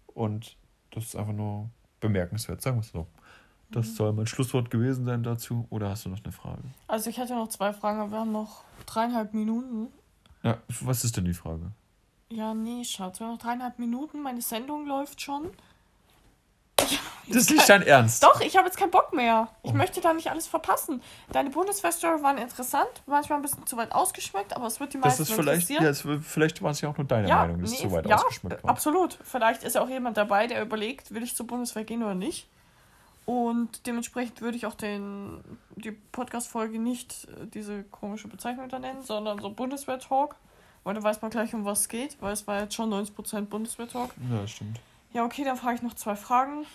Und 0.08 0.56
das 0.90 1.04
ist 1.04 1.16
einfach 1.16 1.32
nur 1.32 1.70
bemerkenswert, 2.00 2.60
sagen 2.60 2.76
wir 2.78 2.80
es 2.80 2.90
so. 2.90 3.06
Das 3.70 3.86
Mhm. 3.88 3.92
soll 3.92 4.12
mein 4.12 4.26
Schlusswort 4.26 4.70
gewesen 4.70 5.04
sein 5.04 5.22
dazu. 5.22 5.66
Oder 5.70 5.90
hast 5.90 6.04
du 6.04 6.08
noch 6.10 6.22
eine 6.22 6.32
Frage? 6.32 6.62
Also 6.88 7.10
ich 7.10 7.18
hätte 7.18 7.34
noch 7.34 7.48
zwei 7.48 7.72
Fragen, 7.72 8.00
aber 8.00 8.10
wir 8.10 8.18
haben 8.18 8.32
noch 8.32 8.64
dreieinhalb 8.86 9.34
Minuten. 9.34 9.88
Ja, 10.42 10.58
was 10.80 11.04
ist 11.04 11.16
denn 11.16 11.24
die 11.24 11.32
Frage? 11.34 11.70
Ja, 12.30 12.52
nee, 12.54 12.82
Schatz, 12.84 13.20
wir 13.20 13.26
haben 13.26 13.34
noch 13.34 13.40
dreieinhalb 13.40 13.78
Minuten. 13.78 14.20
Meine 14.22 14.42
Sendung 14.42 14.86
läuft 14.86 15.20
schon. 15.20 15.50
Das 17.28 17.36
ist 17.36 17.50
nicht 17.50 17.68
dein 17.68 17.82
Ernst. 17.82 18.22
Doch, 18.22 18.40
ich 18.40 18.56
habe 18.56 18.66
jetzt 18.66 18.76
keinen 18.76 18.90
Bock 18.90 19.12
mehr. 19.12 19.48
Ich 19.62 19.72
Oh. 19.72 19.74
möchte 19.74 20.00
da 20.00 20.12
nicht 20.12 20.30
alles 20.30 20.46
verpassen. 20.46 21.02
Deine 21.32 21.50
Bundeswehr-Story 21.50 22.22
waren 22.22 22.38
interessant, 22.38 22.88
manchmal 23.06 23.38
ein 23.38 23.42
bisschen 23.42 23.66
zu 23.66 23.76
weit 23.76 23.92
ausgeschmückt, 23.92 24.54
aber 24.54 24.66
es 24.66 24.78
wird 24.80 24.92
die 24.92 24.98
Das 24.98 25.18
meisten 25.18 25.22
ist 25.24 25.32
vielleicht, 25.32 25.70
ja, 25.70 25.82
es, 25.82 26.04
vielleicht 26.22 26.62
war 26.62 26.70
es 26.72 26.80
ja 26.80 26.88
auch 26.90 26.96
nur 26.98 27.06
deine 27.06 27.28
Ja, 27.28 27.36
Meinung, 27.42 27.60
dass 27.62 27.72
es 27.72 27.78
nee, 27.82 27.88
zu 27.88 27.92
weit 27.92 28.06
ja, 28.06 28.16
ausgeschmückt 28.16 28.62
war. 28.62 28.70
Absolut. 28.70 29.18
Vielleicht 29.24 29.62
ist 29.62 29.74
ja 29.74 29.82
auch 29.82 29.88
jemand 29.88 30.16
dabei, 30.16 30.46
der 30.46 30.60
überlegt, 30.62 31.12
will 31.14 31.22
ich 31.22 31.34
zur 31.34 31.46
Bundeswehr 31.46 31.84
gehen 31.84 32.02
oder 32.02 32.14
nicht. 32.14 32.48
Und 33.26 33.86
dementsprechend 33.86 34.42
würde 34.42 34.56
ich 34.58 34.66
auch 34.66 34.74
den, 34.74 35.42
die 35.76 35.92
Podcast-Folge 35.92 36.78
nicht 36.78 37.26
äh, 37.28 37.46
diese 37.46 37.82
komische 37.84 38.28
Bezeichnung 38.28 38.68
da 38.68 38.78
nennen, 38.78 39.02
sondern 39.02 39.38
so 39.38 39.48
Bundeswehr-Talk. 39.50 40.36
Weil 40.82 40.92
da 40.94 41.02
weiß 41.02 41.22
man 41.22 41.30
gleich, 41.30 41.54
um 41.54 41.64
was 41.64 41.80
es 41.80 41.88
geht, 41.88 42.18
weil 42.20 42.34
es 42.34 42.46
war 42.46 42.60
jetzt 42.60 42.74
schon 42.74 42.92
90% 42.92 43.46
Bundeswehr-Talk. 43.46 44.10
Ja, 44.30 44.42
das 44.42 44.50
stimmt. 44.50 44.78
Ja, 45.14 45.24
okay, 45.24 45.42
dann 45.42 45.56
frage 45.56 45.76
ich 45.76 45.82
noch 45.82 45.94
zwei 45.94 46.16
Fragen. 46.16 46.66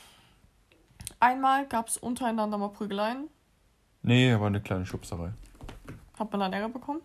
Einmal 1.19 1.67
gab 1.67 1.87
es 1.87 1.97
untereinander 1.97 2.57
mal 2.57 2.69
Prügeleien. 2.69 3.27
Nee, 4.01 4.31
aber 4.31 4.47
eine 4.47 4.61
kleine 4.61 4.85
Schubserei. 4.85 5.31
Hat 6.17 6.31
man 6.31 6.39
dann 6.39 6.53
Ärger 6.53 6.69
bekommen? 6.69 7.01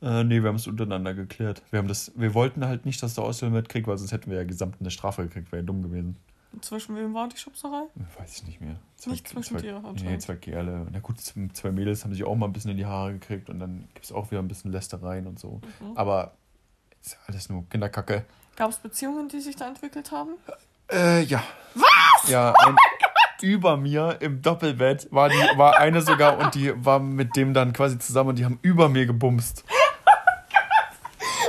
Äh, 0.00 0.24
nee, 0.24 0.42
wir 0.42 0.48
haben 0.48 0.56
es 0.56 0.66
untereinander 0.66 1.14
geklärt. 1.14 1.62
Wir, 1.70 1.78
haben 1.78 1.88
das, 1.88 2.12
wir 2.14 2.34
wollten 2.34 2.64
halt 2.64 2.86
nicht, 2.86 3.02
dass 3.02 3.14
der 3.14 3.24
Ausländer 3.24 3.58
mitkriegt, 3.58 3.86
weil 3.86 3.98
sonst 3.98 4.12
hätten 4.12 4.30
wir 4.30 4.38
ja 4.38 4.44
gesamt 4.44 4.76
eine 4.80 4.90
Strafe 4.90 5.22
gekriegt. 5.24 5.50
Wäre 5.52 5.62
ja 5.62 5.66
dumm 5.66 5.82
gewesen. 5.82 6.16
Zwischen 6.60 6.96
wem 6.96 7.14
war 7.14 7.28
die 7.28 7.36
Schubserei? 7.36 7.82
Weiß 8.18 8.36
ich 8.36 8.46
nicht 8.46 8.60
mehr. 8.60 8.76
Nicht 9.06 9.28
zwischen 9.28 9.58
zwei, 9.58 9.62
dir, 9.62 9.82
Nee, 10.02 10.18
zwei 10.18 10.36
Kerle. 10.36 10.86
Na 10.90 10.98
gut, 11.00 11.20
zwei 11.20 11.72
Mädels 11.72 12.04
haben 12.04 12.12
sich 12.12 12.24
auch 12.24 12.34
mal 12.34 12.46
ein 12.46 12.52
bisschen 12.52 12.70
in 12.70 12.78
die 12.78 12.86
Haare 12.86 13.12
gekriegt 13.12 13.50
und 13.50 13.60
dann 13.60 13.86
gibt 13.94 14.06
es 14.06 14.12
auch 14.12 14.30
wieder 14.30 14.40
ein 14.40 14.48
bisschen 14.48 14.72
Lästereien 14.72 15.26
und 15.26 15.38
so. 15.38 15.60
Mhm. 15.80 15.96
Aber 15.96 16.32
ist 17.02 17.12
ja 17.12 17.18
alles 17.26 17.48
nur 17.48 17.68
Kinderkacke. 17.68 18.24
Gab 18.56 18.70
es 18.70 18.78
Beziehungen, 18.78 19.28
die 19.28 19.40
sich 19.40 19.56
da 19.56 19.68
entwickelt 19.68 20.10
haben? 20.10 20.32
Äh, 20.90 21.22
ja. 21.24 21.42
Was? 21.74 22.30
Ja, 22.30 22.52
ein, 22.52 22.76
über 23.42 23.76
mir 23.76 24.16
im 24.20 24.42
Doppelbett 24.42 25.08
war, 25.10 25.28
die, 25.28 25.36
war 25.56 25.78
eine 25.78 26.00
sogar 26.02 26.38
und 26.38 26.54
die 26.54 26.72
war 26.84 26.98
mit 26.98 27.36
dem 27.36 27.54
dann 27.54 27.72
quasi 27.72 27.98
zusammen 27.98 28.30
und 28.30 28.38
die 28.38 28.44
haben 28.44 28.58
über 28.62 28.88
mir 28.88 29.06
gebumst. 29.06 29.64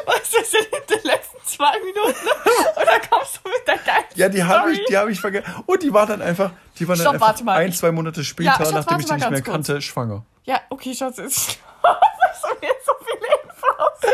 Was 0.05 0.33
ist 0.33 0.53
denn 0.53 0.65
in 0.65 0.87
den 0.97 1.03
letzten 1.05 1.37
zwei 1.45 1.71
Minuten? 1.79 2.27
Oder 2.75 2.99
kommst 3.09 3.39
du 3.43 3.49
mit 3.49 3.67
der 3.67 3.77
geilen 3.77 4.05
Ja, 4.15 4.29
die 4.29 4.43
habe 4.43 4.71
ich, 4.71 4.85
die 4.85 4.97
habe 4.97 5.11
ich 5.11 5.19
vergessen. 5.19 5.53
Und 5.65 5.83
die 5.83 5.93
war 5.93 6.05
dann 6.05 6.21
einfach, 6.21 6.51
die 6.77 6.87
war 6.87 6.95
dann 6.95 7.03
Stopp, 7.17 7.21
einfach 7.29 7.53
ein, 7.55 7.73
zwei 7.73 7.91
Monate 7.91 8.23
später, 8.23 8.49
Ja, 8.51 8.55
Schatz, 8.57 8.71
nachdem 8.71 8.99
ich 8.99 9.05
die 9.05 9.13
nicht 9.13 9.29
mehr 9.29 9.41
kurz. 9.41 9.53
kannte, 9.53 9.81
schwanger. 9.81 10.23
Ja, 10.43 10.61
okay, 10.69 10.93
Schatz, 10.95 11.17
jetzt. 11.17 11.59
Was 11.81 12.41
sind 12.41 12.61
jetzt 12.61 12.85
so 12.85 12.91
viele 13.05 13.27
Infos? 13.43 14.13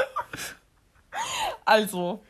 Also. 1.65 2.23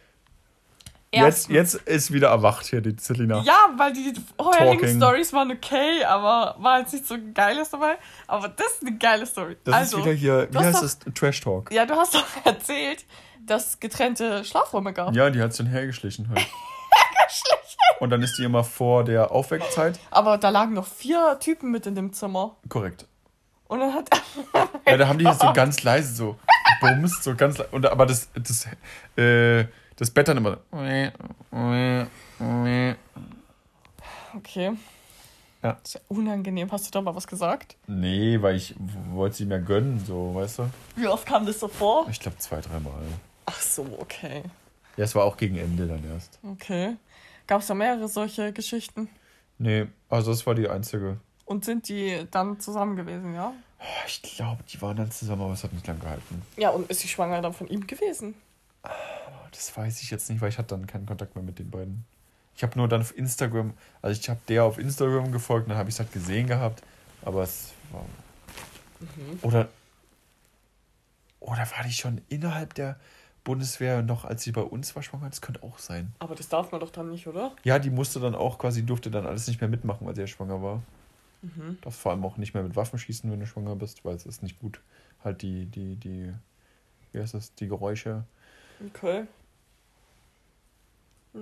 Jetzt, 1.23 1.49
jetzt 1.49 1.75
ist 1.75 2.11
wieder 2.11 2.29
erwacht 2.29 2.65
hier 2.65 2.81
die 2.81 2.95
Selina. 2.99 3.41
Ja, 3.41 3.69
weil 3.77 3.93
die 3.93 4.13
vorherigen 4.37 4.79
Talking. 4.79 4.97
Stories 4.97 5.33
waren 5.33 5.51
okay, 5.51 6.03
aber 6.03 6.55
war 6.59 6.79
jetzt 6.79 6.93
nicht 6.93 7.07
so 7.07 7.15
geiles 7.33 7.69
dabei. 7.69 7.97
Aber 8.27 8.49
das 8.49 8.67
ist 8.73 8.81
eine 8.81 8.97
geile 8.97 9.25
Story. 9.25 9.57
Das 9.63 9.75
also, 9.75 9.97
ist 9.97 10.05
wieder 10.05 10.15
hier, 10.15 10.47
wie 10.51 10.57
heißt 10.57 10.77
doch- 10.77 10.81
das? 10.81 10.99
Trash 11.13 11.41
Talk. 11.41 11.71
Ja, 11.71 11.85
du 11.85 11.95
hast 11.95 12.15
doch 12.15 12.25
erzählt, 12.43 13.05
dass 13.45 13.69
es 13.69 13.79
getrennte 13.79 14.43
Schlafräume 14.43 14.93
gab. 14.93 15.15
Ja, 15.15 15.29
die 15.29 15.41
hat 15.41 15.53
sich 15.53 15.67
hergeschlichen 15.67 16.29
halt. 16.29 16.45
Und 17.99 18.09
dann 18.09 18.21
ist 18.21 18.37
die 18.37 18.43
immer 18.43 18.63
vor 18.63 19.03
der 19.03 19.31
Aufweckzeit. 19.31 19.99
Aber 20.11 20.37
da 20.37 20.49
lagen 20.49 20.73
noch 20.73 20.85
vier 20.87 21.37
Typen 21.39 21.71
mit 21.71 21.85
in 21.85 21.95
dem 21.95 22.11
Zimmer. 22.11 22.57
Korrekt. 22.67 23.07
Und 23.67 23.79
dann 23.79 23.93
hat. 23.93 24.09
Ja, 24.85 24.97
da 24.97 25.07
haben 25.07 25.17
die 25.17 25.25
so 25.25 25.51
ganz 25.53 25.81
leise 25.83 26.13
so 26.13 26.37
bumst, 26.81 27.23
so 27.23 27.35
ganz 27.35 27.57
leise. 27.57 27.69
Und, 27.71 27.85
aber 27.85 28.05
das, 28.05 28.29
das, 28.35 28.67
äh, 29.17 29.65
das 29.95 30.11
Bett 30.11 30.27
dann 30.27 30.37
immer. 30.37 30.59
Okay. 34.35 34.73
Ja. 35.63 35.73
Das 35.73 35.81
ist 35.85 35.93
ja 35.95 36.01
unangenehm. 36.09 36.71
Hast 36.71 36.87
du 36.87 36.91
da 36.91 37.01
mal 37.01 37.15
was 37.15 37.25
gesagt? 37.25 37.75
Nee, 37.87 38.41
weil 38.41 38.55
ich 38.55 38.75
wollte 39.11 39.37
sie 39.37 39.45
mir 39.45 39.59
gönnen, 39.59 40.03
so, 40.05 40.35
weißt 40.35 40.59
du? 40.59 40.69
Wie 40.95 41.07
oft 41.07 41.25
kam 41.25 41.45
das 41.45 41.59
so 41.59 41.67
vor? 41.67 42.07
Ich 42.09 42.19
glaube 42.19 42.37
zwei, 42.37 42.61
dreimal. 42.61 43.01
Ach 43.45 43.59
so, 43.59 43.87
okay. 43.99 44.43
Ja, 44.97 45.05
es 45.05 45.15
war 45.15 45.23
auch 45.23 45.37
gegen 45.37 45.57
Ende 45.57 45.87
dann 45.87 46.03
erst. 46.13 46.39
Okay. 46.43 46.97
Gab 47.47 47.61
es 47.61 47.67
da 47.67 47.73
mehrere 47.73 48.07
solche 48.07 48.53
Geschichten? 48.53 49.09
Nee, 49.57 49.87
also 50.09 50.31
das 50.31 50.45
war 50.45 50.55
die 50.55 50.69
einzige. 50.69 51.17
Und 51.45 51.65
sind 51.65 51.89
die 51.89 52.27
dann 52.31 52.59
zusammen 52.59 52.95
gewesen, 52.95 53.33
ja? 53.33 53.53
Ich 54.07 54.21
glaube, 54.21 54.63
die 54.63 54.81
waren 54.81 54.97
dann 54.97 55.11
zusammen, 55.11 55.43
aber 55.43 55.53
es 55.53 55.63
hat 55.63 55.73
nicht 55.73 55.85
lang 55.87 55.99
gehalten. 55.99 56.41
Ja, 56.57 56.69
und 56.69 56.89
ist 56.89 57.01
sie 57.01 57.07
schwanger 57.07 57.41
dann 57.41 57.53
von 57.53 57.67
ihm 57.67 57.85
gewesen? 57.85 58.35
Das 59.55 59.75
weiß 59.75 60.01
ich 60.01 60.11
jetzt 60.11 60.29
nicht, 60.29 60.41
weil 60.41 60.49
ich 60.49 60.57
hatte 60.57 60.75
dann 60.75 60.85
keinen 60.85 61.05
Kontakt 61.05 61.35
mehr 61.35 61.43
mit 61.43 61.59
den 61.59 61.71
beiden. 61.71 62.05
Ich 62.55 62.63
habe 62.63 62.77
nur 62.77 62.87
dann 62.87 63.01
auf 63.01 63.17
Instagram, 63.17 63.73
also 64.01 64.19
ich 64.19 64.29
habe 64.29 64.39
der 64.47 64.63
auf 64.63 64.77
Instagram 64.77 65.31
gefolgt, 65.31 65.69
dann 65.69 65.77
habe 65.77 65.89
ich 65.89 65.95
es 65.95 65.99
halt 65.99 66.11
gesehen 66.11 66.47
gehabt, 66.47 66.83
aber 67.21 67.43
es 67.43 67.73
war. 67.91 68.05
Oder. 69.41 69.69
Oder 71.39 71.59
war 71.59 71.83
die 71.85 71.91
schon 71.91 72.21
innerhalb 72.29 72.73
der 72.73 72.97
Bundeswehr 73.43 74.01
noch, 74.01 74.25
als 74.25 74.43
sie 74.43 74.51
bei 74.51 74.61
uns 74.61 74.95
war 74.95 75.03
schwanger? 75.03 75.29
Das 75.29 75.41
könnte 75.41 75.61
auch 75.63 75.77
sein. 75.77 76.13
Aber 76.19 76.33
das 76.33 76.49
darf 76.49 76.71
man 76.71 76.81
doch 76.81 76.89
dann 76.89 77.11
nicht, 77.11 77.27
oder? 77.27 77.55
Ja, 77.63 77.77
die 77.77 77.91
musste 77.91 78.19
dann 78.19 78.35
auch 78.35 78.57
quasi, 78.57 78.83
durfte 78.83 79.11
dann 79.11 79.25
alles 79.25 79.47
nicht 79.47 79.61
mehr 79.61 79.69
mitmachen, 79.69 80.07
weil 80.07 80.15
sie 80.15 80.21
ja 80.21 80.27
schwanger 80.27 80.61
war. 80.61 80.81
Mhm. 81.43 81.77
Darfst 81.81 81.99
vor 81.99 82.11
allem 82.11 82.25
auch 82.25 82.37
nicht 82.37 82.53
mehr 82.53 82.63
mit 82.63 82.75
Waffen 82.75 82.97
schießen, 82.97 83.31
wenn 83.31 83.39
du 83.39 83.45
schwanger 83.45 83.75
bist, 83.75 84.03
weil 84.03 84.15
es 84.15 84.25
ist 84.25 84.41
nicht 84.41 84.59
gut. 84.59 84.79
Halt 85.23 85.41
die, 85.41 85.65
die, 85.65 85.95
die, 85.95 86.33
wie 87.11 87.19
heißt 87.19 87.35
das, 87.35 87.53
die 87.53 87.67
Geräusche. 87.67 88.23
Okay. 88.87 89.25
Ja, 91.35 91.41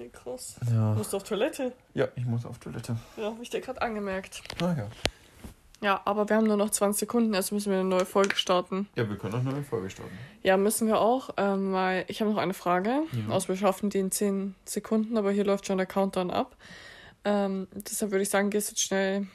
Okay, 0.00 0.10
krass. 0.12 0.56
Ja. 0.70 0.92
Du 0.92 0.98
musst 0.98 1.12
auf 1.14 1.24
Toilette. 1.24 1.72
Ja, 1.94 2.06
ich 2.14 2.24
muss 2.24 2.46
auf 2.46 2.58
Toilette. 2.58 2.96
Ja, 3.16 3.24
hab 3.32 3.42
ich 3.42 3.50
dir 3.50 3.60
gerade 3.60 3.82
angemerkt. 3.82 4.42
Naja. 4.60 4.86
Ja, 5.80 6.00
aber 6.04 6.28
wir 6.28 6.36
haben 6.36 6.46
nur 6.46 6.56
noch 6.56 6.70
20 6.70 7.00
Sekunden, 7.00 7.34
also 7.34 7.54
müssen 7.54 7.70
wir 7.70 7.78
eine 7.80 7.88
neue 7.88 8.04
Folge 8.06 8.34
starten. 8.36 8.88
Ja, 8.96 9.08
wir 9.08 9.16
können 9.16 9.34
auch 9.34 9.40
eine 9.40 9.50
neue 9.52 9.62
Folge 9.64 9.90
starten. 9.90 10.16
Ja, 10.42 10.56
müssen 10.56 10.86
wir 10.88 11.00
auch, 11.00 11.30
ähm, 11.36 11.72
weil 11.72 12.04
ich 12.08 12.20
habe 12.20 12.30
noch 12.30 12.38
eine 12.38 12.54
Frage. 12.54 12.90
Ja. 13.12 13.32
Also 13.34 13.48
wir 13.48 13.56
schaffen 13.56 13.90
die 13.90 13.98
in 13.98 14.10
10 14.10 14.54
Sekunden, 14.64 15.16
aber 15.16 15.30
hier 15.32 15.44
läuft 15.44 15.66
schon 15.66 15.78
der 15.78 15.86
Countdown 15.86 16.30
ab. 16.30 16.56
Ähm, 17.24 17.66
deshalb 17.72 18.10
würde 18.12 18.22
ich 18.22 18.30
sagen, 18.30 18.50
gehst 18.50 18.70
jetzt 18.70 18.82
schnell. 18.82 19.26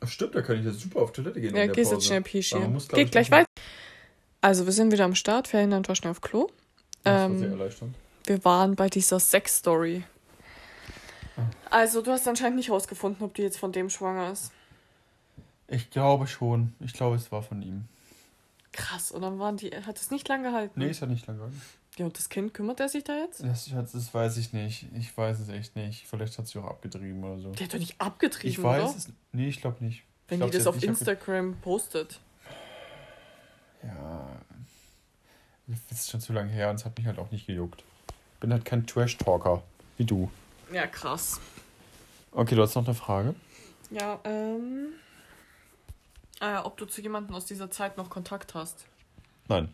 Ach, 0.00 0.08
stimmt, 0.08 0.34
da 0.34 0.42
kann 0.42 0.58
ich 0.58 0.64
jetzt 0.64 0.80
super 0.80 1.00
auf 1.02 1.12
Toilette 1.12 1.40
gehen. 1.40 1.54
Ja, 1.54 1.66
gehst 1.66 1.90
jetzt 1.90 1.98
Pause. 1.98 2.06
schnell 2.06 2.22
Pischi. 2.22 2.56
Geht 2.90 3.06
ich, 3.06 3.10
gleich 3.10 3.30
weiter. 3.30 3.46
Also, 4.40 4.66
wir 4.66 4.72
sind 4.72 4.90
wieder 4.92 5.04
am 5.04 5.14
Start. 5.14 5.46
Ferdinand 5.48 5.86
war 5.88 5.94
schnell 5.94 6.10
auf 6.10 6.20
Klo. 6.20 6.48
Das 7.04 7.30
war 7.30 7.36
sehr 7.38 7.46
Ähm, 7.48 7.58
erleichternd. 7.58 7.94
Wir 8.24 8.44
waren 8.44 8.76
bei 8.76 8.88
dieser 8.88 9.20
Sex-Story. 9.20 10.04
Ah. 11.36 11.42
Also, 11.70 12.02
du 12.02 12.10
hast 12.10 12.26
anscheinend 12.28 12.56
nicht 12.56 12.70
rausgefunden, 12.70 13.24
ob 13.24 13.34
die 13.34 13.42
jetzt 13.42 13.58
von 13.58 13.72
dem 13.72 13.90
schwanger 13.90 14.30
ist. 14.30 14.52
Ich 15.68 15.90
glaube 15.90 16.26
schon. 16.26 16.74
Ich 16.80 16.92
glaube, 16.92 17.16
es 17.16 17.32
war 17.32 17.42
von 17.42 17.62
ihm. 17.62 17.86
Krass, 18.72 19.10
und 19.10 19.22
dann 19.22 19.38
waren 19.38 19.56
die, 19.56 19.70
hat 19.70 19.98
es 19.98 20.10
nicht 20.10 20.28
lang 20.28 20.42
gehalten. 20.42 20.80
Nee, 20.80 20.90
ist 20.90 21.00
ja 21.00 21.06
nicht 21.06 21.26
lang 21.26 21.36
gegangen. 21.36 21.60
Ja, 21.98 22.06
und 22.06 22.16
das 22.16 22.30
Kind, 22.30 22.54
kümmert 22.54 22.80
er 22.80 22.88
sich 22.88 23.04
da 23.04 23.14
jetzt? 23.14 23.42
Das, 23.42 23.70
das 23.70 24.14
weiß 24.14 24.38
ich 24.38 24.54
nicht. 24.54 24.86
Ich 24.94 25.14
weiß 25.14 25.40
es 25.40 25.50
echt 25.50 25.76
nicht. 25.76 26.06
Vielleicht 26.06 26.38
hat 26.38 26.46
sie 26.48 26.58
auch 26.58 26.64
abgetrieben 26.64 27.22
oder 27.22 27.38
so. 27.38 27.50
Der 27.52 27.66
hat 27.66 27.74
doch 27.74 27.78
nicht 27.78 28.00
abgetrieben, 28.00 28.50
Ich 28.50 28.62
weiß 28.62 28.84
oder? 28.84 28.96
es. 28.96 29.08
Nee, 29.32 29.48
ich 29.48 29.60
glaube 29.60 29.84
nicht. 29.84 30.04
Wenn 30.28 30.38
glaub, 30.38 30.50
die 30.50 30.56
das 30.56 30.66
hat 30.66 30.74
auf 30.74 30.82
Instagram 30.82 31.56
postet. 31.60 32.20
Ja. 33.82 34.26
Das 35.66 36.00
ist 36.00 36.10
schon 36.10 36.20
zu 36.20 36.32
lange 36.32 36.50
her 36.50 36.70
und 36.70 36.76
es 36.76 36.84
hat 36.86 36.96
mich 36.96 37.06
halt 37.06 37.18
auch 37.18 37.30
nicht 37.30 37.46
gejuckt. 37.46 37.84
Bin 38.42 38.52
halt 38.52 38.64
kein 38.64 38.84
Trash-Talker. 38.84 39.62
Wie 39.98 40.04
du. 40.04 40.28
Ja, 40.72 40.88
krass. 40.88 41.38
Okay, 42.32 42.56
du 42.56 42.62
hast 42.62 42.74
noch 42.74 42.84
eine 42.84 42.94
Frage? 42.94 43.36
Ja, 43.92 44.18
ähm. 44.24 44.88
Äh, 46.40 46.56
ob 46.56 46.76
du 46.76 46.86
zu 46.86 47.00
jemandem 47.00 47.36
aus 47.36 47.46
dieser 47.46 47.70
Zeit 47.70 47.96
noch 47.96 48.10
Kontakt 48.10 48.54
hast. 48.54 48.84
Nein. 49.46 49.72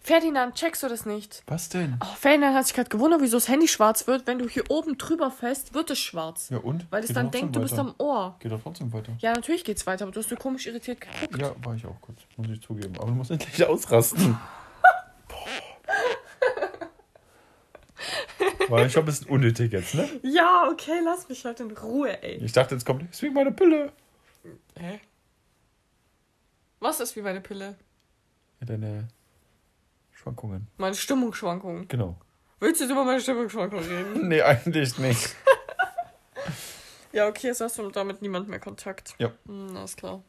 Ferdinand, 0.00 0.54
checkst 0.54 0.84
du 0.84 0.88
das 0.88 1.06
nicht? 1.06 1.42
Was 1.48 1.70
denn? 1.70 1.98
Oh, 2.00 2.14
Ferdinand 2.14 2.54
hat 2.54 2.66
sich 2.66 2.76
gerade 2.76 2.88
gewundert, 2.88 3.20
wieso 3.20 3.36
das 3.36 3.48
Handy 3.48 3.66
schwarz 3.66 4.06
wird. 4.06 4.28
Wenn 4.28 4.38
du 4.38 4.48
hier 4.48 4.70
oben 4.70 4.96
drüber 4.96 5.32
fährst, 5.32 5.74
wird 5.74 5.90
es 5.90 5.98
schwarz. 5.98 6.50
Ja, 6.50 6.58
und? 6.58 6.86
Weil 6.92 7.02
es 7.02 7.08
Geht 7.08 7.16
dann 7.16 7.32
denkt, 7.32 7.56
du 7.56 7.60
bist 7.60 7.76
am 7.76 7.96
Ohr. 7.98 8.36
Geht 8.38 8.52
doch 8.52 8.62
trotzdem 8.62 8.92
weiter. 8.92 9.12
Ja, 9.18 9.32
natürlich 9.32 9.64
geht's 9.64 9.84
weiter, 9.88 10.04
aber 10.04 10.12
du 10.12 10.20
hast 10.20 10.28
so 10.28 10.36
komisch 10.36 10.68
irritiert 10.68 11.00
geguckt. 11.00 11.36
Ja, 11.36 11.52
war 11.64 11.74
ich 11.74 11.84
auch 11.84 12.00
kurz. 12.00 12.20
Muss 12.36 12.48
ich 12.48 12.62
zugeben. 12.62 12.94
Aber 12.96 13.06
du 13.06 13.14
musst 13.14 13.32
endlich 13.32 13.66
ausrasten. 13.66 14.38
War 18.70 18.88
schon 18.88 19.02
ein 19.02 19.06
bisschen 19.06 19.28
unnötig 19.28 19.72
jetzt, 19.72 19.94
ne? 19.94 20.08
Ja, 20.22 20.68
okay, 20.70 21.00
lass 21.04 21.28
mich 21.28 21.44
halt 21.44 21.60
in 21.60 21.70
Ruhe, 21.72 22.22
ey. 22.22 22.36
Ich 22.36 22.52
dachte, 22.52 22.74
jetzt 22.74 22.84
kommt, 22.84 23.10
ist 23.10 23.22
wie 23.22 23.30
meine 23.30 23.52
Pille. 23.52 23.92
Hä? 24.78 25.00
Was 26.78 27.00
ist 27.00 27.14
wie 27.16 27.22
meine 27.22 27.40
Pille? 27.40 27.76
Ja, 28.60 28.66
deine 28.66 29.08
Schwankungen. 30.12 30.66
Meine 30.78 30.94
Stimmungsschwankungen. 30.94 31.88
Genau. 31.88 32.16
Willst 32.60 32.80
du 32.80 32.84
jetzt 32.84 32.92
über 32.92 33.04
meine 33.04 33.20
Stimmungsschwankungen 33.20 33.84
reden? 33.84 34.28
Nee, 34.28 34.42
eigentlich 34.42 34.98
nicht. 34.98 35.34
ja, 37.12 37.26
okay, 37.26 37.48
jetzt 37.48 37.60
hast 37.60 37.78
du 37.78 37.90
damit 37.90 38.22
niemand 38.22 38.48
mehr 38.48 38.60
Kontakt. 38.60 39.14
Ja. 39.18 39.32
Hm, 39.46 39.76
alles 39.76 39.96
klar. 39.96 40.22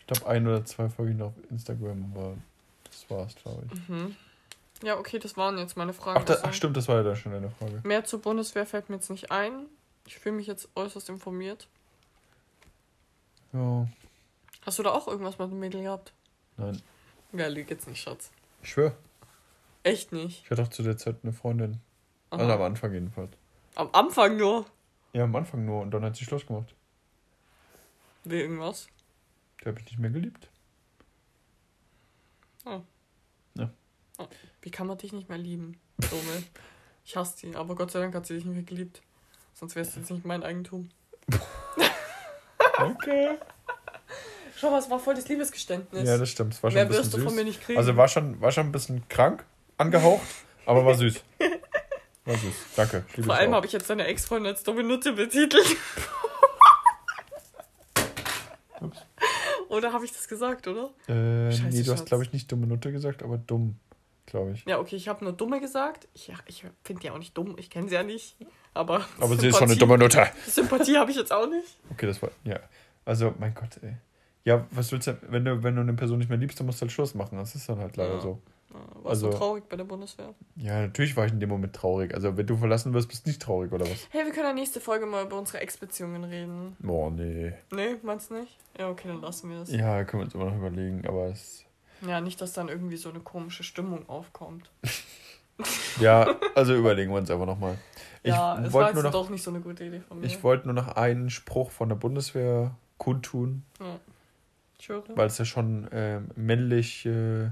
Ich 0.00 0.06
glaube, 0.06 0.26
ein 0.26 0.46
oder 0.46 0.64
zwei 0.64 0.88
Folgen 0.88 1.22
auf 1.22 1.34
Instagram, 1.50 2.12
aber 2.14 2.36
das 2.84 3.08
war's, 3.08 3.34
glaube 3.36 3.64
ich. 3.72 3.88
Mhm. 3.88 4.16
Ja, 4.82 4.98
okay, 4.98 5.18
das 5.18 5.36
waren 5.36 5.58
jetzt 5.58 5.76
meine 5.76 5.92
Fragen. 5.92 6.18
Ach, 6.20 6.24
da, 6.24 6.34
Also, 6.34 6.46
ach, 6.46 6.52
stimmt, 6.54 6.76
das 6.76 6.88
war 6.88 6.96
ja 6.96 7.02
da 7.02 7.14
schon 7.16 7.32
eine 7.32 7.50
Frage. 7.50 7.80
Mehr 7.84 8.04
zur 8.04 8.20
Bundeswehr 8.20 8.66
fällt 8.66 8.88
mir 8.88 8.96
jetzt 8.96 9.10
nicht 9.10 9.30
ein. 9.30 9.66
Ich 10.06 10.18
fühle 10.18 10.34
mich 10.36 10.46
jetzt 10.46 10.68
äußerst 10.74 11.08
informiert. 11.08 11.68
Ja, 13.52 13.86
Hast 14.64 14.78
du 14.78 14.82
da 14.82 14.90
auch 14.90 15.08
irgendwas 15.08 15.38
mit 15.38 15.50
dem 15.50 15.58
Mädel 15.60 15.82
gehabt? 15.82 16.12
nein. 16.56 16.80
Ja, 17.34 17.46
lüg 17.46 17.70
jetzt 17.70 17.88
nicht, 17.88 18.02
Schatz. 18.02 18.30
Ich 18.62 18.70
schwör. 18.70 18.94
Echt 19.84 20.12
nicht. 20.12 20.44
Ich 20.44 20.50
hatte 20.50 20.62
auch 20.62 20.68
zu 20.68 20.82
der 20.82 20.96
Zeit 20.98 21.16
eine 21.22 21.32
Freundin. 21.32 21.80
Aha. 22.30 22.40
Also 22.40 22.52
am 22.52 22.62
Anfang 22.62 22.92
jedenfalls. 22.92 23.30
Am 23.74 23.88
Anfang 23.92 24.36
nur. 24.36 24.66
Ja, 25.14 25.24
am 25.24 25.34
Anfang 25.34 25.64
nur. 25.64 25.80
Und 25.80 25.90
dann 25.92 26.04
hat 26.04 26.14
sie 26.16 26.24
Schluss 26.24 26.46
gemacht. 26.46 26.74
Wegen 28.24 28.60
was? 28.60 28.88
Die 29.60 29.66
habe 29.68 29.78
ich 29.80 29.86
nicht 29.86 29.98
mehr 29.98 30.10
geliebt. 30.10 30.48
Wie 34.60 34.70
kann 34.70 34.86
man 34.86 34.98
dich 34.98 35.12
nicht 35.12 35.28
mehr 35.28 35.38
lieben? 35.38 35.78
Dumme. 35.98 36.42
ich 37.04 37.16
hasse 37.16 37.36
die, 37.46 37.56
aber 37.56 37.74
Gott 37.74 37.90
sei 37.90 38.00
Dank 38.00 38.14
hat 38.14 38.26
sie 38.26 38.34
dich 38.34 38.44
nicht 38.44 38.54
mehr 38.54 38.64
geliebt. 38.64 39.02
Sonst 39.54 39.74
wäre 39.76 39.86
es 39.86 39.94
jetzt 39.94 40.10
nicht 40.10 40.24
mein 40.24 40.42
Eigentum. 40.42 40.88
Okay. 42.78 43.36
Schau 44.56 44.70
mal, 44.70 44.78
es 44.78 44.88
war 44.90 44.98
voll 44.98 45.14
das 45.14 45.28
Liebesgeständnis. 45.28 46.08
Ja, 46.08 46.16
das 46.18 46.28
stimmt. 46.30 46.54
Es 46.54 46.62
war 46.62 46.70
schon 46.70 46.74
Mehr 46.76 46.84
ein 46.84 46.88
bisschen 46.88 47.04
wirst 47.04 47.14
du 47.14 47.18
süß. 47.18 47.26
von 47.26 47.34
mir 47.34 47.44
nicht 47.44 47.60
kriegen. 47.62 47.78
Also 47.78 47.96
war 47.96 48.08
schon, 48.08 48.40
war 48.40 48.52
schon 48.52 48.66
ein 48.66 48.72
bisschen 48.72 49.08
krank, 49.08 49.44
angehaucht, 49.78 50.22
aber 50.66 50.84
war 50.84 50.94
süß. 50.94 51.20
War 52.24 52.36
süß. 52.36 52.54
Danke. 52.76 53.04
Liebe 53.16 53.24
Vor 53.24 53.34
allem 53.34 53.50
auch. 53.52 53.56
habe 53.56 53.66
ich 53.66 53.72
jetzt 53.72 53.90
deine 53.90 54.04
Ex-Freundin 54.06 54.52
als 54.52 54.62
dumme 54.62 54.84
Nutte 54.84 55.12
betitelt. 55.12 55.76
Ups. 58.80 58.98
Oder 59.68 59.92
habe 59.92 60.04
ich 60.04 60.12
das 60.12 60.28
gesagt, 60.28 60.68
oder? 60.68 60.90
Äh, 61.08 61.50
Scheiße, 61.50 61.62
nee, 61.76 61.82
du 61.82 61.92
hast, 61.92 61.98
Schatz. 62.00 62.04
glaube 62.08 62.24
ich, 62.24 62.32
nicht 62.32 62.50
dumme 62.52 62.66
Nutte 62.66 62.92
gesagt, 62.92 63.22
aber 63.22 63.38
dumm, 63.38 63.76
glaube 64.32 64.52
ich. 64.52 64.64
Ja, 64.66 64.80
okay, 64.80 64.96
ich 64.96 65.06
habe 65.08 65.22
nur 65.24 65.32
dumme 65.32 65.60
gesagt. 65.60 66.08
Ich, 66.14 66.32
ich 66.46 66.64
finde 66.82 67.00
die 67.02 67.10
auch 67.10 67.18
nicht 67.18 67.38
dumm. 67.38 67.54
Ich 67.58 67.70
kenne 67.70 67.88
sie 67.88 67.94
ja 67.94 68.02
nicht. 68.02 68.36
Aber, 68.74 69.04
Aber 69.20 69.36
sie 69.36 69.46
ist 69.48 69.56
schon 69.58 69.68
eine 69.68 69.76
dumme 69.78 69.96
Nutte. 69.98 70.26
Sympathie 70.46 70.96
habe 70.98 71.10
ich 71.12 71.16
jetzt 71.16 71.32
auch 71.32 71.48
nicht. 71.48 71.78
Okay, 71.92 72.06
das 72.06 72.20
war, 72.20 72.30
ja. 72.44 72.58
Also, 73.04 73.32
mein 73.38 73.54
Gott, 73.54 73.78
ey. 73.82 73.94
Ja, 74.44 74.66
was 74.72 74.90
willst 74.90 75.06
du, 75.06 75.16
wenn 75.28 75.44
du, 75.44 75.62
wenn 75.62 75.76
du 75.76 75.82
eine 75.82 75.92
Person 75.94 76.18
nicht 76.18 76.28
mehr 76.28 76.38
liebst, 76.38 76.58
dann 76.58 76.66
musst 76.66 76.80
du 76.80 76.84
halt 76.84 76.92
Schluss 76.92 77.14
machen. 77.14 77.38
Das 77.38 77.54
ist 77.54 77.68
dann 77.68 77.78
halt 77.78 77.96
leider 77.96 78.14
Ja. 78.14 78.20
so. 78.20 78.40
Warst 78.72 79.06
Also- 79.06 79.30
du 79.30 79.36
traurig 79.36 79.64
bei 79.68 79.76
der 79.76 79.84
Bundeswehr? 79.84 80.34
Ja, 80.56 80.80
natürlich 80.80 81.14
war 81.16 81.26
ich 81.26 81.32
in 81.32 81.40
dem 81.40 81.50
Moment 81.50 81.74
traurig. 81.76 82.14
Also, 82.14 82.34
wenn 82.38 82.46
du 82.46 82.56
verlassen 82.56 82.94
wirst, 82.94 83.08
bist 83.10 83.26
du 83.26 83.30
nicht 83.30 83.42
traurig, 83.42 83.70
oder 83.70 83.84
was? 83.84 84.08
Hey, 84.10 84.24
wir 84.24 84.32
können 84.32 84.46
ja 84.46 84.52
nächste 84.54 84.80
Folge 84.80 85.04
mal 85.04 85.26
über 85.26 85.38
unsere 85.38 85.60
Ex-Beziehungen 85.60 86.24
reden. 86.24 86.74
Boah, 86.78 87.10
nee. 87.10 87.52
Nee, 87.70 87.96
meinst 88.02 88.30
du 88.30 88.34
nicht? 88.36 88.56
Ja, 88.78 88.88
okay, 88.88 89.08
dann 89.08 89.20
lassen 89.20 89.50
wir 89.50 89.60
es. 89.60 89.70
Ja, 89.70 90.02
können 90.04 90.22
wir 90.22 90.24
uns 90.24 90.34
immer 90.34 90.46
noch 90.46 90.56
überlegen, 90.56 91.06
aber 91.06 91.26
es. 91.26 91.64
Nicht, 92.02 92.40
dass 92.40 92.52
dann 92.52 92.68
irgendwie 92.68 92.96
so 92.96 93.08
eine 93.10 93.20
komische 93.20 93.64
Stimmung 93.64 94.08
aufkommt. 94.08 94.70
Ja, 96.00 96.34
also 96.54 96.74
überlegen 96.74 97.12
wir 97.12 97.18
uns 97.18 97.30
einfach 97.30 97.46
nochmal. 97.46 97.78
Ich 98.22 98.30
ja, 98.30 98.58
es 98.58 98.72
war 98.72 98.86
jetzt 98.86 98.94
nur 98.94 99.02
noch 99.04 99.12
doch 99.12 99.28
nicht 99.28 99.42
so 99.42 99.50
eine 99.50 99.60
gute 99.60 99.84
Idee 99.84 100.00
von 100.00 100.18
mir. 100.18 100.26
Ich 100.26 100.42
wollte 100.42 100.66
nur 100.66 100.74
noch 100.74 100.96
einen 100.96 101.30
Spruch 101.30 101.70
von 101.70 101.88
der 101.88 101.96
Bundeswehr 101.96 102.74
kundtun, 102.98 103.62
ja. 103.78 105.00
Weil 105.14 105.26
es 105.26 105.38
ja 105.38 105.44
schon 105.44 105.88
ähm, 105.92 106.30
männlich 106.34 107.06
äh, 107.06 107.50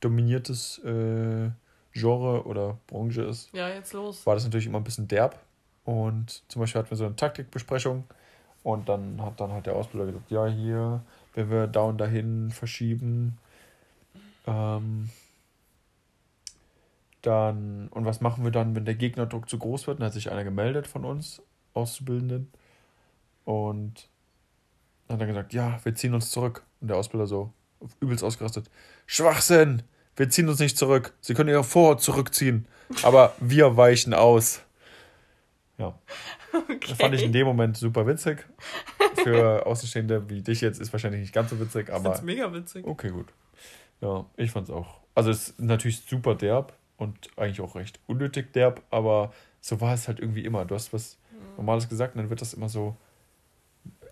dominiertes 0.00 0.78
äh, 0.84 1.50
Genre 1.92 2.44
oder 2.46 2.78
Branche 2.86 3.22
ist, 3.22 3.52
Ja, 3.52 3.68
jetzt 3.68 3.92
los. 3.92 4.24
war 4.24 4.34
das 4.34 4.44
natürlich 4.44 4.66
immer 4.66 4.78
ein 4.80 4.84
bisschen 4.84 5.08
derb. 5.08 5.38
Und 5.84 6.42
zum 6.48 6.60
Beispiel 6.60 6.78
hatten 6.78 6.90
wir 6.90 6.96
so 6.96 7.04
eine 7.04 7.16
Taktikbesprechung 7.16 8.04
und 8.62 8.88
dann 8.88 9.20
hat 9.22 9.40
dann 9.40 9.52
halt 9.52 9.66
der 9.66 9.74
Ausbilder 9.74 10.06
gesagt, 10.06 10.30
ja, 10.30 10.46
hier, 10.46 11.02
wenn 11.34 11.50
wir 11.50 11.66
da 11.66 11.82
und 11.82 11.98
dahin 11.98 12.50
verschieben, 12.50 13.36
ähm, 14.46 15.10
dann, 17.22 17.88
und 17.88 18.04
was 18.04 18.20
machen 18.20 18.44
wir 18.44 18.50
dann, 18.50 18.74
wenn 18.74 18.84
der 18.84 18.94
Gegnerdruck 18.94 19.48
zu 19.48 19.58
groß 19.58 19.86
wird? 19.86 20.00
Dann 20.00 20.06
hat 20.06 20.14
sich 20.14 20.30
einer 20.30 20.44
gemeldet 20.44 20.86
von 20.86 21.04
uns, 21.04 21.42
Auszubildenden. 21.74 22.50
Und 23.44 24.08
dann 25.06 25.16
hat 25.16 25.20
er 25.22 25.26
gesagt, 25.26 25.52
ja, 25.52 25.78
wir 25.82 25.94
ziehen 25.94 26.14
uns 26.14 26.30
zurück. 26.30 26.64
Und 26.80 26.88
der 26.88 26.96
Ausbilder 26.96 27.26
so 27.26 27.52
übelst 28.00 28.24
ausgerastet. 28.24 28.70
Schwachsinn! 29.06 29.82
Wir 30.16 30.28
ziehen 30.28 30.48
uns 30.48 30.58
nicht 30.58 30.76
zurück. 30.76 31.14
Sie 31.20 31.34
können 31.34 31.48
ihr 31.48 31.62
vor 31.62 31.98
zurückziehen. 31.98 32.66
Aber 33.02 33.34
wir 33.38 33.76
weichen 33.76 34.12
aus. 34.14 34.62
Ja. 35.78 35.98
Okay. 36.52 36.78
Das 36.88 36.98
fand 36.98 37.14
ich 37.14 37.22
in 37.22 37.32
dem 37.32 37.46
Moment 37.46 37.76
super 37.76 38.06
witzig. 38.06 38.44
Für 39.22 39.66
Außenstehende 39.66 40.28
wie 40.28 40.42
dich 40.42 40.60
jetzt 40.60 40.80
ist 40.80 40.92
wahrscheinlich 40.92 41.20
nicht 41.20 41.32
ganz 41.32 41.50
so 41.50 41.60
witzig, 41.60 41.88
Ich 41.88 41.94
find's 41.94 42.06
aber 42.18 42.22
mega 42.22 42.52
witzig. 42.52 42.84
okay, 42.86 43.10
gut. 43.10 43.28
Ja, 44.00 44.26
ich 44.36 44.50
fand's 44.50 44.70
auch. 44.70 45.00
Also 45.14 45.30
es 45.30 45.50
ist 45.50 45.60
natürlich 45.60 46.00
super 46.00 46.34
derb 46.34 46.76
und 46.96 47.30
eigentlich 47.36 47.60
auch 47.60 47.74
recht 47.74 48.00
unnötig 48.06 48.52
derb, 48.52 48.82
aber 48.90 49.32
so 49.60 49.80
war 49.80 49.94
es 49.94 50.08
halt 50.08 50.20
irgendwie 50.20 50.44
immer. 50.44 50.64
Du 50.64 50.74
hast 50.74 50.92
was 50.92 51.18
Normales 51.56 51.88
gesagt 51.88 52.14
und 52.14 52.22
dann 52.22 52.30
wird 52.30 52.40
das 52.40 52.54
immer 52.54 52.68
so, 52.68 52.96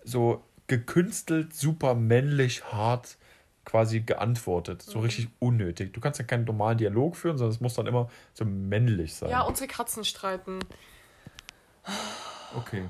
so 0.03 0.43
gekünstelt, 0.67 1.53
super 1.53 1.95
männlich, 1.95 2.63
hart 2.71 3.17
quasi 3.65 4.01
geantwortet. 4.01 4.81
So 4.81 4.99
Mhm. 4.99 5.03
richtig 5.05 5.27
unnötig. 5.39 5.93
Du 5.93 5.99
kannst 5.99 6.19
ja 6.19 6.25
keinen 6.25 6.45
normalen 6.45 6.77
Dialog 6.77 7.15
führen, 7.15 7.37
sondern 7.37 7.53
es 7.55 7.61
muss 7.61 7.73
dann 7.75 7.87
immer 7.87 8.09
so 8.33 8.45
männlich 8.45 9.15
sein. 9.15 9.29
Ja, 9.29 9.41
unsere 9.41 9.67
Katzen 9.67 10.03
streiten. 10.03 10.59
okay. 12.55 12.89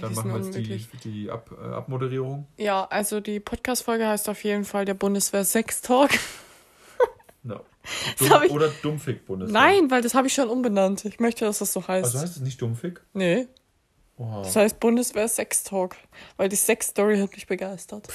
Dann 0.00 0.14
machen 0.14 0.32
wir 0.32 0.38
jetzt 0.40 0.56
die, 0.56 1.08
die 1.10 1.30
Ab, 1.30 1.50
äh, 1.52 1.72
Abmoderierung. 1.74 2.46
Ja, 2.56 2.84
also 2.86 3.20
die 3.20 3.38
Podcast-Folge 3.40 4.06
heißt 4.08 4.28
auf 4.28 4.42
jeden 4.44 4.64
Fall 4.64 4.84
der 4.84 4.94
Bundeswehr 4.94 5.44
Sex 5.44 5.80
Talk. 5.82 6.10
No. 7.46 7.60
Hab 8.30 8.42
ich- 8.44 8.50
oder 8.50 8.68
Dummfick 8.80 9.26
Bundeswehr. 9.26 9.52
Nein, 9.52 9.90
weil 9.90 10.00
das 10.00 10.14
habe 10.14 10.26
ich 10.28 10.32
schon 10.32 10.48
umbenannt. 10.48 11.04
Ich 11.04 11.20
möchte, 11.20 11.44
dass 11.44 11.58
das 11.58 11.74
so 11.74 11.86
heißt. 11.86 12.06
Also 12.06 12.20
heißt 12.20 12.36
es 12.36 12.42
nicht 12.42 12.60
Dummfick? 12.62 13.02
nee. 13.12 13.46
Oha. 14.16 14.42
Das 14.42 14.54
heißt 14.54 14.78
Bundeswehr 14.78 15.26
Sex 15.26 15.64
Talk. 15.64 15.96
Weil 16.36 16.48
die 16.48 16.56
Sex-Story 16.56 17.18
hat 17.18 17.32
mich 17.32 17.48
begeistert. 17.48 18.06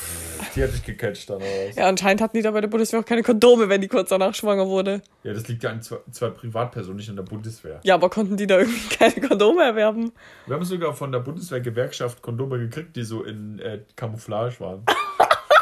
Die 0.56 0.64
hat 0.64 0.72
dich 0.72 0.84
gecatcht 0.84 1.30
dann, 1.30 1.38
oder 1.38 1.46
was? 1.46 1.76
Ja, 1.76 1.90
anscheinend 1.90 2.22
hatten 2.22 2.38
die 2.38 2.42
da 2.42 2.52
bei 2.52 2.62
der 2.62 2.70
Bundeswehr 2.70 3.02
auch 3.02 3.06
keine 3.06 3.22
Kondome, 3.22 3.68
wenn 3.68 3.82
die 3.82 3.90
kurz 3.90 4.10
danach 4.10 4.34
schwanger 4.34 4.68
wurde. 4.68 5.02
Ja, 5.24 5.34
das 5.34 5.48
liegt 5.50 5.64
ja 5.64 5.72
an 5.72 5.82
zwei, 5.82 5.98
zwei 6.12 6.30
Privatpersonen, 6.30 6.98
nicht 6.98 7.10
an 7.10 7.18
der 7.18 7.24
Bundeswehr. 7.24 7.82
Ja, 7.84 7.96
aber 7.96 8.10
konnten 8.10 8.38
die 8.38 8.48
da 8.48 8.60
irgendwie 8.60 8.96
keine 8.96 9.28
Kondome 9.28 9.64
erwerben? 9.64 10.14
Wir 10.46 10.56
haben 10.56 10.64
sogar 10.64 10.94
von 10.94 11.12
der 11.12 11.20
Bundeswehr-Gewerkschaft 11.20 12.22
Kondome 12.22 12.60
gekriegt, 12.60 12.96
die 12.96 13.04
so 13.04 13.24
in 13.24 13.60
äh, 13.60 13.82
Camouflage 13.98 14.60
waren. 14.62 14.86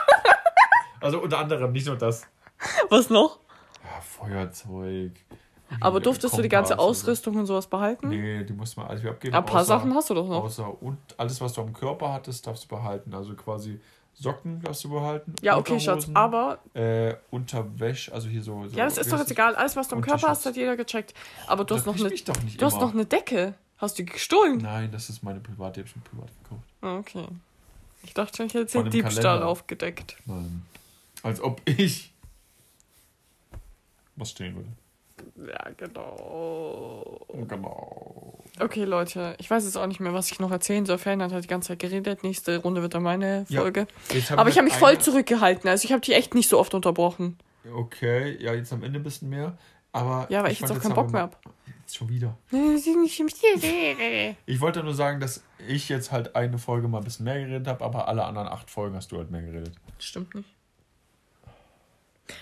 also 1.02 1.20
unter 1.20 1.40
anderem, 1.40 1.72
nicht 1.72 1.88
nur 1.88 1.98
das. 1.98 2.28
Was 2.90 3.10
noch? 3.10 3.40
Ja, 3.84 4.02
Feuerzeug. 4.02 5.14
Aber 5.82 6.00
durftest 6.00 6.38
du 6.38 6.42
die 6.42 6.50
ganze 6.50 6.74
so. 6.74 6.80
Ausrüstung 6.80 7.36
und 7.36 7.46
sowas 7.46 7.68
behalten? 7.68 8.10
Nee, 8.10 8.44
die 8.44 8.54
musst 8.54 8.76
du 8.78 8.82
mal 8.82 8.88
alles 8.88 9.02
wieder 9.02 9.12
abgeben. 9.12 9.36
Ein 9.36 9.46
paar 9.46 9.62
außer- 9.62 9.66
Sachen 9.66 9.94
hast 9.94 10.10
du 10.10 10.14
doch 10.14 10.28
noch. 10.28 10.44
Außer 10.44 10.82
und 10.82 10.98
alles, 11.18 11.40
was 11.42 11.54
du 11.54 11.62
am 11.62 11.74
Körper 11.74 12.14
hattest, 12.14 12.46
darfst 12.48 12.64
du 12.66 12.68
behalten. 12.70 13.14
Also 13.14 13.34
quasi 13.36 13.80
Socken 14.14 14.62
darfst 14.62 14.84
du 14.84 14.90
behalten. 14.90 15.36
Ja, 15.42 15.58
okay, 15.58 15.80
Schatz, 15.80 16.08
aber 16.14 16.58
Äh, 16.74 17.16
Unterwäsche, 17.30 18.12
also 18.14 18.28
hier 18.28 18.42
so. 18.42 18.68
so 18.68 18.76
ja, 18.76 18.86
das 18.86 18.98
ist 18.98 19.12
doch 19.12 19.20
jetzt 19.20 19.30
egal. 19.32 19.56
Alles, 19.56 19.76
was 19.76 19.88
du 19.90 19.96
am 19.96 20.02
Körper 20.02 20.30
hast, 20.30 20.46
hat 20.46 20.56
jeder 20.56 20.76
gecheckt. 20.76 21.14
Aber 21.46 21.66
du 21.66 21.76
hast 21.76 21.86
noch 21.86 21.96
eine, 22.00 22.10
du 22.10 22.66
hast 22.66 22.80
noch 22.80 22.94
eine 22.94 23.06
Decke. 23.06 23.54
Hast 23.78 24.00
du 24.00 24.04
die 24.04 24.12
gestohlen? 24.12 24.58
Nein, 24.58 24.90
das 24.92 25.10
ist 25.10 25.22
meine 25.22 25.40
private, 25.40 25.74
die 25.74 25.80
hab 25.82 25.86
ich 25.86 25.92
schon 25.92 26.02
privat 26.02 26.30
gekauft. 26.44 26.64
Ah, 26.82 26.98
Okay. 26.98 27.28
Ich 28.04 28.14
dachte, 28.14 28.44
ich 28.44 28.54
hätte 28.54 28.66
dem 28.84 28.90
Diebstahl 28.90 29.24
Kalender. 29.24 29.48
aufgedeckt. 29.48 30.16
Nein. 30.26 30.64
Als 31.24 31.42
ob 31.42 31.62
ich 31.66 32.12
was 34.16 34.32
stehen 34.32 34.56
würde. 34.56 34.70
Ja, 35.36 35.70
genau. 35.78 37.26
Genau. 37.48 38.38
Okay, 38.60 38.86
Leute, 38.86 39.36
ich 39.40 39.50
weiß 39.50 39.66
jetzt 39.66 39.78
auch 39.78 39.86
nicht 39.86 40.00
mehr, 40.00 40.14
was 40.14 40.32
ich 40.32 40.40
noch 40.40 40.52
erzählen 40.52 40.86
soll. 40.86 40.98
Ferdinand 40.98 41.32
hat 41.34 41.44
die 41.44 41.48
ganze 41.48 41.70
Zeit 41.70 41.80
geredet. 41.80 42.24
Nächste 42.24 42.58
Runde 42.58 42.82
wird 42.82 42.94
dann 42.96 43.04
meine 43.04 43.46
Ja, 43.50 43.62
Folge. 43.62 43.82
Haben 44.30 44.40
Aber 44.40 44.50
ich 44.50 44.58
habe 44.58 44.64
mich 44.66 44.74
eine- 44.74 44.80
voll 44.80 44.98
zurückgehalten. 45.00 45.70
Also 45.70 45.86
ich 45.86 45.92
habe 45.92 46.02
die 46.02 46.14
echt 46.14 46.34
nicht 46.34 46.50
so 46.50 46.60
oft 46.60 46.74
unterbrochen. 46.74 47.38
Okay, 47.72 48.38
ja, 48.42 48.54
jetzt 48.54 48.72
am 48.74 48.84
Ende 48.84 49.00
ein 49.00 49.04
bisschen 49.04 49.30
mehr. 49.30 49.58
Aber 49.92 50.28
Ja, 50.30 50.44
weil 50.44 50.52
ich, 50.52 50.60
fand, 50.60 50.72
jetzt 50.72 50.80
auch 50.80 50.84
keinen 50.84 50.96
Bock 50.96 51.12
mehr 51.12 51.22
habe. 51.24 51.38
Jetzt 51.82 51.96
schon 51.96 52.10
wieder. 52.10 52.38
Ja, 52.52 52.60
Ich 54.46 54.60
wollte 54.62 54.84
nur 54.84 54.94
sagen, 54.94 55.20
dass 55.20 55.44
ich 55.68 55.88
jetzt 55.90 56.12
halt 56.12 56.36
eine 56.36 56.58
Folge 56.58 56.88
mal 56.88 57.00
ein 57.00 57.04
bisschen 57.04 57.26
mehr 57.26 57.40
geredet 57.40 57.68
habe, 57.68 57.84
aber 57.86 58.08
alle 58.08 58.24
anderen 58.26 58.48
acht 58.48 58.70
Folgen 58.70 58.96
hast 58.96 59.12
du 59.12 59.18
halt 59.18 59.32
mehr 59.32 59.42
geredet. 59.42 59.74
Stimmt 60.00 60.34
nicht. 60.36 60.50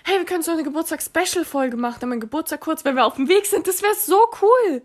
Hey, 0.04 0.18
wir 0.18 0.26
können 0.26 0.44
so 0.44 0.52
eine 0.52 0.64
Geburtstags-Special-Folge 0.64 1.78
machen, 1.78 2.04
an 2.04 2.10
meinem 2.10 2.20
Geburtstag 2.20 2.60
kurz, 2.62 2.84
wenn 2.86 2.96
wir 2.96 3.06
auf 3.06 3.16
dem 3.16 3.28
Weg 3.30 3.46
sind. 3.46 3.68
Das 3.68 3.82
wäre 3.82 3.94
so 3.96 4.18
cool. 4.42 4.82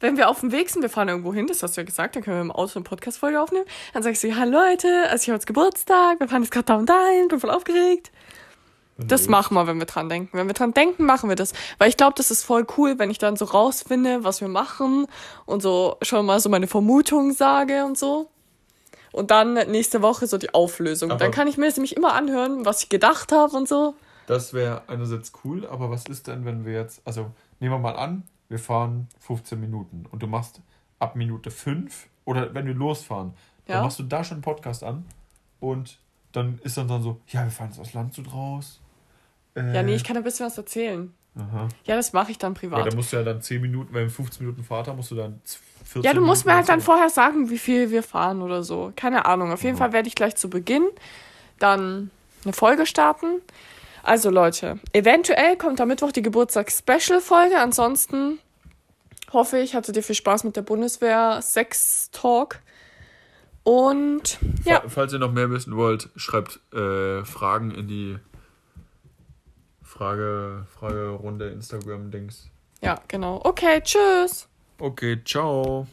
Wenn 0.00 0.16
wir 0.16 0.28
auf 0.30 0.40
dem 0.40 0.50
Weg 0.52 0.70
sind, 0.70 0.82
wir 0.82 0.88
fahren 0.88 1.08
irgendwo 1.08 1.34
hin, 1.34 1.46
das 1.46 1.62
hast 1.62 1.76
du 1.76 1.82
ja 1.82 1.84
gesagt, 1.84 2.16
dann 2.16 2.22
können 2.22 2.36
wir 2.36 2.40
im 2.42 2.50
Auto 2.52 2.72
eine 2.76 2.84
Podcast-Folge 2.84 3.40
aufnehmen. 3.40 3.66
Dann 3.92 4.02
sagst 4.02 4.22
du, 4.22 4.28
ja, 4.28 4.44
Leute, 4.44 4.88
also 5.10 5.22
ich 5.22 5.28
habe 5.28 5.36
jetzt 5.36 5.46
Geburtstag, 5.46 6.20
wir 6.20 6.28
fahren 6.28 6.42
jetzt 6.42 6.52
gerade 6.52 6.64
da 6.66 6.76
und 6.76 6.88
dahin, 6.88 7.28
bin 7.28 7.38
voll 7.40 7.50
aufgeregt. 7.50 8.10
Das 8.96 9.28
machen 9.28 9.54
wir, 9.54 9.66
wenn 9.66 9.78
wir 9.78 9.86
dran 9.86 10.10
denken. 10.10 10.36
Wenn 10.36 10.46
wir 10.46 10.52
dran 10.52 10.74
denken, 10.74 11.06
machen 11.06 11.30
wir 11.30 11.36
das. 11.36 11.54
Weil 11.78 11.88
ich 11.88 11.96
glaube, 11.96 12.12
das 12.16 12.30
ist 12.30 12.44
voll 12.44 12.66
cool, 12.76 12.98
wenn 12.98 13.10
ich 13.10 13.16
dann 13.16 13.36
so 13.36 13.46
rausfinde, 13.46 14.24
was 14.24 14.42
wir 14.42 14.48
machen 14.48 15.06
und 15.46 15.62
so 15.62 15.96
schon 16.02 16.26
mal 16.26 16.38
so 16.38 16.50
meine 16.50 16.66
Vermutungen 16.66 17.32
sage 17.32 17.84
und 17.86 17.96
so. 17.96 18.28
Und 19.12 19.30
dann 19.30 19.54
nächste 19.54 20.02
Woche 20.02 20.26
so 20.26 20.36
die 20.36 20.52
Auflösung. 20.52 21.10
Aber- 21.10 21.18
dann 21.18 21.30
kann 21.30 21.48
ich 21.48 21.56
mir 21.56 21.70
nämlich 21.70 21.96
immer 21.96 22.12
anhören, 22.12 22.66
was 22.66 22.82
ich 22.82 22.88
gedacht 22.90 23.32
habe 23.32 23.56
und 23.56 23.66
so. 23.68 23.94
Das 24.30 24.52
wäre 24.54 24.82
einerseits 24.88 25.32
cool, 25.44 25.66
aber 25.66 25.90
was 25.90 26.06
ist 26.06 26.26
denn, 26.28 26.44
wenn 26.44 26.64
wir 26.64 26.72
jetzt, 26.74 27.02
also 27.04 27.30
nehmen 27.58 27.74
wir 27.74 27.78
mal 27.78 27.96
an, 27.96 28.22
wir 28.48 28.58
fahren 28.58 29.08
15 29.20 29.60
Minuten 29.60 30.06
und 30.10 30.22
du 30.22 30.26
machst 30.26 30.60
ab 30.98 31.16
Minute 31.16 31.50
5 31.50 32.08
oder 32.24 32.52
wenn 32.54 32.66
wir 32.66 32.74
losfahren, 32.74 33.32
Ja. 33.66 33.74
dann 33.76 33.84
machst 33.84 33.98
du 33.98 34.02
da 34.04 34.22
schon 34.24 34.36
einen 34.36 34.42
Podcast 34.42 34.82
an 34.84 35.04
und 35.60 35.98
dann 36.32 36.58
ist 36.62 36.76
dann, 36.76 36.88
dann 36.88 37.02
so, 37.02 37.20
ja, 37.28 37.42
wir 37.44 37.50
fahren 37.50 37.68
jetzt 37.70 37.80
aus 37.80 37.92
Landshut 37.92 38.32
raus. 38.32 38.80
Äh, 39.54 39.74
Ja, 39.74 39.82
nee, 39.82 39.94
ich 39.94 40.04
kann 40.04 40.16
ein 40.16 40.22
bisschen 40.22 40.46
was 40.46 40.56
erzählen. 40.58 41.12
Aha. 41.36 41.68
Ja, 41.84 41.94
das 41.96 42.12
mache 42.12 42.32
ich 42.32 42.38
dann 42.38 42.54
privat. 42.54 42.86
da 42.90 42.94
musst 42.94 43.12
du 43.12 43.16
ja 43.16 43.22
dann 43.22 43.40
10 43.40 43.60
Minuten, 43.62 43.94
wenn 43.94 44.02
wir 44.04 44.10
15 44.10 44.44
Minuten 44.44 44.64
Fahrt 44.64 44.88
haben, 44.88 44.96
musst 44.96 45.10
du 45.12 45.14
dann 45.16 45.40
14 45.84 46.02
Ja, 46.02 46.12
du 46.14 46.20
musst 46.20 46.44
mir 46.44 46.52
Minuten 46.52 46.68
halt 46.68 46.68
dann 46.68 46.80
vorher 46.84 47.08
sagen, 47.08 47.50
wie 47.50 47.58
viel 47.58 47.90
wir 47.90 48.02
fahren 48.02 48.42
oder 48.42 48.62
so. 48.64 48.92
Keine 48.96 49.26
Ahnung. 49.26 49.52
Auf 49.52 49.62
jeden 49.62 49.74
Mhm. 49.74 49.78
Fall 49.78 49.92
werde 49.92 50.08
ich 50.08 50.14
gleich 50.16 50.34
zu 50.36 50.50
Beginn 50.50 50.86
dann 51.58 52.10
eine 52.44 52.52
Folge 52.52 52.84
starten. 52.86 53.40
Also 54.02 54.30
Leute, 54.30 54.78
eventuell 54.92 55.56
kommt 55.56 55.80
am 55.80 55.88
Mittwoch 55.88 56.12
die 56.12 56.22
Geburtstags-Special-Folge. 56.22 57.58
Ansonsten 57.58 58.38
hoffe 59.32 59.58
ich, 59.58 59.74
hattet 59.74 59.96
ihr 59.96 60.02
viel 60.02 60.14
Spaß 60.16 60.44
mit 60.44 60.56
der 60.56 60.62
Bundeswehr-Sex-Talk. 60.62 62.60
Und 63.62 64.38
ja, 64.64 64.80
Fa- 64.80 64.88
Falls 64.88 65.12
ihr 65.12 65.18
noch 65.18 65.32
mehr 65.32 65.50
wissen 65.50 65.76
wollt, 65.76 66.08
schreibt 66.16 66.60
äh, 66.72 67.22
Fragen 67.24 67.70
in 67.70 67.88
die 67.88 68.18
Frage, 69.82 70.66
Fragerunde 70.78 71.48
Instagram-Dings. 71.50 72.48
ja, 72.80 72.98
genau. 73.08 73.40
Okay, 73.44 73.80
tschüss. 73.82 74.48
Okay, 74.78 75.20
ciao. 75.24 75.86